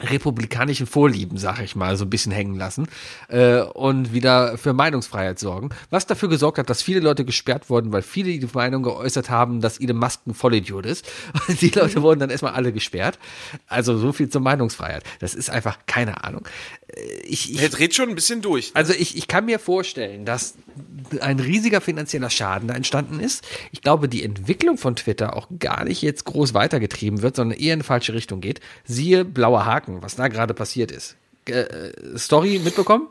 republikanischen 0.01 0.87
Vorlieben, 0.87 1.37
sag 1.37 1.61
ich 1.61 1.77
mal, 1.77 1.97
so 1.97 2.05
ein 2.05 2.11
bisschen 2.11 2.33
hängen 2.33 2.55
lassen 2.55 2.89
äh, 3.29 3.61
und 3.61 4.13
wieder 4.13 4.57
für 4.59 4.73
Meinungsfreiheit 4.73 5.39
sorgen, 5.39 5.71
was 5.91 6.07
dafür 6.07 6.29
gesorgt 6.29 6.59
hat, 6.59 6.71
dass 6.71 6.83
viele 6.83 7.01
Leute 7.01 7.25
gesperrt 7.25 7.71
wurden, 7.71 7.93
weil 7.93 8.03
viele 8.03 8.31
die 8.31 8.49
Meinung 8.53 8.83
geäußert 8.83 9.31
haben, 9.31 9.61
dass 9.61 9.79
Elon 9.79 9.99
Musk 9.99 10.21
Vollidiot 10.33 10.87
ist. 10.87 11.11
Und 11.49 11.61
die 11.61 11.71
Leute 11.71 12.03
wurden 12.03 12.21
dann 12.21 12.31
erstmal 12.31 12.53
alle 12.53 12.73
gesperrt. 12.73 13.19
Also 13.67 13.99
so 13.99 14.13
viel 14.13 14.29
zur 14.29 14.41
Meinungsfreiheit. 14.41 15.05
Das 15.21 15.35
ist 15.35 15.51
einfach 15.51 15.79
keine 15.87 16.25
Ahnung. 16.25 16.47
Äh, 16.97 17.21
Ich, 17.27 17.53
ich, 17.53 17.59
Der 17.59 17.69
dreht 17.69 17.95
schon 17.95 18.09
ein 18.09 18.15
bisschen 18.15 18.43
durch. 18.43 18.71
also 18.75 18.93
ich, 18.93 19.17
ich 19.17 19.29
kann 19.29 19.45
mir 19.45 19.59
vorstellen, 19.59 20.25
dass 20.25 20.55
ein 21.21 21.41
riesiger 21.41 21.81
finanzieller 21.81 22.31
Schaden 22.31 22.69
da 22.69 22.75
entstanden 22.75 23.21
ist. 23.21 23.45
Ich 23.73 23.83
glaube, 23.83 24.09
die 24.09 24.23
Entwicklung 24.23 24.79
von 24.79 24.97
Twitter 24.97 25.37
auch 25.37 25.49
gar 25.59 25.85
nicht 25.85 26.03
jetzt 26.03 26.25
groß 26.25 26.55
weitergetrieben 26.55 27.23
wird, 27.23 27.37
sondern 27.37 27.59
eher 27.59 27.75
in 27.75 27.83
falsche 27.83 28.15
Richtung 28.15 28.41
geht. 28.41 28.61
Siehe 28.85 29.25
blauer 29.25 29.65
Haken, 29.67 30.03
was 30.03 30.17
da 30.17 30.29
gerade 30.29 30.55
passiert 30.55 30.91
ist. 30.93 31.17
Äh, 31.49 31.61
äh, 31.61 32.19
Story 32.19 32.61
mitbekommen? 32.63 33.09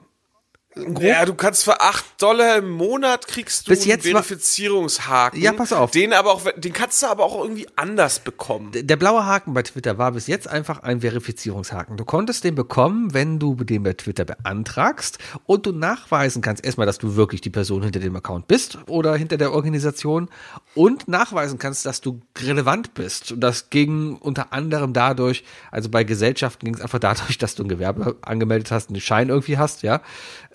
Ja, 0.75 1.25
du 1.25 1.33
kannst 1.33 1.63
für 1.63 1.81
8 1.81 2.21
Dollar 2.21 2.57
im 2.57 2.69
Monat 2.69 3.27
kriegst 3.27 3.67
du 3.67 3.71
Bis 3.71 3.85
jetzt 3.85 4.05
einen 4.05 4.13
Verifizierungshaken. 4.13 5.41
Ja, 5.41 5.51
pass 5.51 5.73
auf. 5.73 5.89
Den 5.89 6.13
aber 6.13 6.31
auch, 6.31 6.43
den 6.57 6.73
kannst 6.73 7.01
du 7.01 7.07
aber 7.07 7.23
auch 7.23 7.41
irgendwie 7.41 7.67
anders 7.75 8.19
bekommen. 8.19 8.71
Der 8.73 8.95
blaue 8.95 9.25
Haken 9.25 9.55
bei 9.55 9.63
Twitter 9.63 9.97
war 9.97 10.11
bis 10.11 10.27
jetzt 10.27 10.47
einfach 10.47 10.83
ein 10.83 11.01
Verifizierungshaken. 11.01 11.97
Du 11.97 12.05
konntest 12.05 12.43
den 12.43 12.53
bekommen, 12.53 13.15
wenn 13.15 13.39
du 13.39 13.55
den 13.55 13.81
bei 13.81 13.93
Twitter 13.93 14.25
beantragst 14.25 15.17
und 15.47 15.65
du 15.65 15.71
nachweisen 15.71 16.43
kannst, 16.43 16.63
erstmal, 16.63 16.85
dass 16.85 16.99
du 16.99 17.15
wirklich 17.15 17.41
die 17.41 17.49
Person 17.49 17.81
hinter 17.81 17.99
dem 17.99 18.15
Account 18.15 18.47
bist 18.47 18.77
oder 18.85 19.15
hinter 19.15 19.37
der 19.37 19.53
Organisation 19.53 20.29
und 20.75 21.07
nachweisen 21.07 21.57
kannst, 21.57 21.87
dass 21.87 21.99
du 21.99 22.21
relevant 22.37 22.93
bist. 22.93 23.31
Und 23.31 23.41
das 23.41 23.71
ging 23.71 24.17
unter 24.17 24.53
anderem 24.53 24.93
dadurch, 24.93 25.43
also 25.71 25.89
bei 25.89 26.03
Gesellschaften 26.03 26.65
ging 26.65 26.75
es 26.75 26.81
einfach 26.81 26.99
dadurch, 26.99 27.39
dass 27.39 27.55
du 27.55 27.63
ein 27.63 27.69
Gewerbe 27.69 28.17
angemeldet 28.21 28.69
hast, 28.69 28.89
einen 28.89 29.01
Schein 29.01 29.29
irgendwie 29.29 29.57
hast, 29.57 29.81
ja. 29.81 30.01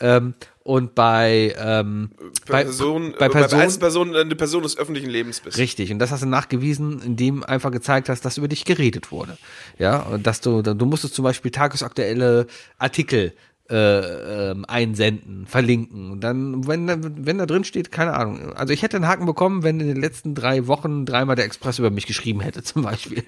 Ähm, 0.05 0.35
und 0.65 0.95
bei, 0.95 1.55
ähm, 1.59 2.11
bei, 2.47 2.65
Person, 2.65 3.15
bei 3.19 3.27
äh, 3.27 3.29
bei 3.29 3.41
Personen, 3.41 3.63
Einzelpersonen 3.63 4.17
eine 4.17 4.35
Person 4.35 4.63
des 4.63 4.77
öffentlichen 4.79 5.09
Lebens 5.11 5.41
bist. 5.41 5.57
Richtig, 5.59 5.91
und 5.93 5.99
das 5.99 6.11
hast 6.11 6.23
du 6.23 6.27
nachgewiesen, 6.27 7.01
indem 7.03 7.43
einfach 7.43 7.71
gezeigt 7.71 8.09
hast, 8.09 8.25
dass 8.25 8.37
über 8.39 8.49
dich 8.49 8.65
geredet 8.65 9.11
wurde. 9.13 9.37
Ja, 9.79 10.01
und 10.01 10.27
dass 10.27 10.41
du, 10.41 10.63
du 10.63 10.87
musstest 10.87 11.15
zum 11.15 11.23
Beispiel 11.25 11.51
tagesaktuelle 11.51 12.47
Artikel 12.79 13.33
äh, 13.71 14.51
ähm, 14.51 14.65
einsenden, 14.67 15.47
verlinken. 15.47 16.11
Und 16.13 16.21
dann, 16.21 16.67
wenn, 16.67 16.87
da- 16.87 16.99
wenn 17.01 17.39
da 17.39 17.47
drin 17.47 17.65
steht, 17.65 17.91
keine 17.91 18.13
Ahnung. 18.15 18.53
Also 18.55 18.73
ich 18.75 18.83
hätte 18.83 18.97
einen 18.97 19.07
Haken 19.07 19.25
bekommen, 19.25 19.63
wenn 19.63 19.81
in 19.81 19.87
den 19.87 19.97
letzten 20.01 20.35
drei 20.35 20.67
Wochen 20.67 21.07
dreimal 21.07 21.35
der 21.37 21.47
Express 21.47 21.79
über 21.79 21.91
mich 21.91 22.07
geschrieben 22.07 22.41
hätte, 22.41 22.63
zum 22.63 22.83
Beispiel. 22.83 23.23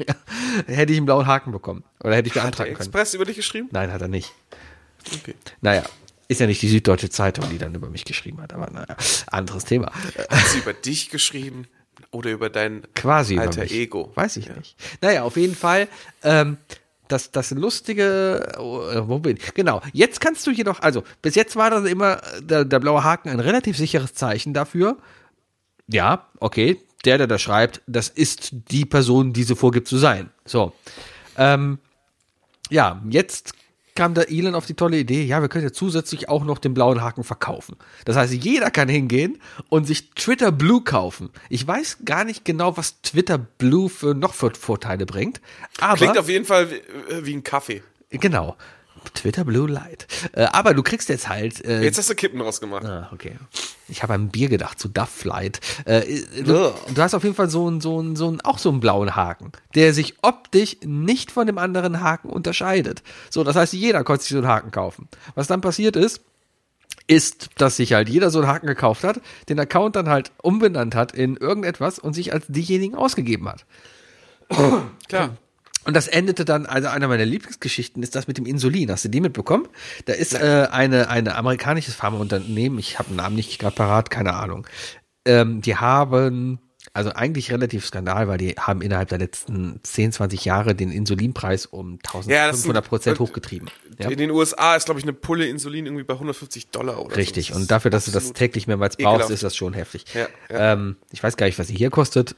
Hätte 0.67 0.93
ich 0.93 0.99
einen 0.99 1.07
blauen 1.07 1.27
Haken 1.27 1.53
bekommen. 1.53 1.85
Oder 2.05 2.17
hätte 2.17 2.29
ich 2.29 2.35
Hat 2.35 2.37
der 2.37 2.41
beantragen 2.43 2.73
können. 2.75 2.81
Express 2.89 3.15
über 3.15 3.25
dich 3.25 3.37
geschrieben? 3.37 3.69
Nein, 3.73 3.91
hat 3.93 4.03
er 4.03 4.09
nicht. 4.09 4.33
Okay. 5.23 5.35
Naja. 5.63 5.85
Ist 6.29 6.41
ja 6.41 6.47
nicht 6.47 6.61
die 6.63 6.69
Süddeutsche 6.69 7.09
Zeitung, 7.09 7.49
die 7.51 7.59
dann 7.59 7.75
über 7.75 7.89
mich 7.89 8.05
geschrieben 8.05 8.41
hat, 8.41 8.53
aber 8.53 8.71
naja, 8.71 8.97
anderes 9.29 9.65
Thema. 9.65 9.93
Hat 9.93 10.47
sie 10.49 10.59
über 10.59 10.73
dich 10.73 11.11
geschrieben? 11.11 11.67
Oder 12.11 12.31
über 12.31 12.51
dein 12.51 12.83
quasi 12.95 13.35
über 13.35 13.45
alter 13.45 13.63
mich. 13.63 13.73
Ego? 13.73 14.13
Weiß 14.15 14.37
ich 14.37 14.49
nicht. 14.55 14.77
Naja, 15.01 15.23
auf 15.23 15.37
jeden 15.37 15.55
Fall. 15.55 15.89
Ähm, 16.23 16.59
das, 17.09 17.31
das 17.31 17.53
lustige, 17.53 18.55
äh, 18.57 19.09
wo 19.09 19.19
bin 19.19 19.37
ich? 19.37 19.55
Genau. 19.55 19.81
Jetzt 19.93 20.21
kannst 20.21 20.47
du 20.47 20.51
jedoch, 20.51 20.81
also 20.81 21.05
bis 21.23 21.35
jetzt 21.37 21.57
war 21.57 21.71
das 21.71 21.85
immer 21.85 22.21
der, 22.41 22.65
der 22.65 22.81
blaue 22.81 23.05
Haken 23.05 23.29
ein 23.29 23.41
relativ 23.41 23.77
sicheres 23.77 24.15
Zeichen 24.15 24.55
dafür. 24.55 24.97
Ja, 25.87 26.27
okay, 26.41 26.81
der, 27.05 27.19
der 27.19 27.29
da 27.29 27.39
schreibt, 27.39 27.81
das 27.87 28.09
ist 28.09 28.51
die 28.71 28.85
Person, 28.85 29.33
die 29.33 29.45
sie 29.45 29.55
vorgibt 29.55 29.87
zu 29.87 29.99
sein. 29.99 30.31
So. 30.45 30.73
Ähm, 31.37 31.79
ja, 32.71 33.01
jetzt 33.09 33.53
kam 33.97 34.15
der 34.15 34.31
Elon 34.31 34.55
auf 34.55 34.67
die 34.67 34.75
tolle 34.75 34.99
Idee, 34.99 35.25
ja, 35.25 35.41
wir 35.43 35.49
können 35.49 35.65
ja 35.65 35.73
zusätzlich 35.73 36.29
auch 36.29 36.45
noch 36.45 36.59
den 36.59 36.75
blauen 36.75 37.03
Haken 37.03 37.25
verkaufen. 37.25 37.77
Das 38.05 38.17
heißt, 38.17 38.33
jeder 38.33 38.71
kann 38.71 38.89
hingehen 38.89 39.39
und 39.69 39.87
sich 39.87 40.11
Twitter 40.11 40.53
Blue 40.53 40.83
kaufen. 40.83 41.31
Ich 41.49 41.67
weiß 41.67 41.99
gar 42.05 42.25
nicht 42.25 42.45
genau, 42.45 42.77
was 42.77 43.01
Twitter 43.03 43.39
Blue 43.39 43.89
für 43.89 44.15
noch 44.15 44.35
für 44.35 44.53
Vorteile 44.55 45.07
bringt, 45.07 45.41
aber 45.81 45.97
Klingt 45.97 46.19
auf 46.19 46.29
jeden 46.29 46.45
Fall 46.45 46.71
wie, 46.71 46.75
äh, 46.75 47.25
wie 47.27 47.35
ein 47.35 47.43
Kaffee. 47.43 47.83
genau. 48.11 48.57
Twitter 49.11 49.45
Blue 49.45 49.69
Light. 49.69 50.07
Äh, 50.33 50.45
aber 50.45 50.75
du 50.75 50.83
kriegst 50.83 51.09
jetzt 51.09 51.29
halt 51.29 51.65
äh, 51.65 51.83
Jetzt 51.83 51.99
hast 51.99 52.11
du 52.11 52.15
Kippen 52.15 52.41
rausgemacht. 52.41 52.85
Ah, 52.85 53.11
okay. 53.13 53.37
Ich 53.89 54.03
habe 54.03 54.15
an 54.15 54.29
Bier 54.29 54.49
gedacht, 54.49 54.79
zu 54.81 54.89
Duff 54.89 55.25
Light. 55.25 55.61
Äh, 55.85 56.03
du, 56.45 56.73
du 56.95 57.03
hast 57.03 57.15
auf 57.15 57.23
jeden 57.23 57.37
Fall 57.37 57.51
so 57.51 57.67
einen, 57.67 57.81
so 57.81 57.99
einen, 57.99 58.17
so 58.17 58.29
einen, 58.29 58.41
auch 58.41 58.59
so 58.59 58.69
einen 58.69 58.81
blauen 58.81 59.15
Haken, 59.15 59.53
der 59.75 59.95
sich 59.95 60.15
optisch 60.23 60.77
nicht 60.85 61.31
von 61.31 61.47
dem 61.47 61.59
anderen 61.59 62.01
Haken 62.01 62.31
unterscheidet. 62.31 63.03
So, 63.31 63.45
das 63.45 63.57
heißt, 63.57 63.73
jeder 63.73 64.03
konnte 64.05 64.23
sich 64.23 64.33
so 64.33 64.39
einen 64.39 64.49
Haken 64.49 64.71
kaufen. 64.71 65.09
Was 65.35 65.47
dann 65.47 65.61
passiert 65.61 65.97
ist, 65.97 66.21
ist, 67.07 67.51
dass 67.57 67.77
sich 67.77 67.93
halt 67.93 68.09
jeder 68.09 68.31
so 68.31 68.41
einen 68.41 68.49
Haken 68.49 68.67
gekauft 68.67 69.05
hat, 69.05 69.21
den 69.49 69.61
Account 69.61 69.97
dann 69.97 70.09
halt 70.09 70.33
umbenannt 70.43 70.95
hat 70.95 71.13
in 71.13 71.37
irgendetwas 71.37 71.99
und 71.99 72.15
sich 72.15 72.33
als 72.33 72.47
diejenigen 72.49 72.97
ausgegeben 72.97 73.49
hat. 73.49 73.65
Klar. 75.09 75.37
Und 75.87 75.95
das 75.95 76.09
endete 76.09 76.45
dann, 76.45 76.67
also 76.67 76.89
einer 76.89 77.07
meiner 77.07 77.25
Lieblingsgeschichten 77.25 78.03
ist 78.03 78.17
das 78.17 78.27
mit 78.27 78.39
dem 78.39 78.45
Insulin. 78.45 78.91
Hast 78.91 79.05
du 79.05 79.09
die 79.09 79.21
mitbekommen? 79.21 79.69
Da 80.07 80.15
ist 80.15 80.35
äh, 80.35 80.67
eine, 80.71 81.09
eine 81.09 81.37
amerikanisches 81.37 81.95
Pharmaunternehmen, 81.95 82.79
ich 82.79 82.99
habe 82.99 83.11
den 83.11 83.17
Namen 83.17 83.37
nicht 83.37 83.59
gerade 83.61 83.77
parat, 83.77 84.11
keine 84.11 84.35
Ahnung. 84.35 84.67
Ähm, 85.25 85.63
die 85.63 85.77
haben, 85.77 86.59
also 86.97 87.11
eigentlich 87.13 87.53
relativ 87.53 87.87
Skandal, 87.87 88.27
weil 88.29 88.39
die 88.39 88.55
haben 88.59 88.83
innerhalb 88.83 89.09
der 89.11 89.19
letzten 89.19 89.79
10, 89.83 90.13
20 90.13 90.45
Jahre 90.45 90.75
den 90.75 90.91
Insulinpreis 90.91 91.67
um 91.67 91.99
Ja, 92.27 92.49
das 92.49 92.65
1500 92.65 92.89
Prozent 92.89 93.17
sind- 93.19 93.27
hochgetrieben. 93.29 93.71
Ja. 93.99 94.11
In 94.11 94.19
den 94.19 94.31
USA 94.31 94.77
ist, 94.77 94.85
glaube 94.87 95.01
ich, 95.01 95.05
eine 95.05 95.15
Pulle 95.15 95.47
Insulin 95.47 95.87
irgendwie 95.87 96.05
bei 96.05 96.15
150 96.15 96.69
Dollar 96.69 97.03
oder 97.03 97.17
Richtig. 97.17 97.49
so. 97.49 97.55
Und 97.55 97.71
dafür, 97.71 97.91
dass 97.91 98.05
du 98.07 98.11
das 98.11 98.33
täglich 98.35 98.67
mehrmals 98.67 98.97
brauchst, 98.97 99.15
ekelhaft. 99.15 99.31
ist 99.31 99.43
das 99.43 99.57
schon 99.57 99.73
heftig. 99.73 100.05
Ja, 100.13 100.27
ja. 100.51 100.73
Ähm, 100.73 100.97
ich 101.13 101.23
weiß 101.23 101.37
gar 101.39 101.47
nicht, 101.47 101.59
was 101.59 101.69
sie 101.69 101.77
hier 101.77 101.89
kostet. 101.91 102.35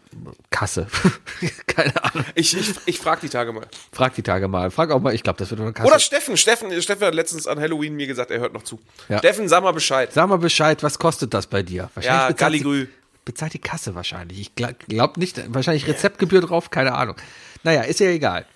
Kasse. 0.50 0.86
Keine 1.66 1.92
Ahnung. 2.04 2.24
Ich, 2.34 2.56
ich, 2.56 2.74
ich 2.86 2.98
frage 3.00 3.22
die 3.22 3.28
Tage 3.28 3.52
mal. 3.52 3.66
Frag 3.92 4.14
die 4.14 4.22
Tage 4.22 4.46
mal. 4.48 4.70
Frag 4.70 4.90
auch 4.92 5.00
mal, 5.00 5.14
ich 5.14 5.22
glaube, 5.24 5.38
das 5.38 5.50
wird 5.50 5.60
eine 5.60 5.72
Kasse. 5.72 5.88
Oder 5.88 5.98
Steffen. 5.98 6.36
Steffen. 6.36 6.80
Steffen 6.80 7.06
hat 7.06 7.14
letztens 7.14 7.46
an 7.46 7.58
Halloween 7.58 7.94
mir 7.94 8.06
gesagt, 8.06 8.30
er 8.30 8.38
hört 8.40 8.52
noch 8.52 8.62
zu. 8.62 8.78
Ja. 9.08 9.18
Steffen, 9.18 9.48
sag 9.48 9.62
mal 9.64 9.72
Bescheid. 9.72 10.12
Sag 10.12 10.28
mal 10.28 10.38
Bescheid, 10.38 10.82
was 10.82 10.98
kostet 10.98 11.34
das 11.34 11.46
bei 11.48 11.62
dir? 11.62 11.90
Ja, 12.00 12.28
bezahlt 12.28 12.38
Galligrü. 12.38 12.86
Bezahlt 13.28 13.52
die 13.52 13.58
Kasse 13.58 13.94
wahrscheinlich. 13.94 14.40
Ich 14.40 14.54
glaube 14.54 14.76
glaub 14.88 15.18
nicht, 15.18 15.42
wahrscheinlich 15.52 15.86
Rezeptgebühr 15.86 16.40
drauf, 16.40 16.70
keine 16.70 16.94
Ahnung. 16.94 17.16
Naja, 17.62 17.82
ist 17.82 18.00
ja 18.00 18.08
egal. 18.08 18.46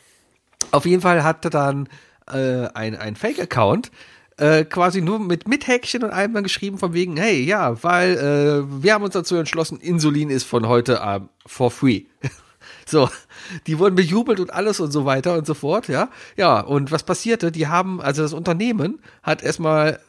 Auf 0.70 0.86
jeden 0.86 1.02
Fall 1.02 1.22
hatte 1.22 1.50
dann 1.50 1.90
äh, 2.26 2.68
ein, 2.72 2.96
ein 2.96 3.14
Fake-Account 3.14 3.90
äh, 4.38 4.64
quasi 4.64 5.02
nur 5.02 5.18
mit, 5.18 5.46
mit 5.46 5.66
Häkchen 5.66 6.02
und 6.02 6.10
dann 6.10 6.42
geschrieben 6.42 6.78
von 6.78 6.94
wegen, 6.94 7.18
hey, 7.18 7.42
ja, 7.42 7.82
weil 7.82 8.16
äh, 8.16 8.82
wir 8.82 8.94
haben 8.94 9.04
uns 9.04 9.12
dazu 9.12 9.36
entschlossen, 9.36 9.78
Insulin 9.78 10.30
ist 10.30 10.44
von 10.44 10.66
heute 10.66 10.94
äh, 11.04 11.20
for 11.46 11.70
free. 11.70 12.04
So, 12.84 13.08
die 13.66 13.78
wurden 13.78 13.94
bejubelt 13.94 14.40
und 14.40 14.52
alles 14.52 14.80
und 14.80 14.90
so 14.90 15.04
weiter 15.04 15.36
und 15.38 15.46
so 15.46 15.54
fort, 15.54 15.88
ja. 15.88 16.08
Ja, 16.36 16.60
und 16.60 16.90
was 16.90 17.04
passierte? 17.04 17.52
Die 17.52 17.68
haben, 17.68 18.00
also 18.00 18.22
das 18.22 18.32
Unternehmen 18.32 19.00
hat 19.22 19.42
erstmal 19.42 20.00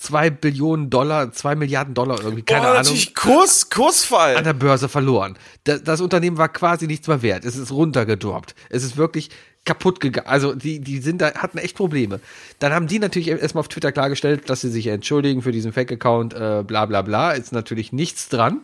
zwei 0.00 0.30
Billionen 0.30 0.90
Dollar, 0.90 1.30
zwei 1.32 1.54
Milliarden 1.54 1.94
Dollar 1.94 2.20
irgendwie, 2.20 2.42
keine 2.42 2.66
Boah, 2.66 2.78
Ahnung, 2.78 2.98
Kurs, 3.14 3.68
Kursfall. 3.70 4.36
an 4.36 4.44
der 4.44 4.54
Börse 4.54 4.88
verloren. 4.88 5.36
Das, 5.64 5.84
das 5.84 6.00
Unternehmen 6.00 6.38
war 6.38 6.48
quasi 6.48 6.86
nichts 6.86 7.06
mehr 7.06 7.22
wert. 7.22 7.44
Es 7.44 7.56
ist 7.56 7.70
runtergedroppt. 7.70 8.54
Es 8.70 8.82
ist 8.82 8.96
wirklich 8.96 9.30
kaputt 9.64 10.00
gegangen. 10.00 10.26
Also 10.26 10.54
die, 10.54 10.80
die 10.80 10.98
sind 10.98 11.20
da, 11.20 11.34
hatten 11.34 11.58
echt 11.58 11.76
Probleme. 11.76 12.20
Dann 12.58 12.72
haben 12.72 12.86
die 12.86 12.98
natürlich 12.98 13.28
erstmal 13.28 13.60
auf 13.60 13.68
Twitter 13.68 13.92
klargestellt, 13.92 14.48
dass 14.48 14.62
sie 14.62 14.70
sich 14.70 14.86
entschuldigen 14.86 15.42
für 15.42 15.52
diesen 15.52 15.72
Fake-Account, 15.72 16.32
äh, 16.32 16.64
bla 16.66 16.86
bla 16.86 17.02
bla. 17.02 17.32
Ist 17.32 17.52
natürlich 17.52 17.92
nichts 17.92 18.28
dran. 18.30 18.60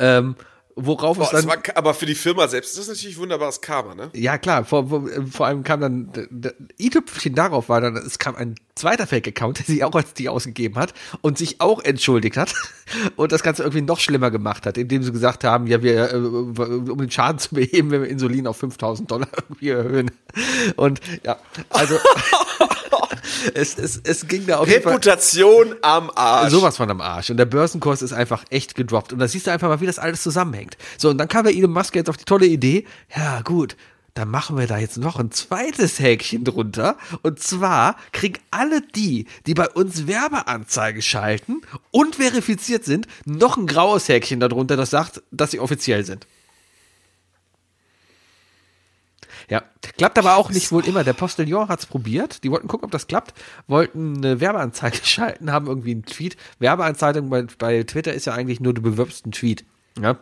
Ähm, 0.00 0.34
worauf 0.76 1.18
Boah, 1.18 1.24
es 1.24 1.30
dann. 1.30 1.46
war, 1.46 1.58
aber 1.74 1.94
für 1.94 2.06
die 2.06 2.14
Firma 2.14 2.48
selbst 2.48 2.70
ist 2.70 2.78
das 2.78 2.88
natürlich 2.88 3.18
wunderbares 3.18 3.60
Karma, 3.60 3.94
ne? 3.94 4.10
Ja, 4.14 4.38
klar, 4.38 4.64
vor, 4.64 4.88
vor, 4.88 5.08
vor 5.30 5.46
allem 5.46 5.62
kam 5.62 5.80
dann, 5.80 6.10
i-Tüpfchen 6.78 7.34
darauf 7.34 7.68
war 7.68 7.80
dann, 7.80 7.96
es 7.96 8.18
kam 8.18 8.34
ein 8.36 8.56
zweiter 8.74 9.06
Fake-Account, 9.06 9.58
der 9.66 9.66
sich 9.66 9.84
auch 9.84 9.94
als 9.94 10.14
die 10.14 10.28
ausgegeben 10.28 10.76
hat 10.76 10.94
und 11.20 11.38
sich 11.38 11.60
auch 11.60 11.82
entschuldigt 11.82 12.36
hat 12.36 12.54
und 13.16 13.32
das 13.32 13.42
Ganze 13.42 13.62
irgendwie 13.62 13.82
noch 13.82 14.00
schlimmer 14.00 14.30
gemacht 14.30 14.66
hat, 14.66 14.76
indem 14.76 15.02
sie 15.02 15.12
gesagt 15.12 15.44
haben, 15.44 15.66
ja, 15.66 15.82
wir, 15.82 16.12
äh, 16.12 16.16
um 16.16 16.98
den 16.98 17.10
Schaden 17.10 17.38
zu 17.38 17.54
beheben, 17.54 17.90
wenn 17.90 18.02
wir 18.02 18.08
Insulin 18.08 18.46
auf 18.46 18.56
5000 18.56 19.10
Dollar 19.10 19.28
irgendwie 19.48 19.70
erhöhen. 19.70 20.10
Und 20.76 21.00
ja, 21.24 21.38
also, 21.70 21.96
es, 23.54 23.78
es, 23.78 24.00
es 24.02 24.26
ging 24.28 24.46
da 24.46 24.58
auf 24.58 24.68
jeden 24.68 24.82
Fall. 24.82 24.92
Reputation 24.92 25.74
am 25.82 26.10
Arsch. 26.14 26.50
Sowas 26.50 26.76
von 26.76 26.90
am 26.90 27.00
Arsch. 27.00 27.30
Und 27.30 27.36
der 27.36 27.46
Börsenkurs 27.46 28.02
ist 28.02 28.12
einfach 28.12 28.44
echt 28.50 28.74
gedroppt. 28.74 29.12
Und 29.12 29.18
da 29.18 29.28
siehst 29.28 29.46
du 29.46 29.50
einfach 29.50 29.68
mal, 29.68 29.80
wie 29.80 29.86
das 29.86 29.98
alles 29.98 30.22
zusammenhängt. 30.22 30.76
So, 30.98 31.10
und 31.10 31.18
dann 31.18 31.28
kam 31.28 31.44
der 31.44 31.54
Elon 31.54 31.72
Musk 31.72 31.94
jetzt 31.94 32.10
auf 32.10 32.16
die 32.16 32.24
tolle 32.24 32.46
Idee, 32.46 32.84
ja 33.14 33.42
gut, 33.42 33.76
dann 34.14 34.30
machen 34.30 34.56
wir 34.56 34.68
da 34.68 34.78
jetzt 34.78 34.96
noch 34.96 35.18
ein 35.18 35.32
zweites 35.32 35.98
Häkchen 35.98 36.44
drunter. 36.44 36.96
Und 37.22 37.40
zwar 37.40 37.96
kriegen 38.12 38.38
alle 38.52 38.80
die, 38.80 39.26
die 39.46 39.54
bei 39.54 39.68
uns 39.68 40.06
Werbeanzeige 40.06 41.02
schalten 41.02 41.62
und 41.90 42.16
verifiziert 42.16 42.84
sind, 42.84 43.08
noch 43.24 43.56
ein 43.56 43.66
graues 43.66 44.08
Häkchen 44.08 44.38
darunter, 44.38 44.76
das 44.76 44.90
sagt, 44.90 45.22
dass 45.32 45.50
sie 45.50 45.58
offiziell 45.58 46.04
sind. 46.04 46.26
Ja, 49.48 49.62
klappt 49.96 50.18
aber 50.18 50.36
auch 50.36 50.50
nicht 50.50 50.72
wohl 50.72 50.86
immer. 50.86 51.04
Der 51.04 51.12
Postillon 51.12 51.68
hat's 51.68 51.86
probiert. 51.86 52.44
Die 52.44 52.50
wollten 52.50 52.68
gucken, 52.68 52.86
ob 52.86 52.90
das 52.90 53.06
klappt. 53.06 53.34
Wollten 53.66 54.18
eine 54.18 54.40
Werbeanzeige 54.40 54.98
schalten, 55.04 55.52
haben 55.52 55.66
irgendwie 55.66 55.92
einen 55.92 56.04
Tweet. 56.04 56.36
Werbeanzeige 56.58 57.22
bei, 57.22 57.46
bei 57.58 57.82
Twitter 57.82 58.12
ist 58.12 58.26
ja 58.26 58.34
eigentlich 58.34 58.60
nur, 58.60 58.74
du 58.74 58.82
bewirbst 58.82 59.24
einen 59.24 59.32
Tweet. 59.32 59.64
Ja. 60.00 60.18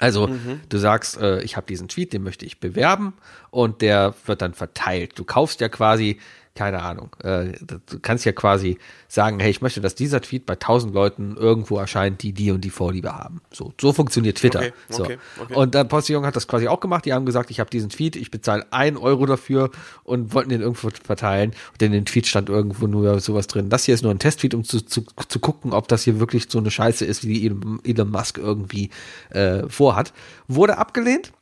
Also, 0.00 0.30
du 0.70 0.78
sagst, 0.78 1.20
äh, 1.20 1.42
ich 1.42 1.56
habe 1.56 1.66
diesen 1.66 1.88
Tweet, 1.88 2.14
den 2.14 2.22
möchte 2.22 2.46
ich 2.46 2.58
bewerben 2.58 3.12
und 3.50 3.82
der 3.82 4.14
wird 4.24 4.40
dann 4.40 4.54
verteilt. 4.54 5.18
Du 5.18 5.24
kaufst 5.24 5.60
ja 5.60 5.68
quasi, 5.68 6.18
keine 6.54 6.82
Ahnung, 6.82 7.14
äh, 7.22 7.52
du 7.64 8.00
kannst 8.02 8.24
ja 8.24 8.32
quasi 8.32 8.78
sagen, 9.08 9.38
hey, 9.40 9.50
ich 9.50 9.62
möchte, 9.62 9.80
dass 9.80 9.94
dieser 9.94 10.20
Tweet 10.20 10.46
bei 10.46 10.56
tausend 10.56 10.94
Leuten 10.94 11.36
irgendwo 11.36 11.78
erscheint, 11.78 12.22
die 12.22 12.32
die 12.32 12.50
und 12.50 12.62
die 12.62 12.70
Vorliebe 12.70 13.14
haben. 13.14 13.40
So, 13.52 13.72
so 13.80 13.92
funktioniert 13.92 14.38
Twitter. 14.38 14.58
Okay, 14.58 14.72
so. 14.88 15.04
okay, 15.04 15.18
okay. 15.40 15.54
Und 15.54 15.74
der 15.74 15.84
Postillon 15.84 16.26
hat 16.26 16.36
das 16.36 16.48
quasi 16.48 16.66
auch 16.68 16.80
gemacht. 16.80 17.04
Die 17.04 17.12
haben 17.12 17.24
gesagt, 17.24 17.50
ich 17.50 17.60
habe 17.60 17.70
diesen 17.70 17.88
Tweet, 17.88 18.16
ich 18.16 18.30
bezahle 18.30 18.66
ein 18.72 18.96
Euro 18.96 19.26
dafür 19.26 19.70
und 20.02 20.34
wollten 20.34 20.50
den 20.50 20.60
irgendwo 20.60 20.90
verteilen. 20.90 21.52
Und 21.72 21.82
in 21.82 21.92
den 21.92 22.04
Tweet 22.04 22.26
stand 22.26 22.48
irgendwo 22.48 22.86
nur 22.86 23.20
sowas 23.20 23.46
drin. 23.46 23.68
Das 23.68 23.84
hier 23.84 23.94
ist 23.94 24.02
nur 24.02 24.12
ein 24.12 24.18
Testtweet, 24.18 24.54
um 24.54 24.64
zu, 24.64 24.84
zu, 24.84 25.04
zu 25.28 25.38
gucken, 25.38 25.72
ob 25.72 25.88
das 25.88 26.02
hier 26.02 26.18
wirklich 26.18 26.46
so 26.48 26.58
eine 26.58 26.70
Scheiße 26.70 27.04
ist, 27.04 27.26
wie 27.26 27.34
die 27.34 27.46
Elon, 27.46 27.80
Elon 27.84 28.10
Musk 28.10 28.38
irgendwie 28.38 28.90
äh, 29.30 29.68
vorhat. 29.68 30.12
Wurde 30.48 30.78
abgelehnt. 30.78 31.32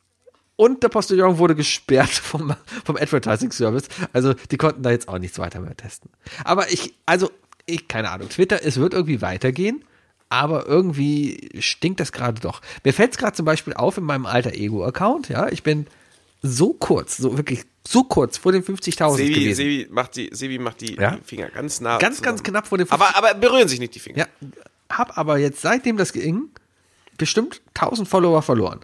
Und 0.58 0.82
der 0.82 0.88
Postillon 0.88 1.38
wurde 1.38 1.54
gesperrt 1.54 2.10
vom, 2.10 2.52
vom 2.84 2.96
Advertising 2.96 3.52
Service. 3.52 3.84
Also 4.12 4.34
die 4.50 4.56
konnten 4.56 4.82
da 4.82 4.90
jetzt 4.90 5.08
auch 5.08 5.18
nichts 5.18 5.38
weiter 5.38 5.60
mehr 5.60 5.76
testen. 5.76 6.10
Aber 6.42 6.72
ich, 6.72 6.94
also, 7.06 7.30
ich, 7.64 7.86
keine 7.86 8.10
Ahnung, 8.10 8.28
Twitter, 8.28 8.58
es 8.64 8.76
wird 8.76 8.92
irgendwie 8.92 9.22
weitergehen, 9.22 9.84
aber 10.30 10.66
irgendwie 10.66 11.48
stinkt 11.60 12.00
das 12.00 12.10
gerade 12.10 12.40
doch. 12.40 12.60
Mir 12.82 12.92
fällt 12.92 13.12
es 13.12 13.18
gerade 13.18 13.36
zum 13.36 13.46
Beispiel 13.46 13.72
auf 13.74 13.98
in 13.98 14.04
meinem 14.04 14.26
alter 14.26 14.52
Ego-Account, 14.52 15.28
ja, 15.28 15.48
ich 15.48 15.62
bin 15.62 15.86
so 16.42 16.72
kurz, 16.72 17.18
so 17.18 17.36
wirklich 17.36 17.62
so 17.86 18.02
kurz 18.02 18.36
vor 18.36 18.50
den 18.50 18.64
50.000 18.64 19.16
Sebi, 19.16 19.34
gewesen. 19.34 19.54
Sebi 19.54 19.86
macht 19.90 20.16
die, 20.16 20.28
Sebi 20.32 20.58
macht 20.58 20.80
die, 20.80 20.96
Ja? 20.96 21.18
Finger 21.24 21.50
ganz 21.50 21.80
nah. 21.80 21.98
ganz, 21.98 22.16
zusammen. 22.16 22.36
ganz 22.36 22.42
knapp 22.42 22.66
vor 22.66 22.78
den 22.78 22.88
50.000. 22.88 22.92
Aber, 22.94 23.16
aber 23.16 23.34
berühren 23.34 23.68
sich 23.68 23.78
nicht 23.78 23.94
die 23.94 24.00
Finger. 24.00 24.18
Ja, 24.18 24.26
hab 24.90 25.16
aber 25.16 25.38
jetzt, 25.38 25.60
seitdem 25.62 25.96
das 25.96 26.12
ging, 26.12 26.50
bestimmt 27.16 27.62
1000 27.74 28.08
Follower 28.08 28.42
verloren. 28.42 28.80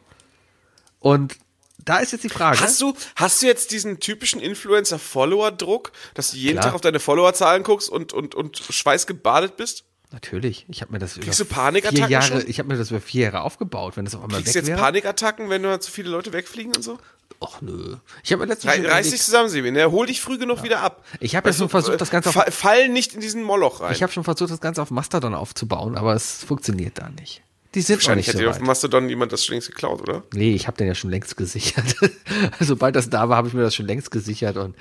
Und 1.00 1.36
da 1.84 1.98
ist 1.98 2.12
jetzt 2.12 2.24
die 2.24 2.28
Frage. 2.28 2.60
Hast 2.60 2.80
du, 2.80 2.94
hast 3.16 3.42
du 3.42 3.46
jetzt 3.46 3.70
diesen 3.70 4.00
typischen 4.00 4.40
Influencer-Follower-Druck, 4.40 5.92
dass 6.14 6.30
du 6.30 6.36
jeden 6.36 6.54
Klar. 6.54 6.66
Tag 6.66 6.74
auf 6.74 6.80
deine 6.80 7.00
Follower-Zahlen 7.00 7.62
guckst 7.62 7.88
und, 7.88 8.12
und, 8.12 8.34
und 8.34 8.56
schweißgebadet 8.58 9.56
bist? 9.56 9.84
Natürlich. 10.12 10.64
Ich 10.68 10.80
habe 10.80 10.92
mir 10.92 10.98
das 11.00 11.14
Kriegst 11.14 11.40
über 11.40 11.48
du 11.48 11.54
Panikattacken 11.54 11.98
vier 12.06 12.08
Jahre, 12.08 12.40
schon? 12.40 12.48
ich 12.48 12.58
habe 12.60 12.68
mir 12.68 12.76
das 12.78 12.90
über 12.90 13.00
vier 13.00 13.24
Jahre 13.24 13.40
aufgebaut, 13.40 13.96
wenn 13.96 14.04
das 14.04 14.14
auf 14.14 14.22
einmal 14.22 14.40
Kriegst 14.42 14.54
weg 14.54 14.62
du 14.62 14.68
jetzt 14.68 14.76
wäre. 14.76 14.80
Panikattacken, 14.80 15.50
wenn 15.50 15.62
da 15.64 15.80
zu 15.80 15.90
viele 15.90 16.08
Leute 16.10 16.32
wegfliegen 16.32 16.72
und 16.76 16.82
so? 16.82 16.98
Och 17.40 17.60
nö. 17.62 17.96
Ich 18.22 18.32
habe 18.32 18.42
mir 18.42 18.52
letztens 18.52 18.74
Re 18.74 18.88
reiß 18.88 19.10
dich 19.10 19.22
zusammen, 19.22 19.48
Sebi, 19.48 19.72
ne? 19.72 19.90
Hol 19.90 20.06
dich 20.06 20.20
früh 20.20 20.38
genug 20.38 20.62
wieder 20.62 20.80
ab. 20.82 21.04
Ich 21.20 21.34
hab 21.34 21.44
ja 21.46 21.52
schon 21.52 21.66
du, 21.66 21.70
versucht, 21.70 22.00
das 22.00 22.10
Ganze 22.10 22.28
auf- 22.28 22.34
Fall, 22.36 22.50
Fall 22.52 22.88
nicht 22.88 23.14
in 23.14 23.20
diesen 23.20 23.42
Moloch 23.42 23.80
rein. 23.80 23.92
ich 23.92 24.02
habe 24.02 24.12
schon 24.12 24.22
versucht, 24.24 24.50
das 24.50 24.60
Ganze 24.60 24.82
auf 24.82 24.90
Mastodon 24.90 25.34
aufzubauen, 25.34 25.96
aber 25.96 26.14
es 26.14 26.44
funktioniert 26.44 26.98
da 26.98 27.08
nicht. 27.08 27.42
Die 27.74 27.80
sind 27.80 27.96
Wahrscheinlich 27.96 28.26
nicht 28.26 28.34
hat 28.34 28.40
so 28.40 28.44
dir 28.44 28.50
auf. 28.50 28.60
Mastodon 28.60 29.08
jemand 29.08 29.32
das 29.32 29.44
schon 29.44 29.54
längst 29.54 29.68
geklaut, 29.68 30.00
oder? 30.00 30.22
Nee, 30.32 30.54
ich 30.54 30.66
habe 30.66 30.76
den 30.76 30.86
ja 30.86 30.94
schon 30.94 31.10
längst 31.10 31.36
gesichert. 31.36 31.96
Sobald 32.60 32.94
das 32.94 33.10
da 33.10 33.28
war, 33.28 33.36
habe 33.36 33.48
ich 33.48 33.54
mir 33.54 33.62
das 33.62 33.74
schon 33.74 33.86
längst 33.86 34.10
gesichert 34.10 34.56
und 34.56 34.76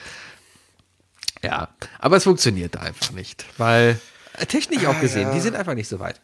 ja, 1.41 1.70
aber 2.00 2.18
es 2.18 2.24
funktioniert 2.24 2.78
einfach 2.78 3.12
nicht, 3.12 3.46
weil 3.58 4.00
äh, 4.38 4.46
technisch 4.46 4.86
auch 4.86 5.00
gesehen, 5.02 5.32
die 5.34 5.41
sind 5.41 5.56
einfach 5.56 5.74
nicht 5.74 5.89
so 5.89 6.00
weit. 6.00 6.22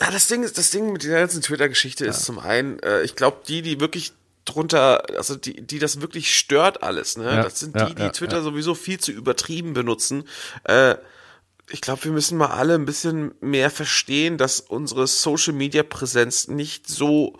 Ja, 0.00 0.10
das 0.10 0.26
Ding 0.26 0.42
ist, 0.42 0.58
das 0.58 0.70
Ding 0.70 0.92
mit 0.92 1.04
der 1.04 1.20
ganzen 1.20 1.42
Twitter-Geschichte 1.42 2.04
ist 2.04 2.24
zum 2.24 2.38
einen, 2.38 2.78
äh, 2.80 3.02
ich 3.02 3.14
glaube, 3.14 3.38
die, 3.46 3.62
die 3.62 3.80
wirklich 3.80 4.12
drunter, 4.44 5.02
also 5.16 5.36
die, 5.36 5.60
die 5.60 5.78
das 5.78 6.00
wirklich 6.00 6.36
stört 6.36 6.82
alles, 6.82 7.16
ne? 7.16 7.24
Ja, 7.24 7.42
das 7.42 7.60
sind 7.60 7.76
ja, 7.76 7.86
die, 7.86 7.94
die 7.94 8.02
ja, 8.02 8.08
Twitter 8.10 8.38
ja. 8.38 8.42
sowieso 8.42 8.74
viel 8.74 8.98
zu 8.98 9.12
übertrieben 9.12 9.74
benutzen. 9.74 10.24
Äh, 10.64 10.96
ich 11.70 11.80
glaube, 11.80 12.04
wir 12.04 12.12
müssen 12.12 12.38
mal 12.38 12.46
alle 12.48 12.74
ein 12.74 12.84
bisschen 12.84 13.34
mehr 13.40 13.70
verstehen, 13.70 14.38
dass 14.38 14.60
unsere 14.60 15.06
Social-Media-Präsenz 15.06 16.48
nicht 16.48 16.88
so 16.88 17.36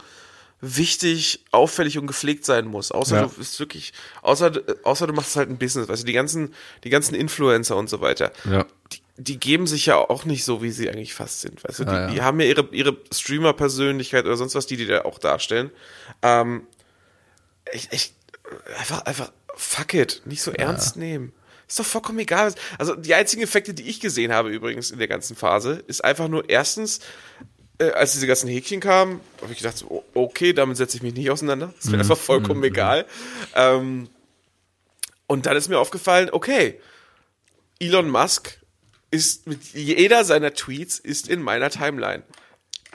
wichtig, 0.60 1.44
auffällig 1.52 1.98
und 1.98 2.06
gepflegt 2.08 2.44
sein 2.44 2.66
muss. 2.66 2.90
Außer 2.90 3.16
Ja. 3.16 3.22
du 3.22 3.28
bist 3.28 3.58
wirklich, 3.60 3.92
außer, 4.22 4.50
außer 4.82 5.06
du 5.06 5.12
machst 5.12 5.36
halt 5.36 5.48
ein 5.48 5.56
Business, 5.58 5.86
du, 5.86 5.94
die 6.04 6.12
ganzen, 6.12 6.52
die 6.84 6.90
ganzen 6.90 7.14
Influencer 7.14 7.76
und 7.76 7.88
so 7.88 8.00
weiter. 8.00 8.32
Ja. 8.50 8.66
Die, 8.92 9.00
die 9.18 9.38
geben 9.40 9.66
sich 9.66 9.86
ja 9.86 9.96
auch 9.96 10.24
nicht 10.24 10.44
so, 10.44 10.60
wie 10.62 10.70
sie 10.72 10.88
eigentlich 10.90 11.14
fast 11.14 11.40
sind. 11.40 11.62
Weißt 11.64 11.78
du, 11.80 11.84
die, 11.84 11.90
Ja, 11.92 12.00
ja. 12.08 12.10
die 12.10 12.22
haben 12.22 12.40
ja 12.40 12.46
ihre, 12.46 12.68
ihre 12.72 12.96
Streamer-Persönlichkeit 13.12 14.24
oder 14.24 14.36
sonst 14.36 14.54
was, 14.56 14.66
die 14.66 14.76
die 14.76 14.86
da 14.86 15.02
auch 15.02 15.18
darstellen. 15.18 15.70
Ähm, 16.22 16.66
ich, 17.72 17.88
ich, 17.92 18.12
einfach, 18.78 19.02
einfach, 19.02 19.30
fuck 19.54 19.94
it, 19.94 20.22
nicht 20.24 20.42
so 20.42 20.50
ernst 20.50 20.96
nehmen. 20.96 21.32
Ist 21.68 21.78
doch 21.78 21.84
vollkommen 21.84 22.18
egal. 22.18 22.54
Also 22.78 22.94
die 22.94 23.14
einzigen 23.14 23.42
Effekte, 23.42 23.74
die 23.74 23.88
ich 23.88 24.00
gesehen 24.00 24.32
habe 24.32 24.48
übrigens 24.48 24.90
in 24.90 24.98
der 24.98 25.08
ganzen 25.08 25.36
Phase, 25.36 25.84
ist 25.86 26.02
einfach 26.02 26.26
nur 26.26 26.48
erstens, 26.48 27.00
äh, 27.78 27.90
als 27.90 28.12
diese 28.12 28.26
ganzen 28.26 28.48
Häkchen 28.48 28.80
kamen, 28.80 29.20
habe 29.42 29.52
ich 29.52 29.58
gedacht, 29.58 29.76
so, 29.76 30.02
okay, 30.14 30.54
damit 30.54 30.78
setze 30.78 30.96
ich 30.96 31.02
mich 31.02 31.14
nicht 31.14 31.30
auseinander. 31.30 31.74
Das 31.76 31.84
ist 31.84 31.90
mir 31.90 31.98
einfach 31.98 32.16
vollkommen 32.16 32.64
egal. 32.64 33.06
Ähm, 33.54 34.08
und 35.26 35.44
dann 35.44 35.56
ist 35.56 35.68
mir 35.68 35.78
aufgefallen, 35.78 36.30
okay, 36.32 36.80
Elon 37.78 38.08
Musk 38.08 38.58
ist 39.10 39.46
mit 39.46 39.62
jeder 39.74 40.24
seiner 40.24 40.54
Tweets 40.54 40.98
ist 40.98 41.28
in 41.28 41.42
meiner 41.42 41.68
Timeline. 41.68 42.22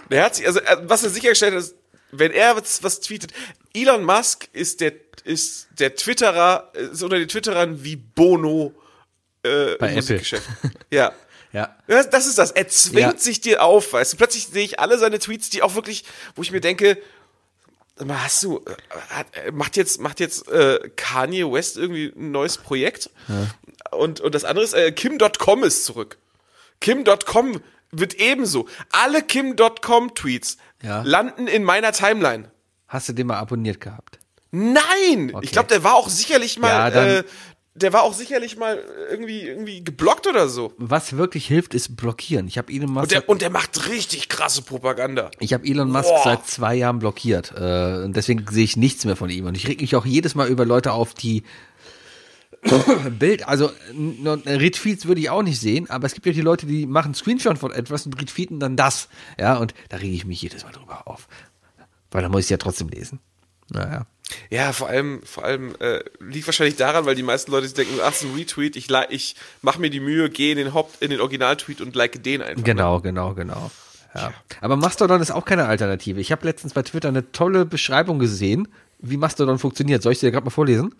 Der 0.10 0.24
hat 0.24 0.36
sich, 0.36 0.48
also 0.48 0.60
äh, 0.60 0.78
was 0.82 1.04
er 1.04 1.12
sichergestellt 1.12 1.54
hat, 1.54 1.62
ist, 1.62 1.76
wenn 2.20 2.32
er 2.32 2.56
was, 2.56 2.84
was 2.84 3.00
tweetet, 3.02 3.34
Elon 3.74 4.04
Musk 4.04 4.48
ist 4.54 4.82
der 4.82 4.94
ist 5.24 5.68
der 5.80 5.96
Twitterer, 5.96 6.72
ist 6.74 7.02
unter 7.02 7.18
den 7.18 7.28
Twitterern 7.30 7.84
wie 7.84 7.96
Bono 7.96 8.74
äh, 9.44 9.76
Bei 9.78 9.90
im 9.90 9.94
Apple. 9.94 9.96
Musikgeschäft. 9.96 10.48
ja. 10.92 11.12
Ja. 11.54 11.78
Das, 11.86 12.10
das 12.10 12.26
ist 12.26 12.40
das. 12.40 12.50
Er 12.50 12.68
zwingt 12.68 13.00
Ja. 13.14 13.16
sich 13.16 13.40
dir 13.40 13.62
auf, 13.62 13.94
weißt 13.94 14.14
du. 14.14 14.18
Plötzlich 14.18 14.48
sehe 14.48 14.66
ich 14.66 14.80
alle 14.80 14.98
seine 14.98 15.20
Tweets, 15.20 15.52
die 15.52 15.62
auch 15.62 15.76
wirklich, 15.76 16.04
wo 16.36 16.42
ich 16.42 16.50
mir 16.52 16.62
denke, 16.62 16.98
sag 17.96 18.08
mal, 18.08 18.24
hast 18.24 18.42
du, 18.42 18.58
äh, 18.66 18.74
hat, 19.12 19.28
äh, 19.38 19.52
macht 19.52 19.78
jetzt, 19.78 20.02
macht 20.02 20.20
jetzt 20.20 20.48
äh, 20.48 20.80
Kanye 20.96 21.44
West 21.52 21.78
irgendwie 21.78 22.12
ein 22.16 22.32
neues 22.32 22.58
Projekt? 22.58 23.12
Und, 23.92 24.20
und 24.20 24.34
das 24.34 24.46
andere 24.46 24.66
ist, 24.66 24.74
äh, 24.74 24.92
Kim.com 24.94 25.64
ist 25.64 25.86
zurück. 25.86 26.18
Kim.com 26.82 27.62
wird 27.92 28.16
ebenso. 28.16 28.68
Alle 28.90 29.22
Kim.com-Tweets 29.22 30.58
Ja. 30.84 31.02
landen 31.04 31.48
in 31.48 31.64
meiner 31.64 31.92
Timeline. 31.92 32.52
Hast 32.88 33.10
du 33.10 33.14
den 33.14 33.28
mal 33.28 33.38
abonniert 33.40 33.80
gehabt? 33.82 34.20
Nein! 34.52 35.32
Okay. 35.34 35.46
Ich 35.46 35.52
glaube, 35.52 35.68
der 35.70 35.84
war 35.84 35.96
auch 35.96 36.10
sicherlich 36.10 36.60
mal, 36.60 36.70
Ja, 36.70 36.88
äh, 36.90 37.24
der 37.76 37.92
war 37.92 38.04
auch 38.04 38.14
sicherlich 38.14 38.56
mal 38.56 38.80
irgendwie, 39.10 39.42
irgendwie 39.42 39.84
geblockt 39.84 40.28
oder 40.28 40.48
so. 40.48 40.74
Was 40.78 41.18
wirklich 41.18 41.48
hilft, 41.48 41.74
ist 41.74 41.96
blockieren. 41.98 42.48
Ich 42.48 42.60
habe 42.60 42.72
Elon 42.72 42.92
Musk, 42.92 43.04
Und 43.04 43.12
der, 43.12 43.30
und 43.30 43.42
der 43.42 43.50
macht 43.50 43.90
richtig 43.90 44.30
krasse 44.30 44.62
Propaganda. 44.62 45.32
ich 45.40 45.54
habe 45.54 45.66
Elon 45.66 45.90
Musk 45.90 46.08
Boah. 46.10 46.22
seit 46.24 46.46
zwei 46.46 46.76
Jahren 46.76 47.00
blockiert. 47.00 47.52
Äh, 47.58 48.04
und 48.04 48.16
deswegen 48.16 48.46
sehe 48.52 48.64
ich 48.64 48.78
nichts 48.78 49.06
mehr 49.06 49.16
von 49.16 49.32
ihm. 49.32 49.48
Und 49.48 49.58
ich 49.58 49.68
reg 49.68 49.82
mich 49.82 49.96
auch 49.96 50.06
jedes 50.06 50.36
Mal 50.36 50.50
über 50.50 50.66
Leute 50.66 50.92
auf, 50.92 51.16
die 51.16 51.42
Bild, 53.20 53.48
also 53.48 53.72
Retweets 54.46 55.06
würde 55.06 55.22
ich 55.22 55.30
auch 55.30 55.44
nicht 55.44 55.60
sehen, 55.60 55.90
aber 55.90 56.06
es 56.06 56.14
gibt 56.14 56.26
ja 56.26 56.32
die 56.32 56.42
Leute, 56.42 56.66
die 56.66 56.86
machen 56.86 57.14
Screenshot 57.14 57.58
von 57.58 57.72
etwas 57.72 58.06
und 58.06 58.20
retweeten 58.20 58.60
dann 58.60 58.76
das. 58.76 59.10
Ja, 59.40 59.58
und 59.58 59.74
da 59.90 59.98
rege 59.98 60.16
ich 60.16 60.26
mich 60.26 60.42
jedes 60.42 60.64
Mal 60.64 60.72
drüber 60.72 61.08
auf. 61.08 61.28
Weil 62.12 62.22
da 62.22 62.30
muss 62.30 62.42
ich 62.42 62.46
es 62.46 62.50
ja 62.50 62.58
trotzdem 62.58 62.90
lesen. 62.90 63.20
Naja. 63.70 64.06
Ja, 64.50 64.72
vor 64.72 64.88
allem, 64.88 65.22
vor 65.24 65.44
allem 65.44 65.76
äh, 65.80 66.00
liegt 66.20 66.48
wahrscheinlich 66.48 66.76
daran, 66.76 67.06
weil 67.06 67.16
die 67.16 67.24
meisten 67.24 67.52
Leute 67.52 67.68
sich 67.68 67.76
denken, 67.76 68.00
ach, 68.02 68.12
es 68.12 68.24
ist 68.24 68.30
ein 68.30 68.36
Retweet, 68.36 68.76
ich, 68.76 68.90
ich 69.10 69.36
mache 69.62 69.80
mir 69.80 69.90
die 69.90 70.00
Mühe, 70.00 70.30
gehe 70.30 70.52
in 70.52 70.58
den 70.58 70.74
Haupt, 70.74 71.02
in 71.02 71.10
den 71.10 71.20
Originaltweet 71.20 71.82
und 71.82 71.96
like 71.96 72.24
den 72.24 72.42
einfach. 72.42 72.64
Genau, 72.64 73.00
genau, 73.00 73.34
genau. 73.34 73.72
Ja. 74.16 74.32
Aber 74.62 74.76
Mastodon 74.76 75.22
ist 75.22 75.32
auch 75.32 75.46
keine 75.46 75.66
Alternative. 75.66 76.20
Ich 76.20 76.32
habe 76.32 76.46
letztens 76.46 76.74
bei 76.74 76.84
Twitter 76.84 77.10
eine 77.10 77.32
tolle 77.32 77.66
Beschreibung 77.66 78.20
gesehen, 78.20 78.68
wie 79.00 79.18
Mastodon 79.18 79.58
funktioniert. 79.58 80.04
Soll 80.04 80.14
ich 80.14 80.20
dir 80.20 80.32
gerade 80.32 80.46
mal 80.46 80.52
vorlesen? 80.52 80.94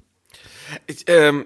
Ich, 0.88 1.04
ähm, 1.08 1.46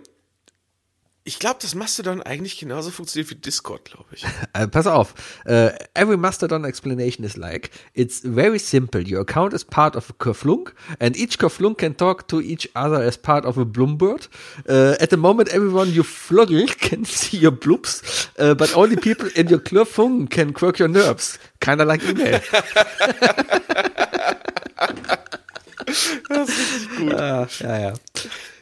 ich 1.28 1.40
glaube, 1.40 1.58
dass 1.62 1.76
Mastodon 1.76 2.22
eigentlich 2.24 2.58
genauso 2.58 2.90
funktioniert 2.90 3.30
wie 3.30 3.36
Discord, 3.36 3.84
glaube 3.84 4.06
ich. 4.14 4.24
Uh, 4.58 4.66
pass 4.72 4.88
auf. 4.88 5.14
Uh, 5.46 5.72
every 5.94 6.16
Mastodon 6.16 6.64
explanation 6.64 7.26
is 7.26 7.36
like, 7.36 7.70
it's 7.94 8.22
very 8.22 8.58
simple. 8.58 9.02
Your 9.02 9.20
account 9.20 9.54
is 9.54 9.66
part 9.66 9.98
of 9.98 10.10
a 10.10 10.14
Kerflunk, 10.14 10.74
and 11.02 11.18
each 11.18 11.38
Kerflunk 11.38 11.80
can 11.80 11.98
talk 11.98 12.30
to 12.30 12.40
each 12.40 12.70
other 12.76 13.02
as 13.02 13.18
part 13.18 13.44
of 13.44 13.58
a 13.58 13.66
Bloombird. 13.66 14.30
Uh, 14.70 14.96
at 15.02 15.10
the 15.10 15.18
moment, 15.18 15.50
everyone 15.50 15.92
you 15.92 16.04
floggle 16.04 16.66
can 16.80 17.04
see 17.04 17.36
your 17.36 17.52
bloops, 17.52 18.30
uh, 18.40 18.54
but 18.56 18.74
only 18.74 18.96
people 18.96 19.28
in 19.36 19.50
your 19.50 19.60
Kerflunk 19.60 20.30
can 20.30 20.54
quirk 20.54 20.80
your 20.80 20.88
nerves. 20.88 21.38
Kinda 21.60 21.84
like 21.84 22.02
email. 22.04 22.40
das 26.30 26.50
ist 26.50 26.90
gut. 26.98 27.14
Ah, 27.14 27.48
ja, 27.60 27.80
ja. 27.80 27.94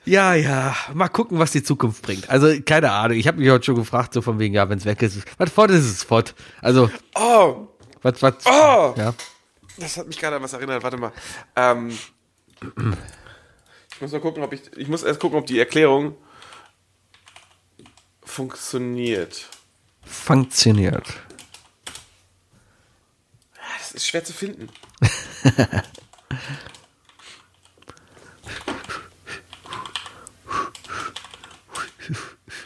Ja, 0.05 0.33
ja, 0.35 0.75
mal 0.93 1.07
gucken, 1.09 1.39
was 1.39 1.51
die 1.51 1.63
Zukunft 1.63 2.03
bringt. 2.03 2.29
Also, 2.29 2.53
keine 2.61 2.91
Ahnung, 2.91 3.17
ich 3.17 3.27
habe 3.27 3.39
mich 3.39 3.49
heute 3.49 3.65
schon 3.65 3.75
gefragt, 3.75 4.13
so 4.13 4.21
von 4.21 4.37
wegen, 4.39 4.53
ja, 4.53 4.69
wenn 4.69 4.77
es 4.77 4.85
weg 4.85 5.01
ist, 5.01 5.23
was 5.39 5.49
fort 5.51 5.71
ist 5.71 5.85
es 5.85 6.03
fort. 6.03 6.35
Also, 6.61 6.89
Oh, 7.15 7.67
was, 8.03 8.21
was, 8.21 8.35
Oh! 8.45 8.93
ja. 8.97 9.13
das 9.77 9.97
hat 9.97 10.07
mich 10.07 10.19
gerade 10.19 10.35
an 10.35 10.43
was 10.43 10.53
erinnert. 10.53 10.83
Warte 10.83 10.97
mal. 10.97 11.11
Ähm, 11.55 11.89
ich 13.93 14.01
muss 14.01 14.11
mal 14.11 14.21
gucken, 14.21 14.43
ob 14.43 14.53
ich. 14.53 14.61
Ich 14.77 14.87
muss 14.87 15.01
erst 15.03 15.19
gucken, 15.19 15.39
ob 15.39 15.45
die 15.47 15.57
Erklärung 15.59 16.15
funktioniert. 18.23 19.49
Funktioniert. 20.03 21.07
Das 23.79 23.91
ist 23.93 24.07
schwer 24.07 24.23
zu 24.23 24.33
finden. 24.33 24.69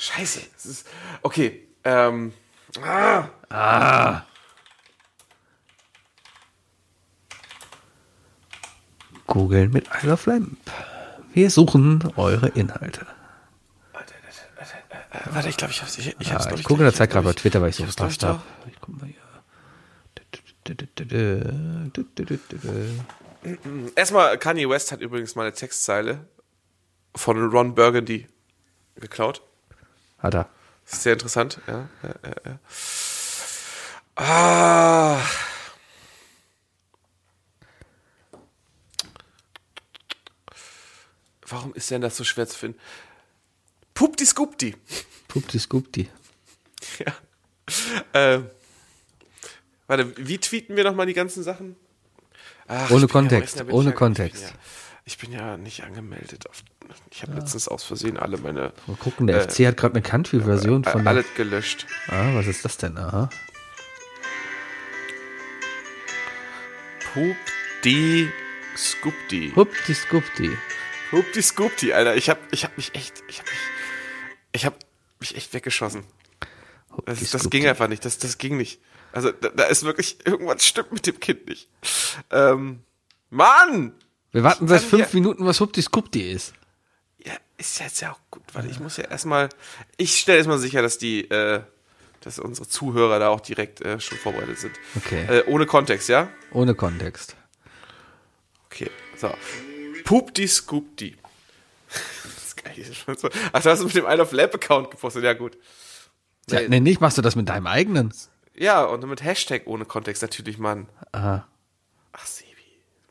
Scheiße. 0.09 0.41
Das 0.53 0.65
ist, 0.65 0.87
okay. 1.21 1.67
Ähm, 1.83 2.33
ah, 2.81 4.25
Googeln 9.27 9.71
mit 9.71 9.87
I 9.87 10.07
Love 10.07 10.29
Lamp. 10.29 10.57
Wir 11.33 11.49
suchen 11.51 12.11
eure 12.15 12.47
Inhalte. 12.49 13.05
äh, 15.11 15.19
warte, 15.31 15.49
ich 15.49 15.57
glaube, 15.57 15.71
ich 15.71 15.81
hab's. 15.81 15.97
Ich, 15.97 16.19
ich 16.19 16.33
hab's 16.33 16.47
Ah, 16.47 16.55
ich 16.55 16.63
gucke 16.63 16.81
in 16.81 16.85
der 16.85 16.93
Zeit 16.93 17.11
gerade 17.11 17.25
bei 17.25 17.33
Twitter, 17.33 17.61
weil 17.61 17.69
ich 17.69 17.75
so 17.75 17.85
ich, 17.85 17.95
doch. 18.17 18.27
habe. 18.27 18.41
Ich 18.67 18.79
guck 18.81 18.99
mal 18.99 19.07
hier. 19.07 19.15
Erstmal, 23.95 24.37
Kanye 24.37 24.69
West 24.69 24.91
hat 24.91 25.01
übrigens 25.01 25.35
mal 25.35 25.43
eine 25.43 25.53
Textzeile 25.53 26.27
von 27.15 27.49
Ron 27.49 27.75
Burgundy 27.75 28.27
geklaut. 28.95 29.41
Hat 30.19 30.33
er. 30.33 30.49
Sehr 30.85 31.13
interessant, 31.13 31.59
ja. 31.67 31.87
ja, 32.03 32.09
ja, 32.23 32.35
ja. 32.45 32.59
Ah. 34.15 35.21
Warum 41.47 41.73
ist 41.73 41.89
denn 41.89 42.01
das 42.01 42.17
so 42.17 42.23
schwer 42.23 42.47
zu 42.47 42.57
finden? 42.57 42.79
Pupti 43.93 44.25
Scoopti. 44.25 44.75
Pupti 45.27 45.59
Scoopti. 45.59 46.09
Ja. 47.05 47.13
Ähm. 48.13 48.49
Warte, 49.87 50.13
wie 50.17 50.37
tweeten 50.37 50.75
wir 50.75 50.83
nochmal 50.83 51.05
die 51.05 51.13
ganzen 51.13 51.43
Sachen? 51.43 51.75
Ach, 52.67 52.89
Ohne 52.89 53.01
ja- 53.01 53.07
Kontext, 53.07 53.57
bin 53.57 53.71
ohne 53.71 53.89
ich 53.89 53.93
ja, 53.93 53.97
Kontext. 53.97 54.53
Ich 55.05 55.17
bin 55.17 55.31
ja, 55.31 55.39
ich 55.43 55.43
bin 55.43 55.49
ja 55.51 55.57
nicht 55.57 55.83
angemeldet. 55.83 56.49
Auf, 56.49 56.63
ich 57.11 57.21
habe 57.23 57.33
letztens 57.33 57.67
aus 57.67 57.83
Versehen 57.83 58.17
alle 58.17 58.37
meine. 58.37 58.71
Mal 58.87 58.95
gucken, 58.97 59.27
der 59.27 59.41
FC 59.41 59.65
hat 59.67 59.77
gerade 59.77 59.95
eine 59.95 60.01
Country-Version 60.01 60.83
von 60.83 61.03
der. 61.03 61.11
alles 61.11 61.25
gelöscht. 61.35 61.85
Ah, 62.07 62.33
was 62.33 62.47
ist 62.47 62.63
das 62.65 62.77
denn? 62.77 62.97
Aha. 62.97 63.29
Pupti 67.13 68.29
Scoopti. 68.77 69.49
Pupti 69.53 69.93
Scoopti. 69.93 70.51
Hupti 71.11 71.41
Scoopti, 71.41 71.93
Alter. 71.93 72.15
Ich 72.15 72.29
hab, 72.29 72.39
ich 72.51 72.63
hab 72.63 72.77
mich 72.77 72.93
echt, 72.95 73.23
ich 73.27 73.39
hab 73.39 73.45
mich, 73.47 73.57
ich 74.53 74.65
hab 74.65 74.75
mich 75.19 75.35
echt 75.35 75.53
weggeschossen. 75.53 76.03
Das, 77.05 77.19
das 77.31 77.49
ging 77.49 77.65
einfach 77.67 77.87
nicht. 77.87 78.05
Das, 78.05 78.17
das 78.17 78.37
ging 78.37 78.57
nicht. 78.57 78.79
Also 79.11 79.31
da, 79.31 79.49
da 79.49 79.63
ist 79.63 79.83
wirklich 79.83 80.25
irgendwas 80.25 80.65
stimmt 80.65 80.91
mit 80.91 81.07
dem 81.07 81.19
Kind 81.19 81.47
nicht. 81.47 81.67
Ähm, 82.29 82.83
Mann! 83.29 83.93
Wir 84.31 84.43
warten 84.43 84.67
seit 84.67 84.81
fünf 84.81 85.13
Minuten, 85.13 85.45
was 85.45 85.59
Hupti 85.59 85.81
Scoopti 85.81 86.31
ist. 86.31 86.53
Ja, 87.59 87.65
ist 87.65 87.79
jetzt 87.79 88.01
ja 88.01 88.11
auch 88.11 88.19
gut. 88.31 88.43
Warte, 88.53 88.69
ich 88.69 88.79
muss 88.79 88.97
ja 88.97 89.03
erstmal, 89.05 89.49
ich 89.97 90.17
stelle 90.17 90.37
erstmal 90.37 90.57
sicher, 90.57 90.81
dass 90.81 90.97
die, 90.97 91.29
äh, 91.29 91.61
dass 92.21 92.39
unsere 92.39 92.67
Zuhörer 92.67 93.19
da 93.19 93.29
auch 93.29 93.41
direkt 93.41 93.81
äh, 93.81 93.99
schon 93.99 94.17
vorbereitet 94.17 94.59
sind. 94.59 94.75
Okay. 94.95 95.25
Äh, 95.39 95.43
ohne 95.47 95.65
Kontext, 95.65 96.09
ja? 96.09 96.29
Ohne 96.51 96.75
Kontext. 96.75 97.35
Okay, 98.65 98.89
so. 99.17 99.33
Pupti 100.03 100.47
Scoopti. 100.47 101.17
Das 101.89 102.45
ist 102.45 102.63
geil. 102.63 102.85
Ach, 103.51 103.61
du 103.61 103.69
hast 103.69 103.79
es 103.79 103.85
mit 103.85 103.95
dem 103.95 104.05
I 104.05 104.15
Love 104.15 104.35
Lab 104.35 104.55
Account 104.55 104.91
gepostet, 104.91 105.23
ja 105.23 105.33
gut. 105.33 105.57
Ja, 106.49 106.61
nee, 106.67 106.79
nicht 106.79 107.01
machst 107.01 107.17
du 107.17 107.21
das 107.21 107.35
mit 107.35 107.49
deinem 107.49 107.67
eigenen. 107.67 108.13
Ja, 108.55 108.83
und 108.83 109.05
mit 109.07 109.23
Hashtag 109.23 109.63
ohne 109.65 109.85
Kontext 109.85 110.21
natürlich, 110.21 110.57
Mann. 110.57 110.89
Aha. 111.11 111.47
Ach, 112.11 112.25
Sebi. 112.25 112.49
Du 112.49 112.53
bist 112.53 112.63
einfach 112.63 113.05
nicht 113.05 113.08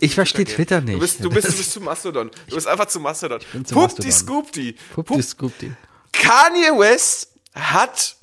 Ich 0.00 0.14
verstehe. 0.14 0.44
Twitter 0.44 0.80
nicht. 0.80 0.96
Du 0.96 1.00
bist, 1.00 1.24
du 1.24 1.30
bist, 1.30 1.48
du 1.48 1.52
bist 1.56 1.72
zu 1.72 1.80
Mastodon. 1.80 2.30
Du 2.48 2.54
bist 2.54 2.66
einfach 2.66 2.86
zu 2.86 3.00
Mastodon. 3.00 3.40
Pupti. 3.70 4.10
Scoopti. 4.12 4.72
Pupti 4.94 5.14
Pup- 5.14 5.22
Scoopti. 5.22 5.72
Kanye 6.12 6.78
West 6.78 7.32
hat 7.54 8.16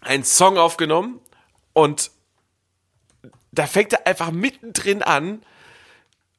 einen 0.00 0.24
Song 0.24 0.56
aufgenommen 0.58 1.20
und 1.72 2.10
da 3.52 3.66
fängt 3.66 3.92
er 3.92 4.06
einfach 4.06 4.30
mittendrin 4.30 5.02
an, 5.02 5.42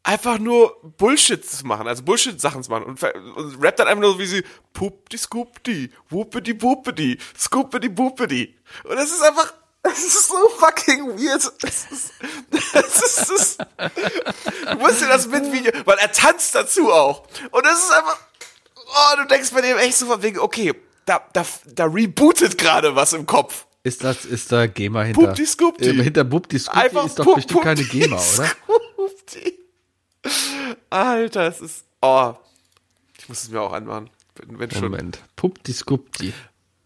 einfach 0.04 0.38
nur 0.40 0.78
Bullshit 0.98 1.44
zu 1.44 1.66
machen, 1.66 1.88
also 1.88 2.04
Bullshit-Sachen 2.04 2.64
zu 2.64 2.70
machen 2.72 2.84
und, 2.86 3.04
und 3.04 3.62
rappt 3.64 3.80
dann 3.80 3.88
einfach 3.88 4.02
nur 4.02 4.14
so 4.14 4.20
wie 4.20 4.26
sie 4.28 4.44
Pupti 4.74 5.18
Scoopti, 5.18 5.92
Whoopity 6.10 6.54
Boopity, 6.54 7.18
Scoopity 7.38 7.90
Boopity. 7.90 8.56
Und 8.84 8.96
das 8.96 9.10
ist 9.12 9.22
einfach, 9.24 9.54
das 9.90 10.00
ist 10.00 10.28
so 10.28 10.50
fucking 10.58 11.18
weird. 11.18 11.52
Das 11.62 11.88
ist, 11.92 12.12
das 12.74 13.02
ist, 13.02 13.30
das, 13.30 13.58
du 14.72 14.78
musst 14.78 15.02
dir 15.02 15.08
das 15.08 15.32
Video, 15.32 15.72
weil 15.86 15.98
er 15.98 16.12
tanzt 16.12 16.56
dazu 16.56 16.92
auch. 16.92 17.28
Und 17.52 17.66
das 17.66 17.84
ist 17.84 17.92
einfach, 17.92 18.20
oh, 18.76 19.18
du 19.22 19.28
denkst 19.28 19.52
bei 19.52 19.62
dem 19.62 19.78
echt 19.78 19.98
so 19.98 20.06
von 20.08 20.22
wegen, 20.22 20.40
okay, 20.40 20.74
da, 21.06 21.22
da, 21.34 21.46
da 21.66 21.86
rebootet 21.86 22.58
gerade 22.58 22.96
was 22.96 23.14
im 23.14 23.26
Kopf. 23.26 23.66
Ist 23.84 24.04
das, 24.04 24.26
ist 24.26 24.52
da 24.52 24.68
GEMA 24.68 25.04
hinter? 25.04 25.28
Pupti 25.28 25.46
Scoopti. 25.46 25.90
Äh, 25.90 26.04
hinter 26.04 26.26
Scoopti 26.26 26.62
Einfach 26.70 27.06
ist 27.06 27.20
doch 27.20 27.36
bestimmt 27.36 27.64
keine 27.64 27.84
GEMA, 27.84 28.18
oder? 28.18 28.48
Scoopti. 28.48 29.60
Alter, 30.90 31.48
es 31.48 31.62
ist, 31.62 31.86
oh, 32.02 32.34
ich 33.18 33.30
muss 33.30 33.44
es 33.44 33.50
mir 33.50 33.62
auch 33.62 33.72
anmachen, 33.72 34.10
wenn, 34.36 34.60
wenn 34.60 34.72
schon. 34.72 34.84
Moment. 34.84 35.20
Pupti 35.36 35.72
Scoopti. 35.72 36.34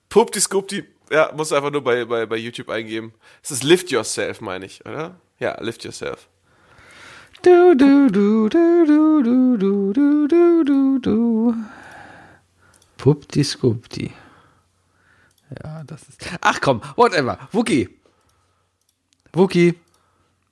Pupti 0.10 0.40
Scoopti, 0.42 0.84
ja, 1.12 1.32
musst 1.36 1.52
du 1.52 1.56
einfach 1.56 1.72
nur 1.72 1.84
bei, 1.84 2.06
bei, 2.06 2.26
bei 2.26 2.38
YouTube 2.38 2.70
eingeben. 2.70 3.14
Es 3.44 3.52
ist 3.52 3.64
Lift 3.64 3.92
Yourself, 3.92 4.42
meine 4.42 4.66
ich, 4.66 4.86
oder? 4.86 5.20
Ja, 5.40 5.62
Lift 5.62 5.84
Yourself. 5.84 6.30
Du, 7.42 7.76
du, 7.76 8.08
du, 8.10 8.50
du, 8.50 8.86
du, 8.86 9.24
du, 9.24 9.58
du, 9.58 9.94
du, 9.94 10.28
du, 10.28 10.64
du, 10.64 11.00
du. 11.00 11.56
Pupti 12.98 13.44
Scoopti. 13.44 14.14
Ja, 15.64 15.84
das 15.84 16.04
ist. 16.08 16.30
Ach 16.40 16.62
komm, 16.62 16.82
whatever. 16.96 17.38
Wookie. 17.52 17.90
Wookie. 19.34 19.74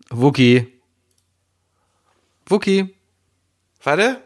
Wookie. 0.10 0.68
Wookie. 2.48 2.96
Warte. 3.84 4.22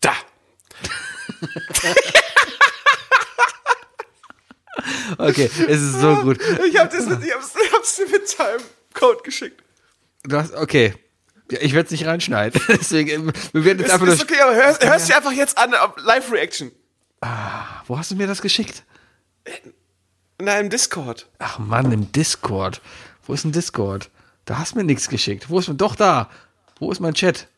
Da. 0.00 0.12
Okay, 5.18 5.50
es 5.68 5.82
ist 5.82 6.00
so 6.00 6.16
gut. 6.16 6.40
Ich 6.68 6.76
hab 6.78 6.90
das 6.90 7.06
mit, 7.06 7.24
ich 7.24 7.34
hab's, 7.34 7.52
ich 7.62 7.72
hab's 7.72 7.96
dir 7.96 8.08
mit 8.08 8.28
seinem 8.28 8.60
Code 8.94 9.20
geschickt. 9.22 9.62
Du 10.24 10.36
hast, 10.36 10.54
okay. 10.54 10.94
Ja, 11.50 11.58
ich 11.60 11.74
werde 11.74 11.86
es 11.86 11.90
nicht 11.92 12.06
reinschneiden. 12.06 12.60
Deswegen, 12.68 13.32
wir 13.52 13.64
werden 13.64 13.78
jetzt 13.78 13.88
Ist, 13.88 13.94
einfach 13.94 14.08
ist 14.08 14.22
okay, 14.22 14.40
aber 14.40 14.54
hörst, 14.54 14.84
hörst 14.84 15.08
dir 15.08 15.16
einfach 15.16 15.32
jetzt 15.32 15.56
an, 15.58 15.72
Live-Reaction. 16.04 16.72
Wo 17.86 17.98
hast 17.98 18.10
du 18.10 18.16
mir 18.16 18.26
das 18.26 18.42
geschickt? 18.42 18.82
Na, 20.40 20.58
im 20.58 20.70
Discord. 20.70 21.28
Ach 21.38 21.58
Mann, 21.58 21.92
im 21.92 22.12
Discord. 22.12 22.80
Wo 23.26 23.32
ist 23.32 23.44
ein 23.44 23.52
Discord? 23.52 24.10
Da 24.44 24.58
hast 24.58 24.72
du 24.72 24.78
mir 24.78 24.84
nichts 24.84 25.08
geschickt. 25.08 25.48
Wo 25.48 25.58
ist 25.58 25.70
doch 25.72 25.96
da? 25.96 26.30
Wo 26.78 26.92
ist 26.92 27.00
mein 27.00 27.14
Chat? 27.14 27.48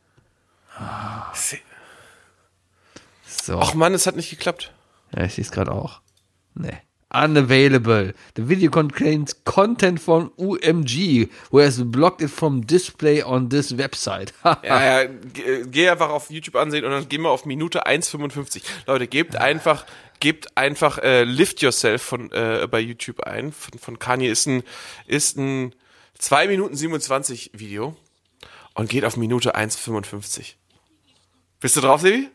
So. 3.26 3.58
Ach 3.60 3.74
Mann, 3.74 3.94
es 3.94 4.06
hat 4.06 4.16
nicht 4.16 4.30
geklappt. 4.30 4.72
Ja, 5.14 5.24
ich 5.24 5.34
sehe 5.34 5.44
es 5.44 5.50
gerade 5.50 5.72
auch. 5.72 6.00
Nee. 6.54 6.78
Unavailable. 7.10 8.12
The 8.36 8.43
video 8.48 8.70
contains 8.70 9.35
content 9.44 9.98
from 10.01 10.30
UMG, 10.39 11.28
who 11.51 11.59
has 11.59 11.82
blocked 11.82 12.20
it 12.20 12.28
from 12.30 12.66
display 12.66 13.22
on 13.22 13.48
this 13.48 13.72
website. 13.76 14.32
Ja, 14.62 15.02
ja, 15.02 15.05
ge- 15.05 15.64
geh 15.70 15.89
einfach 15.89 16.10
auf 16.10 16.30
YouTube 16.30 16.56
ansehen 16.56 16.85
und 16.85 16.90
dann 16.90 17.09
gehen 17.09 17.22
wir 17.22 17.30
auf 17.30 17.47
Minute 17.47 17.86
1,55. 17.86 18.62
Leute, 18.86 19.06
gebt 19.06 19.36
einfach, 19.36 19.86
gebt 20.20 20.56
einfach 20.56 20.98
äh, 20.98 21.24
Lift 21.24 21.62
Yourself 21.62 22.02
von 22.02 22.30
äh, 22.32 22.66
bei 22.70 22.80
YouTube 22.80 23.20
ein. 23.20 23.52
Von, 23.52 23.78
von 23.78 23.98
Kanye 23.98 24.28
ist 24.28 24.47
ein, 24.47 24.62
ist 25.06 25.39
ein 25.39 25.74
2 26.18 26.48
Minuten 26.48 26.76
27 26.76 27.52
Video 27.55 27.97
und 28.74 28.90
geht 28.90 29.05
auf 29.06 29.16
Minute 29.16 29.56
1,55. 29.56 30.55
Bist 31.60 31.74
du 31.76 31.80
drauf, 31.80 32.02
Sebi? 32.02 32.28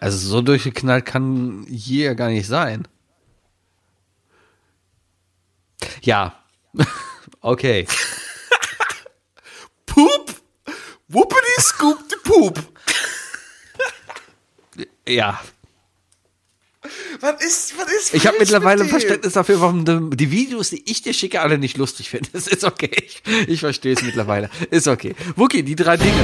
Also 0.00 0.18
so 0.18 0.40
durchgeknallt 0.42 1.04
kann 1.06 1.66
hier 1.68 2.14
gar 2.14 2.28
nicht 2.28 2.46
sein. 2.46 2.86
Ja. 6.02 6.34
okay. 7.40 7.86
Poop! 9.86 10.34
Whoopity 11.08 11.60
scoop 11.60 11.98
the 12.10 12.16
poop! 12.22 12.62
Ja. 15.06 15.40
Was 17.20 17.42
ist, 17.44 17.78
was 17.78 17.90
ist 17.90 18.14
Ich 18.14 18.26
habe 18.26 18.38
mittlerweile 18.38 18.82
mit? 18.82 18.90
Verständnis 18.90 19.32
dafür, 19.32 19.60
warum 19.60 20.10
die 20.16 20.30
Videos, 20.30 20.70
die 20.70 20.88
ich 20.88 21.02
dir 21.02 21.12
schicke, 21.12 21.40
alle 21.40 21.58
nicht 21.58 21.76
lustig 21.76 22.10
finde. 22.10 22.30
Das 22.32 22.46
ist 22.46 22.62
okay. 22.62 22.92
Ich, 23.04 23.22
ich 23.48 23.60
verstehe 23.60 23.94
es 23.94 24.02
mittlerweile. 24.02 24.50
Ist 24.70 24.86
okay. 24.86 25.14
Wookie, 25.34 25.62
die 25.62 25.74
drei 25.74 25.96
Dinge. 25.96 26.22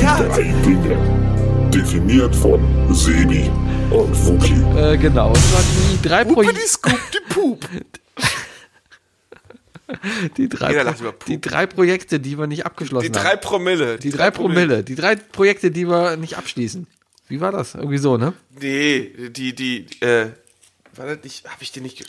Drei 0.00 0.42
Dinge. 0.64 1.29
Definiert 1.70 2.34
von 2.34 2.60
Sebi 2.94 3.48
und 3.90 4.26
Wookie. 4.26 4.78
Äh, 4.78 4.96
genau. 4.98 5.28
Und 5.28 5.36
zwar 5.38 5.62
die 5.62 6.02
drei, 6.08 6.24
Pro 6.24 6.36
Whoopity 6.36 6.60
scoop 6.66 6.98
the 7.12 7.18
poop! 7.32 7.68
die, 10.36 10.48
drei 10.48 10.70
Jeder 10.70 10.82
Pro 10.82 10.90
lacht 10.90 11.00
über 11.00 11.12
Pup. 11.12 11.24
die 11.26 11.40
drei 11.40 11.66
Projekte, 11.66 12.20
die 12.20 12.38
wir 12.38 12.46
nicht 12.46 12.66
abgeschlossen 12.66 13.12
Die 13.12 13.18
haben. 13.18 13.24
drei 13.24 13.36
Promille. 13.36 13.98
Die 13.98 14.10
drei 14.10 14.30
Promille. 14.30 14.82
Die 14.82 14.94
drei 14.94 15.16
Projekte, 15.16 15.70
die 15.70 15.88
wir 15.88 16.16
nicht 16.16 16.36
abschließen. 16.36 16.86
Wie 17.28 17.40
war 17.40 17.52
das? 17.52 17.74
Irgendwie 17.76 17.98
so, 17.98 18.16
ne? 18.16 18.32
Nee, 18.60 19.30
die, 19.30 19.54
die, 19.54 19.86
äh, 20.00 20.30
war 20.96 21.06
das 21.06 21.18
nicht, 21.22 21.48
hab 21.48 21.62
ich 21.62 21.70
dir 21.70 21.82
nicht, 21.82 22.00
du 22.00 22.04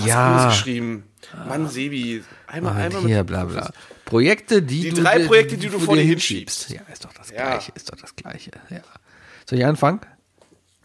hast 0.00 0.06
Ja. 0.06 0.36
alles 0.36 0.54
geschrieben. 0.56 1.04
Mann, 1.46 1.68
Sebi, 1.68 2.22
einmal, 2.46 2.74
einmal 2.76 3.02
Hier, 3.02 3.24
bla 3.24 3.44
bla. 3.44 3.70
Projekte, 4.06 4.62
die, 4.62 4.80
Die 4.82 4.90
du 4.90 5.02
drei 5.02 5.24
Projekte, 5.26 5.56
die 5.58 5.68
du 5.68 5.78
vor 5.78 5.96
dir 5.96 6.02
hinschiebst. 6.02 6.70
Ja, 6.70 6.80
ist 6.92 7.04
doch 7.04 7.12
das 7.12 7.30
Ja. 7.30 7.50
Gleiche. 7.50 7.72
Ist 7.74 7.92
doch 7.92 7.96
das 7.96 8.16
Gleiche. 8.16 8.50
Ja. 8.70 8.80
Soll 9.48 9.58
ich 9.58 9.66
anfangen? 9.66 10.00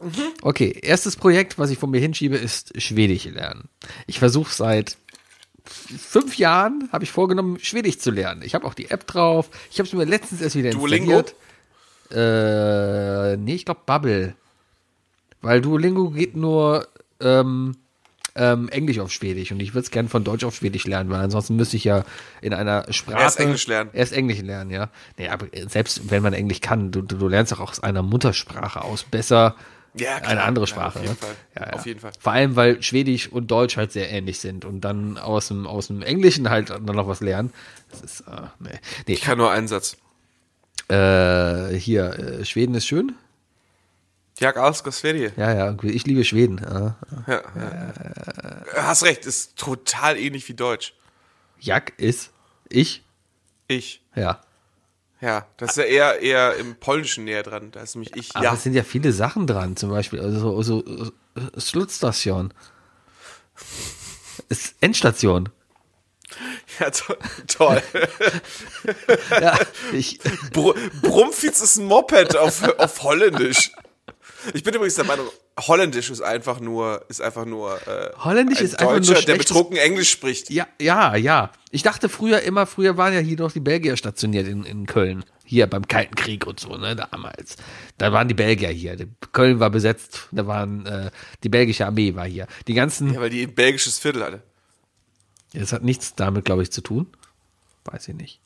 Mhm. 0.02 0.34
Okay, 0.42 0.78
erstes 0.82 1.16
Projekt, 1.16 1.58
was 1.58 1.72
ich 1.72 1.78
von 1.80 1.90
mir 1.90 2.00
hinschiebe, 2.00 2.36
ist 2.38 2.80
Schwedisch 2.82 3.26
lernen. 3.26 3.70
Ich 4.06 4.20
versuche 4.20 4.54
seit 4.54 4.98
fünf 5.66 6.38
Jahren, 6.38 6.90
habe 6.92 7.04
ich 7.04 7.12
vorgenommen, 7.12 7.60
Schwedisch 7.60 8.00
zu 8.00 8.12
lernen. 8.12 8.42
Ich 8.44 8.56
habe 8.56 8.66
auch 8.66 8.74
die 8.74 8.90
App 8.90 9.08
drauf. 9.08 9.50
Ich 9.72 9.80
habe 9.80 9.88
es 9.88 9.94
mir 9.94 10.06
letztens 10.06 10.42
erst 10.42 10.56
wieder 10.56 10.70
Duolingo? 10.72 11.20
installiert. 11.20 11.36
Äh, 12.12 13.38
nee, 13.38 13.56
ich 13.56 13.66
glaube 13.66 13.82
Bubble. 13.86 14.36
Weil 15.42 15.62
Duolingo 15.62 16.10
geht 16.10 16.36
nur 16.36 16.88
ähm, 17.20 17.76
ähm, 18.38 18.69
Englisch 18.69 18.99
auf 18.99 19.11
Schwedisch 19.11 19.51
und 19.51 19.59
ich 19.59 19.73
würde 19.73 19.85
es 19.85 19.91
gerne 19.91 20.09
von 20.09 20.23
Deutsch 20.23 20.43
auf 20.43 20.55
Schwedisch 20.55 20.85
lernen, 20.85 21.09
weil 21.09 21.19
ansonsten 21.19 21.55
müsste 21.55 21.76
ich 21.77 21.84
ja 21.84 22.05
in 22.41 22.53
einer 22.53 22.91
Sprache 22.93 23.19
Erst 23.22 23.39
Englisch 23.39 23.68
lernen. 23.68 23.89
Erst 23.93 24.14
Englisch 24.14 24.41
lernen, 24.41 24.69
ja. 24.72 24.89
Nee, 25.18 25.30
aber 25.30 25.47
selbst 25.68 26.09
wenn 26.09 26.23
man 26.23 26.34
Englisch 26.34 26.61
kann, 26.61 26.91
du, 26.91 27.01
du, 27.01 27.18
du 27.18 27.27
lernst 27.27 27.53
auch 27.53 27.59
aus 27.59 27.80
einer 27.81 28.03
Muttersprache 28.03 28.81
aus 28.84 29.03
besser 29.03 29.55
Ja, 29.95 30.19
klar. 30.19 30.31
eine 30.31 30.43
andere 30.43 30.65
Ja, 30.65 30.68
Sprache. 30.68 30.99
auf 30.99 31.01
jeden 31.01 31.14
ne? 31.14 31.18
Fall. 31.19 31.35
Ja, 31.55 31.65
ja. 31.68 31.73
Auf 31.73 31.85
jeden 31.85 31.99
Fall. 31.99 32.11
Vor 32.19 32.31
allem, 32.31 32.55
weil 32.55 32.81
Schwedisch 32.84 33.27
und 33.31 33.49
Deutsch 33.49 33.77
halt 33.77 33.91
sehr 33.91 34.09
ähnlich 34.11 34.39
sind 34.39 34.64
und 34.65 34.81
dann 34.81 35.18
aus 35.18 35.47
dem, 35.47 35.65
aus 35.65 35.88
dem 35.88 36.01
Englischen 36.01 36.49
halt 36.49 36.69
dann 36.69 36.84
noch 36.85 37.07
was 37.07 37.22
lernen. 37.22 37.51
Das 37.91 38.01
ist, 38.01 38.22
äh, 38.22 38.41
nee. 38.59 38.69
nee. 39.07 39.14
Ich 39.14 39.22
kann 39.22 39.38
nur 39.38 39.49
einen 39.51 39.68
Satz. 39.68 39.97
Äh, 40.89 41.76
hier, 41.76 42.39
äh, 42.39 42.45
Schweden 42.45 42.76
ist 42.76 42.85
schön. 42.85 43.14
Jag 44.39 44.57
älskar 44.57 44.91
Sverige. 44.91 45.31
Ja, 45.35 45.53
ja, 45.53 45.76
ich 45.84 46.05
liebe 46.05 46.23
Schweden. 46.23 46.61
Ja. 46.64 46.95
Ja, 47.27 47.41
ja. 47.55 48.84
Hast 48.84 49.03
recht, 49.03 49.26
ist 49.26 49.55
total 49.55 50.18
ähnlich 50.18 50.47
wie 50.47 50.53
Deutsch. 50.53 50.93
Jack 51.59 51.93
ist 51.97 52.31
ich. 52.69 53.03
Ich. 53.68 54.01
Ja. 54.15 54.41
Ja, 55.19 55.47
das 55.57 55.72
ist 55.72 55.77
ja 55.77 55.84
eher, 55.84 56.22
eher 56.22 56.55
im 56.57 56.76
Polnischen 56.76 57.23
näher 57.23 57.41
dran. 57.41 57.72
Da 57.72 57.81
ist 57.81 57.95
nämlich 57.95 58.15
ich. 58.15 58.35
Aber 58.35 58.45
ja. 58.45 58.53
es 58.53 58.61
sind 58.61 58.73
ja 58.73 58.84
viele 58.84 59.11
Sachen 59.11 59.47
dran, 59.47 59.76
zum 59.76 59.89
Beispiel, 59.89 60.19
also 60.19 60.61
so, 60.61 60.84
so 60.84 61.11
äh, 61.35 61.59
Slutstation. 61.59 62.53
Ist 64.49 64.76
Endstation. 64.81 65.49
ja, 66.80 66.91
to 66.91 67.15
toll. 67.47 67.81
Ja, 69.31 69.57
ich, 69.93 70.19
Br 70.53 70.76
Brummfitz 71.01 71.61
ist 71.61 71.77
ein 71.77 71.85
Moped 71.85 72.38
auf, 72.38 72.61
auf 72.77 73.01
Holländisch. 73.01 73.72
Ich 74.53 74.64
bin 74.64 74.74
übrigens 74.74 74.95
der 74.95 75.06
Meinung, 75.06 75.28
Holländisch 75.60 76.10
ist 76.10 76.22
einfach 76.22 76.60
nur, 76.60 77.03
ist 77.10 77.22
einfach 77.22 77.45
nur, 77.45 77.76
äh, 77.88 78.11
Holländisch 78.24 78.60
ein 78.60 78.65
ist 78.65 78.80
einfach 78.80 78.94
nur 78.94 79.02
Deutscher, 79.02 79.26
der 79.26 79.36
betrunken 79.36 79.78
Englisch 79.78 80.10
spricht. 80.11 80.49
ja, 80.49 80.68
ja, 80.82 81.15
ja. 81.15 81.52
Ich 81.72 81.84
dachte 81.84 82.07
früher 82.10 82.41
immer, 82.41 82.65
früher 82.65 82.98
waren 82.98 83.14
ja 83.14 83.19
hier 83.19 83.38
noch 83.38 83.52
die 83.52 83.60
Belgier 83.60 83.98
stationiert 83.98 84.48
in, 84.48 84.64
in 84.64 84.86
Köln. 84.86 85.26
Hier 85.44 85.68
beim 85.68 85.88
Kalten 85.88 86.15
Krieg 86.15 86.45
und 86.45 86.60
so, 86.60 86.76
ne, 86.78 86.95
damals. 86.95 87.56
Da 87.98 88.11
waren 88.11 88.28
die 88.28 88.34
Belgier 88.34 88.69
hier. 88.69 88.98
Köln 89.32 89.60
war 89.60 89.69
besetzt, 89.69 90.28
da 90.32 90.45
waren, 90.48 90.86
äh, 90.86 91.11
die 91.44 91.49
belgische 91.49 91.86
Armee 91.86 92.15
war 92.15 92.26
hier. 92.26 92.48
Die 92.68 92.74
ganzen, 92.74 93.14
Ja, 93.14 93.22
weil 93.22 93.30
die 93.30 93.44
ein 93.44 93.53
belgisches 93.56 93.98
Viertel 93.99 94.24
hatte. 94.24 94.44
das 95.53 95.72
hat 95.74 95.84
nichts 95.84 96.15
damit, 96.15 96.45
glaube 96.45 96.64
ich, 96.64 96.72
zu 96.72 96.82
tun. 96.82 97.07
Weiß 97.86 98.07
ich 98.10 98.15
nicht. 98.15 98.41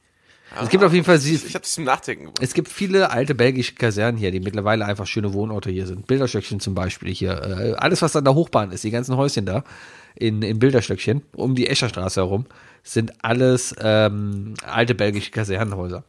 Es 0.59 0.69
gibt 0.69 0.83
auf 0.83 0.91
jeden 0.93 1.05
Fall, 1.05 1.17
sie, 1.17 1.35
Ich 1.35 1.55
habe 1.55 1.63
zum 1.63 1.85
Nachdenken 1.85 2.25
gebracht. 2.25 2.43
Es 2.43 2.53
gibt 2.53 2.67
viele 2.67 3.11
alte 3.11 3.35
belgische 3.35 3.73
Kasernen 3.75 4.17
hier, 4.17 4.31
die 4.31 4.41
mittlerweile 4.41 4.85
einfach 4.85 5.07
schöne 5.07 5.33
Wohnorte 5.33 5.71
hier 5.71 5.87
sind. 5.87 6.07
Bilderstöckchen 6.07 6.59
zum 6.59 6.75
Beispiel 6.75 7.13
hier. 7.13 7.41
Äh, 7.41 7.73
alles, 7.73 8.01
was 8.01 8.15
an 8.15 8.25
der 8.25 8.35
Hochbahn 8.35 8.71
ist, 8.71 8.83
die 8.83 8.91
ganzen 8.91 9.15
Häuschen 9.15 9.45
da 9.45 9.63
in, 10.15 10.41
in 10.41 10.59
Bilderstöckchen, 10.59 11.21
um 11.33 11.55
die 11.55 11.67
Escherstraße 11.67 12.21
herum, 12.21 12.45
sind 12.83 13.23
alles 13.23 13.73
ähm, 13.79 14.55
alte 14.65 14.93
belgische 14.93 15.31
Kasernenhäuser. 15.31 16.03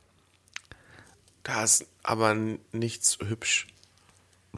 Da 1.44 1.62
ist 1.64 1.86
aber 2.02 2.36
nichts 2.72 3.18
hübsch. 3.24 3.68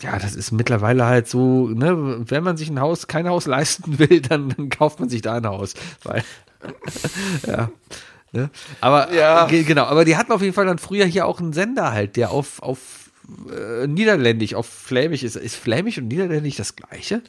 Ja, 0.00 0.18
das 0.18 0.34
ist 0.34 0.50
mittlerweile 0.50 1.06
halt 1.06 1.28
so, 1.28 1.68
ne, 1.68 2.28
wenn 2.28 2.42
man 2.42 2.56
sich 2.56 2.68
ein 2.68 2.80
Haus, 2.80 3.06
kein 3.06 3.28
Haus 3.28 3.46
leisten 3.46 3.98
will, 3.98 4.20
dann, 4.20 4.48
dann 4.50 4.70
kauft 4.70 4.98
man 5.00 5.08
sich 5.08 5.22
da 5.22 5.34
ein 5.34 5.46
Haus. 5.46 5.74
Weil, 6.02 6.24
ja. 7.46 7.70
Ne? 8.34 8.50
Aber 8.80 9.12
Ja. 9.12 9.46
ge- 9.46 9.62
genau, 9.62 9.84
aber 9.84 10.04
die 10.04 10.16
hatten 10.16 10.32
auf 10.32 10.42
jeden 10.42 10.54
Fall 10.54 10.66
dann 10.66 10.78
früher 10.78 11.04
hier 11.06 11.24
auch 11.26 11.38
einen 11.40 11.52
Sender 11.52 11.92
halt, 11.92 12.16
der 12.16 12.30
auf, 12.30 12.60
auf 12.60 12.78
äh, 13.50 13.86
Niederländisch, 13.86 14.54
auf 14.54 14.66
Flämisch 14.66 15.22
ist. 15.22 15.36
Ist 15.36 15.54
Flämisch 15.56 15.98
und 15.98 16.08
Niederländisch 16.08 16.56
das 16.56 16.74
gleiche? 16.76 17.22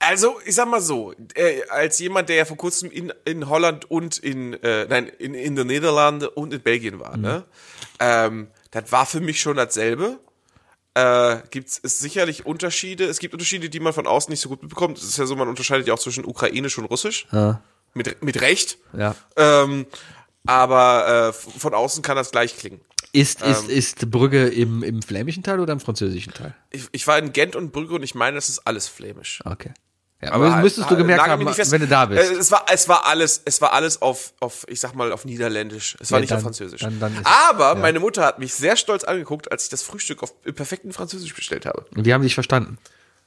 Also, 0.00 0.40
ich 0.44 0.56
sag 0.56 0.68
mal 0.68 0.80
so, 0.80 1.14
äh, 1.34 1.62
als 1.70 2.00
jemand, 2.00 2.28
der 2.28 2.34
ja 2.36 2.44
vor 2.44 2.56
kurzem 2.56 2.90
in, 2.90 3.12
in 3.24 3.48
Holland 3.48 3.88
und 3.88 4.18
in, 4.18 4.54
äh, 4.64 4.86
nein, 4.88 5.06
in, 5.18 5.32
in 5.34 5.54
den 5.54 5.68
Niederlanden 5.68 6.26
und 6.26 6.52
in 6.52 6.60
Belgien 6.60 6.98
war, 6.98 7.16
ne? 7.16 7.44
Ähm, 8.00 8.48
das 8.72 8.90
war 8.90 9.06
für 9.06 9.20
mich 9.20 9.40
schon 9.40 9.56
dasselbe. 9.56 10.18
Äh, 10.94 11.36
gibt 11.50 11.68
es 11.68 12.00
sicherlich 12.00 12.44
Unterschiede. 12.46 13.04
Es 13.04 13.18
gibt 13.20 13.32
Unterschiede, 13.32 13.70
die 13.70 13.78
man 13.80 13.92
von 13.92 14.06
außen 14.08 14.30
nicht 14.30 14.40
so 14.40 14.48
gut 14.48 14.60
mitbekommt. 14.62 14.98
Es 14.98 15.04
ist 15.04 15.16
ja 15.18 15.24
so, 15.24 15.36
man 15.36 15.46
unterscheidet 15.48 15.86
ja 15.86 15.94
auch 15.94 15.98
zwischen 16.00 16.24
Ukrainisch 16.24 16.76
und 16.78 16.84
Russisch. 16.86 17.26
Mit, 17.94 18.22
mit 18.22 18.40
Recht. 18.40 18.78
Ja. 18.96 19.14
Ähm, 19.36 19.86
aber 20.46 21.28
äh, 21.28 21.32
von 21.32 21.74
außen 21.74 22.02
kann 22.02 22.16
das 22.16 22.30
gleich 22.30 22.56
klingen. 22.56 22.80
Ist, 23.12 23.42
Ähm. 23.42 23.50
ist, 23.50 23.68
ist 23.68 24.10
Brügge 24.10 24.48
im, 24.48 24.82
im 24.82 25.02
flämischen 25.02 25.42
Teil 25.42 25.60
oder 25.60 25.72
im 25.72 25.80
französischen 25.80 26.32
Teil? 26.32 26.54
Ich, 26.70 26.88
ich 26.92 27.06
war 27.06 27.18
in 27.18 27.32
Gent 27.32 27.56
und 27.56 27.70
Brügge 27.72 27.94
und 27.94 28.02
ich 28.02 28.14
meine, 28.14 28.36
das 28.36 28.48
ist 28.48 28.60
alles 28.66 28.88
flämisch. 28.88 29.40
Okay. 29.44 29.72
Ja, 30.22 30.32
aber 30.32 30.52
halt- 30.52 30.62
müsstest 30.62 30.86
du 30.86 30.90
halt- 30.90 30.98
gemerkt 30.98 31.26
haben, 31.26 31.44
wenn 31.44 31.80
du 31.80 31.88
da 31.88 32.06
bist. 32.06 32.22
Äh, 32.32 32.36
Es 32.36 32.50
war, 32.52 32.64
es 32.72 32.88
war 32.88 33.06
alles, 33.06 33.42
es 33.44 33.60
war 33.60 33.72
alles 33.72 34.00
auf, 34.00 34.32
auf, 34.40 34.64
ich 34.68 34.78
sag 34.80 34.94
mal, 34.94 35.10
auf 35.12 35.24
Niederländisch. 35.24 35.96
Es 36.00 36.10
war 36.12 36.18
Ja, 36.18 36.20
nicht 36.20 36.30
dann- 36.30 36.38
auf 36.38 36.44
Französisch. 36.44 36.80
dann- 36.80 37.00
dann 37.00 37.12
ist- 37.16 37.26
Aber 37.26 37.70
ja. 37.70 37.74
meine 37.74 37.98
Mutter 38.00 38.24
hat 38.24 38.38
mich 38.38 38.54
sehr 38.54 38.76
stolz 38.76 39.02
angeguckt, 39.04 39.50
als 39.50 39.64
ich 39.64 39.68
das 39.70 39.82
Frühstück 39.82 40.22
auf 40.22 40.32
im 40.44 40.54
perfekten 40.54 40.92
Französisch 40.92 41.34
bestellt 41.34 41.66
habe. 41.66 41.84
Und 41.96 42.04
die 42.06 42.14
haben 42.14 42.22
dich 42.22 42.34
verstanden. 42.34 42.78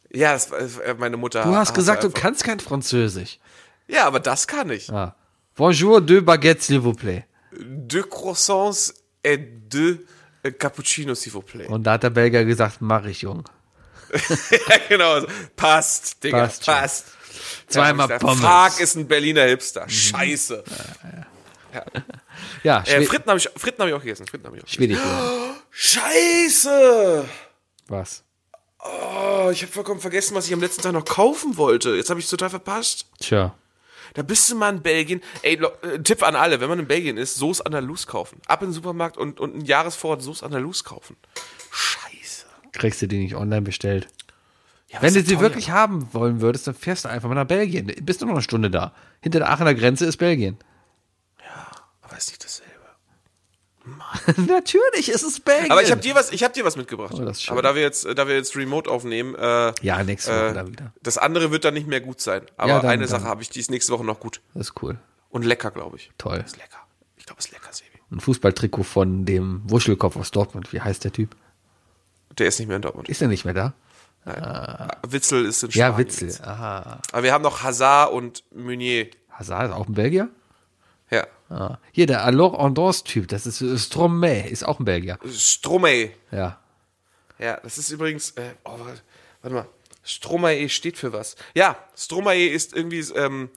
Ja, 0.09 0.31
das 0.33 0.49
war 0.51 0.59
meine 0.97 1.17
Mutter. 1.17 1.43
Du 1.43 1.53
hast 1.55 1.73
gesagt, 1.73 2.03
du 2.03 2.09
kannst 2.09 2.43
kein 2.45 2.59
Französisch. 2.61 3.39
Ja, 3.87 4.05
aber 4.07 4.19
das 4.21 4.47
kann 4.47 4.69
ich. 4.69 4.89
Ah. 4.89 5.15
Bonjour, 5.57 6.01
deux 6.01 6.21
baguettes, 6.21 6.61
s'il 6.63 6.79
vous 6.79 6.93
plaît. 6.93 7.25
Deux 7.59 8.03
croissants 8.03 8.91
et 9.23 9.37
deux 9.37 10.05
äh, 10.43 10.51
cappuccinos, 10.51 11.15
s'il 11.19 11.31
vous 11.31 11.41
plaît. 11.41 11.67
Und 11.67 11.83
da 11.83 11.93
hat 11.93 12.03
der 12.03 12.09
Belgier 12.09 12.43
gesagt, 12.45 12.81
mach 12.81 13.05
ich, 13.05 13.21
Jung. 13.21 13.43
ja, 14.11 14.77
genau. 14.89 15.25
Passt, 15.55 16.23
Digga, 16.23 16.41
Passt 16.47 16.65
passt. 16.65 17.05
Zweimal 17.67 18.09
Ja, 18.09 18.19
Pommes. 18.19 18.39
Fuck 18.41 18.79
ist 18.81 18.95
ein 18.95 19.07
Berliner 19.07 19.43
Hipster. 19.45 19.85
Mhm. 19.85 19.89
Scheiße. 19.89 20.63
Ja, 22.63 22.81
Äh, 22.81 22.85
Schwe 23.01 23.05
Fritten 23.05 23.29
habe 23.29 23.37
ich, 23.39 23.49
Fritten 23.55 23.81
hab 23.81 23.87
ich 23.89 23.93
auch 23.93 23.99
gegessen. 24.01 24.27
Fritten 24.27 24.45
hab 24.47 24.55
ich 24.55 24.61
auch 24.61 24.65
gegessen. 24.65 24.75
Schwedisch. 24.75 24.99
Scheiße! 25.71 27.25
Was? 27.87 28.23
Oh, 28.79 29.49
ich 29.51 29.61
habe 29.61 29.71
vollkommen 29.71 29.99
vergessen, 29.99 30.35
was 30.35 30.47
ich 30.47 30.53
am 30.53 30.61
letzten 30.61 30.81
Tag 30.83 30.93
noch 30.93 31.03
kaufen 31.05 31.57
wollte. 31.57 31.95
Jetzt 31.95 32.09
habe 32.09 32.19
ich 32.19 32.29
total 32.29 32.49
verpasst. 32.49 33.07
Tja. 33.19 33.53
Da 34.15 34.23
bist 34.23 34.49
du 34.49 34.55
mal 34.55 34.73
in 34.73 34.81
Belgien. 34.81 35.21
Ey, 35.43 35.55
äh, 35.83 35.99
Tipp 35.99 36.23
an 36.23 36.35
alle, 36.35 36.59
wenn 36.61 36.69
man 36.69 36.79
in 36.79 36.87
Belgien 36.87 37.17
ist, 37.17 37.35
Sauce 37.35 37.61
Andalus 37.61 38.07
kaufen. 38.07 38.41
Ab 38.47 38.61
in 38.63 38.69
den 38.69 38.73
Supermarkt 38.73 39.17
und, 39.17 39.39
und 39.39 39.53
einen 39.53 39.65
Jahresvorrat 39.65 40.21
Sauce 40.23 40.41
Andalus 40.41 40.83
kaufen. 40.83 41.15
Scheiße. 41.71 42.45
Kriegst 42.71 43.01
du 43.01 43.07
die 43.07 43.19
nicht 43.19 43.35
online 43.35 43.61
bestellt? 43.61 44.07
Ja, 44.87 45.01
Wenn 45.01 45.13
du 45.13 45.21
sie 45.21 45.33
teuer? 45.35 45.41
wirklich 45.41 45.69
haben 45.69 46.13
wollen 46.13 46.41
würdest, 46.41 46.67
dann 46.67 46.75
fährst 46.75 47.05
du 47.05 47.09
einfach 47.09 47.27
mal 47.27 47.35
nach 47.35 47.45
Belgien. 47.47 47.87
Bist 48.01 48.21
du 48.21 48.25
noch 48.25 48.33
eine 48.33 48.41
Stunde 48.41 48.69
da. 48.69 48.93
Hinter 49.21 49.39
der 49.39 49.49
Aachener 49.49 49.73
Grenze 49.73 50.05
ist 50.05 50.17
Belgien. 50.17 50.57
Aber 52.01 52.17
ist 52.17 52.29
nicht 52.29 52.43
dasselbe. 52.43 52.64
Natürlich 54.47 55.09
ist 55.09 55.23
es 55.23 55.39
Belgien. 55.39 55.71
Aber 55.71 55.81
ich 55.83 55.91
habe 55.91 56.01
dir 56.01 56.15
was, 56.15 56.31
ich 56.31 56.43
habe 56.43 56.53
dir 56.53 56.63
was 56.65 56.75
mitgebracht. 56.75 57.13
Oh. 57.15 57.31
Aber 57.51 57.61
da 57.61 57.75
wir 57.75 57.81
jetzt, 57.81 58.05
da 58.05 58.27
wir 58.27 58.35
jetzt 58.35 58.55
Remote 58.55 58.89
aufnehmen, 58.89 59.35
äh, 59.35 59.73
Ja, 59.81 60.03
nächste 60.03 60.31
Woche 60.31 60.47
äh, 60.49 60.53
da 60.53 60.67
wieder. 60.67 60.93
das 61.01 61.17
andere 61.17 61.51
wird 61.51 61.65
dann 61.65 61.73
nicht 61.73 61.87
mehr 61.87 62.01
gut 62.01 62.21
sein. 62.21 62.41
Aber 62.57 62.69
Ja, 62.69 62.79
dann- 62.79 62.89
eine 62.91 63.01
dann- 63.07 63.09
Sache 63.09 63.23
habe 63.25 63.41
ich, 63.41 63.49
die 63.49 63.59
ist 63.59 63.69
nächste 63.71 63.91
Woche 63.93 64.03
noch 64.03 64.19
gut 64.19 64.41
Das 64.53 64.67
ist 64.69 64.81
cool. 64.83 64.97
und 65.29 65.43
lecker, 65.45 65.71
glaube 65.71 65.97
ich. 65.97 66.11
Toll. 66.17 66.43
Ist 66.45 66.57
lecker. 66.57 66.77
Ich 67.17 67.25
glaube, 67.25 67.39
ist 67.39 67.51
lecker, 67.51 67.69
Sebi. 67.71 67.89
Ein 68.11 68.19
Fußballtrikot 68.19 68.83
von 68.83 69.25
dem 69.25 69.61
Wuschelkopf 69.69 70.15
aus 70.15 70.31
Dortmund. 70.31 70.71
Wie 70.73 70.81
heißt 70.81 71.03
der 71.03 71.11
Typ? 71.11 71.35
Der 72.37 72.47
ist 72.47 72.59
nicht 72.59 72.67
mehr 72.67 72.75
in 72.75 72.81
Dortmund. 72.81 73.09
Ist 73.09 73.21
er 73.21 73.27
nicht 73.27 73.45
mehr 73.45 73.53
da? 73.53 73.73
Witzel 75.07 75.45
ist 75.45 75.63
in 75.63 75.71
Spanien. 75.71 75.91
Ja, 75.93 75.97
Witzel. 75.97 76.35
Aha. 76.43 76.99
Aber 77.11 77.23
wir 77.23 77.31
haben 77.31 77.43
noch 77.43 77.61
Hazard 77.63 78.11
und 78.11 78.43
Meunier. 78.53 79.07
Hazard 79.31 79.69
ist 79.69 79.75
auch 79.75 79.87
ein 79.87 79.93
Belgier? 79.93 80.29
Ja. 81.09 81.27
Ah. 81.49 81.77
Hier, 81.91 82.07
der 82.07 82.23
Alors 82.23 82.57
Andors-Typ, 82.57 83.27
das 83.27 83.45
ist 83.45 83.61
äh, 83.61 83.77
Stromae, 83.77 84.47
ist 84.49 84.65
auch 84.65 84.79
ein 84.79 84.85
Belgier. 84.85 85.19
Stromae. 85.31 86.11
Ja. 86.31 86.59
Ja, 87.37 87.59
das 87.61 87.77
ist 87.77 87.91
übrigens, 87.91 88.31
äh, 88.31 88.53
oh, 88.63 88.79
warte, 89.41 89.55
mal. 89.55 89.67
Stromae 90.03 90.69
steht 90.69 90.97
für 90.97 91.13
was? 91.13 91.35
Ja, 91.53 91.77
Stromae 91.95 92.47
ist 92.47 92.73
irgendwie, 92.73 92.99
ähm, 93.15 93.49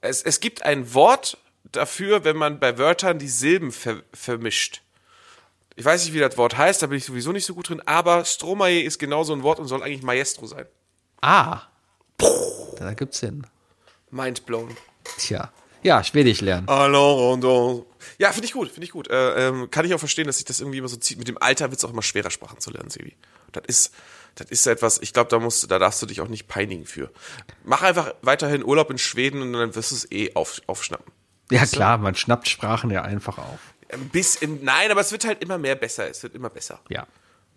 es, 0.00 0.22
es 0.22 0.40
gibt 0.40 0.62
ein 0.62 0.94
Wort 0.94 1.38
dafür, 1.72 2.24
wenn 2.24 2.36
man 2.36 2.60
bei 2.60 2.78
Wörtern 2.78 3.18
die 3.18 3.28
Silben 3.28 3.72
ver, 3.72 4.02
vermischt. 4.12 4.82
Ich 5.74 5.84
weiß 5.84 6.04
nicht, 6.04 6.14
wie 6.14 6.20
das 6.20 6.36
Wort 6.38 6.56
heißt, 6.56 6.82
da 6.82 6.86
bin 6.86 6.98
ich 6.98 7.04
sowieso 7.04 7.32
nicht 7.32 7.44
so 7.44 7.54
gut 7.54 7.68
drin, 7.68 7.82
aber 7.84 8.24
Stromae 8.24 8.80
ist 8.80 8.98
genau 8.98 9.24
so 9.24 9.32
ein 9.34 9.42
Wort 9.42 9.58
und 9.58 9.68
soll 9.68 9.82
eigentlich 9.82 10.02
Maestro 10.02 10.46
sein. 10.46 10.66
Ah. 11.20 11.62
Da 12.78 12.94
gibt's 12.94 13.18
Sinn. 13.18 13.46
Mind 14.10 14.46
blown. 14.46 14.76
Tja. 15.18 15.52
Ja, 15.82 16.02
Schwedisch 16.02 16.40
lernen. 16.40 16.66
Ja, 18.18 18.32
finde 18.32 18.46
ich 18.46 18.52
gut, 18.52 18.70
finde 18.70 18.84
ich 18.84 18.92
gut. 18.92 19.08
Äh, 19.08 19.48
ähm, 19.48 19.70
kann 19.70 19.84
ich 19.84 19.94
auch 19.94 19.98
verstehen, 19.98 20.26
dass 20.26 20.36
sich 20.36 20.44
das 20.44 20.60
irgendwie 20.60 20.78
immer 20.78 20.88
so 20.88 20.96
zieht. 20.96 21.18
Mit 21.18 21.28
dem 21.28 21.40
Alter 21.40 21.70
wird 21.70 21.78
es 21.78 21.84
auch 21.84 21.90
immer 21.92 22.02
schwerer, 22.02 22.30
Sprachen 22.30 22.60
zu 22.60 22.70
lernen, 22.70 22.90
Sebi. 22.90 23.16
Das 23.52 23.64
ist, 23.66 23.94
das 24.36 24.50
ist 24.50 24.66
etwas, 24.66 24.98
ich 25.00 25.12
glaube, 25.12 25.30
da 25.30 25.38
musst 25.38 25.62
du, 25.62 25.66
da 25.66 25.78
darfst 25.78 26.00
du 26.02 26.06
dich 26.06 26.20
auch 26.20 26.28
nicht 26.28 26.48
peinigen 26.48 26.86
für. 26.86 27.10
Mach 27.64 27.82
einfach 27.82 28.14
weiterhin 28.22 28.64
Urlaub 28.64 28.90
in 28.90 28.98
Schweden 28.98 29.42
und 29.42 29.52
dann 29.52 29.74
wirst 29.74 29.90
du 29.90 29.96
es 29.96 30.12
eh 30.12 30.34
auf, 30.34 30.60
aufschnappen. 30.66 31.12
Ja, 31.50 31.64
klar, 31.64 31.98
man 31.98 32.14
schnappt 32.14 32.48
Sprachen 32.48 32.90
ja 32.90 33.02
einfach 33.02 33.38
auf. 33.38 33.58
Ein 33.88 34.08
bisschen, 34.08 34.64
nein, 34.64 34.90
aber 34.90 35.00
es 35.00 35.12
wird 35.12 35.24
halt 35.24 35.42
immer 35.42 35.58
mehr 35.58 35.76
besser. 35.76 36.08
Es 36.08 36.22
wird 36.22 36.34
immer 36.34 36.50
besser. 36.50 36.80
Ja. 36.88 37.06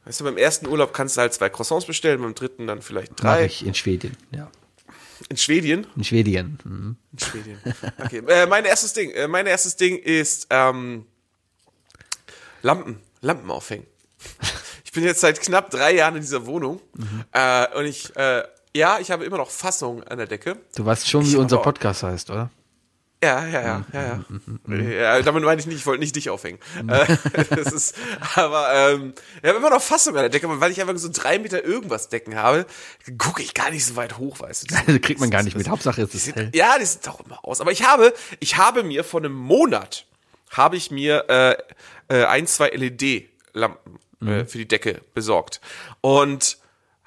Weißt 0.06 0.20
du, 0.20 0.24
beim 0.24 0.38
ersten 0.38 0.68
Urlaub 0.68 0.94
kannst 0.94 1.18
du 1.18 1.22
halt 1.22 1.34
zwei 1.34 1.50
Croissants 1.50 1.86
bestellen, 1.86 2.22
beim 2.22 2.36
dritten 2.36 2.68
dann 2.68 2.82
vielleicht 2.82 3.12
Mach 3.12 3.18
drei. 3.36 3.46
ich 3.46 3.66
in 3.66 3.74
Schweden. 3.74 4.16
Ja. 4.32 4.50
In 5.28 5.38
Schwedien. 5.38 5.86
In 5.98 6.04
Schwedien. 6.04 6.60
Mhm. 6.64 6.96
In 7.12 7.20
Schwedien. 7.20 7.60
Okay. 7.98 8.24
äh, 8.28 8.46
mein 8.46 8.64
erstes 8.66 8.94
Ding, 8.94 9.12
äh, 9.12 9.28
mein 9.28 9.46
erstes 9.48 9.76
Ding 9.76 9.98
ist 9.98 10.48
ähm, 10.50 11.06
Lampen, 12.62 13.00
Lampen 13.22 13.52
aufhängen. 13.52 13.86
Ich 14.86 14.92
bin 14.92 15.04
jetzt 15.04 15.22
seit 15.22 15.40
knapp 15.42 15.70
drei 15.70 15.94
Jahren 15.96 16.16
in 16.16 16.22
dieser 16.22 16.46
Wohnung 16.46 16.82
äh, 17.32 17.68
und 17.78 17.86
ich, 17.86 18.16
äh, 18.16 18.44
ja, 18.76 19.00
ich 19.00 19.12
habe 19.12 19.24
immer 19.26 19.38
noch 19.38 19.50
Fassung 19.50 20.04
an 20.04 20.18
der 20.18 20.28
Decke. 20.28 20.58
Du 20.76 20.86
weißt 20.86 21.08
schon, 21.10 21.24
wie 21.26 21.30
Ich 21.32 21.38
unser 21.38 21.58
aber- 21.58 21.64
Podcast 21.64 22.04
heißt, 22.04 22.30
oder? 22.30 22.50
Ja, 23.22 23.46
ja, 23.46 23.62
ja, 23.62 23.86
ja, 23.92 24.24
ja. 24.70 24.82
ja 24.82 25.22
damit 25.22 25.44
meine 25.44 25.60
ich 25.60 25.68
nicht, 25.68 25.78
ich 25.78 25.86
wollte 25.86 26.00
nicht 26.00 26.16
dich 26.16 26.30
aufhängen. 26.30 26.60
Äh, 26.88 27.18
das 27.50 27.74
ist, 27.74 27.96
aber 28.36 28.72
ähm, 28.74 29.14
ich 29.42 29.50
habe 29.50 29.58
immer 29.58 29.70
noch 29.70 29.82
Fassung 29.82 30.16
an 30.16 30.22
der 30.22 30.30
Decke, 30.30 30.48
weil 30.62 30.72
ich 30.72 30.80
einfach 30.80 30.96
so 30.98 31.10
drei 31.12 31.38
Meter 31.38 31.64
irgendwas 31.64 32.08
Decken 32.08 32.36
habe, 32.36 32.66
gucke 33.18 33.42
ich 33.44 33.54
gar 33.54 33.72
nicht 33.72 33.86
so 33.86 33.98
weit 33.98 34.18
hoch, 34.18 34.40
weißt 34.40 34.72
du. 34.72 34.76
Das 34.86 35.02
kriegt 35.02 35.20
man 35.20 35.30
gar 35.30 35.44
nicht 35.44 35.58
mit. 35.58 35.68
Hauptsache 35.68 36.02
es 36.02 36.16
ist 36.16 36.34
hell. 36.34 36.50
Ja, 36.54 36.80
die 36.80 36.86
sieht 36.86 37.08
auch 37.10 37.20
immer 37.20 37.44
aus. 37.44 37.60
Aber 37.60 37.74
ich 37.74 37.84
habe, 37.84 38.14
ich 38.40 38.58
habe 38.58 38.84
mir 38.84 39.04
vor 39.04 39.20
einem 39.20 39.34
Monat 39.34 40.06
habe 40.50 40.78
ich 40.78 40.90
mir 40.90 41.26
äh, 41.30 41.56
äh, 42.08 42.26
ein, 42.26 42.48
zwei 42.48 42.70
LED-Lampen 42.70 44.00
äh, 44.22 44.46
für 44.46 44.58
die 44.58 44.68
Decke 44.68 45.02
besorgt 45.14 45.60
und 46.02 46.58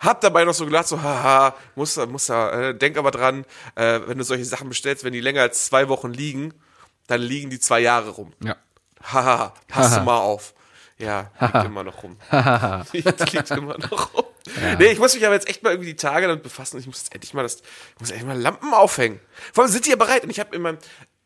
hab 0.02 0.20
dabei 0.20 0.44
noch 0.44 0.54
so 0.54 0.66
gedacht, 0.66 0.88
so 0.88 1.00
haha, 1.00 1.54
muss 1.74 1.94
da, 1.94 2.06
muss 2.06 2.26
da, 2.26 2.70
äh, 2.70 2.74
denk 2.74 2.98
aber 2.98 3.10
dran, 3.10 3.44
äh, 3.76 4.00
wenn 4.06 4.18
du 4.18 4.24
solche 4.24 4.44
Sachen 4.44 4.68
bestellst, 4.68 5.04
wenn 5.04 5.12
die 5.12 5.20
länger 5.20 5.42
als 5.42 5.66
zwei 5.66 5.88
Wochen 5.88 6.12
liegen, 6.12 6.52
dann 7.06 7.20
liegen 7.20 7.50
die 7.50 7.60
zwei 7.60 7.80
Jahre 7.80 8.10
rum. 8.10 8.32
Ja. 8.42 8.56
Haha, 9.02 9.54
pass 9.68 9.94
du 9.94 10.02
mal 10.02 10.18
auf. 10.18 10.54
Ja, 10.98 11.30
liegt 11.40 11.64
immer 11.64 11.82
noch 11.82 12.02
rum. 12.02 12.16
liegt, 12.92 13.32
liegt 13.32 13.50
immer 13.50 13.76
noch 13.78 14.14
rum. 14.14 14.24
Nee, 14.78 14.92
ich 14.92 14.98
muss 14.98 15.14
mich 15.14 15.24
aber 15.24 15.34
jetzt 15.34 15.48
echt 15.48 15.62
mal 15.62 15.70
irgendwie 15.70 15.90
die 15.90 15.96
Tage 15.96 16.26
damit 16.26 16.42
befassen. 16.42 16.78
Ich 16.78 16.86
muss 16.86 16.98
jetzt 16.98 17.14
endlich 17.14 17.34
mal 17.34 17.42
das, 17.42 17.56
ich 17.56 18.00
muss 18.00 18.10
endlich 18.10 18.26
mal 18.26 18.38
Lampen 18.38 18.72
aufhängen. 18.72 19.20
Vor 19.52 19.64
allem 19.64 19.72
sind 19.72 19.86
die 19.86 19.90
ja 19.90 19.96
bereit 19.96 20.24
und 20.24 20.30
ich 20.30 20.40
habe 20.40 20.54
in 20.54 20.62
meinem, 20.62 20.78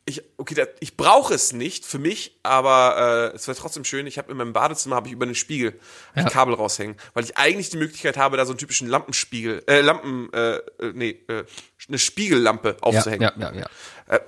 ich, 0.09 0.23
okay, 0.37 0.55
da, 0.55 0.65
ich 0.79 0.97
brauche 0.97 1.35
es 1.35 1.53
nicht 1.53 1.85
für 1.85 1.99
mich, 1.99 2.39
aber 2.45 3.33
äh, 3.33 3.37
es 3.37 3.49
wäre 3.49 3.59
trotzdem 3.59 3.85
schön. 3.85 4.07
Ich 4.07 4.19
habe 4.19 4.31
in 4.31 4.39
meinem 4.39 4.53
Badezimmer 4.53 4.95
habe 4.95 5.09
ich 5.09 5.13
über 5.13 5.27
einen 5.27 5.35
Spiegel 5.35 5.79
hab 6.15 6.27
ich 6.29 6.33
Kabel 6.33 6.55
raushängen, 6.55 6.97
weil 7.13 7.25
ich 7.25 7.37
eigentlich 7.37 7.71
die 7.71 7.77
Möglichkeit 7.77 8.17
habe, 8.17 8.37
da 8.37 8.47
so 8.47 8.53
einen 8.53 8.59
typischen 8.59 8.87
Lampenspiegel, 8.87 9.65
äh, 9.67 9.81
Lampen, 9.81 10.33
äh, 10.33 10.57
äh, 10.57 10.63
nee, 10.95 11.21
äh, 11.29 11.45
eine 11.89 11.99
Spiegellampe 11.99 12.69
Ja, 12.69 12.83
aufzuhängen. 12.83 13.23
ja, 13.23 13.33
ja, 13.37 13.53
ja. 13.53 13.67
Äh, 14.07 14.21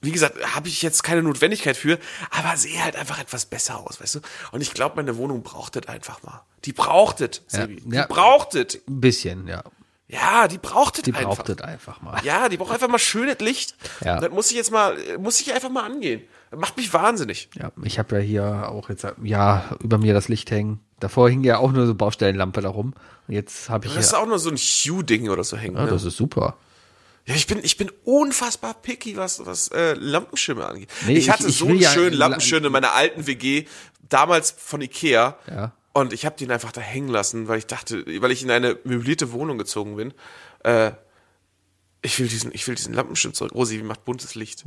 wie 0.00 0.12
gesagt, 0.12 0.54
habe 0.54 0.68
ich 0.68 0.80
jetzt 0.80 1.02
keine 1.02 1.22
Notwendigkeit 1.22 1.76
für, 1.76 1.98
aber 2.30 2.56
sehe 2.56 2.82
halt 2.82 2.96
einfach 2.96 3.18
etwas 3.18 3.44
besser 3.44 3.78
aus, 3.78 4.00
weißt 4.00 4.16
du? 4.16 4.20
Und 4.52 4.62
ich 4.62 4.72
glaube, 4.72 4.96
meine 4.96 5.16
Wohnung 5.18 5.42
braucht 5.42 5.76
das 5.76 5.86
einfach 5.88 6.22
mal. 6.22 6.46
Die 6.64 6.72
braucht 6.72 7.20
es, 7.20 7.42
Sebi. 7.46 7.82
Die 7.84 7.96
ja. 7.96 8.06
braucht 8.06 8.54
es. 8.54 8.76
Ein 8.88 9.00
bisschen, 9.00 9.48
ja. 9.48 9.62
Ja, 10.08 10.46
die 10.46 10.58
braucht 10.58 10.98
es 10.98 11.02
Die 11.02 11.12
einfach. 11.14 11.36
braucht 11.36 11.48
es 11.48 11.60
einfach 11.60 12.00
mal. 12.00 12.20
Ja, 12.24 12.48
die 12.48 12.56
braucht 12.56 12.72
einfach 12.72 12.88
mal 12.88 12.98
schönes 12.98 13.38
Licht. 13.40 13.74
Ja. 14.04 14.14
Und 14.16 14.22
das 14.22 14.30
muss 14.30 14.50
ich 14.50 14.56
jetzt 14.56 14.70
mal, 14.70 14.96
muss 15.18 15.40
ich 15.40 15.52
einfach 15.52 15.68
mal 15.70 15.84
angehen. 15.84 16.22
Das 16.50 16.60
macht 16.60 16.76
mich 16.76 16.92
wahnsinnig. 16.94 17.48
Ja, 17.54 17.72
ich 17.82 17.98
habe 17.98 18.16
ja 18.16 18.20
hier 18.22 18.68
auch 18.70 18.88
jetzt 18.88 19.04
ja 19.24 19.64
über 19.82 19.98
mir 19.98 20.14
das 20.14 20.28
Licht 20.28 20.50
hängen. 20.52 20.80
Davor 21.00 21.28
hing 21.28 21.42
ja 21.42 21.58
auch 21.58 21.72
nur 21.72 21.86
so 21.86 21.94
Baustellenlampe 21.94 22.60
da 22.60 22.68
rum. 22.68 22.94
Und 23.26 23.34
jetzt 23.34 23.68
habe 23.68 23.86
ich 23.88 23.94
Das 23.94 24.06
ist 24.06 24.14
auch 24.14 24.26
nur 24.26 24.38
so 24.38 24.48
ein 24.50 24.56
Hue-Ding 24.56 25.28
oder 25.28 25.42
so 25.42 25.56
hängen. 25.56 25.76
Ja, 25.76 25.84
ne? 25.84 25.90
das 25.90 26.04
ist 26.04 26.16
super. 26.16 26.56
Ja, 27.26 27.34
ich 27.34 27.48
bin, 27.48 27.58
ich 27.64 27.76
bin 27.76 27.90
unfassbar 28.04 28.74
picky, 28.74 29.16
was, 29.16 29.44
was 29.44 29.68
äh, 29.72 29.94
Lampenschirme 29.94 30.64
angeht. 30.64 30.88
Nee, 31.04 31.14
ich 31.18 31.28
hatte 31.28 31.42
ich- 31.42 31.48
ich 31.48 31.56
so 31.58 31.66
einen 31.66 31.80
ja- 31.80 31.90
schönen 31.90 32.14
Lampenschirm 32.16 32.64
in 32.64 32.70
meiner 32.70 32.94
alten 32.94 33.26
WG, 33.26 33.66
damals 34.08 34.54
von 34.56 34.80
Ikea. 34.80 35.36
Ja. 35.50 35.72
Und 35.96 36.12
ich 36.12 36.26
habe 36.26 36.36
den 36.36 36.50
einfach 36.50 36.72
da 36.72 36.80
hängen 36.82 37.08
lassen, 37.08 37.48
weil 37.48 37.58
ich 37.58 37.66
dachte, 37.66 38.04
weil 38.20 38.30
ich 38.30 38.42
in 38.42 38.50
eine 38.50 38.78
möblierte 38.84 39.32
Wohnung 39.32 39.56
gezogen 39.56 39.96
bin. 39.96 40.12
Äh, 40.62 40.92
ich 42.02 42.18
will 42.20 42.28
diesen, 42.28 42.52
ich 42.54 42.68
will 42.68 42.74
diesen 42.74 42.92
Lampenschirm 42.92 43.32
zurück. 43.32 43.52
Rosi, 43.54 43.78
wie 43.78 43.82
macht 43.82 44.04
buntes 44.04 44.34
Licht? 44.34 44.62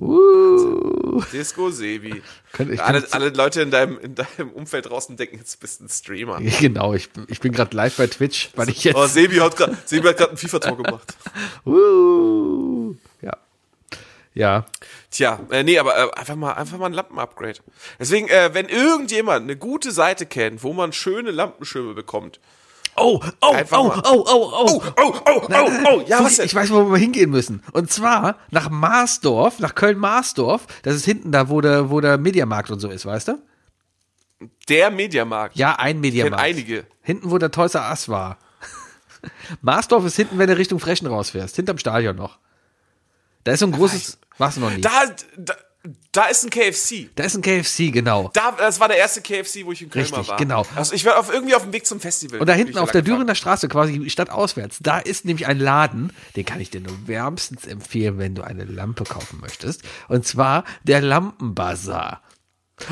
Disco 1.32 1.70
Sebi. 1.70 2.22
Alle, 2.80 3.06
alle 3.12 3.30
Leute 3.30 3.62
in 3.62 3.70
deinem, 3.72 4.00
in 4.00 4.16
deinem 4.16 4.50
Umfeld 4.54 4.88
draußen 4.88 5.16
denken, 5.18 5.38
jetzt 5.38 5.60
bist 5.60 5.80
du 5.80 5.86
ein 5.86 5.90
Streamer. 5.90 6.40
Genau, 6.60 6.94
ich, 6.96 7.12
bin- 7.12 7.28
ich 7.30 7.40
bin 7.40 7.52
gerade 7.52 7.76
live 7.78 7.96
bei 7.96 8.08
Twitch, 8.08 8.50
weil 8.56 8.70
ich 8.70 8.84
jetzt. 8.84 8.96
Oh, 8.98 9.06
Sebi 9.06 9.36
hat 9.38 9.56
gerade 9.56 9.78
Sebi 9.86 10.08
hat 10.08 10.18
gerade 10.18 10.32
ein 10.32 10.38
FIFA-Tor 10.38 10.78
gemacht. 10.84 11.16
Uh, 11.66 12.96
ja. 13.22 13.38
Ja. 14.40 14.64
Tja, 15.12 15.38
äh, 15.52 15.64
nee, 15.64 15.78
aber 15.80 15.98
äh, 15.98 16.12
einfach 16.18 16.38
mal 16.38 16.54
einfach 16.54 16.78
mal 16.78 16.86
ein 16.86 16.94
Lampenupgrade. 16.94 17.60
Deswegen, 18.00 18.30
äh, 18.30 18.52
wenn 18.54 18.70
irgendjemand 18.70 19.44
eine 19.44 19.58
gute 19.58 19.92
Seite 19.92 20.26
kennt, 20.26 20.64
wo 20.64 20.72
man 20.72 20.94
schöne 20.94 21.32
Lampenschirme 21.32 21.94
bekommt. 21.94 22.40
Oh, 22.96 23.22
oh, 23.42 23.52
Einfach 23.54 23.80
oh, 23.80 23.84
mal- 23.90 24.02
oh, 24.06 24.26
oh, 24.28 24.52
oh. 24.54 24.84
Oh, 24.98 25.14
oh, 25.26 25.42
oh, 25.54 25.70
oh, 25.90 26.04
ja, 26.08 26.24
was 26.24 26.38
denn? 26.38 26.46
Ich 26.46 26.56
weiß, 26.56 26.72
wo 26.72 26.90
wir 26.90 26.98
hingehen 26.98 27.30
müssen. 27.30 27.64
Und 27.74 27.92
zwar 27.92 28.38
nach 28.50 28.70
Marsdorf, 28.70 29.60
nach 29.60 29.76
Köln-Marsdorf. 29.76 30.68
Das 30.84 30.96
ist 30.96 31.04
hinten 31.04 31.34
da, 31.34 31.50
wo 31.50 31.60
der, 31.60 31.90
wo 31.90 32.00
der 32.00 32.18
Mediamarkt 32.18 32.72
und 32.72 32.80
so 32.80 32.90
ist, 32.90 33.06
weißt 33.06 33.28
du? 33.28 33.42
Der 34.70 34.90
Mediamarkt. 34.90 35.58
Ja, 35.58 35.76
ein 35.76 36.00
Mediamarkt. 36.00 36.42
einige. 36.42 36.86
Hinten, 37.02 37.30
wo 37.30 37.38
der 37.38 37.52
Toys 37.52 37.76
R 37.76 37.90
Us 37.90 38.08
war. 38.08 38.38
Marsdorf 39.62 40.06
ist 40.06 40.16
hinten, 40.16 40.38
wenn 40.38 40.48
du 40.48 40.56
Richtung 40.56 40.80
Frechen 40.80 41.08
rausfährst. 41.08 41.58
Hinterm 41.58 41.78
Stadion 41.78 42.16
noch. 42.16 42.40
Da 43.44 43.52
ist 43.54 43.60
so 43.60 43.66
ein 43.66 43.72
großes. 43.72 44.18
Warst 44.40 44.58
du 44.58 44.62
noch 44.62 44.72
nie? 44.72 44.82
Da, 44.82 44.92
da, 45.38 45.54
da 46.12 46.26
ist 46.26 46.44
ein 46.44 46.50
KFC. 46.50 47.10
Da 47.16 47.24
ist 47.24 47.36
ein 47.36 47.42
KFC, 47.42 47.92
genau. 47.92 48.32
Da, 48.34 48.52
das 48.58 48.80
war 48.80 48.88
der 48.88 48.98
erste 48.98 49.22
KFC, 49.22 49.66
wo 49.66 49.72
ich 49.72 49.82
in 49.82 49.90
Köln 49.90 50.06
Richtig, 50.06 50.28
war. 50.28 50.38
genau. 50.38 50.66
Also 50.76 50.94
ich 50.94 51.06
war 51.06 51.20
auf, 51.20 51.32
irgendwie 51.32 51.56
auf 51.56 51.64
dem 51.64 51.72
Weg 51.74 51.86
zum 51.86 52.00
Festival. 52.00 52.40
Und 52.40 52.48
da 52.48 52.54
hinten 52.54 52.78
auf 52.78 52.92
der. 52.92 53.02
Dürener 53.02 53.36
Straße, 53.36 53.68
quasi 53.68 54.10
stadtauswärts, 54.10 54.80
da 54.82 55.00
ist 55.00 55.26
nämlich 55.26 55.48
ein 55.48 55.60
Laden, 55.60 56.12
den 56.36 56.46
kann 56.46 56.60
ich 56.60 56.70
dir 56.70 56.82
nur 56.82 57.08
wärmstens 57.08 57.66
empfehlen, 57.66 58.18
wenn 58.18 58.36
du 58.36 58.44
eine 58.44 58.66
Lampe 58.66 59.04
kaufen 59.04 59.40
möchtest. 59.40 59.84
Und 60.08 60.26
zwar 60.26 60.64
der 60.84 61.02
Lampenbazar. 61.02 62.22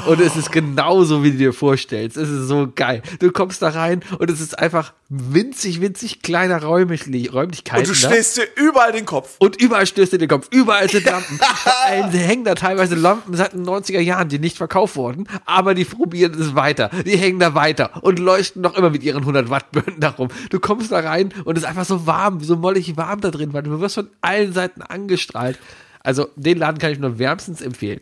Und 0.06 0.20
es 0.20 0.36
ist 0.36 0.52
genauso, 0.52 1.24
wie 1.24 1.32
du 1.32 1.38
dir 1.38 1.54
vorstellst. 1.54 2.18
Es 2.18 2.30
ist 2.30 2.48
so 2.48 2.72
geil. 2.74 3.02
Du 3.20 3.32
kommst 3.32 3.62
da 3.62 3.70
rein 3.70 4.02
und 4.20 4.30
es 4.30 4.42
ist 4.42 4.58
einfach 4.60 4.94
winzig, 5.10 5.82
winzig 5.82 6.22
kleiner 6.22 6.62
Räumlich 6.62 7.04
Räumlichkeiten. 7.34 7.88
Und 7.88 7.96
du 7.96 8.02
da. 8.02 8.10
schlägst 8.10 8.38
dir 8.38 8.48
überall 8.56 8.92
den 8.92 9.06
Kopf. 9.06 9.36
Und 9.40 9.62
überall 9.62 9.86
stößt 9.86 10.14
dir 10.14 10.18
den 10.18 10.28
Kopf. 10.28 10.48
Überall 10.52 10.90
sind 10.90 11.06
Lampen. 11.12 11.38
Vor 11.38 11.74
allem 11.86 12.12
hängen 12.12 12.44
da 12.44 12.56
teilweise 12.56 12.96
Lampen 12.96 13.36
seit 13.36 13.54
den 13.54 13.66
90er 13.66 14.00
Jahren, 14.00 14.30
die 14.30 14.40
nicht 14.40 14.58
verkauft 14.58 14.96
wurden. 14.96 15.28
Aber 15.46 15.74
die 15.74 15.86
probieren 15.86 16.40
es 16.40 16.56
weiter. 16.56 16.90
Die 17.06 17.18
hängen 17.18 17.40
da 17.40 17.56
weiter 17.56 18.04
und 18.04 18.20
leuchten 18.20 18.62
noch 18.62 18.76
immer 18.76 18.90
mit 18.90 19.04
ihren 19.04 19.22
100 19.22 19.50
Watt 19.50 19.72
Birnen 19.72 20.00
darum. 20.00 20.30
Du 20.50 20.60
kommst 20.60 20.92
da 20.92 21.00
rein 21.00 21.34
und 21.46 21.58
es 21.58 21.64
ist 21.64 21.70
einfach 21.70 21.86
so 21.86 22.06
warm, 22.06 22.42
so 22.42 22.56
mollig 22.56 22.98
warm 22.98 23.22
da 23.22 23.32
drin, 23.32 23.54
weil 23.54 23.64
du 23.64 23.80
wirst 23.80 23.96
von 23.96 24.10
allen 24.22 24.54
Seiten 24.54 24.82
angestrahlt. 24.82 25.58
Also 26.04 26.30
den 26.36 26.58
Laden 26.58 26.78
kann 26.80 26.92
ich 26.92 27.00
nur 27.00 27.20
wärmstens 27.20 27.62
empfehlen. 27.62 28.00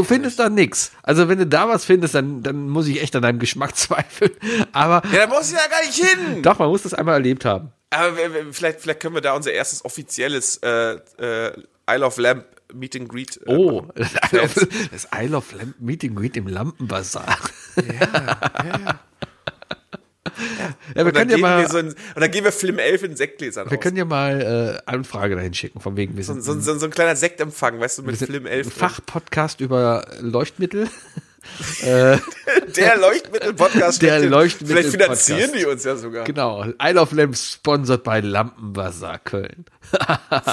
Du 0.00 0.04
findest 0.04 0.38
da 0.38 0.48
nix. 0.48 0.92
Also 1.02 1.28
wenn 1.28 1.38
du 1.38 1.46
da 1.46 1.68
was 1.68 1.84
findest, 1.84 2.14
dann, 2.14 2.42
dann 2.42 2.68
muss 2.68 2.86
ich 2.86 3.02
echt 3.02 3.14
an 3.16 3.22
deinem 3.22 3.38
Geschmack 3.38 3.76
zweifeln. 3.76 4.30
Aber 4.72 5.02
Ja, 5.12 5.26
da 5.26 5.32
muss 5.34 5.50
ich 5.52 5.56
ja 5.58 5.66
gar 5.68 5.80
nicht 5.84 5.94
hin. 6.04 6.42
doch, 6.42 6.58
man 6.58 6.68
muss 6.68 6.82
das 6.82 6.94
einmal 6.94 7.14
erlebt 7.14 7.44
haben. 7.44 7.72
Aber 7.90 8.16
vielleicht, 8.52 8.80
vielleicht 8.80 9.00
können 9.00 9.14
wir 9.16 9.20
da 9.20 9.34
unser 9.34 9.52
erstes 9.52 9.84
offizielles 9.84 10.56
äh, 10.62 10.92
äh, 11.18 11.52
Isle 11.90 12.06
of 12.06 12.18
Lamp 12.18 12.44
Meet 12.72 12.96
and 12.96 13.08
Greet. 13.08 13.36
Äh, 13.46 13.52
Oh, 13.54 13.88
das 14.92 15.08
Isle 15.14 15.36
of, 15.36 15.52
Lamp 15.52 15.74
Meeting 15.80 16.14
Greet 16.14 16.36
im 16.36 16.46
Lampenbazar. 16.46 17.36
Ja, 17.76 18.38
wir 18.62 18.94
Und 20.94 20.96
dann, 20.96 21.12
können 21.12 21.30
ja 21.30 21.36
gehen 21.36 21.40
mal, 21.42 21.60
wir 21.62 21.68
so 21.68 21.78
in, 21.78 21.88
und 21.88 21.96
dann 22.16 22.30
gehen 22.30 22.44
wir 22.44 22.52
Flim 22.52 22.78
11 22.78 23.02
in 23.02 23.16
Sektgläsern 23.16 23.66
wir 23.70 23.76
raus. 23.76 23.82
können 23.82 23.96
ja 23.96 24.04
mal 24.04 24.80
äh, 24.84 24.90
Anfrage 24.90 25.36
dahin 25.36 25.54
schicken, 25.54 25.80
von 25.80 25.96
wegen 25.96 26.16
wir 26.16 26.24
So, 26.24 26.34
sind, 26.34 26.42
so, 26.44 26.58
so, 26.60 26.78
so 26.78 26.84
ein 26.86 26.90
kleiner 26.90 27.16
Sektempfang, 27.16 27.80
weißt 27.80 27.98
du, 27.98 28.02
mit 28.02 28.20
wir 28.20 28.26
Flim 28.26 28.44
ein 28.46 28.52
11. 28.52 28.68
drin. 28.68 28.76
Fachpodcast 28.78 29.60
über 29.60 30.06
Leuchtmittel. 30.20 30.88
Der 31.82 32.96
Leuchtmittel-Podcast. 32.98 34.02
Der. 34.02 34.20
Leuchtmittel- 34.20 34.66
Vielleicht 34.66 34.90
finanzieren 34.90 35.40
Podcast. 35.40 35.58
die 35.58 35.66
uns 35.66 35.84
ja 35.84 35.96
sogar. 35.96 36.24
Genau, 36.24 36.64
Isle 36.82 37.00
of 37.00 37.12
Lamp 37.12 37.36
sponsert 37.36 38.04
bei 38.04 38.20
Lampenbazar 38.20 39.18
Köln. 39.20 39.64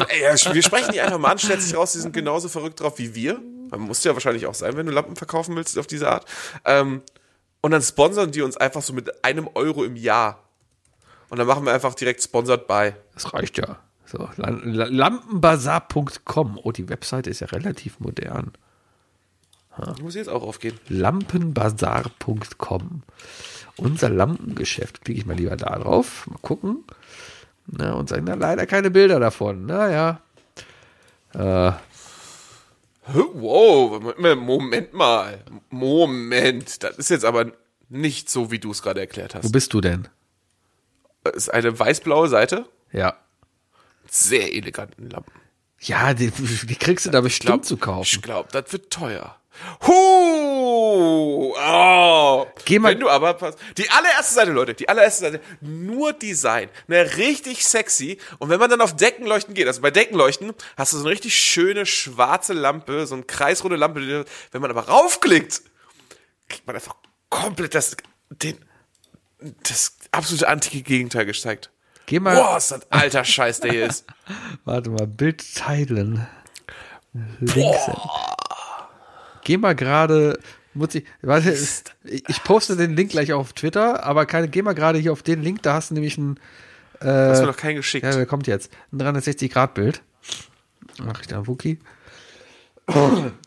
Ey, 0.07 0.21
ja, 0.23 0.53
wir 0.53 0.63
sprechen 0.63 0.91
die 0.93 1.01
einfach 1.01 1.19
mal 1.19 1.31
an, 1.31 1.39
stellt 1.39 1.61
sich 1.61 1.75
raus, 1.75 1.91
die 1.93 1.99
sind 1.99 2.13
genauso 2.13 2.47
verrückt 2.49 2.79
drauf 2.79 2.97
wie 2.99 3.13
wir. 3.15 3.39
Man 3.69 3.81
muss 3.81 4.03
ja 4.03 4.13
wahrscheinlich 4.13 4.45
auch 4.45 4.53
sein, 4.53 4.77
wenn 4.77 4.85
du 4.85 4.93
Lampen 4.93 5.15
verkaufen 5.17 5.55
willst 5.55 5.77
auf 5.77 5.87
diese 5.87 6.09
Art. 6.09 6.25
Ähm, 6.63 7.01
und 7.61 7.71
dann 7.71 7.81
sponsern 7.81 8.31
die 8.31 8.41
uns 8.41 8.57
einfach 8.57 8.81
so 8.81 8.93
mit 8.93 9.23
einem 9.25 9.47
Euro 9.53 9.83
im 9.83 9.95
Jahr. 9.95 10.43
Und 11.29 11.37
dann 11.39 11.47
machen 11.47 11.65
wir 11.65 11.73
einfach 11.73 11.93
direkt 11.93 12.23
sponsored 12.23 12.67
by. 12.67 12.93
Das 13.13 13.33
reicht 13.33 13.57
ja. 13.57 13.77
So, 14.05 14.29
la- 14.37 14.49
la- 14.63 14.87
Lampenbazar.com. 14.89 16.59
Oh, 16.63 16.71
die 16.71 16.87
Webseite 16.87 17.29
ist 17.29 17.41
ja 17.41 17.47
relativ 17.47 17.99
modern. 17.99 18.53
Muss 20.01 20.15
jetzt 20.15 20.29
auch 20.29 20.41
aufgehen. 20.43 20.79
Lampenbazar.com. 20.87 23.03
Unser 23.75 24.09
Lampengeschäft. 24.09 25.03
Klicke 25.03 25.19
ich 25.19 25.25
mal 25.25 25.35
lieber 25.35 25.55
da 25.55 25.77
drauf. 25.77 26.25
Mal 26.27 26.39
gucken. 26.41 26.83
Na, 27.67 27.93
und 27.93 28.09
sagen 28.09 28.25
da 28.25 28.33
leider 28.35 28.65
keine 28.65 28.89
Bilder 28.89 29.19
davon. 29.19 29.65
Naja. 29.65 30.21
Äh, 31.33 31.71
Wow, 33.13 34.01
Moment- 34.39 34.93
mal. 34.93 35.43
Moment. 35.69 36.83
Das 36.83 36.97
ist 36.97 37.09
jetzt 37.09 37.25
aber 37.25 37.51
nicht 37.89 38.29
so, 38.29 38.51
wie 38.51 38.59
du 38.59 38.71
es 38.71 38.81
gerade 38.81 38.99
erklärt 38.99 39.33
wo 39.33 39.39
hast. 39.39 39.51
bist 39.51 39.73
du 39.73 39.81
denn? 39.81 40.07
Das 41.23 41.35
ist 41.35 41.49
eine 41.49 41.77
weiß-blaue 41.77 42.27
Seite. 42.29 42.65
Ja. 42.91 43.17
Sehr 44.09 44.53
eleganten 44.53 45.09
Lampen. 45.09 45.31
Ja, 45.79 46.13
die, 46.13 46.31
die 46.63 46.75
kriegst 46.75 47.05
du 47.05 47.09
da 47.09 47.21
bestimmt 47.21 47.65
zu 47.65 47.77
kaufen. 47.77 48.07
Ich 48.11 48.21
glaube, 48.21 48.49
das 48.51 48.71
wird 48.71 48.91
teuer. 48.91 49.37
Huh! 49.85 50.46
Oh. 50.79 52.47
Geh 52.65 52.79
mal- 52.79 52.91
Wenn 52.93 52.99
du 52.99 53.09
aber 53.09 53.33
pass, 53.33 53.55
die 53.77 53.89
allererste 53.89 54.33
Seite, 54.33 54.51
Leute, 54.51 54.73
die 54.73 54.87
allererste 54.89 55.21
Seite, 55.21 55.41
nur 55.61 56.13
Design, 56.13 56.69
ne, 56.87 57.17
richtig 57.17 57.65
sexy. 57.65 58.17
Und 58.39 58.49
wenn 58.49 58.59
man 58.59 58.69
dann 58.69 58.81
auf 58.81 58.95
Deckenleuchten 58.95 59.53
geht, 59.53 59.67
also 59.67 59.81
bei 59.81 59.91
Deckenleuchten 59.91 60.53
hast 60.75 60.93
du 60.93 60.97
so 60.97 61.03
eine 61.03 61.11
richtig 61.11 61.35
schöne 61.37 61.85
schwarze 61.85 62.53
Lampe, 62.53 63.05
so 63.07 63.15
eine 63.15 63.23
kreisrunde 63.23 63.77
Lampe. 63.77 64.25
Wenn 64.51 64.61
man 64.61 64.69
aber 64.71 64.87
raufklickt, 64.87 65.61
kriegt 66.49 66.67
man 66.67 66.75
einfach 66.75 66.95
komplett 67.29 67.75
das, 67.75 67.97
den, 68.29 68.57
das 69.67 69.97
absolute 70.11 70.47
antike 70.47 70.81
Gegenteil 70.83 71.25
gezeigt. 71.25 71.71
Geh 72.05 72.19
mal, 72.19 72.35
Boah, 72.35 72.57
ist 72.57 72.71
das 72.71 72.89
alter 72.91 73.25
Scheiß, 73.25 73.59
der 73.59 73.71
hier 73.71 73.85
ist. 73.87 74.05
warte 74.65 74.89
mal, 74.89 75.07
Bild 75.07 75.43
teilen. 75.55 76.25
Links. 77.39 77.79
Geh 79.43 79.57
mal 79.57 79.75
gerade, 79.75 80.39
ich, 80.93 81.03
warte, 81.21 81.57
ich 82.03 82.43
poste 82.43 82.75
den 82.75 82.95
Link 82.95 83.11
gleich 83.11 83.33
auf 83.33 83.53
Twitter, 83.53 84.03
aber 84.03 84.25
keine, 84.25 84.47
geh 84.47 84.61
mal 84.61 84.73
gerade 84.73 84.99
hier 84.99 85.11
auf 85.11 85.23
den 85.23 85.41
Link, 85.41 85.63
da 85.63 85.73
hast 85.73 85.89
du 85.89 85.93
nämlich 85.93 86.17
ein, 86.17 86.39
Hast 86.99 87.41
mir 87.41 87.47
noch 87.47 87.57
keinen 87.57 87.75
geschickt. 87.75 88.05
ja, 88.05 88.11
der 88.11 88.25
kommt 88.25 88.47
jetzt, 88.47 88.71
ein 88.91 88.99
360-Grad-Bild. 88.99 90.01
Mach 91.03 91.21
ich 91.21 91.27
da 91.27 91.45
Wookie. 91.45 91.79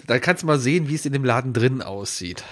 Da 0.07 0.19
kannst 0.19 0.43
du 0.43 0.47
mal 0.47 0.59
sehen, 0.59 0.89
wie 0.89 0.95
es 0.95 1.07
in 1.07 1.13
dem 1.13 1.25
Laden 1.25 1.53
drin 1.53 1.83
aussieht. 1.83 2.45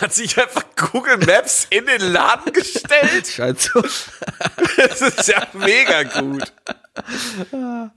Hat 0.00 0.12
sich 0.12 0.36
einfach 0.40 0.64
Google 0.74 1.18
Maps 1.18 1.68
in 1.70 1.86
den 1.86 2.00
Laden 2.12 2.52
gestellt? 2.52 3.26
Scheint 3.34 3.60
so. 3.60 3.80
Das 3.80 5.00
ist 5.00 5.28
ja 5.28 5.46
mega 5.54 6.02
gut. 6.02 6.52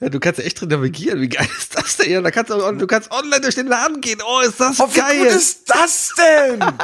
Ja, 0.00 0.08
du 0.08 0.20
kannst 0.20 0.38
ja 0.40 0.44
echt 0.44 0.60
drin 0.60 0.68
navigieren. 0.70 1.20
Wie 1.20 1.28
geil 1.28 1.48
ist 1.58 1.76
das 1.76 1.96
denn? 1.96 2.10
Ja, 2.10 2.20
da 2.20 2.30
kannst 2.30 2.50
du, 2.50 2.72
du 2.72 2.86
kannst 2.86 3.10
online 3.10 3.40
durch 3.40 3.54
den 3.54 3.66
Laden 3.68 4.00
gehen. 4.00 4.20
Oh, 4.26 4.40
ist 4.40 4.58
das 4.60 4.80
Oh, 4.80 4.88
wie 4.92 4.98
geil. 4.98 5.18
gut 5.18 5.28
ist 5.28 5.70
das 5.70 6.12
denn? 6.16 6.62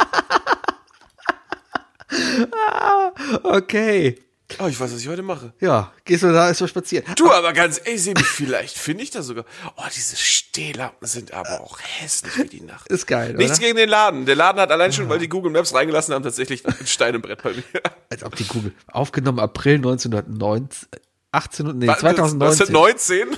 okay. 3.43 4.19
Oh, 4.59 4.67
ich 4.67 4.81
weiß, 4.81 4.93
was 4.93 5.01
ich 5.01 5.07
heute 5.09 5.23
mache. 5.23 5.53
Ja, 5.61 5.93
gehst 6.05 6.25
du 6.25 6.33
da 6.33 6.49
erst 6.49 6.61
mal 6.61 6.67
spazieren. 6.67 7.05
Du, 7.15 7.31
aber 7.31 7.53
ganz 7.53 7.81
ehrlich, 7.85 8.03
Sebi, 8.03 8.23
vielleicht 8.23 8.77
finde 8.77 9.05
ich 9.05 9.11
das 9.11 9.27
sogar. 9.27 9.45
Oh, 9.77 9.83
diese 9.95 10.17
Stehlampen 10.17 11.07
sind 11.07 11.33
aber 11.33 11.61
auch 11.61 11.79
hässlich 11.81 12.37
wie 12.37 12.49
die 12.49 12.61
Nacht. 12.63 12.89
Ist 12.89 13.07
geil, 13.07 13.35
Nichts 13.35 13.59
oder? 13.59 13.67
gegen 13.67 13.77
den 13.77 13.89
Laden. 13.89 14.27
Der 14.27 14.35
Laden 14.35 14.61
hat 14.61 14.73
allein 14.73 14.93
schon, 14.93 15.09
weil 15.09 15.21
die 15.21 15.29
Google 15.29 15.53
Maps 15.53 15.73
reingelassen 15.73 16.15
haben, 16.15 16.25
tatsächlich 16.25 16.67
ein 16.67 16.87
Stein 16.87 17.15
im 17.15 17.23
Brett 17.23 17.43
bei 17.43 17.53
mir. 17.53 17.63
Als 18.11 18.25
ob 18.25 18.35
die 18.35 18.45
Google. 18.45 18.73
Aufgenommen 18.89 19.39
April 19.39 19.77
1919. 19.77 20.89
18, 21.33 21.79
nee, 21.79 21.87
Was, 21.87 22.01
2019. 22.01 22.73
19? 22.73 23.29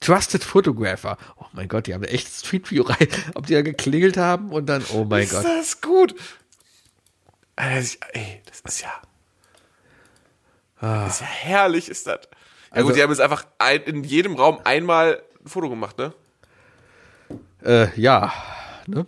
Trusted 0.00 0.44
Photographer. 0.44 1.16
Oh 1.38 1.46
mein 1.52 1.68
Gott, 1.68 1.86
die 1.86 1.94
haben 1.94 2.04
echt 2.04 2.28
Street 2.28 2.70
View 2.70 2.82
rein. 2.82 3.08
Ob 3.34 3.46
die 3.46 3.54
da 3.54 3.62
geklingelt 3.62 4.16
haben 4.16 4.50
und 4.52 4.66
dann, 4.66 4.84
oh 4.92 5.04
mein 5.04 5.22
Ist 5.24 5.30
Gott. 5.32 5.44
das 5.44 5.80
gut? 5.80 6.14
Also, 7.56 7.96
Ey, 8.12 8.42
das 8.46 8.60
ist 8.60 8.82
ja. 8.82 8.92
Das 10.80 11.14
ist 11.14 11.20
ja 11.20 11.26
herrlich, 11.26 11.88
ist 11.88 12.06
das. 12.06 12.20
Ja 12.22 12.28
Also- 12.70 12.88
gut, 12.88 12.96
die 12.96 13.02
haben 13.02 13.10
jetzt 13.10 13.20
einfach 13.20 13.46
ein, 13.58 13.82
in 13.84 14.04
jedem 14.04 14.34
Raum 14.36 14.60
einmal 14.64 15.22
ein 15.44 15.48
Foto 15.48 15.70
gemacht, 15.70 15.96
ne? 15.98 16.12
Äh, 17.64 17.88
ja. 17.98 18.32
Ne? 18.86 19.06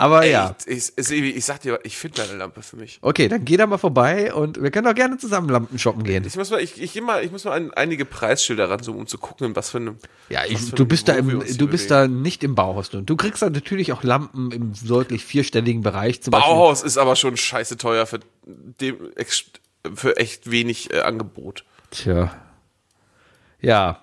Aber 0.00 0.24
ja. 0.24 0.56
Ich, 0.64 0.92
ich, 0.96 1.10
ich 1.10 1.44
sag 1.44 1.60
dir, 1.60 1.78
ich 1.82 1.98
finde 1.98 2.22
deine 2.22 2.38
Lampe 2.38 2.62
für 2.62 2.76
mich. 2.76 2.98
Okay, 3.02 3.28
dann 3.28 3.44
geh 3.44 3.58
da 3.58 3.66
mal 3.66 3.76
vorbei 3.76 4.32
und 4.32 4.62
wir 4.62 4.70
können 4.70 4.86
auch 4.86 4.94
gerne 4.94 5.18
zusammen 5.18 5.50
Lampen 5.50 5.78
shoppen 5.78 6.04
gehen. 6.04 6.24
Ich 6.26 6.36
muss 6.36 6.50
mal, 6.50 6.58
ich, 6.62 6.80
ich, 6.80 6.98
mal, 7.02 7.22
ich 7.22 7.30
muss 7.30 7.44
mal 7.44 7.52
an 7.52 7.74
einige 7.74 8.06
Preisschilder 8.06 8.70
ranzoomen, 8.70 9.02
um 9.02 9.06
zu 9.06 9.18
gucken, 9.18 9.54
was 9.54 9.68
für 9.68 9.76
einem. 9.76 9.98
Ja, 10.30 10.46
ich, 10.48 10.58
für 10.58 10.76
du 10.76 10.86
bist 10.86 11.06
da 11.08 11.12
im, 11.12 11.44
du 11.44 11.66
bist 11.66 11.90
da 11.90 12.08
nicht 12.08 12.42
im 12.42 12.54
Bauhaus. 12.54 12.88
Du 12.88 13.16
kriegst 13.16 13.42
da 13.42 13.50
natürlich 13.50 13.92
auch 13.92 14.02
Lampen 14.02 14.50
im 14.52 14.72
deutlich 14.86 15.22
vierstelligen 15.22 15.82
Bereich. 15.82 16.22
Zum 16.22 16.30
Beispiel. 16.30 16.50
Bauhaus 16.50 16.82
ist 16.82 16.96
aber 16.96 17.14
schon 17.14 17.36
scheiße 17.36 17.76
teuer 17.76 18.06
für, 18.06 18.20
dem, 18.46 18.96
für 19.94 20.16
echt 20.16 20.50
wenig 20.50 20.94
äh, 20.94 21.00
Angebot. 21.00 21.66
Tja. 21.90 22.34
Ja. 23.60 24.02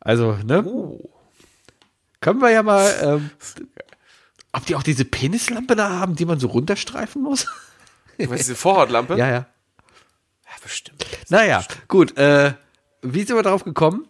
Also, 0.00 0.38
ne? 0.42 0.64
Oh. 0.64 1.10
Können 2.22 2.40
wir 2.40 2.50
ja 2.50 2.62
mal, 2.62 2.90
ähm, 3.02 3.30
ob 4.52 4.66
die 4.66 4.74
auch 4.74 4.82
diese 4.82 5.04
Penislampe 5.04 5.76
da 5.76 5.90
haben, 5.90 6.14
die 6.14 6.24
man 6.24 6.38
so 6.38 6.48
runterstreifen 6.48 7.22
muss? 7.22 7.46
Du 8.18 8.28
weißt, 8.28 8.40
diese 8.40 8.54
Vorhautlampe? 8.54 9.16
ja, 9.16 9.28
ja. 9.28 9.34
ja 9.34 9.46
bestimmt. 10.62 11.04
Naja, 11.28 11.64
gut. 11.88 12.16
Äh, 12.16 12.54
wie 13.02 13.24
sind 13.24 13.36
wir 13.36 13.42
darauf 13.42 13.64
gekommen? 13.64 14.06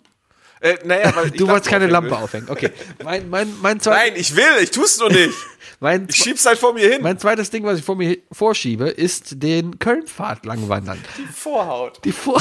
Äh, 0.62 0.76
naja, 0.84 1.14
weil 1.16 1.26
ich 1.26 1.32
Du 1.32 1.48
wolltest 1.48 1.70
keine 1.70 1.88
Lampe 1.88 2.16
aufhängen 2.16 2.48
aufhängen. 2.48 2.48
Okay. 2.48 2.70
Mein, 3.02 3.28
mein, 3.28 3.52
mein, 3.60 3.74
will. 3.76 3.80
zweit, 3.80 4.12
Nein, 4.12 4.20
ich 4.20 4.36
will, 4.36 4.62
ich 4.62 4.70
tu's 4.70 4.98
nur 4.98 5.10
nicht. 5.10 5.34
mein, 5.80 6.06
Ich 6.08 6.16
schieb's 6.16 6.46
halt 6.46 6.58
vor 6.58 6.72
mir 6.72 6.88
hin. 6.88 7.02
mein 7.02 7.18
zweites 7.18 7.50
Ding, 7.50 7.64
was 7.64 7.80
ich 7.80 7.84
vor 7.84 7.96
mir 7.96 8.18
vorschiebe, 8.30 8.88
ist 8.88 9.42
den 9.42 9.80
Kölnpfad 9.80 10.46
langwandern. 10.46 11.02
Die 11.18 11.32
Vorhaut. 11.32 12.04
Die 12.04 12.12
Vor... 12.12 12.40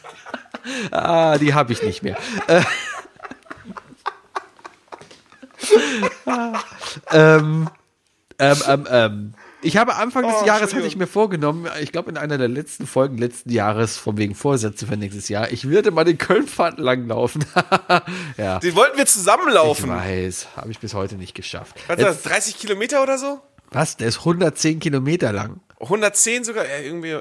ah, 0.90 1.38
die 1.38 1.54
habe 1.54 1.72
ich 1.72 1.82
nicht 1.82 2.02
mehr. 2.02 2.18
Äh, 6.26 6.52
ähm, 7.12 7.68
ähm, 8.38 8.56
ähm, 8.66 8.86
ähm, 8.90 9.34
Ich 9.62 9.76
habe 9.76 9.94
Anfang 9.96 10.24
des 10.26 10.34
Oh, 10.42 10.46
Jahres 10.46 10.74
hatte 10.74 10.86
ich 10.86 10.96
mir 10.96 11.06
vorgenommen, 11.06 11.68
ich 11.82 11.92
glaube 11.92 12.10
in 12.10 12.16
einer 12.16 12.38
der 12.38 12.48
letzten 12.48 12.86
Folgen 12.86 13.18
letzten 13.18 13.50
Jahres 13.50 13.98
von 13.98 14.16
wegen 14.16 14.34
Vorsätze 14.34 14.86
für 14.86 14.96
nächstes 14.96 15.28
Jahr, 15.28 15.52
ich 15.52 15.68
würde 15.68 15.90
mal 15.90 16.04
den 16.04 16.16
Köln-Pfad 16.18 16.78
langlaufen. 16.78 17.44
ja. 18.38 18.58
Den 18.60 18.74
wollten 18.74 18.96
wir 18.96 19.04
Ich 19.04 19.10
zusammenlaufen. 19.10 19.90
weiß, 19.90 20.48
habe 20.56 20.70
ich 20.70 20.78
bis 20.78 20.94
heute 20.94 21.16
nicht 21.16 21.34
geschafft. 21.34 21.76
Was 21.88 21.98
Jetzt, 21.98 22.24
das, 22.24 22.32
30 22.32 22.58
Kilometer 22.58 23.02
oder 23.02 23.18
so? 23.18 23.40
was? 23.70 23.96
Der 23.98 24.08
ist 24.08 24.20
110 24.20 24.80
Kilometer 24.80 25.32
lang. 25.32 25.60
110 25.80 26.44
sogar? 26.44 26.64
Ja, 26.66 26.78
irgendwie. 26.82 27.18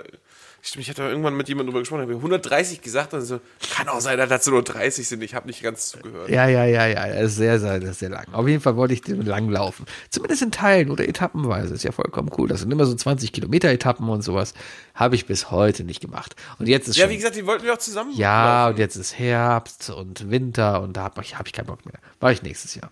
Stimmt, 0.61 0.83
ich 0.83 0.89
hatte 0.89 1.03
irgendwann 1.03 1.35
mit 1.35 1.47
jemandem 1.47 1.67
drüber 1.71 1.79
gesprochen, 1.79 2.01
habe 2.01 2.13
130 2.15 2.81
gesagt 2.81 3.13
und 3.13 3.21
so, 3.21 3.39
kann 3.75 3.87
auch 3.87 4.01
sein, 4.01 4.17
dass 4.17 4.27
das 4.27 4.45
nur 4.47 4.61
30 4.61 5.07
sind. 5.07 5.23
Ich 5.23 5.33
habe 5.33 5.47
nicht 5.47 5.63
ganz 5.63 5.87
zugehört. 5.87 6.29
Ja, 6.29 6.47
ja, 6.49 6.65
ja, 6.65 6.85
ja, 6.85 7.05
er 7.05 7.21
ist 7.21 7.37
sehr, 7.37 7.59
sehr, 7.59 7.79
sehr, 7.81 7.93
sehr 7.93 8.09
lang. 8.09 8.25
Auf 8.33 8.45
jeden 8.47 8.59
Fall 8.61 8.75
wollte 8.75 8.93
ich 8.93 9.01
den 9.01 9.25
lang 9.25 9.49
laufen. 9.49 9.85
Zumindest 10.09 10.41
in 10.41 10.51
Teilen 10.51 10.91
oder 10.91 11.07
etappenweise. 11.07 11.73
Ist 11.73 11.83
ja 11.83 11.93
vollkommen 11.93 12.29
cool. 12.37 12.49
Das 12.49 12.59
sind 12.59 12.71
immer 12.71 12.85
so 12.85 12.93
20 12.93 13.31
Kilometer 13.31 13.69
Etappen 13.69 14.09
und 14.09 14.21
sowas. 14.21 14.53
Habe 14.93 15.15
ich 15.15 15.25
bis 15.25 15.49
heute 15.49 15.85
nicht 15.85 16.01
gemacht. 16.01 16.35
Und 16.59 16.67
jetzt 16.67 16.89
ist 16.89 16.97
Ja, 16.97 17.03
schon, 17.05 17.11
wie 17.13 17.17
gesagt, 17.17 17.37
die 17.37 17.45
wollten 17.45 17.63
wir 17.63 17.73
auch 17.73 17.77
zusammen. 17.77 18.11
ja, 18.15 18.63
laufen. 18.65 18.73
und 18.73 18.79
jetzt 18.79 18.95
ist 18.97 19.17
Herbst 19.17 19.89
und 19.89 20.29
Winter 20.29 20.81
und 20.81 20.97
da 20.97 21.03
habe 21.03 21.21
ich, 21.21 21.37
hab 21.37 21.47
ich 21.47 21.53
keinen 21.53 21.67
Bock 21.67 21.85
mehr. 21.85 21.99
War 22.19 22.31
ich 22.33 22.43
nächstes 22.43 22.75
Jahr. 22.75 22.91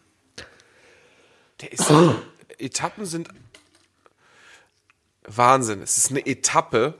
Der 1.61 1.73
ist, 1.73 1.91
Etappen 2.59 3.05
sind 3.05 3.27
Wahnsinn. 5.27 5.81
Es 5.81 5.97
ist 5.97 6.11
eine 6.11 6.25
Etappe 6.25 6.93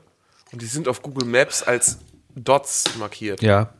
und 0.52 0.61
die 0.61 0.65
sind 0.65 0.88
auf 0.88 1.02
Google 1.02 1.28
Maps 1.28 1.64
als 1.64 1.98
Dots 2.36 2.84
markiert. 2.98 3.41
Ja. 3.41 3.74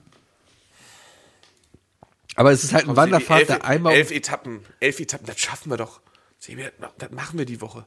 Aber 2.35 2.52
es 2.52 2.64
ist 2.64 2.73
halt 2.73 2.84
ein 2.84 2.88
Komm, 2.88 2.98
Wanderpfad, 2.98 3.38
elf, 3.39 3.48
der 3.48 3.65
einmal. 3.65 3.94
elf 3.94 4.11
Etappen, 4.11 4.64
elf 4.80 4.99
Etappen, 4.99 5.26
das 5.26 5.39
schaffen 5.39 5.69
wir 5.72 5.77
doch. 5.77 6.02
Sebi, 6.38 6.68
das, 6.99 7.10
machen 7.11 7.39
wir 7.39 7.45
die 7.45 7.61
Woche. 7.61 7.85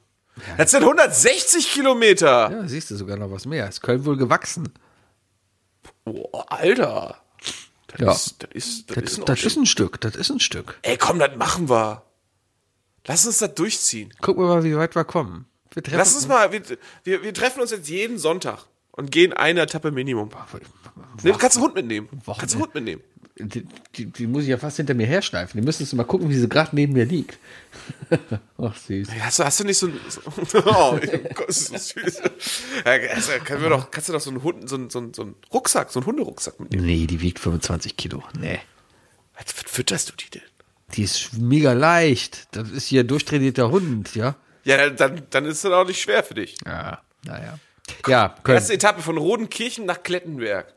Das 0.57 0.70
sind 0.73 0.82
160 0.82 1.70
Kilometer. 1.73 2.51
ja, 2.51 2.66
siehst 2.69 2.90
du 2.90 2.97
sogar 2.97 3.16
noch 3.16 3.31
was 3.31 3.47
mehr. 3.47 3.69
Ist 3.69 3.81
Köln 3.82 4.05
wohl 4.05 4.16
gewachsen? 4.16 4.73
Oh, 6.05 6.28
Alter. 6.48 7.20
Das, 7.89 8.01
Ja. 8.01 8.12
ist, 8.12 8.43
das, 8.43 8.51
ist, 8.52 8.90
das, 8.90 8.97
Das, 8.97 9.05
ist 9.12 9.19
ein 9.19 9.24
das 9.27 9.43
ist 9.44 9.57
ein 9.57 9.66
Stück, 9.66 10.01
das 10.01 10.16
ist 10.16 10.31
ein 10.31 10.40
Stück. 10.40 10.78
Ey, 10.82 10.97
komm, 10.97 11.19
das 11.19 11.36
machen 11.36 11.69
wir. 11.69 12.02
Lass 13.07 13.27
uns 13.27 13.39
das 13.39 13.55
durchziehen. 13.55 14.12
Gucken 14.20 14.43
wir 14.44 14.48
mal, 14.48 14.65
wie 14.65 14.77
weit 14.77 14.94
wir 14.94 15.05
kommen. 15.05 15.47
Wir 15.73 15.82
Lass 15.93 16.15
uns 16.15 16.27
mal, 16.27 16.51
wir, 16.52 16.62
wir, 17.05 17.23
wir 17.23 17.35
treffen 17.35 17.61
uns 17.61 17.70
jetzt 17.70 17.89
jeden 17.89 18.19
Sonntag 18.19 18.66
und 18.93 19.11
gehen 19.11 19.33
eine 19.33 19.62
Etappe 19.62 19.91
Minimum. 19.91 20.31
Nee, 21.23 21.33
du 21.33 21.39
kannst 21.39 21.57
einen 21.57 21.65
Hund 21.67 21.75
mitnehmen. 21.75 22.09
Wochen- 22.25 22.41
Kannst 22.41 22.55
einen 22.55 22.65
Hund 22.65 22.75
mitnehmen. 22.75 23.03
Die, 23.43 23.67
die, 23.97 24.05
die 24.07 24.27
muss 24.27 24.43
ich 24.43 24.51
ja 24.51 24.59
fast 24.59 24.77
hinter 24.77 24.93
mir 24.93 25.07
herschleifen. 25.07 25.59
Die 25.59 25.65
müsstest 25.65 25.93
du 25.93 25.97
mal 25.97 26.05
gucken, 26.05 26.29
wie 26.29 26.35
sie 26.37 26.47
gerade 26.49 26.75
neben 26.77 26.93
mir 26.93 27.07
liegt. 27.07 27.39
Ach, 28.59 28.77
süß. 28.77 29.09
Hast 29.21 29.39
du, 29.39 29.45
hast 29.45 29.61
du 29.61 29.65
nicht 29.65 29.79
so 29.79 29.87
ein. 29.87 29.99
So, 30.09 30.21
oh, 30.67 30.99
Gott, 31.35 31.49
ist 31.49 31.73
das 31.73 31.89
süß. 31.89 32.21
Ja, 32.85 32.93
also, 33.15 33.33
doch, 33.71 33.91
kannst 33.91 34.09
du 34.11 34.12
doch 34.12 34.21
so 34.21 34.29
einen, 34.31 34.43
Hund, 34.43 34.69
so, 34.69 34.77
einen, 34.77 34.91
so, 34.91 34.99
einen, 34.99 35.15
so 35.15 35.23
einen 35.23 35.37
Rucksack, 35.55 35.91
so 35.91 36.01
einen 36.01 36.07
Hunderucksack 36.07 36.61
mitnehmen? 36.61 36.85
Nee, 36.85 37.07
die 37.07 37.23
wiegt 37.23 37.39
25 37.39 37.97
Kilo. 37.97 38.23
Nee. 38.39 38.59
Was, 39.37 39.45
fütterst 39.53 40.11
du 40.11 40.17
die 40.17 40.29
denn? 40.31 40.43
Die 40.95 41.05
ist 41.05 41.33
mega 41.39 41.73
leicht. 41.73 42.49
Das 42.55 42.69
ist 42.71 42.89
hier 42.89 43.05
ein 43.05 43.09
durchtrainierter 43.09 43.71
Hund, 43.71 44.15
ja? 44.17 44.37
Ja, 44.65 44.77
dann- 44.91 44.97
dann, 44.97 45.23
dann 45.31 45.45
ist 45.47 45.65
das 45.65 45.73
auch 45.73 45.87
nicht 45.87 46.01
schwer 46.03 46.23
für 46.25 46.35
dich. 46.35 46.57
Ja, 46.67 47.01
naja. 47.25 47.59
Ja, 48.07 48.35
Köln. 48.43 48.57
Erste 48.59 48.75
Etappe 48.75 49.03
von 49.03 49.17
Rodenkirchen 49.19 49.87
nach 49.87 50.03
Klettenberg. 50.03 50.73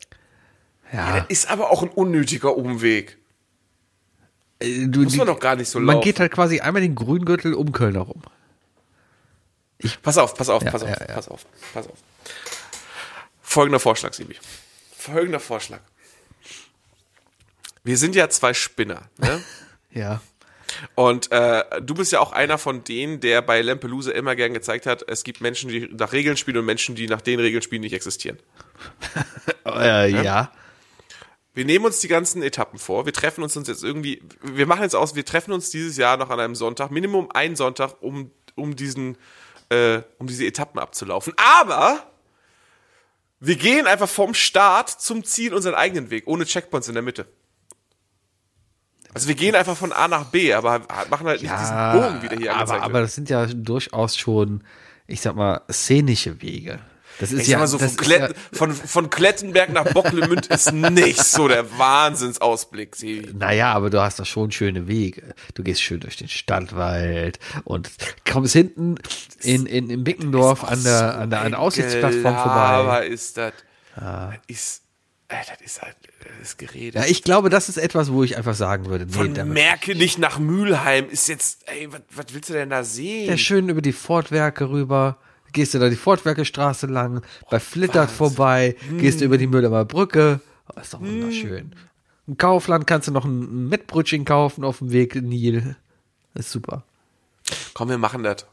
Ja, 0.91 1.19
Das 1.21 1.25
ist 1.29 1.49
aber 1.49 1.71
auch 1.71 1.81
ein 1.83 1.89
unnötiger 1.89 2.55
Umweg. 2.55 3.17
äh, 4.59 4.87
du, 4.87 5.01
muss 5.01 5.15
man 5.15 5.27
doch 5.27 5.39
gar 5.39 5.55
nicht 5.55 5.69
so 5.69 5.79
Man 5.79 5.95
laufen. 5.95 6.03
geht 6.05 6.19
halt 6.19 6.31
quasi 6.31 6.59
einmal 6.59 6.81
den 6.81 6.95
Grüngürtel 6.95 7.53
um 7.53 7.71
Köln 7.71 7.95
herum. 7.95 8.21
Pass 10.01 10.17
auf, 10.17 10.33
pass 10.35 10.49
auf, 10.49 10.63
Ja, 10.63 10.71
pass 10.71 10.83
auf, 10.83 10.89
ja, 10.89 10.97
ja. 10.99 11.13
pass 11.15 11.27
auf, 11.27 11.45
pass 11.73 11.87
auf. 11.87 11.97
Folgender 13.41 13.79
Vorschlag, 13.79 14.13
Sibi. 14.13 14.37
Folgender 14.95 15.39
Vorschlag. 15.39 15.81
Wir 17.83 17.97
sind 17.97 18.15
ja 18.15 18.29
zwei 18.29 18.53
Spinner, 18.53 19.09
ne? 19.17 19.41
Ja. 19.91 20.21
Und 20.95 21.31
äh, 21.31 21.63
du 21.81 21.93
bist 21.93 22.11
ja 22.11 22.19
auch 22.19 22.31
einer 22.31 22.57
von 22.57 22.83
denen, 22.83 23.19
der 23.19 23.41
bei 23.41 23.61
Lampelusa 23.61 24.11
immer 24.11 24.35
gern 24.35 24.53
gezeigt 24.53 24.85
hat, 24.85 25.03
es 25.07 25.23
gibt 25.23 25.41
Menschen, 25.41 25.69
die 25.69 25.89
nach 25.91 26.13
Regeln 26.13 26.37
spielen 26.37 26.57
und 26.57 26.65
Menschen, 26.65 26.95
die 26.95 27.07
nach 27.07 27.21
den 27.21 27.39
Regeln 27.39 27.61
spielen, 27.61 27.81
nicht 27.81 27.93
existieren. 27.93 28.39
Äh, 29.65 30.09
ja. 30.09 30.51
Wir 31.53 31.63
nehmen 31.63 31.85
uns 31.85 31.99
die 31.99 32.09
ganzen 32.09 32.43
Etappen 32.43 32.77
vor. 32.77 33.05
Wir 33.05 33.13
treffen 33.13 33.43
uns 33.43 33.55
uns 33.55 33.69
jetzt 33.69 33.83
irgendwie, 33.83 34.21
wir 34.41 34.65
machen 34.65 34.81
jetzt 34.81 34.95
aus, 34.95 35.15
wir 35.15 35.23
treffen 35.23 35.53
uns 35.53 35.69
dieses 35.69 35.95
Jahr 35.95 36.17
noch 36.17 36.29
an 36.29 36.39
einem 36.39 36.53
Sonntag, 36.53 36.91
Minimum 36.91 37.31
einen 37.31 37.55
Sonntag, 37.55 38.01
um, 38.01 38.31
um 38.55 38.75
diesen, 38.75 39.17
äh, 39.69 40.01
um 40.17 40.27
diese 40.27 40.45
Etappen 40.45 40.79
abzulaufen. 40.79 41.33
Aber 41.37 42.11
wir 43.39 43.55
gehen 43.55 43.87
einfach 43.87 44.09
vom 44.09 44.33
Start 44.33 44.89
zum 44.89 45.23
Ziel 45.23 45.53
unseren 45.53 45.75
eigenen 45.75 46.09
Weg, 46.09 46.23
ohne 46.27 46.45
Checkpoints 46.45 46.87
in 46.87 46.95
der 46.95 47.03
Mitte. 47.03 47.27
Also 49.13 49.27
wir 49.27 49.35
gehen 49.35 49.55
einfach 49.55 49.77
von 49.77 49.91
A 49.91 50.07
nach 50.07 50.25
B, 50.25 50.53
aber 50.53 50.81
machen 51.09 51.27
halt 51.27 51.41
nicht 51.41 51.53
diesen 51.53 51.75
Bogen, 51.93 52.21
wie 52.21 52.29
der 52.29 52.37
hier 52.37 52.55
aber, 52.55 52.81
aber 52.81 53.01
das 53.01 53.15
sind 53.15 53.29
ja 53.29 53.45
durchaus 53.45 54.17
schon, 54.17 54.63
ich 55.07 55.21
sag 55.21 55.35
mal, 55.35 55.61
szenische 55.71 56.41
Wege. 56.41 56.79
Das 57.19 57.31
ist 57.31 57.41
Ich 57.41 57.47
ja, 57.47 57.57
sag 57.57 57.59
mal 57.59 57.67
so, 57.67 57.77
von, 57.77 57.87
ist 57.87 57.97
Kletten, 57.97 58.33
ja, 58.35 58.57
von, 58.57 58.73
von 58.73 59.09
Klettenberg 59.09 59.71
nach 59.71 59.85
Bocklemünd 59.93 60.47
ist 60.47 60.71
nicht 60.71 61.23
so 61.23 61.47
der 61.47 61.77
Wahnsinnsausblick, 61.77 62.95
Sebi. 62.95 63.31
Naja, 63.33 63.71
aber 63.73 63.89
du 63.89 64.01
hast 64.01 64.19
da 64.19 64.25
schon 64.25 64.51
schöne 64.51 64.87
Wege. 64.87 65.35
Du 65.53 65.63
gehst 65.63 65.81
schön 65.81 65.99
durch 65.99 66.15
den 66.15 66.27
Stadtwald 66.27 67.39
und 67.65 67.91
kommst 68.29 68.53
hinten 68.53 68.95
in, 69.41 69.65
in, 69.67 69.89
in 69.89 70.03
Bickendorf 70.03 70.63
an 70.63 70.83
der, 70.83 71.19
an 71.19 71.29
der, 71.29 71.41
an 71.41 71.51
der 71.51 71.59
Aussichtsplattform 71.59 72.35
vorbei. 72.35 72.49
Aber 72.49 73.05
ist 73.05 73.37
das, 73.37 73.53
das 73.95 74.33
ist, 74.47 74.82
das 75.47 75.61
ist 75.61 75.81
halt, 75.81 75.95
das 76.19 76.49
ist 76.49 76.57
Gerede. 76.57 76.99
Ja, 76.99 77.05
ich 77.05 77.23
glaube, 77.23 77.49
das 77.49 77.69
ist 77.69 77.77
etwas, 77.77 78.11
wo 78.11 78.23
ich 78.23 78.37
einfach 78.37 78.55
sagen 78.55 78.85
würde, 78.85 79.05
nee, 79.05 79.11
Von 79.11 79.33
damit. 79.33 79.53
Merkenich 79.53 80.17
nach 80.17 80.39
Mülheim 80.39 81.09
ist 81.09 81.27
jetzt, 81.27 81.67
ey, 81.67 81.89
was, 81.91 82.25
willst 82.33 82.49
du 82.49 82.53
denn 82.53 82.69
da 82.69 82.83
sehen? 82.83 83.29
Ja, 83.29 83.37
schön 83.37 83.69
über 83.69 83.81
die 83.81 83.93
Fortwerke 83.93 84.69
rüber. 84.69 85.17
Gehst 85.51 85.75
du 85.75 85.79
da 85.79 85.89
die 85.89 85.95
Fortwerkestraße 85.95 86.87
lang, 86.87 87.21
bei 87.51 87.59
Flittert 87.59 88.09
vorbei, 88.09 88.75
gehst 88.97 89.21
du 89.21 89.25
über 89.25 89.37
die 89.37 89.45
Mühlheimer 89.45 89.85
Brücke. 89.85 90.41
Oh, 90.75 90.79
ist 90.79 90.95
doch 90.95 90.99
wunderschön. 90.99 91.75
Im 92.25 92.37
Kaufland 92.37 92.87
kannst 92.87 93.07
du 93.07 93.11
noch 93.11 93.25
ein, 93.25 93.69
Mettbrötchen 93.69 94.25
kaufen 94.25 94.63
auf 94.63 94.79
dem 94.79 94.91
Weg 94.91 95.15
in 95.15 95.29
Nil. 95.29 95.75
Das 96.33 96.47
ist 96.47 96.51
super. 96.51 96.83
Komm, 97.73 97.89
wir 97.89 97.97
machen 97.97 98.23
das. 98.23 98.45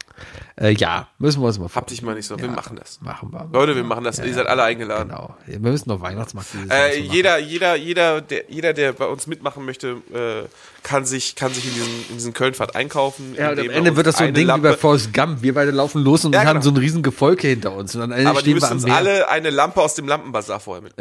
Äh, 0.59 0.71
ja, 0.71 1.07
müssen 1.17 1.41
wir 1.41 1.47
uns 1.47 1.57
mal 1.57 1.69
Hab 1.73 1.87
dich 1.87 2.01
mal 2.01 2.13
nicht 2.15 2.27
so, 2.27 2.37
wir 2.37 2.49
machen 2.49 2.75
das. 2.75 2.99
Machen 3.01 3.31
wir. 3.31 3.47
Leute, 3.53 3.75
wir 3.75 3.83
machen 3.83 4.03
das. 4.03 4.19
Ihr 4.19 4.33
seid 4.33 4.47
alle 4.47 4.63
eingeladen. 4.63 5.09
Genau. 5.09 5.35
Wir 5.45 5.59
müssen 5.59 5.89
noch 5.89 6.01
Weihnachtsmarkt 6.01 6.49
Äh, 6.69 6.99
jeder, 6.99 7.37
jeder, 7.39 7.75
jeder, 7.75 8.19
der, 8.21 8.51
jeder, 8.51 8.73
der 8.73 8.91
bei 8.93 9.05
uns 9.05 9.27
mitmachen 9.27 9.63
möchte, 9.65 10.01
äh, 10.13 10.47
kann 10.83 11.05
sich, 11.05 11.35
kann 11.35 11.53
sich 11.53 11.65
in 11.65 11.73
diesen, 11.73 12.09
in 12.09 12.15
diesen 12.15 12.33
Kölnfahrt 12.33 12.75
einkaufen. 12.75 13.33
Ja, 13.37 13.51
und 13.51 13.59
am 13.59 13.69
Ende 13.69 13.95
wird 13.95 14.07
das 14.07 14.17
so 14.17 14.23
ein 14.25 14.33
Ding 14.33 14.47
wie 14.47 14.51
bei 14.51 14.69
Lampe- 14.69 14.77
Forrest 14.77 15.13
Gump. 15.13 15.41
Wir 15.41 15.53
beide 15.53 15.71
laufen 15.71 16.03
los 16.03 16.25
und 16.25 16.33
Ja, 16.33 16.41
haben 16.41 16.47
genau. 16.47 16.61
so 16.61 16.71
ein 16.71 16.77
riesen 16.77 17.01
Gefolge 17.01 17.47
hinter 17.47 17.71
uns. 17.73 17.95
Und 17.95 18.11
Ende 18.11 18.29
Aber 18.29 18.41
die 18.41 18.53
müssen 18.53 18.73
uns 18.73 18.85
alle 18.85 19.29
eine 19.29 19.49
Lampe 19.51 19.81
aus 19.81 19.95
dem 19.95 20.07
Lampenbazar 20.07 20.59
vorher 20.59 20.83
mit. 20.83 20.93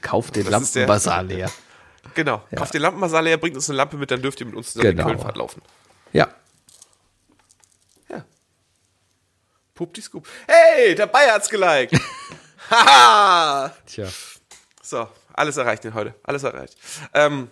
Kauf 0.00 0.30
den 0.30 0.46
Lampenbazar 0.48 1.22
leer. 1.24 1.50
Genau. 2.14 2.42
Kauft 2.54 2.72
den 2.74 2.82
Lampenbazar 2.82 3.22
leer, 3.22 3.36
bringt 3.36 3.56
uns 3.56 3.68
eine 3.68 3.76
Lampe 3.76 3.96
mit, 3.96 4.10
dann 4.10 4.22
dürft 4.22 4.40
ihr 4.40 4.46
mit 4.46 4.54
uns 4.54 4.72
zusammen 4.72 4.92
Genau. 4.92 5.02
die 5.04 5.08
Kölnfahrt 5.14 5.36
laufen. 5.36 5.60
Ja. 6.16 6.28
Ja. 8.08 8.24
Pup 9.74 9.92
die 9.92 10.00
Scoop. 10.00 10.26
Hey, 10.46 10.94
der 10.94 11.06
Bayer 11.08 11.34
hat's 11.34 11.50
geliked. 11.50 11.92
Haha. 12.70 13.70
Tja. 13.84 14.08
So, 14.82 15.08
alles 15.34 15.58
erreicht 15.58 15.84
denn 15.84 15.92
heute. 15.92 16.14
Alles 16.22 16.42
erreicht. 16.42 16.78
Ähm, 17.12 17.50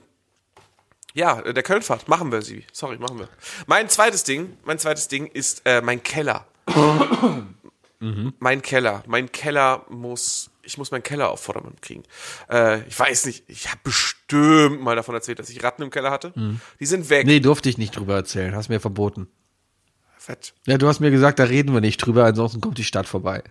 ja, 1.12 1.43
der 1.43 1.62
Kölnfahrt. 1.62 2.09
Machen 2.09 2.32
wir 2.32 2.41
sie. 2.41 2.66
Sorry, 2.73 2.97
machen 2.97 3.19
wir. 3.19 3.28
Mein 3.66 3.91
zweites 3.91 4.24
Ding, 4.24 4.57
mein 4.65 4.78
zweites 4.78 5.09
Ding 5.09 5.27
ist 5.27 5.61
äh, 5.66 5.82
mein 5.82 6.03
Keller. 6.03 6.47
Mein 8.00 8.60
Keller. 8.62 9.02
Mein 9.06 9.32
Keller 9.32 9.86
muss, 9.88 10.50
ich 10.62 10.76
muss 10.76 10.90
meinen 10.90 11.02
Keller 11.02 11.30
auf 11.30 11.40
Vordermann 11.40 11.76
kriegen. 11.80 12.02
Äh, 12.50 12.86
ich 12.86 12.98
weiß 12.98 13.26
nicht, 13.26 13.44
ich 13.48 13.68
habe 13.70 13.80
bestimmt 13.82 14.82
mal 14.82 14.94
davon 14.96 15.14
erzählt, 15.14 15.38
dass 15.38 15.48
ich 15.48 15.62
Ratten 15.62 15.82
im 15.82 15.90
Keller 15.90 16.10
hatte. 16.10 16.32
Die 16.80 16.86
sind 16.86 17.08
weg. 17.08 17.26
Nee, 17.26 17.40
durfte 17.40 17.68
ich 17.68 17.78
nicht 17.78 17.96
drüber 17.96 18.14
erzählen. 18.14 18.54
Hast 18.54 18.68
mir 18.68 18.80
verboten. 18.80 19.28
Fett. 20.18 20.54
Ja, 20.66 20.78
du 20.78 20.88
hast 20.88 21.00
mir 21.00 21.10
gesagt, 21.10 21.38
da 21.38 21.44
reden 21.44 21.74
wir 21.74 21.80
nicht 21.80 21.98
drüber, 21.98 22.24
ansonsten 22.24 22.60
kommt 22.60 22.78
die 22.78 22.84
Stadt 22.84 23.06
vorbei. 23.06 23.42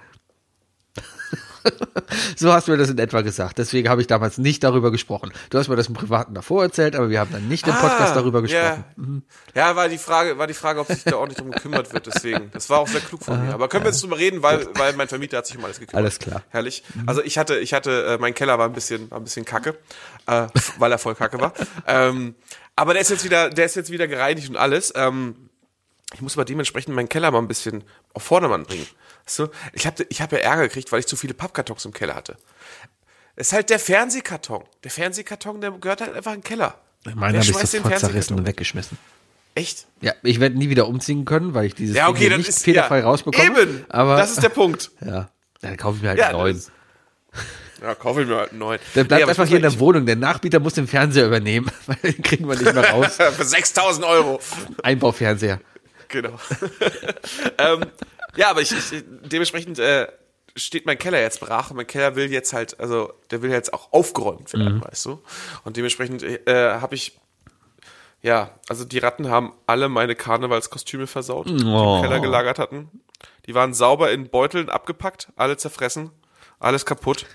so 2.35 2.51
hast 2.51 2.67
du 2.67 2.71
mir 2.73 2.77
das 2.77 2.89
in 2.89 2.97
etwa 2.97 3.21
gesagt. 3.21 3.57
Deswegen 3.57 3.89
habe 3.89 4.01
ich 4.01 4.07
damals 4.07 4.37
nicht 4.37 4.63
darüber 4.63 4.91
gesprochen. 4.91 5.31
Du 5.49 5.57
hast 5.57 5.67
mir 5.67 5.75
das 5.75 5.87
im 5.87 5.93
Privaten 5.93 6.33
davor 6.33 6.63
erzählt, 6.63 6.95
aber 6.95 7.09
wir 7.09 7.19
haben 7.19 7.31
dann 7.31 7.47
nicht 7.47 7.67
im 7.67 7.73
Podcast 7.73 8.11
Ah, 8.11 8.15
darüber 8.15 8.41
gesprochen. 8.41 9.23
Ja. 9.55 9.69
ja, 9.69 9.75
war 9.75 9.89
die 9.89 9.97
Frage, 9.97 10.37
war 10.37 10.47
die 10.47 10.53
Frage, 10.53 10.79
ob 10.79 10.87
sich 10.87 11.03
da 11.03 11.15
ordentlich 11.17 11.37
drum 11.37 11.51
gekümmert 11.51 11.93
wird, 11.93 12.07
deswegen. 12.07 12.51
Das 12.51 12.69
war 12.69 12.79
auch 12.79 12.87
sehr 12.87 13.01
klug 13.01 13.23
von 13.23 13.45
mir. 13.45 13.53
Aber 13.53 13.67
können 13.69 13.83
wir 13.83 13.91
jetzt 13.91 14.03
drüber 14.03 14.17
reden, 14.17 14.41
weil, 14.43 14.67
weil 14.75 14.93
mein 14.93 15.07
Vermieter 15.07 15.37
hat 15.37 15.47
sich 15.47 15.57
um 15.57 15.63
alles 15.65 15.79
gekümmert. 15.79 16.03
Alles 16.03 16.19
klar. 16.19 16.43
Herrlich. 16.49 16.83
Also 17.05 17.21
ich 17.23 17.37
hatte, 17.37 17.57
ich 17.59 17.73
hatte, 17.73 18.05
äh, 18.05 18.17
mein 18.17 18.33
Keller 18.33 18.59
war 18.59 18.67
ein 18.67 18.73
bisschen, 18.73 19.09
war 19.11 19.19
ein 19.19 19.23
bisschen 19.23 19.45
kacke, 19.45 19.77
äh, 20.27 20.47
weil 20.79 20.91
er 20.91 20.97
voll 20.97 21.15
kacke 21.15 21.39
war. 21.39 21.53
Ähm, 21.87 22.35
aber 22.75 22.93
der 22.93 23.01
ist 23.01 23.09
jetzt 23.09 23.23
wieder, 23.23 23.49
der 23.49 23.65
ist 23.65 23.75
jetzt 23.75 23.91
wieder 23.91 24.07
gereinigt 24.07 24.49
und 24.49 24.57
alles. 24.57 24.91
Ähm, 24.95 25.49
ich 26.13 26.21
muss 26.21 26.35
aber 26.35 26.45
dementsprechend 26.45 26.95
meinen 26.95 27.09
Keller 27.09 27.31
mal 27.31 27.39
ein 27.39 27.47
bisschen 27.47 27.83
auf 28.13 28.23
Vordermann 28.23 28.63
bringen. 28.63 28.85
Du? 29.37 29.49
Ich 29.73 29.85
habe 29.85 30.05
ich 30.09 30.21
hab 30.21 30.31
ja 30.31 30.39
Ärger 30.39 30.63
gekriegt, 30.63 30.91
weil 30.91 30.99
ich 30.99 31.07
zu 31.07 31.15
viele 31.15 31.33
Pappkartons 31.33 31.85
im 31.85 31.93
Keller 31.93 32.15
hatte. 32.15 32.37
Es 33.35 33.47
ist 33.47 33.53
halt 33.53 33.69
der 33.69 33.79
Fernsehkarton. 33.79 34.63
Der 34.83 34.91
Fernsehkarton, 34.91 35.61
der 35.61 35.71
gehört 35.71 36.01
halt 36.01 36.13
einfach 36.13 36.33
in 36.33 36.39
den 36.39 36.43
Keller. 36.43 36.77
Meinen 37.05 37.33
Wer 37.33 37.41
habe 37.41 37.51
ich 37.63 37.69
sofort 37.69 37.99
zerrissen 37.99 38.37
und 38.37 38.45
weggeschmissen. 38.45 38.97
Echt? 39.55 39.85
Ja, 40.01 40.13
ich 40.23 40.39
werde 40.39 40.57
nie 40.57 40.69
wieder 40.69 40.87
umziehen 40.87 41.25
können, 41.25 41.53
weil 41.53 41.65
ich 41.65 41.75
dieses 41.75 41.95
Ja, 41.95 42.07
Ding 42.07 42.15
okay, 42.15 42.29
dann 42.29 42.39
nicht 42.39 42.49
ist 42.49 42.63
fehlerfrei 42.63 42.99
ja, 42.99 43.05
rausbekomme. 43.05 43.61
Eben, 43.61 43.85
aber 43.89 44.17
das 44.17 44.31
ist 44.31 44.41
der 44.41 44.49
Punkt. 44.49 44.91
ja, 45.05 45.29
dann 45.61 45.77
kaufe 45.77 45.97
ich 45.97 46.03
mir 46.03 46.09
halt 46.09 46.19
Ja, 46.19 46.29
einen 46.29 46.37
neuen. 46.37 46.63
Ja, 47.81 47.95
kaufe 47.95 48.21
ich 48.21 48.27
mir 48.27 48.37
halt 48.37 48.51
einen 48.51 48.59
neuen. 48.59 48.79
Der 48.95 49.03
bleibt 49.03 49.27
Nee, 49.27 49.43
ich 49.43 49.49
hier 49.49 49.57
in 49.57 49.61
der 49.61 49.79
Wohnung. 49.79 50.05
Der 50.05 50.15
Nachbieter 50.15 50.59
muss 50.59 50.73
den 50.73 50.87
Fernseher 50.87 51.27
übernehmen, 51.27 51.69
weil 51.85 51.97
den 51.97 52.21
kriegen 52.21 52.47
wir 52.47 52.55
nicht 52.55 52.73
mehr 52.73 52.89
raus. 52.89 53.15
Für 53.17 53.43
6000 53.43 54.05
Euro. 54.05 54.39
Einbaufernseher. 54.81 55.59
Genau. 56.07 56.39
ähm, 57.57 57.85
ja, 58.35 58.49
aber 58.49 58.61
ich, 58.61 58.71
ich 58.71 59.03
dementsprechend 59.23 59.79
äh, 59.79 60.07
steht 60.55 60.85
mein 60.85 60.97
Keller 60.97 61.19
jetzt 61.21 61.39
brach 61.39 61.71
und 61.71 61.77
mein 61.77 61.87
Keller 61.87 62.15
will 62.15 62.31
jetzt 62.31 62.53
halt, 62.53 62.79
also 62.79 63.11
der 63.31 63.41
will 63.41 63.51
jetzt 63.51 63.73
auch 63.73 63.91
aufgeräumt 63.91 64.53
werden, 64.53 64.83
weißt 64.83 65.05
du? 65.05 65.21
Und 65.63 65.77
dementsprechend 65.77 66.23
äh, 66.23 66.79
habe 66.79 66.95
ich, 66.95 67.19
ja, 68.21 68.51
also 68.69 68.85
die 68.85 68.99
Ratten 68.99 69.29
haben 69.29 69.53
alle 69.65 69.89
meine 69.89 70.15
Karnevalskostüme 70.15 71.07
versaut, 71.07 71.47
die 71.47 71.65
Oh. 71.65 71.95
im 71.97 72.03
Keller 72.03 72.19
gelagert 72.19 72.59
hatten. 72.59 72.89
Die 73.47 73.55
waren 73.55 73.73
sauber 73.73 74.11
in 74.11 74.29
Beuteln 74.29 74.69
abgepackt, 74.69 75.29
alle 75.35 75.57
zerfressen, 75.57 76.11
alles 76.59 76.85
kaputt. 76.85 77.25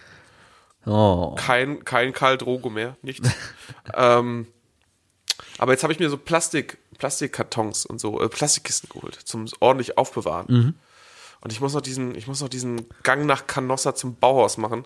Oh. 0.87 1.35
Kein, 1.37 1.85
kein 1.85 2.13
Karl 2.13 2.39
Drogo 2.39 2.71
mehr, 2.71 2.97
nichts. 3.03 3.29
ähm, 3.95 4.47
aber 5.59 5.73
jetzt 5.73 5.83
habe 5.83 5.93
ich 5.93 5.99
mir 5.99 6.09
so 6.09 6.17
Plastik, 6.17 6.79
Plastikkartons 6.99 7.85
und 7.85 8.01
so, 8.01 8.21
äh, 8.23 8.29
Plastikkisten 8.29 8.89
geholt, 8.89 9.17
zum 9.17 9.47
ordentlich 9.61 9.99
aufbewahren. 9.99 10.79
Und 11.41 11.53
ich 11.53 11.61
muss 11.61 11.75
noch 11.75 11.81
diesen, 11.81 12.15
ich 12.15 12.27
muss 12.27 12.41
noch 12.41 12.49
diesen 12.49 12.87
Gang 13.03 13.27
nach 13.27 13.47
Canossa 13.47 13.95
zum 13.95 14.17
Bauhaus 14.17 14.57
machen, 14.59 14.85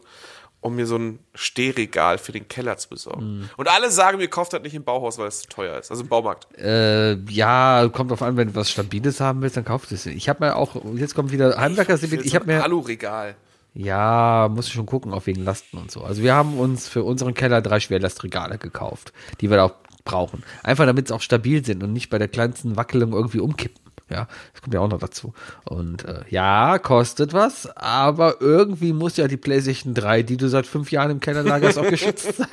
um 0.60 0.76
mir 0.76 0.86
so 0.86 0.96
ein 0.96 1.18
Stehregal 1.34 2.18
für 2.18 2.32
den 2.32 2.46
Keller 2.46 2.76
zu 2.76 2.88
besorgen. 2.88 3.50
Und 3.56 3.68
alle 3.68 3.90
sagen 3.90 4.18
mir, 4.18 4.28
kauft 4.28 4.52
das 4.52 4.62
nicht 4.62 4.74
im 4.74 4.84
Bauhaus, 4.84 5.18
weil 5.18 5.26
es 5.28 5.42
zu 5.42 5.48
teuer 5.48 5.78
ist. 5.78 5.90
Also 5.90 6.02
im 6.04 6.08
Baumarkt. 6.08 6.46
Äh, 6.58 7.14
ja, 7.30 7.88
kommt 7.92 8.10
drauf 8.10 8.22
an, 8.22 8.36
wenn 8.36 8.48
du 8.48 8.54
was 8.54 8.70
Stabiles 8.70 9.20
haben 9.20 9.42
willst, 9.42 9.56
dann 9.56 9.64
kauft 9.64 9.90
es. 9.92 10.06
Ich 10.06 10.28
habe 10.28 10.44
mir 10.44 10.56
auch, 10.56 10.76
jetzt 10.94 11.14
kommt 11.14 11.32
wieder 11.32 11.56
Heimwerker, 11.58 11.94
ich, 11.94 12.12
ich 12.12 12.34
habe 12.34 12.44
ein 12.44 12.58
mir, 12.58 12.62
Alu-Regal. 12.64 13.34
ja, 13.74 14.48
muss 14.52 14.70
schon 14.70 14.86
gucken, 14.86 15.12
auf 15.12 15.26
wegen 15.26 15.42
Lasten 15.42 15.78
und 15.78 15.90
so. 15.90 16.02
Also 16.02 16.22
wir 16.22 16.34
haben 16.34 16.58
uns 16.58 16.86
für 16.88 17.02
unseren 17.02 17.34
Keller 17.34 17.60
drei 17.62 17.80
Schwerlastregale 17.80 18.58
gekauft, 18.58 19.12
die 19.40 19.50
wir 19.50 19.56
da 19.56 19.64
auch 19.64 19.74
brauchen. 20.04 20.44
Einfach 20.62 20.84
damit 20.86 21.06
es 21.06 21.12
auch 21.12 21.22
stabil 21.22 21.64
sind 21.64 21.82
und 21.82 21.92
nicht 21.92 22.10
bei 22.10 22.18
der 22.18 22.28
kleinsten 22.28 22.76
Wackelung 22.76 23.12
irgendwie 23.12 23.40
umkippen. 23.40 23.80
Ja, 24.08 24.28
das 24.52 24.60
kommt 24.62 24.74
ja 24.74 24.80
auch 24.80 24.88
noch 24.88 24.98
dazu. 24.98 25.32
Und 25.64 26.04
äh, 26.04 26.22
ja, 26.28 26.78
kostet 26.78 27.32
was, 27.32 27.66
aber 27.76 28.40
irgendwie 28.40 28.92
muss 28.92 29.16
ja 29.16 29.26
die 29.28 29.36
PlayStation 29.36 29.94
3, 29.94 30.22
die 30.22 30.36
du 30.36 30.48
seit 30.48 30.66
fünf 30.66 30.90
Jahren 30.92 31.10
im 31.10 31.20
Keller 31.20 31.42
lagerst, 31.42 31.78
auch 31.78 31.88
geschützt 31.88 32.34
sein. 32.36 32.48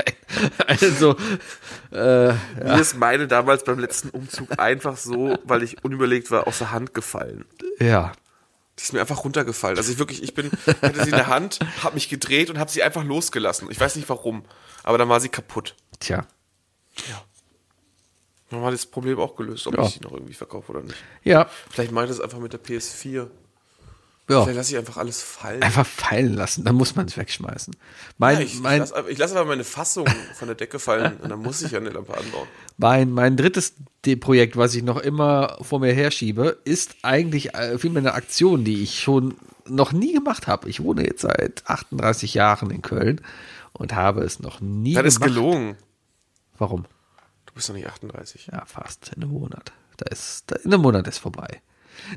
Also, 0.68 1.16
Mir 1.92 2.80
ist 2.80 2.96
meine 2.98 3.28
damals 3.28 3.64
beim 3.64 3.80
letzten 3.80 4.10
Umzug 4.10 4.60
einfach 4.60 4.96
so, 4.98 5.38
weil 5.44 5.64
ich 5.64 5.84
unüberlegt 5.84 6.32
war, 6.32 6.48
aus 6.48 6.60
der 6.60 6.72
Hand 6.72 6.94
gefallen. 6.94 7.46
ja. 7.80 8.12
Die 8.78 8.84
ist 8.84 8.94
mir 8.94 9.02
einfach 9.02 9.26
runtergefallen. 9.26 9.78
Also 9.78 9.92
ich 9.92 10.00
wirklich, 10.00 10.24
ich 10.24 10.34
bin, 10.34 10.52
hatte 10.82 11.04
sie 11.04 11.10
in 11.10 11.16
der 11.18 11.28
Hand, 11.28 11.60
habe 11.84 11.96
mich 11.96 12.08
gedreht 12.08 12.50
und 12.50 12.58
habe 12.60 12.72
sie 12.72 12.82
einfach 12.82 13.04
losgelassen. 13.04 13.68
Ich 13.70 13.78
weiß 13.78 13.98
nicht 13.98 14.08
warum, 14.08 14.46
aber 14.84 14.98
dann 14.98 15.10
war 15.10 15.20
sie 15.20 15.28
kaputt. 15.28 15.76
Tja. 16.00 16.26
Dann 18.50 18.62
war 18.62 18.72
das 18.72 18.86
Problem 18.86 19.20
auch 19.20 19.36
gelöst, 19.36 19.68
ob 19.68 19.78
Ja. 19.78 19.84
ich 19.86 19.92
sie 19.94 20.00
noch 20.02 20.12
irgendwie 20.14 20.34
verkaufe 20.34 20.72
oder 20.72 20.82
nicht. 20.82 20.96
Ja. 21.24 21.48
Vielleicht 21.70 21.92
mache 21.92 22.06
ich 22.06 22.12
das 22.12 22.20
einfach 22.22 22.40
mit 22.40 22.52
der 22.54 22.60
PS4. 22.64 23.28
Ja. 24.28 24.44
Vielleicht 24.44 24.58
lasse 24.58 24.72
ich 24.74 24.78
einfach 24.78 24.98
alles 24.98 25.24
fallen. 25.24 25.64
Einfach 25.64 25.86
fallen 25.88 26.36
lassen, 26.36 26.64
dann 26.64 26.76
muss 26.76 26.96
man 26.96 27.08
es 27.08 27.18
wegschmeißen. 27.18 27.76
Mein, 28.20 28.38
ja, 28.38 28.42
ich, 28.44 28.54
ich 28.56 28.60
mein, 28.62 28.80
lasse 28.82 29.04
ich 29.10 29.18
lass 29.18 29.32
einfach 29.32 29.48
meine 29.48 29.64
Fassung 29.64 30.06
von 30.36 30.48
der 30.48 30.54
Decke 30.56 30.78
fallen 30.78 31.18
und 31.18 31.30
dann 31.30 31.40
muss 31.40 31.64
ich 31.64 31.72
ja 31.72 31.80
eine 31.80 31.90
Lampe 31.90 32.16
anbauen. 32.16 32.48
mein, 32.78 33.12
mein 33.12 33.38
drittes 33.38 33.74
Projekt, 34.20 34.56
was 34.56 34.76
ich 34.76 34.84
noch 34.84 34.98
immer 34.98 35.58
vor 35.62 35.80
mir 35.80 35.94
herschiebe, 35.94 36.60
ist 36.64 36.96
eigentlich 37.02 37.56
äh, 37.56 37.80
vielmehr 37.80 38.02
eine 38.02 38.14
Aktion, 38.14 38.64
die 38.64 38.84
ich 38.84 39.00
schon 39.00 39.34
noch 39.68 39.94
nie 39.94 40.14
gemacht 40.14 40.46
habe. 40.46 40.70
Ich 40.70 40.84
wohne 40.84 41.06
jetzt 41.06 41.22
seit 41.22 41.64
38 41.68 42.36
Jahren 42.36 42.70
in 42.70 42.84
Köln 42.84 43.22
und 43.74 43.96
habe 43.96 44.22
es 44.22 44.40
noch 44.40 44.62
nie 44.62 44.94
Das 44.94 45.06
ist 45.06 45.20
gemacht. 45.22 45.34
gelogen. 45.36 45.76
Warum? 46.60 46.86
Du 47.50 47.56
bist 47.56 47.68
doch 47.70 47.74
nicht 47.74 47.88
38. 47.88 48.50
Ja, 48.52 48.64
fast 48.66 49.12
in 49.16 49.24
einem 49.24 49.32
Monat. 49.32 49.72
Da 49.98 50.06
ist, 50.12 50.44
da, 50.48 50.56
in 50.58 50.72
einem 50.72 50.84
Monat 50.84 51.08
ist 51.08 51.18
vorbei. 51.18 51.62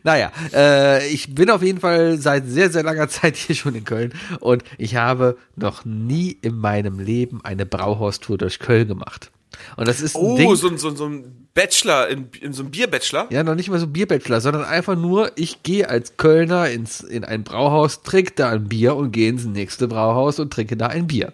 Naja, 0.05 0.31
äh, 0.53 1.09
ich 1.09 1.35
bin 1.35 1.51
auf 1.51 1.63
jeden 1.63 1.81
Fall 1.81 2.19
seit 2.19 2.47
sehr, 2.47 2.71
sehr 2.71 2.85
langer 2.85 3.09
Zeit 3.09 3.35
hier 3.37 3.57
schon 3.57 3.75
in 3.75 3.85
Köln 3.85 4.13
und 4.41 4.63
ich 4.79 4.95
habe 4.97 5.37
noch 5.57 5.85
nie 5.85 6.31
in 6.43 6.57
meinem 6.57 7.01
Leben 7.01 7.41
eine 7.45 7.67
Brauhaustour 7.67 8.39
durch 8.39 8.61
Köln 8.61 8.87
gemacht. 8.87 9.33
Und 9.77 9.89
das 9.89 10.01
ist 10.01 10.15
ein 10.17 10.23
Oh, 10.23 10.37
Ding, 10.37 10.55
so, 10.55 10.69
ein- 10.69 10.79
so, 10.79 10.89
ein- 10.89 10.97
so 10.97 11.07
ein 11.09 11.49
Bachelor, 11.55 12.09
in, 12.09 12.29
in 12.41 12.53
so 12.53 12.63
einem 12.63 12.71
Bierbachelor? 12.71 13.27
ja, 13.31 13.43
noch 13.43 13.55
nicht 13.57 13.69
mal 13.71 13.79
so 13.81 13.87
Bierbachelor, 13.87 14.41
sondern 14.41 14.65
einfach 14.65 14.97
nur, 14.97 15.33
ich 15.37 15.63
gehe 15.63 15.89
als 15.89 16.17
Kölner 16.17 16.71
ins, 16.71 17.01
in 17.01 17.25
ein 17.25 17.43
Brauhaus, 17.45 18.03
trinke 18.03 18.33
da 18.37 18.51
ein 18.51 18.69
Bier 18.69 18.95
und 18.97 19.11
gehe 19.13 19.29
ins 19.29 19.45
nächste 19.45 19.89
Brauhaus 19.89 20.39
und 20.39 20.53
trinke 20.53 20.77
da 20.77 20.87
ein 20.87 21.07
Bier. 21.09 21.33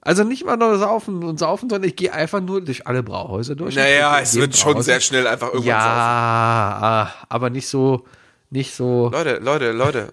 Also 0.00 0.24
nicht 0.24 0.44
mal 0.44 0.56
nur 0.56 0.78
saufen 0.78 1.22
und 1.24 1.38
saufen, 1.38 1.68
sondern 1.68 1.88
ich 1.88 1.96
gehe 1.96 2.12
einfach 2.12 2.40
nur 2.40 2.60
durch 2.60 2.86
alle 2.86 3.02
Brauhäuser 3.02 3.54
durch. 3.56 3.74
Naja, 3.74 4.20
es 4.20 4.34
wird 4.36 4.56
schon 4.56 4.72
Brauhaus. 4.72 4.84
sehr 4.86 5.00
schnell 5.00 5.26
einfach 5.26 5.48
irgendwann 5.48 5.66
Ja, 5.68 5.80
saufen. 5.80 6.84
ah, 6.84 7.26
aber 7.28 7.50
nicht 7.50 7.68
so, 7.68 8.04
nicht 8.50 8.74
so. 8.74 9.10
Leute, 9.12 9.38
Leute, 9.42 9.72
Leute, 9.72 10.12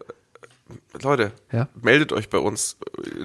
Leute, 1.01 1.31
Ja? 1.51 1.67
meldet 1.79 2.11
euch 2.11 2.29
bei 2.29 2.39
uns. 2.39 2.77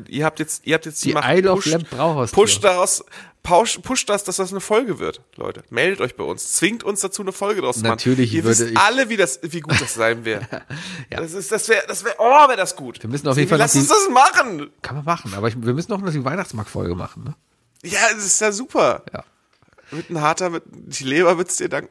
Ihr 0.08 0.24
habt 0.26 0.38
jetzt, 0.40 0.66
ihr 0.66 0.74
habt 0.74 0.84
jetzt 0.86 1.02
Die 1.04 1.14
Macht. 1.14 1.26
Isle 1.30 1.52
of 1.52 1.60
Pusht- 1.60 1.72
Lamp 1.72 1.90
Brauhaus. 1.90 2.32
Pusht 2.32 2.62
daraus, 2.62 3.02
pusht, 3.42 3.82
pusht 3.82 4.08
das, 4.10 4.24
dass 4.24 4.36
das 4.36 4.50
eine 4.50 4.60
Folge 4.60 4.98
wird, 4.98 5.22
Leute. 5.36 5.62
Meldet 5.70 6.00
euch 6.02 6.16
bei 6.16 6.24
uns. 6.24 6.52
Zwingt 6.52 6.84
uns 6.84 7.00
dazu, 7.00 7.22
eine 7.22 7.32
Folge 7.32 7.62
draus 7.62 7.76
zu 7.76 7.82
machen. 7.82 7.92
Natürlich 7.92 8.34
Ihr 8.34 8.44
würde 8.44 8.58
wisst 8.58 8.70
ich- 8.72 8.76
alle, 8.78 9.08
wie 9.08 9.16
das, 9.16 9.40
wie 9.42 9.60
gut 9.60 9.80
das 9.80 9.94
sein 9.94 10.24
wäre. 10.26 10.46
Ja. 11.10 11.20
Das 11.20 11.32
ist, 11.32 11.50
das 11.50 11.68
wäre, 11.68 11.82
das 11.88 12.04
wäre, 12.04 12.16
oh, 12.18 12.48
wäre 12.48 12.56
das 12.56 12.76
gut. 12.76 13.02
Wir 13.02 13.08
müssen 13.10 13.26
auf 13.26 13.36
jeden 13.36 13.48
Fall 13.48 13.58
Lass 13.58 13.74
uns 13.74 13.84
die- 13.86 13.88
das 13.94 14.08
machen. 14.10 14.70
Kann 14.82 14.96
man 14.96 15.04
machen, 15.06 15.32
aber 15.34 15.48
ich, 15.48 15.54
wir 15.60 15.72
müssen 15.72 15.92
auch 15.92 16.00
noch 16.00 16.12
die 16.12 16.24
Weihnachtsmarktfolge 16.24 16.94
machen, 16.94 17.24
ne? 17.24 17.34
Ja, 17.82 18.00
das 18.14 18.24
ist 18.26 18.40
ja 18.40 18.52
super. 18.52 19.02
Ja. 19.14 19.24
Mit 19.92 20.10
ein 20.10 20.20
harter, 20.20 20.50
mit, 20.50 20.62
die 20.68 21.04
Leber 21.04 21.38
wird's 21.38 21.56
dir 21.56 21.68
danken. 21.70 21.90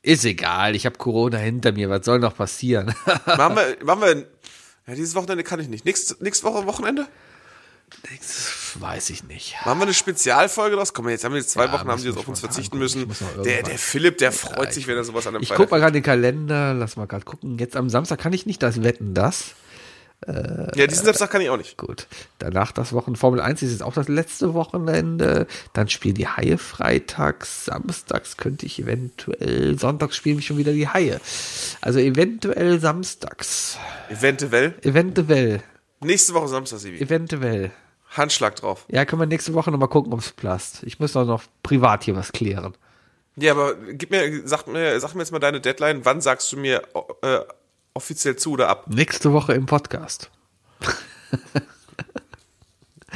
Ist 0.00 0.24
egal, 0.24 0.76
ich 0.76 0.86
habe 0.86 0.96
Corona 0.96 1.36
hinter 1.38 1.72
mir, 1.72 1.90
was 1.90 2.04
soll 2.06 2.20
noch 2.20 2.36
passieren? 2.36 2.94
Machen 3.26 3.56
wir, 3.56 3.76
machen 3.84 4.00
wir, 4.00 4.26
ja, 4.88 4.94
dieses 4.94 5.14
Wochenende 5.14 5.44
kann 5.44 5.60
ich 5.60 5.68
nicht. 5.68 5.84
Nächste, 5.84 6.16
nächste 6.22 6.44
Woche 6.46 6.66
Wochenende? 6.66 7.06
Das 8.02 8.76
weiß 8.80 9.10
ich 9.10 9.24
nicht. 9.24 9.56
Machen 9.64 9.78
wir 9.78 9.84
eine 9.84 9.94
Spezialfolge 9.94 10.76
draus? 10.76 10.92
Komm, 10.92 11.08
jetzt 11.08 11.24
haben 11.24 11.32
wir 11.32 11.40
jetzt 11.40 11.50
zwei 11.50 11.64
Ja, 11.64 11.72
Wochen, 11.72 11.88
haben 11.88 12.00
die 12.02 12.08
jetzt 12.08 12.18
auf 12.18 12.28
uns 12.28 12.40
verzichten 12.40 12.78
gucken. 12.78 13.06
Müssen. 13.06 13.42
Der, 13.44 13.62
der 13.62 13.78
Philipp, 13.78 14.18
der 14.18 14.30
freut 14.30 14.74
sich, 14.74 14.86
wenn 14.86 14.96
er 14.96 15.04
sowas 15.04 15.26
an 15.26 15.34
einem 15.36 15.42
Ich 15.42 15.48
guck 15.48 15.58
mal 15.58 15.66
Freitag. 15.66 15.80
gerade 15.80 15.92
den 15.92 16.02
Kalender, 16.02 16.74
lass 16.74 16.96
mal 16.96 17.06
gerade 17.06 17.24
gucken. 17.24 17.58
Jetzt 17.58 17.76
am 17.76 17.88
Samstag 17.88 18.18
kann 18.18 18.32
ich 18.34 18.44
nicht 18.44 18.62
das 18.62 18.82
wetten, 18.82 19.14
das. 19.14 19.52
Ja, 20.26 20.86
diesen 20.86 21.06
Samstag 21.06 21.30
kann 21.30 21.40
ich 21.40 21.48
auch 21.48 21.56
nicht. 21.56 21.76
Gut. 21.76 22.06
Danach 22.38 22.72
das 22.72 22.92
Wochen 22.92 23.14
Formel 23.14 23.40
1 23.40 23.62
ist 23.62 23.70
jetzt 23.70 23.82
auch 23.82 23.94
das 23.94 24.08
letzte 24.08 24.52
Wochenende. 24.52 25.46
Dann 25.72 25.88
spielen 25.88 26.16
die 26.16 26.26
Haie 26.26 26.58
freitags, 26.58 27.66
samstags 27.66 28.36
könnte 28.36 28.66
ich 28.66 28.80
eventuell, 28.80 29.78
sonntags 29.78 30.16
spielen 30.16 30.42
schon 30.42 30.58
wieder 30.58 30.72
die 30.72 30.88
Haie. 30.88 31.20
Also 31.80 32.00
eventuell 32.00 32.80
samstags. 32.80 33.78
Eventuell. 34.08 34.74
Eventuell. 34.82 35.62
Nächste 36.00 36.34
Woche 36.34 36.48
Samstag, 36.48 36.80
Sibi. 36.80 36.98
Eventuell. 36.98 37.70
Handschlag 38.10 38.56
drauf. 38.56 38.86
Ja, 38.88 39.04
können 39.04 39.20
wir 39.20 39.26
nächste 39.26 39.54
Woche 39.54 39.70
nochmal 39.70 39.88
gucken, 39.88 40.12
ob 40.12 40.20
es 40.20 40.32
passt. 40.32 40.82
Ich 40.82 40.98
muss 40.98 41.14
noch 41.14 41.42
privat 41.62 42.04
hier 42.04 42.16
was 42.16 42.32
klären. 42.32 42.74
Ja, 43.36 43.52
aber 43.52 43.76
gib 43.76 44.10
mir, 44.10 44.42
sag 44.46 44.66
mir, 44.66 44.98
sag 44.98 45.14
mir 45.14 45.20
jetzt 45.20 45.30
mal 45.30 45.38
deine 45.38 45.60
Deadline. 45.60 46.04
Wann 46.04 46.20
sagst 46.20 46.50
du 46.52 46.56
mir 46.56 46.82
äh, 47.22 47.40
offiziell 47.94 48.36
zu 48.36 48.52
oder 48.52 48.68
ab? 48.68 48.86
Nächste 48.88 49.32
Woche 49.32 49.54
im 49.54 49.66
Podcast. 49.66 50.30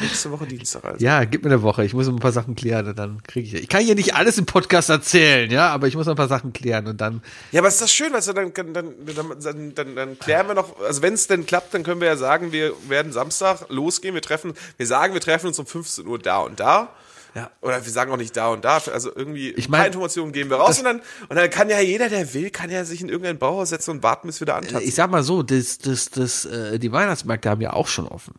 Nächste 0.01 0.31
Woche 0.31 0.47
Dienstag 0.47 0.85
also. 0.85 1.05
Ja, 1.05 1.25
gib 1.25 1.45
mir 1.45 1.51
eine 1.51 1.63
Woche. 1.63 1.85
Ich 1.85 1.93
muss 1.93 2.09
ein 2.09 2.17
paar 2.17 2.33
Sachen 2.33 2.57
klären 2.57 2.89
und 2.89 2.99
dann 2.99 3.23
kriege 3.23 3.47
ich. 3.47 3.63
Ich 3.63 3.69
kann 3.69 3.85
hier 3.85 3.95
nicht 3.95 4.15
alles 4.15 4.39
im 4.39 4.47
Podcast 4.47 4.89
erzählen, 4.89 5.51
ja, 5.51 5.69
aber 5.69 5.87
ich 5.87 5.97
muss 5.97 6.09
ein 6.09 6.17
paar 6.17 6.29
Sachen 6.29 6.55
klären 6.55 6.87
und 6.87 7.01
dann. 7.01 7.23
Ja, 7.53 7.61
aber 7.61 7.69
ist 7.69 7.81
das 7.83 7.93
schön, 7.93 8.13
weißt 8.13 8.29
du, 8.29 8.33
dann, 8.33 8.55
dann, 8.55 8.73
dann, 8.73 8.95
dann, 9.41 9.75
dann, 9.75 9.95
dann 9.95 10.19
klären 10.19 10.49
wir 10.49 10.55
noch, 10.55 10.81
also 10.81 11.03
wenn 11.03 11.13
es 11.13 11.27
denn 11.27 11.45
klappt, 11.45 11.75
dann 11.75 11.83
können 11.83 12.01
wir 12.01 12.09
ja 12.09 12.17
sagen, 12.17 12.53
wir 12.53 12.73
werden 12.89 13.13
Samstag 13.13 13.67
losgehen, 13.69 14.15
wir 14.15 14.23
treffen, 14.23 14.55
wir 14.79 14.87
sagen, 14.87 15.13
wir 15.13 15.21
treffen 15.21 15.49
uns 15.49 15.59
um 15.59 15.67
15 15.67 16.07
Uhr 16.07 16.19
da 16.19 16.39
und 16.39 16.59
da. 16.59 16.89
Ja. 17.35 17.51
Oder 17.63 17.83
wir 17.85 17.91
sagen 17.93 18.13
auch 18.13 18.17
nicht 18.19 18.37
da 18.37 18.49
und 18.49 18.65
da, 18.65 18.75
also 18.93 19.11
irgendwie 19.15 19.51
Ich 19.53 19.69
ein 19.69 19.71
mein- 19.71 19.79
paar 19.81 19.87
Informationen 19.87 20.33
geben 20.33 20.51
wir 20.51 20.59
raus 20.59 20.79
und 20.79 20.85
dann, 20.85 21.01
und 21.29 21.37
dann 21.37 21.49
kann 21.49 21.71
ja 21.71 21.81
jeder, 21.81 22.09
der 22.11 22.35
will, 22.35 22.51
kann 22.51 22.69
ja 22.71 22.85
sich 22.85 23.01
in 23.01 23.09
irgendein 23.09 23.39
Bauhaus 23.39 23.71
setzen 23.71 23.93
und 23.93 24.03
warten, 24.03 24.27
bis 24.27 24.41
wir 24.41 24.47
da 24.47 24.57
antanzen. 24.57 24.87
Ich 24.87 24.95
sag 24.95 25.11
mal 25.11 25.23
so, 25.23 25.43
das, 25.43 25.79
das, 25.79 26.11
das, 26.11 26.45
äh, 26.45 26.79
die 26.79 26.93
Weihnachtsmärkte 26.93 27.49
haben 27.49 27.61
ja 27.63 27.73
auch 27.73 27.89
schon 27.89 28.07
offen. 28.07 28.35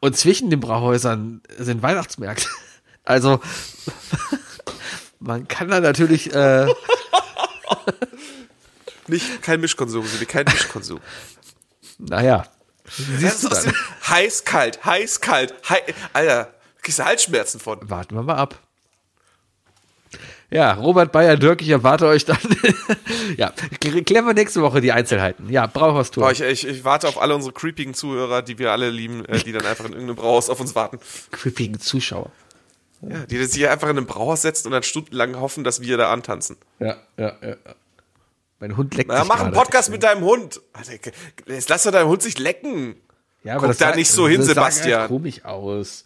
Und 0.00 0.16
zwischen 0.16 0.48
den 0.48 0.60
Brauhäusern 0.60 1.42
sind 1.58 1.82
Weihnachtsmärkte. 1.82 2.48
Also 3.06 3.38
man 5.18 5.46
kann 5.46 5.68
da 5.68 5.78
natürlich. 5.80 6.32
Äh, 6.34 6.66
Nicht, 9.06 9.42
kein 9.42 9.60
Mischkonsum, 9.60 10.06
Sebi, 10.06 10.24
kein 10.24 10.44
Mischkonsum. 10.46 11.00
Naja. 11.98 12.46
Siehst 13.18 13.44
du 13.44 13.48
dann. 13.48 13.74
heiß, 14.08 14.44
kalt, 14.44 14.84
heiß, 14.84 15.20
kalt, 15.20 15.54
hei 15.68 15.82
Alter, 16.12 16.53
kriegst 16.84 17.00
du 17.00 17.04
Halsschmerzen 17.04 17.58
von. 17.58 17.78
Warten 17.82 18.14
wir 18.14 18.22
mal 18.22 18.36
ab. 18.36 18.60
Ja, 20.50 20.74
Robert 20.74 21.10
Bayer 21.10 21.36
Dirk, 21.36 21.62
ich 21.62 21.70
erwarte 21.70 22.06
euch 22.06 22.24
dann. 22.24 22.38
ja, 23.36 23.52
klären 23.80 24.26
wir 24.26 24.34
nächste 24.34 24.62
Woche 24.62 24.80
die 24.80 24.92
Einzelheiten. 24.92 25.50
Ja, 25.50 25.66
Brauchhaustour. 25.66 26.22
Boah, 26.24 26.30
ich, 26.30 26.42
ich, 26.42 26.66
ich 26.66 26.84
warte 26.84 27.08
auf 27.08 27.20
alle 27.20 27.34
unsere 27.34 27.52
creepigen 27.52 27.94
Zuhörer, 27.94 28.42
die 28.42 28.58
wir 28.58 28.70
alle 28.70 28.90
lieben, 28.90 29.24
äh, 29.24 29.38
die 29.42 29.50
dann 29.50 29.66
einfach 29.66 29.86
in 29.86 29.92
irgendeinem 29.92 30.16
Brauhaus 30.16 30.50
auf 30.50 30.60
uns 30.60 30.76
warten. 30.76 31.00
Creepigen 31.32 31.80
Zuschauer. 31.80 32.30
Ja, 33.00 33.26
die 33.26 33.44
sich 33.44 33.68
einfach 33.68 33.88
in 33.88 33.96
einem 33.96 34.06
Brauhaus 34.06 34.42
setzen 34.42 34.68
und 34.68 34.72
dann 34.72 34.82
stundenlang 34.84 35.40
hoffen, 35.40 35.64
dass 35.64 35.80
wir 35.80 35.96
da 35.96 36.12
antanzen. 36.12 36.56
Ja, 36.78 36.96
ja, 37.16 37.32
ja. 37.42 37.56
Mein 38.60 38.76
Hund 38.76 38.94
leckt 38.94 39.08
Na, 39.08 39.20
sich 39.20 39.28
mach 39.28 39.40
einen. 39.40 39.52
Podcast 39.52 39.90
mit 39.90 40.04
deinem 40.04 40.22
Hund. 40.22 40.60
Jetzt 41.46 41.68
lass 41.68 41.82
doch 41.82 41.90
deinen 41.90 42.08
Hund 42.08 42.22
sich 42.22 42.38
lecken. 42.38 42.94
Ja, 43.42 43.56
Guck 43.58 43.68
da 43.68 43.72
sah- 43.74 43.96
nicht 43.96 44.10
so 44.10 44.28
hin, 44.28 44.46
das 44.46 44.78
sah 44.78 45.06
komisch 45.08 45.44
aus. 45.44 46.04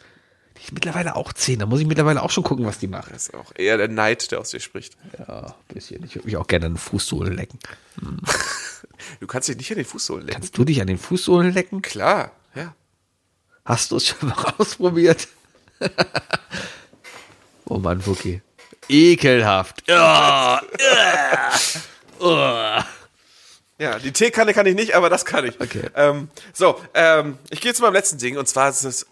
Ist 0.63 0.73
mittlerweile 0.73 1.17
auch 1.17 1.33
zehn. 1.33 1.59
Da 1.59 1.67
muss 1.67 1.81
ich 1.81 1.87
mittlerweile 1.87 2.23
auch 2.23 2.31
schon 2.31 2.45
gucken, 2.45 2.67
was 2.67 2.79
die 2.79 2.89
machen. 2.89 3.11
Das 3.13 3.29
ist 3.29 3.35
auch 3.35 3.53
eher 3.55 3.77
der 3.77 3.89
Neid, 3.89 4.31
der 4.33 4.41
aus 4.41 4.51
dir 4.51 4.61
spricht. 4.61 4.97
Ja, 5.19 5.47
ein 5.47 5.75
bisschen. 5.75 6.05
Ich 6.05 6.15
würde 6.15 6.27
mich 6.27 6.37
auch 6.37 6.47
gerne 6.47 6.67
an 6.67 6.73
den 6.73 6.79
Fußsohlen 6.79 7.35
lecken. 7.35 7.59
Du 9.21 9.27
kannst 9.27 9.49
dich 9.49 9.57
nicht 9.57 9.71
an 9.71 9.77
den 9.77 9.85
Fußsohlen 9.87 10.27
lecken. 10.27 10.41
Kannst 10.41 10.59
du 10.59 10.65
dich 10.65 10.81
an 10.81 10.87
den 10.87 10.99
Fußsohlen 10.99 11.53
lecken? 11.53 11.83
Klar, 11.83 12.33
ja. 12.55 12.75
Hast 13.65 13.91
du 13.91 13.97
es 13.97 14.07
schon 14.07 14.29
mal 14.29 14.55
ausprobiert? 14.59 15.29
oh 17.67 17.79
Mann, 17.79 18.05
Wookie. 18.07 18.43
Ekelhaft. 18.89 19.85
Ja, 19.89 20.61
Ja, 23.79 23.99
die 24.01 24.13
Teekanne 24.13 24.55
kann 24.55 24.67
ich 24.67 24.75
nicht, 24.75 24.95
aber 24.95 25.09
das 25.09 25.25
kann 25.25 25.45
ich. 25.47 25.61
Okay. 25.61 25.89
Ähm, 25.95 26.29
so, 26.53 26.81
ähm, 26.95 27.39
ich 27.51 27.61
gehe 27.61 27.73
zu 27.75 27.83
meinem 27.83 27.93
letzten 27.93 28.19
Ding 28.19 28.37
und 28.37 28.49
zwar 28.49 28.71
ist 28.71 28.85
es 28.85 29.07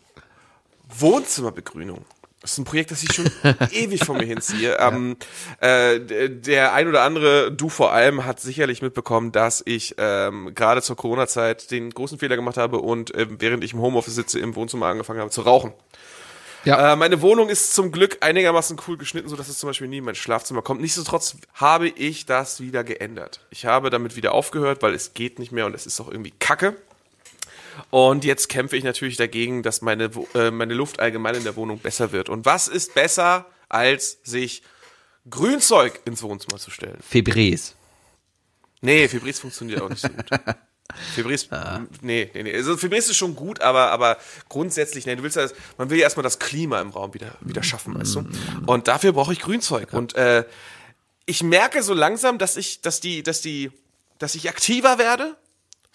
Wohnzimmerbegrünung. 0.89 2.05
Das 2.43 2.53
ist 2.53 2.59
ein 2.59 2.65
Projekt, 2.65 2.93
das 2.93 3.03
ich 3.03 3.13
schon 3.13 3.29
ewig 3.73 4.05
vor 4.05 4.15
mir 4.15 4.27
hinziehe. 4.27 4.77
Ähm, 4.79 5.17
äh, 5.61 5.99
der 6.31 6.75
ein 6.75 6.87
oder 6.87 7.03
andere, 7.03 7.51
du 7.51 7.69
vor 7.69 7.93
allem, 7.93 8.25
hat 8.25 8.39
sicherlich 8.41 8.83
mitbekommen, 8.83 9.33
dass 9.33 9.63
ich 9.67 9.97
ähm, 9.99 10.55
gerade 10.55 10.81
zur 10.81 10.97
Corona-Zeit 10.97 11.71
den 11.71 11.91
großen 11.91 12.19
Fehler 12.19 12.37
gemacht 12.37 12.57
habe 12.57 12.79
und 12.79 13.13
ähm, 13.17 13.37
während 13.41 13.65
ich 13.65 13.73
im 13.73 13.81
Homeoffice 13.81 14.15
sitze, 14.15 14.39
im 14.39 14.55
Wohnzimmer 14.55 14.87
angefangen 14.87 15.19
habe 15.19 15.31
zu 15.31 15.41
rauchen. 15.41 15.73
Ja. 16.67 16.93
Äh, 16.93 16.97
meine 16.97 17.23
Wohnung 17.23 17.49
ist 17.49 17.75
zum 17.75 17.93
Glück 17.93 18.19
einigermaßen 18.21 18.77
cool 18.87 18.97
geschnitten, 18.97 19.29
so 19.29 19.37
dass 19.37 19.49
es 19.49 19.59
zum 19.59 19.69
Beispiel 19.69 19.89
nie 19.89 19.99
in 19.99 20.05
mein 20.05 20.15
Schlafzimmer 20.17 20.63
kommt. 20.63 20.81
Nichtsdestotrotz 20.81 21.37
habe 21.55 21.89
ich 21.89 22.27
das 22.27 22.61
wieder 22.61 22.85
geändert. 22.85 23.41
Ich 23.51 23.67
habe 23.67 23.89
damit 23.89 24.17
wieder 24.17 24.35
aufgehört, 24.35 24.83
weil 24.83 24.93
es 24.93 25.15
geht 25.15 25.39
nicht 25.39 25.53
mehr 25.53 25.67
und 25.67 25.75
es 25.75 25.87
ist 25.87 26.01
auch 26.01 26.11
irgendwie 26.11 26.33
Kacke. 26.33 26.77
Und 27.91 28.25
jetzt 28.25 28.49
kämpfe 28.49 28.77
ich 28.77 28.85
natürlich 28.85 29.17
dagegen, 29.17 29.63
dass 29.63 29.83
meine, 29.83 30.11
äh, 30.35 30.51
meine 30.51 30.75
Luft 30.75 31.01
allgemein 31.01 31.35
in 31.35 31.45
der 31.45 31.57
Wohnung 31.57 31.79
besser 31.79 32.13
wird. 32.13 32.29
Und 32.29 32.45
was 32.45 32.69
ist 32.69 32.95
besser, 32.95 33.47
als 33.69 34.19
sich 34.23 34.63
Grünzeug 35.29 36.01
ins 36.05 36.23
Wohnzimmer 36.23 36.59
zu 36.59 36.71
stellen? 36.71 36.99
Febrés. 37.11 37.73
Nee, 38.81 39.09
Fibris 39.09 39.41
funktioniert 39.41 39.81
auch 39.81 39.89
nicht 39.89 40.03
so 40.03 40.09
gut. 40.09 40.27
Fibris, 41.15 41.49
nee, 42.01 42.31
nee, 42.33 42.43
nee. 42.43 42.55
Also 42.55 42.77
Fibris 42.77 43.09
ist 43.09 43.17
schon 43.17 43.35
gut, 43.35 43.61
aber, 43.61 43.91
aber 43.91 44.19
grundsätzlich, 44.49 45.05
nee, 45.05 45.17
du 45.17 45.23
willst 45.23 45.37
ja, 45.37 45.49
man 45.77 45.91
will 45.91 45.99
ja 45.99 46.05
erstmal 46.05 46.23
das 46.23 46.39
Klima 46.39 46.81
im 46.81 46.91
Raum 46.91 47.13
wieder, 47.13 47.33
wieder 47.41 47.63
schaffen, 47.63 47.99
weißt 47.99 48.15
du? 48.15 48.29
Und 48.67 48.89
dafür 48.89 49.13
brauche 49.13 49.33
ich 49.33 49.41
Grünzeug. 49.41 49.93
Und 49.93 50.15
äh, 50.15 50.45
ich 51.27 51.43
merke 51.43 51.83
so 51.83 51.93
langsam, 51.93 52.39
dass 52.39 52.57
ich, 52.57 52.81
dass 52.81 53.01
die, 53.01 53.23
dass 53.23 53.41
die, 53.43 53.73
dass 54.19 54.37
ich 54.37 54.49
aktiver 54.49 54.99
werde. 54.99 55.37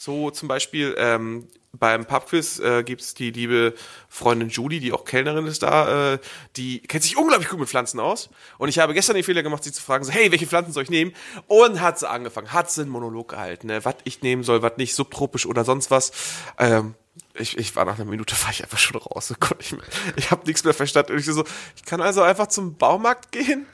So 0.04 0.32
zum 0.32 0.48
Beispiel 0.48 0.96
ähm, 0.98 1.48
beim 1.74 2.06
Pubquiz 2.08 2.58
äh, 2.58 2.82
gibt's 2.84 3.14
die 3.14 3.30
liebe 3.30 3.76
Freundin 4.10 4.50
Judy, 4.50 4.80
die 4.80 4.94
auch 4.94 5.06
Kellnerin 5.06 5.46
ist 5.46 5.62
da, 5.62 6.14
äh, 6.14 6.20
die 6.58 6.80
kennt 6.82 7.04
sich 7.04 7.18
unglaublich 7.18 7.50
gut 7.50 7.60
mit 7.60 7.70
Pflanzen 7.70 8.00
aus. 8.00 8.32
Und 8.58 8.68
ich 8.70 8.80
habe 8.80 8.96
gestern 8.96 9.14
den 9.14 9.24
Fehler 9.24 9.44
gemacht, 9.44 9.64
sie 9.64 9.72
zu 9.72 9.80
fragen, 9.84 10.04
so, 10.04 10.12
hey, 10.12 10.32
welche 10.32 10.48
Pflanzen 10.48 10.72
soll 10.74 10.82
ich 10.82 10.90
nehmen? 10.90 11.14
Und 11.46 11.82
hat 11.82 12.00
sie 12.00 12.10
angefangen, 12.10 12.52
hat 12.52 12.72
sie 12.72 12.82
einen 12.82 12.90
Monolog 12.90 13.30
gehalten, 13.30 13.68
ne? 13.68 13.86
was 13.86 13.94
ich 14.04 14.24
nehmen 14.24 14.42
soll, 14.44 14.64
was 14.64 14.78
nicht, 14.78 14.96
subtropisch 14.96 15.46
oder 15.46 15.64
sonst 15.66 15.92
was. 15.92 16.12
Ähm, 16.58 16.96
ich, 17.36 17.60
ich 17.60 17.76
war 17.76 17.86
nach 17.86 18.00
einer 18.00 18.10
Minute, 18.10 18.34
war 18.44 18.50
ich 18.50 18.64
einfach 18.64 18.80
schon 18.80 19.00
raus. 19.00 19.32
Ich, 19.40 19.58
nicht 19.60 19.74
mehr- 19.74 19.84
ich 20.16 20.32
habe 20.32 20.48
nichts 20.48 20.64
mehr 20.64 20.74
verstanden. 20.74 21.12
Und 21.14 21.20
ich 21.20 21.26
so, 21.28 21.44
ich 21.76 21.86
kann 21.86 22.02
also 22.02 22.24
einfach 22.24 22.48
zum 22.48 22.76
Baumarkt 22.76 23.32
gehen? 23.32 23.68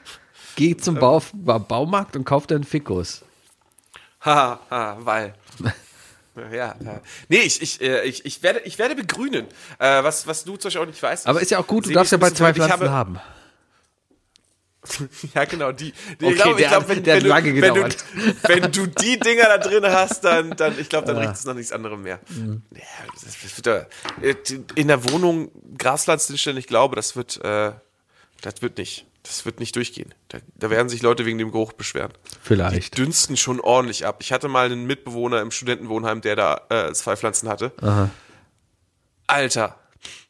Geh 0.56 0.76
zum 0.76 0.96
Bau 0.96 1.22
Ba- 1.32 1.56
Baumarkt 1.56 2.16
und 2.16 2.24
kauf 2.26 2.46
dir 2.46 2.56
einen 2.56 2.64
Fikus. 2.64 3.24
Haha, 4.20 4.60
ha, 4.68 4.98
weil. 5.00 5.32
Ja, 6.52 6.76
ja. 6.84 7.00
Nee, 7.28 7.38
ich, 7.38 7.60
ich, 7.62 7.80
äh, 7.80 8.04
ich, 8.04 8.24
ich, 8.24 8.42
werde, 8.42 8.60
ich 8.60 8.78
werde 8.78 8.94
begrünen. 8.94 9.46
Äh, 9.78 10.02
was, 10.02 10.26
was 10.26 10.44
du 10.44 10.56
zum 10.56 10.68
Beispiel 10.68 10.82
auch 10.82 10.86
nicht 10.86 11.02
weißt. 11.02 11.26
Aber 11.26 11.40
ist 11.40 11.50
ja 11.50 11.58
auch 11.58 11.66
gut, 11.66 11.86
du 11.86 11.90
darfst 11.92 12.12
ja 12.12 12.18
bald 12.18 12.36
zwei 12.36 12.52
Pflanzen 12.54 12.72
habe- 12.72 12.90
haben. 12.90 13.20
Ja, 15.34 15.44
genau, 15.44 15.72
die. 15.72 15.92
die 16.20 16.24
Okay, 16.24 16.30
ich 16.30 16.36
glaube, 16.36 16.56
glaub, 16.62 16.88
wenn, 16.88 17.04
wenn, 17.04 17.24
wenn, 17.24 17.74
du, 17.74 17.88
wenn 18.44 18.72
du 18.72 18.86
die 18.86 19.18
Dinger 19.18 19.44
da 19.44 19.58
drin 19.58 19.84
hast, 19.84 20.24
dann, 20.24 20.56
dann 20.56 20.78
ich 20.78 20.88
glaube, 20.88 21.06
dann 21.06 21.18
riecht 21.18 21.34
es 21.34 21.44
nach 21.44 21.54
nichts 21.54 21.72
anderem 21.72 22.02
mehr. 22.02 22.20
Mhm. 22.28 22.62
Ja, 22.74 22.82
das 23.12 23.56
wird 23.64 23.66
äh, 24.22 24.34
in 24.76 24.88
der 24.88 25.10
Wohnung 25.10 25.50
Graspflanzen 25.76 26.34
hinstellen, 26.34 26.56
ich 26.58 26.66
glaube, 26.68 26.96
das 26.96 27.16
wird, 27.16 27.42
äh, 27.44 27.72
das 28.40 28.62
wird 28.62 28.78
nicht. 28.78 29.04
Das 29.28 29.44
wird 29.44 29.60
nicht 29.60 29.76
durchgehen. 29.76 30.14
Da, 30.28 30.38
da 30.54 30.70
werden 30.70 30.88
sich 30.88 31.02
Leute 31.02 31.26
wegen 31.26 31.36
dem 31.36 31.52
Geruch 31.52 31.74
beschweren. 31.74 32.12
Vielleicht. 32.42 32.96
dünsten 32.96 33.36
schon 33.36 33.60
ordentlich 33.60 34.06
ab. 34.06 34.16
Ich 34.20 34.32
hatte 34.32 34.48
mal 34.48 34.66
einen 34.66 34.86
Mitbewohner 34.86 35.42
im 35.42 35.50
Studentenwohnheim, 35.50 36.22
der 36.22 36.34
da 36.34 36.62
äh, 36.70 36.92
zwei 36.94 37.14
Pflanzen 37.14 37.46
hatte. 37.48 37.72
Alter. 39.26 39.78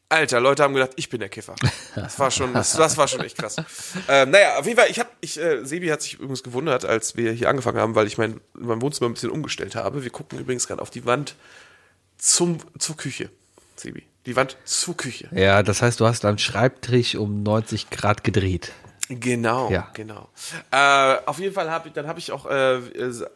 Alter, 0.09 0.41
Leute 0.41 0.63
haben 0.63 0.73
gedacht, 0.73 0.91
ich 0.97 1.07
bin 1.09 1.19
der 1.21 1.29
Kiffer. 1.29 1.55
Das 1.95 2.19
war 2.19 2.29
schon, 2.31 2.53
das, 2.53 2.73
das 2.73 2.97
war 2.97 3.07
schon 3.07 3.21
echt 3.21 3.37
krass. 3.37 3.55
Ähm, 4.07 4.31
naja, 4.31 4.57
auf 4.57 4.65
jeden 4.65 4.77
Fall, 4.77 4.89
ich 4.89 4.99
hab, 4.99 5.15
ich, 5.21 5.39
äh, 5.39 5.63
Sebi 5.63 5.87
hat 5.87 6.01
sich 6.01 6.15
übrigens 6.15 6.43
gewundert, 6.43 6.83
als 6.83 7.15
wir 7.15 7.31
hier 7.31 7.47
angefangen 7.47 7.77
haben, 7.77 7.95
weil 7.95 8.07
ich 8.07 8.17
mein, 8.17 8.41
mein 8.53 8.81
Wohnzimmer 8.81 9.09
ein 9.09 9.13
bisschen 9.13 9.29
umgestellt 9.29 9.75
habe. 9.75 10.03
Wir 10.03 10.09
gucken 10.09 10.39
übrigens 10.39 10.67
gerade 10.67 10.81
auf 10.81 10.89
die 10.89 11.05
Wand 11.05 11.35
zum, 12.17 12.57
zur 12.79 12.97
Küche, 12.97 13.29
Sebi. 13.75 14.03
Die 14.25 14.35
Wand 14.35 14.57
zur 14.65 14.97
Küche. 14.97 15.29
Ja, 15.31 15.63
das 15.63 15.81
heißt, 15.81 15.99
du 15.99 16.05
hast 16.05 16.23
deinen 16.23 16.39
Schreibtisch 16.39 17.15
um 17.15 17.43
90 17.43 17.89
Grad 17.89 18.23
gedreht. 18.23 18.73
Genau, 19.11 19.71
Ja. 19.71 19.89
genau. 19.93 20.29
Äh, 20.69 21.17
auf 21.25 21.39
jeden 21.39 21.53
Fall 21.55 21.71
habe 21.71 21.87
ich, 21.87 21.93
dann 21.95 22.05
habe 22.07 22.19
ich 22.19 22.31
auch 22.31 22.45
äh, 22.45 22.79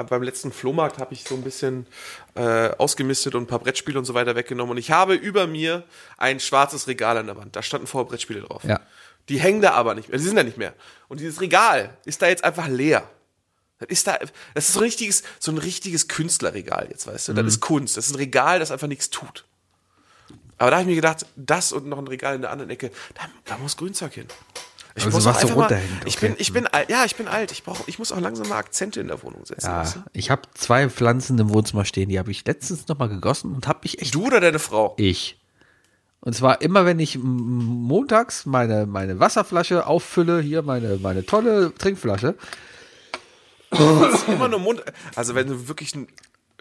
beim 0.08 0.22
letzten 0.22 0.52
Flohmarkt 0.52 1.00
habe 1.00 1.14
ich 1.16 1.24
so 1.24 1.34
ein 1.34 1.42
bisschen 1.42 1.88
äh, 2.36 2.70
ausgemistet 2.78 3.34
und 3.34 3.44
ein 3.44 3.48
paar 3.48 3.58
Brettspiele 3.58 3.98
und 3.98 4.06
so 4.06 4.14
weiter 4.14 4.36
weggenommen 4.36 4.72
und 4.74 4.78
ich 4.78 4.92
habe 4.92 5.16
über 5.16 5.48
mir 5.48 5.84
ein 6.18 6.40
schwarzes 6.40 6.88
Regal 6.88 7.18
an 7.18 7.26
der 7.26 7.38
Wand. 7.38 7.56
Da 7.56 7.64
standen 7.64 7.88
vorher 7.88 8.08
Brettspiele 8.08 8.42
drauf. 8.42 8.64
Ja. 8.64 8.82
Die 9.30 9.40
hängen 9.40 9.62
da 9.62 9.72
aber 9.72 9.96
nicht 9.96 10.10
mehr, 10.10 10.18
die 10.20 10.24
sind 10.24 10.36
da 10.36 10.44
nicht 10.44 10.58
mehr. 10.58 10.74
Und 11.08 11.20
dieses 11.20 11.42
Regal 11.42 11.98
ist 12.06 12.22
da 12.22 12.28
jetzt 12.28 12.44
einfach 12.44 12.68
leer. 12.68 13.10
Das 13.80 13.90
ist 13.90 14.06
da, 14.08 14.20
das 14.54 14.68
ist 14.68 14.74
so 14.74 14.80
ein 14.80 14.84
richtiges, 14.84 15.24
so 15.40 15.52
ein 15.52 15.58
richtiges 15.58 16.08
Künstlerregal 16.08 16.88
jetzt, 16.92 17.08
weißt 17.08 17.30
du. 17.30 17.34
Das 17.34 17.48
ist 17.48 17.60
Kunst. 17.62 17.98
Das 17.98 18.06
ist 18.08 18.12
ein 18.14 18.18
Regal, 18.18 18.60
das 18.60 18.70
einfach 18.70 18.88
nichts 18.88 19.10
tut. 19.10 19.44
Aber 20.60 20.70
da 20.70 20.78
habe 20.78 20.84
ich 20.84 20.88
mir 20.90 20.96
gedacht, 20.96 21.26
das 21.36 21.74
und 21.74 21.88
noch 21.88 21.98
ein 21.98 22.08
Regal 22.08 22.36
in 22.36 22.42
der 22.42 22.52
anderen 22.52 22.70
Ecke, 22.70 22.92
da, 23.16 23.24
da 23.46 23.58
muss 23.58 23.76
Grünzeug 23.76 24.14
hin. 24.14 24.28
Ich 24.96 25.06
Also 25.06 25.18
muss 25.18 25.26
was 25.26 25.44
auch 25.44 25.50
so 25.50 25.54
runterhängt, 25.56 26.06
ich 26.06 26.18
okay. 26.18 26.28
bin, 26.28 26.36
ich 26.38 26.54
bin 26.54 26.68
alt, 26.68 26.90
ja, 26.90 27.04
ich 27.06 27.16
bin 27.16 27.28
alt. 27.28 27.52
Ich 27.52 27.64
brauche, 27.64 27.84
ich 27.88 27.98
muss 27.98 28.12
auch 28.12 28.20
langsam 28.20 28.48
mal 28.50 28.58
Akzente 28.58 29.00
in 29.02 29.08
der 29.08 29.24
Wohnung 29.24 29.46
setzen. 29.46 29.66
Ja, 29.66 29.82
weißt 29.82 29.96
du? 29.96 30.00
ich 30.14 30.30
habe 30.30 30.44
zwei 30.54 30.88
Pflanzen 30.90 31.40
im 31.40 31.50
Wohnzimmer 31.50 31.86
stehen, 31.86 32.10
die 32.10 32.20
habe 32.20 32.30
ich 32.32 32.46
letztens 32.46 32.88
noch 32.88 33.00
mal 33.00 33.10
gegossen 33.10 33.56
und 33.56 33.68
habe 33.68 33.80
mich 33.84 34.02
echt 34.02 34.14
Du 34.14 34.28
oder 34.28 34.40
deine 34.40 34.60
Frau? 34.60 34.94
ich. 34.98 35.40
Und 36.20 36.34
zwar 36.34 36.62
immer, 36.62 36.86
wenn 36.86 37.00
ich 37.00 37.18
montags 37.22 38.46
meine, 38.46 38.86
meine 38.86 39.20
Wasserflasche 39.20 39.88
auffülle, 39.88 40.40
hier 40.40 40.62
meine, 40.62 40.98
meine 41.02 41.26
tolle 41.26 41.74
Trinkflasche, 41.76 42.36
Immer 44.28 44.48
nur 44.48 44.60
Mund. 44.60 44.84
Also 45.16 45.36
wenn 45.36 45.48
du 45.48 45.68
wirklich 45.68 45.94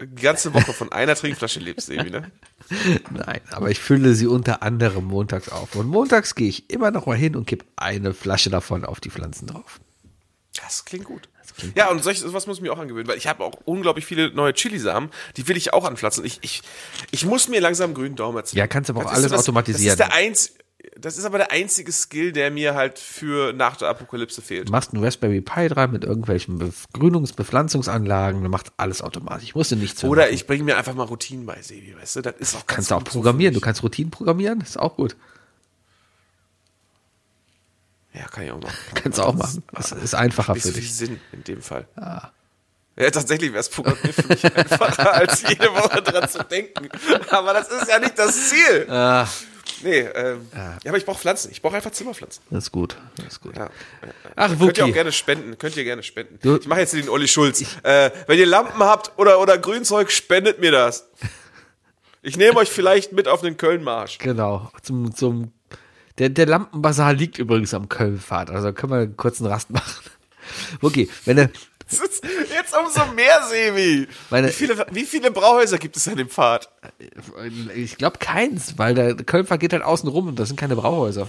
eine 0.03 0.15
ganze 0.15 0.53
Woche 0.55 0.73
von 0.73 0.91
einer 0.93 1.15
Trinkflasche 1.15 1.61
lebst, 1.61 1.91
Evi, 1.91 2.11
ne? 2.11 2.31
Nein, 3.11 3.41
aber 3.51 3.71
ich 3.71 3.81
fülle 3.81 4.15
sie 4.15 4.27
unter 4.27 4.63
anderem 4.63 5.05
montags 5.05 5.49
auf. 5.49 5.75
Und 5.75 5.89
montags 5.89 6.35
gehe 6.35 6.49
ich 6.49 6.71
immer 6.71 6.91
noch 6.91 7.07
mal 7.07 7.17
hin 7.17 7.37
und 7.37 7.47
gebe 7.47 7.65
eine 7.77 8.15
Flasche 8.15 8.51
davon 8.51 8.85
auf 8.85 9.01
die 9.01 9.11
Pflanzen 9.11 9.47
drauf. 9.47 9.81
Das 10.61 10.85
klingt 10.85 11.05
gut. 11.05 11.29
klingt 11.57 11.77
ja, 11.77 11.91
und 11.91 12.03
solch, 12.03 12.21
sowas 12.21 12.47
muss 12.47 12.59
ich 12.59 12.63
mir 12.63 12.73
auch 12.73 12.79
angewöhnen, 12.79 13.09
weil 13.09 13.17
ich 13.17 13.27
habe 13.27 13.45
auch 13.45 13.55
unglaublich 13.65 14.05
viele 14.05 14.33
neue 14.33 14.53
Chilisamen, 14.53 15.11
die 15.37 15.47
will 15.49 15.57
ich 15.57 15.73
auch 15.73 15.85
anpflanzen. 15.85 16.25
Ich, 16.25 16.39
ich, 16.43 16.63
ich 17.11 17.25
muss 17.25 17.49
mir 17.49 17.61
langsam 17.61 17.95
grünen 17.95 18.17
Daumen 18.17 18.39
erzielen. 18.39 18.59
Ja, 18.59 18.67
kannst 18.67 18.91
aber 18.91 19.01
auch 19.01 19.05
Das 19.05 19.15
alles 19.15 19.31
das, 19.31 19.41
automatisieren. 19.41 19.97
Das 19.97 20.07
ist, 20.07 20.13
der 20.13 20.19
einz, 20.19 20.53
das 20.99 21.17
ist 21.17 21.25
aber 21.25 21.39
der 21.39 21.51
einzige 21.53 21.93
Skill, 21.93 22.33
der 22.33 22.51
mir 22.51 22.75
halt 22.75 22.99
für 22.99 23.53
nach 23.53 23.77
der 23.77 23.89
Apokalypse 23.89 24.43
fehlt. 24.43 24.69
Du 24.69 24.73
machst 24.73 24.93
einen 24.93 25.03
Raspberry 25.03 25.41
Pi 25.41 25.69
dran 25.69 25.93
mit 25.93 26.05
irgendwelchen 26.05 26.59
Begrünungs-, 26.61 27.35
Bepflanzungsanlagen, 27.35 28.43
du 28.43 28.49
machst 28.49 28.73
alles 28.77 29.01
automatisch. 29.01 29.45
Ich 29.45 29.55
musste 29.55 29.77
nichts 29.77 30.03
Oder 30.03 30.23
machen. 30.23 30.35
ich 30.35 30.47
bringe 30.47 30.65
mir 30.65 30.77
einfach 30.77 30.95
mal 30.95 31.05
Routinen 31.05 31.47
bei, 31.47 31.61
Sebi, 31.63 31.97
weißt 31.97 32.17
du? 32.17 32.23
Das 32.23 32.35
ist 32.39 32.55
auch 32.55 32.67
ganz 32.67 32.77
kannst 32.77 32.91
du 32.91 32.95
auch 32.97 33.05
programmieren. 33.05 33.55
Du 33.55 33.61
kannst 33.61 33.83
Routinen 33.83 34.11
programmieren, 34.11 34.61
ist 34.61 34.79
auch 34.79 34.97
gut. 34.97 35.17
Ja, 38.15 38.27
kann 38.27 38.45
ich 38.45 38.51
auch 38.51 38.61
machen. 38.61 38.77
Kannst 38.95 39.19
du 39.19 39.23
auch 39.23 39.35
machen. 39.35 39.63
Das 39.73 39.93
ist 39.93 40.15
einfacher 40.15 40.55
für 40.55 40.71
dich. 40.71 40.95
Sinn 40.95 41.19
in 41.33 41.45
dem 41.45 41.63
Fall. 41.63 41.87
Ja, 41.97 43.11
tatsächlich 43.11 43.53
wäre 43.53 43.61
es 43.61 43.71
Programmieren 43.71 44.13
für 44.13 44.29
mich 44.29 44.45
einfacher, 44.55 45.15
als 45.15 45.43
jede 45.49 45.73
Woche 45.75 46.03
dran 46.03 46.29
zu 46.29 46.45
denken. 46.45 46.91
Aber 47.31 47.55
das 47.55 47.69
ist 47.69 47.89
ja 47.89 47.99
nicht 47.99 48.19
das 48.19 48.51
Ziel. 48.51 48.87
Ah, 48.91 49.27
Nee, 49.83 50.01
ähm, 50.01 50.47
ja, 50.55 50.79
aber 50.89 50.97
ich 50.99 51.05
brauche 51.05 51.19
Pflanzen. 51.21 51.51
Ich 51.51 51.61
brauche 51.63 51.77
einfach 51.77 51.91
Zimmerpflanzen. 51.91 52.43
das 52.51 52.65
ist 52.65 52.73
gut. 52.73 52.97
Das 53.17 53.27
ist 53.27 53.41
gut. 53.41 53.57
Ja. 53.57 53.69
Ach, 54.37 54.49
Könnt 54.49 54.61
ihr 54.79 54.85
auch 54.85 54.87
Wookie. 54.89 54.93
gerne 54.93 55.13
spenden. 55.13 55.59
Könnt 55.59 55.77
ihr 55.77 55.85
gerne 55.85 56.03
spenden. 56.03 56.39
Du- 56.43 56.57
ich 56.57 56.67
mache 56.67 56.81
jetzt 56.81 56.93
den 56.95 57.09
Olli 57.09 57.29
Schulz. 57.29 57.63
Äh, 57.83 58.11
wenn 58.27 58.39
ihr 58.39 58.47
Lampen 58.47 58.79
habt 58.83 59.13
oder, 59.19 59.41
oder 59.41 59.59
Grünzeug, 59.59 60.11
spendet 60.11 60.61
mir 60.61 60.71
das. 60.73 61.09
Ich 62.23 62.37
nehme 62.37 62.57
euch 62.59 62.71
vielleicht 62.71 63.13
mit 63.13 63.27
auf 63.27 63.41
den 63.41 63.57
Köln-Marsch. 63.57 64.19
Genau. 64.19 64.71
Zum, 64.83 65.15
zum, 65.15 65.53
der, 66.19 66.29
der 66.29 66.47
Lampenbasar 66.47 67.13
liegt 67.15 67.39
übrigens 67.39 67.75
am 67.75 67.89
Kölnpfad. 67.89 68.51
Also 68.51 68.73
können 68.73 68.93
wir 68.93 68.99
einen 69.01 69.17
kurzen 69.17 69.47
Rast 69.47 69.71
machen. 69.71 70.05
Okay, 70.83 71.09
wenn 71.25 71.37
du, 71.37 71.51
ist 72.01 72.25
jetzt 72.55 72.75
umso 72.77 73.05
mehr, 73.13 73.43
Sebi. 73.49 74.07
Meine- 74.31 74.49
wie, 74.49 74.53
viele, 74.53 74.87
wie 74.91 75.05
viele 75.05 75.31
Brauhäuser 75.31 75.79
gibt 75.79 75.97
es 75.97 76.07
an 76.09 76.17
dem 76.17 76.29
Pfad? 76.29 76.69
ich 77.75 77.97
glaube 77.97 78.19
keins, 78.19 78.79
weil 78.79 78.95
der 78.95 79.15
Kölnpfad 79.17 79.61
geht 79.61 79.73
halt 79.73 79.83
außen 79.83 80.09
rum 80.09 80.29
und 80.29 80.39
das 80.39 80.49
sind 80.49 80.57
keine 80.59 80.77
Brauhäuser. 80.77 81.29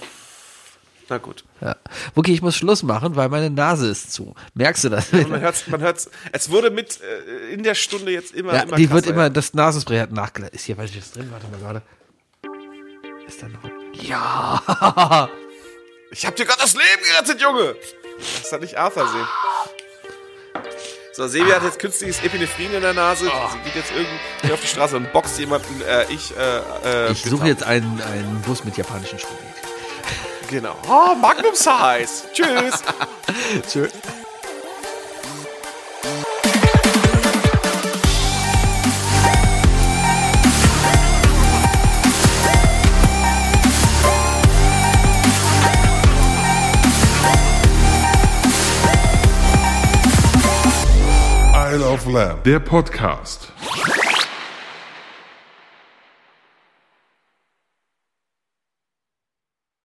Na 1.09 1.17
gut. 1.17 1.43
Ja. 1.59 1.75
Okay, 2.15 2.31
ich 2.31 2.41
muss 2.41 2.55
Schluss 2.55 2.81
machen, 2.81 3.15
weil 3.17 3.27
meine 3.27 3.49
Nase 3.49 3.89
ist 3.89 4.13
zu. 4.13 4.35
Merkst 4.53 4.85
du 4.85 4.89
das? 4.89 5.11
Man 5.11 5.41
hört's, 5.41 5.67
man 5.67 5.81
hört's. 5.81 6.09
Es 6.31 6.49
wurde 6.49 6.69
mit 6.71 7.01
äh, 7.01 7.53
in 7.53 7.63
der 7.63 7.75
Stunde 7.75 8.11
jetzt 8.11 8.33
immer, 8.33 8.53
Ja, 8.55 8.61
immer 8.61 8.77
die 8.77 8.89
wird 8.89 9.03
krasser. 9.03 9.13
immer, 9.13 9.29
das 9.29 9.53
Nasenspray 9.53 9.99
hat 9.99 10.11
nachgelassen. 10.13 10.55
Ist 10.55 10.63
hier 10.65 10.77
was 10.77 10.95
ist 10.95 11.15
drin? 11.15 11.29
Warte 11.31 11.47
mal 11.49 11.59
gerade. 11.59 11.81
Ist 13.27 13.41
da 13.43 13.47
noch? 13.49 13.59
Ja! 14.01 15.29
Ich 16.11 16.25
hab 16.25 16.35
dir 16.35 16.45
gerade 16.45 16.61
das 16.61 16.73
Leben 16.73 17.03
gerettet, 17.11 17.41
Junge! 17.41 17.75
Das 18.41 18.51
hat 18.51 18.61
nicht 18.61 18.77
Arthur 18.77 19.07
sehen. 19.07 19.27
So, 21.11 21.27
Sebi 21.27 21.51
hat 21.51 21.63
jetzt 21.63 21.77
künstliches 21.77 22.23
Epinephrin 22.23 22.73
in 22.73 22.81
der 22.81 22.93
Nase. 22.93 23.25
Sie 23.25 23.59
geht 23.65 23.75
jetzt 23.75 23.91
irgendwie 23.91 24.51
auf 24.53 24.59
die 24.61 24.67
Straße 24.67 24.97
und 24.97 25.13
boxt 25.13 25.37
jemanden. 25.37 25.81
Äh, 25.81 26.05
ich, 26.11 26.35
äh, 26.35 27.07
äh, 27.07 27.11
Ich 27.11 27.23
suche 27.23 27.45
jetzt 27.47 27.63
einen, 27.63 28.01
einen 28.01 28.41
Bus 28.41 28.63
mit 28.63 28.75
japanischen 28.77 29.19
Spaghetti. 29.19 29.43
Genau. 30.49 30.75
Oh, 30.87 31.13
Magnum 31.15 31.53
Size. 31.53 32.23
Tschüss. 32.33 32.83
Tschö. 33.71 33.87
Lamb. 52.05 52.43
Der 52.43 52.59
Podcast. 52.59 53.51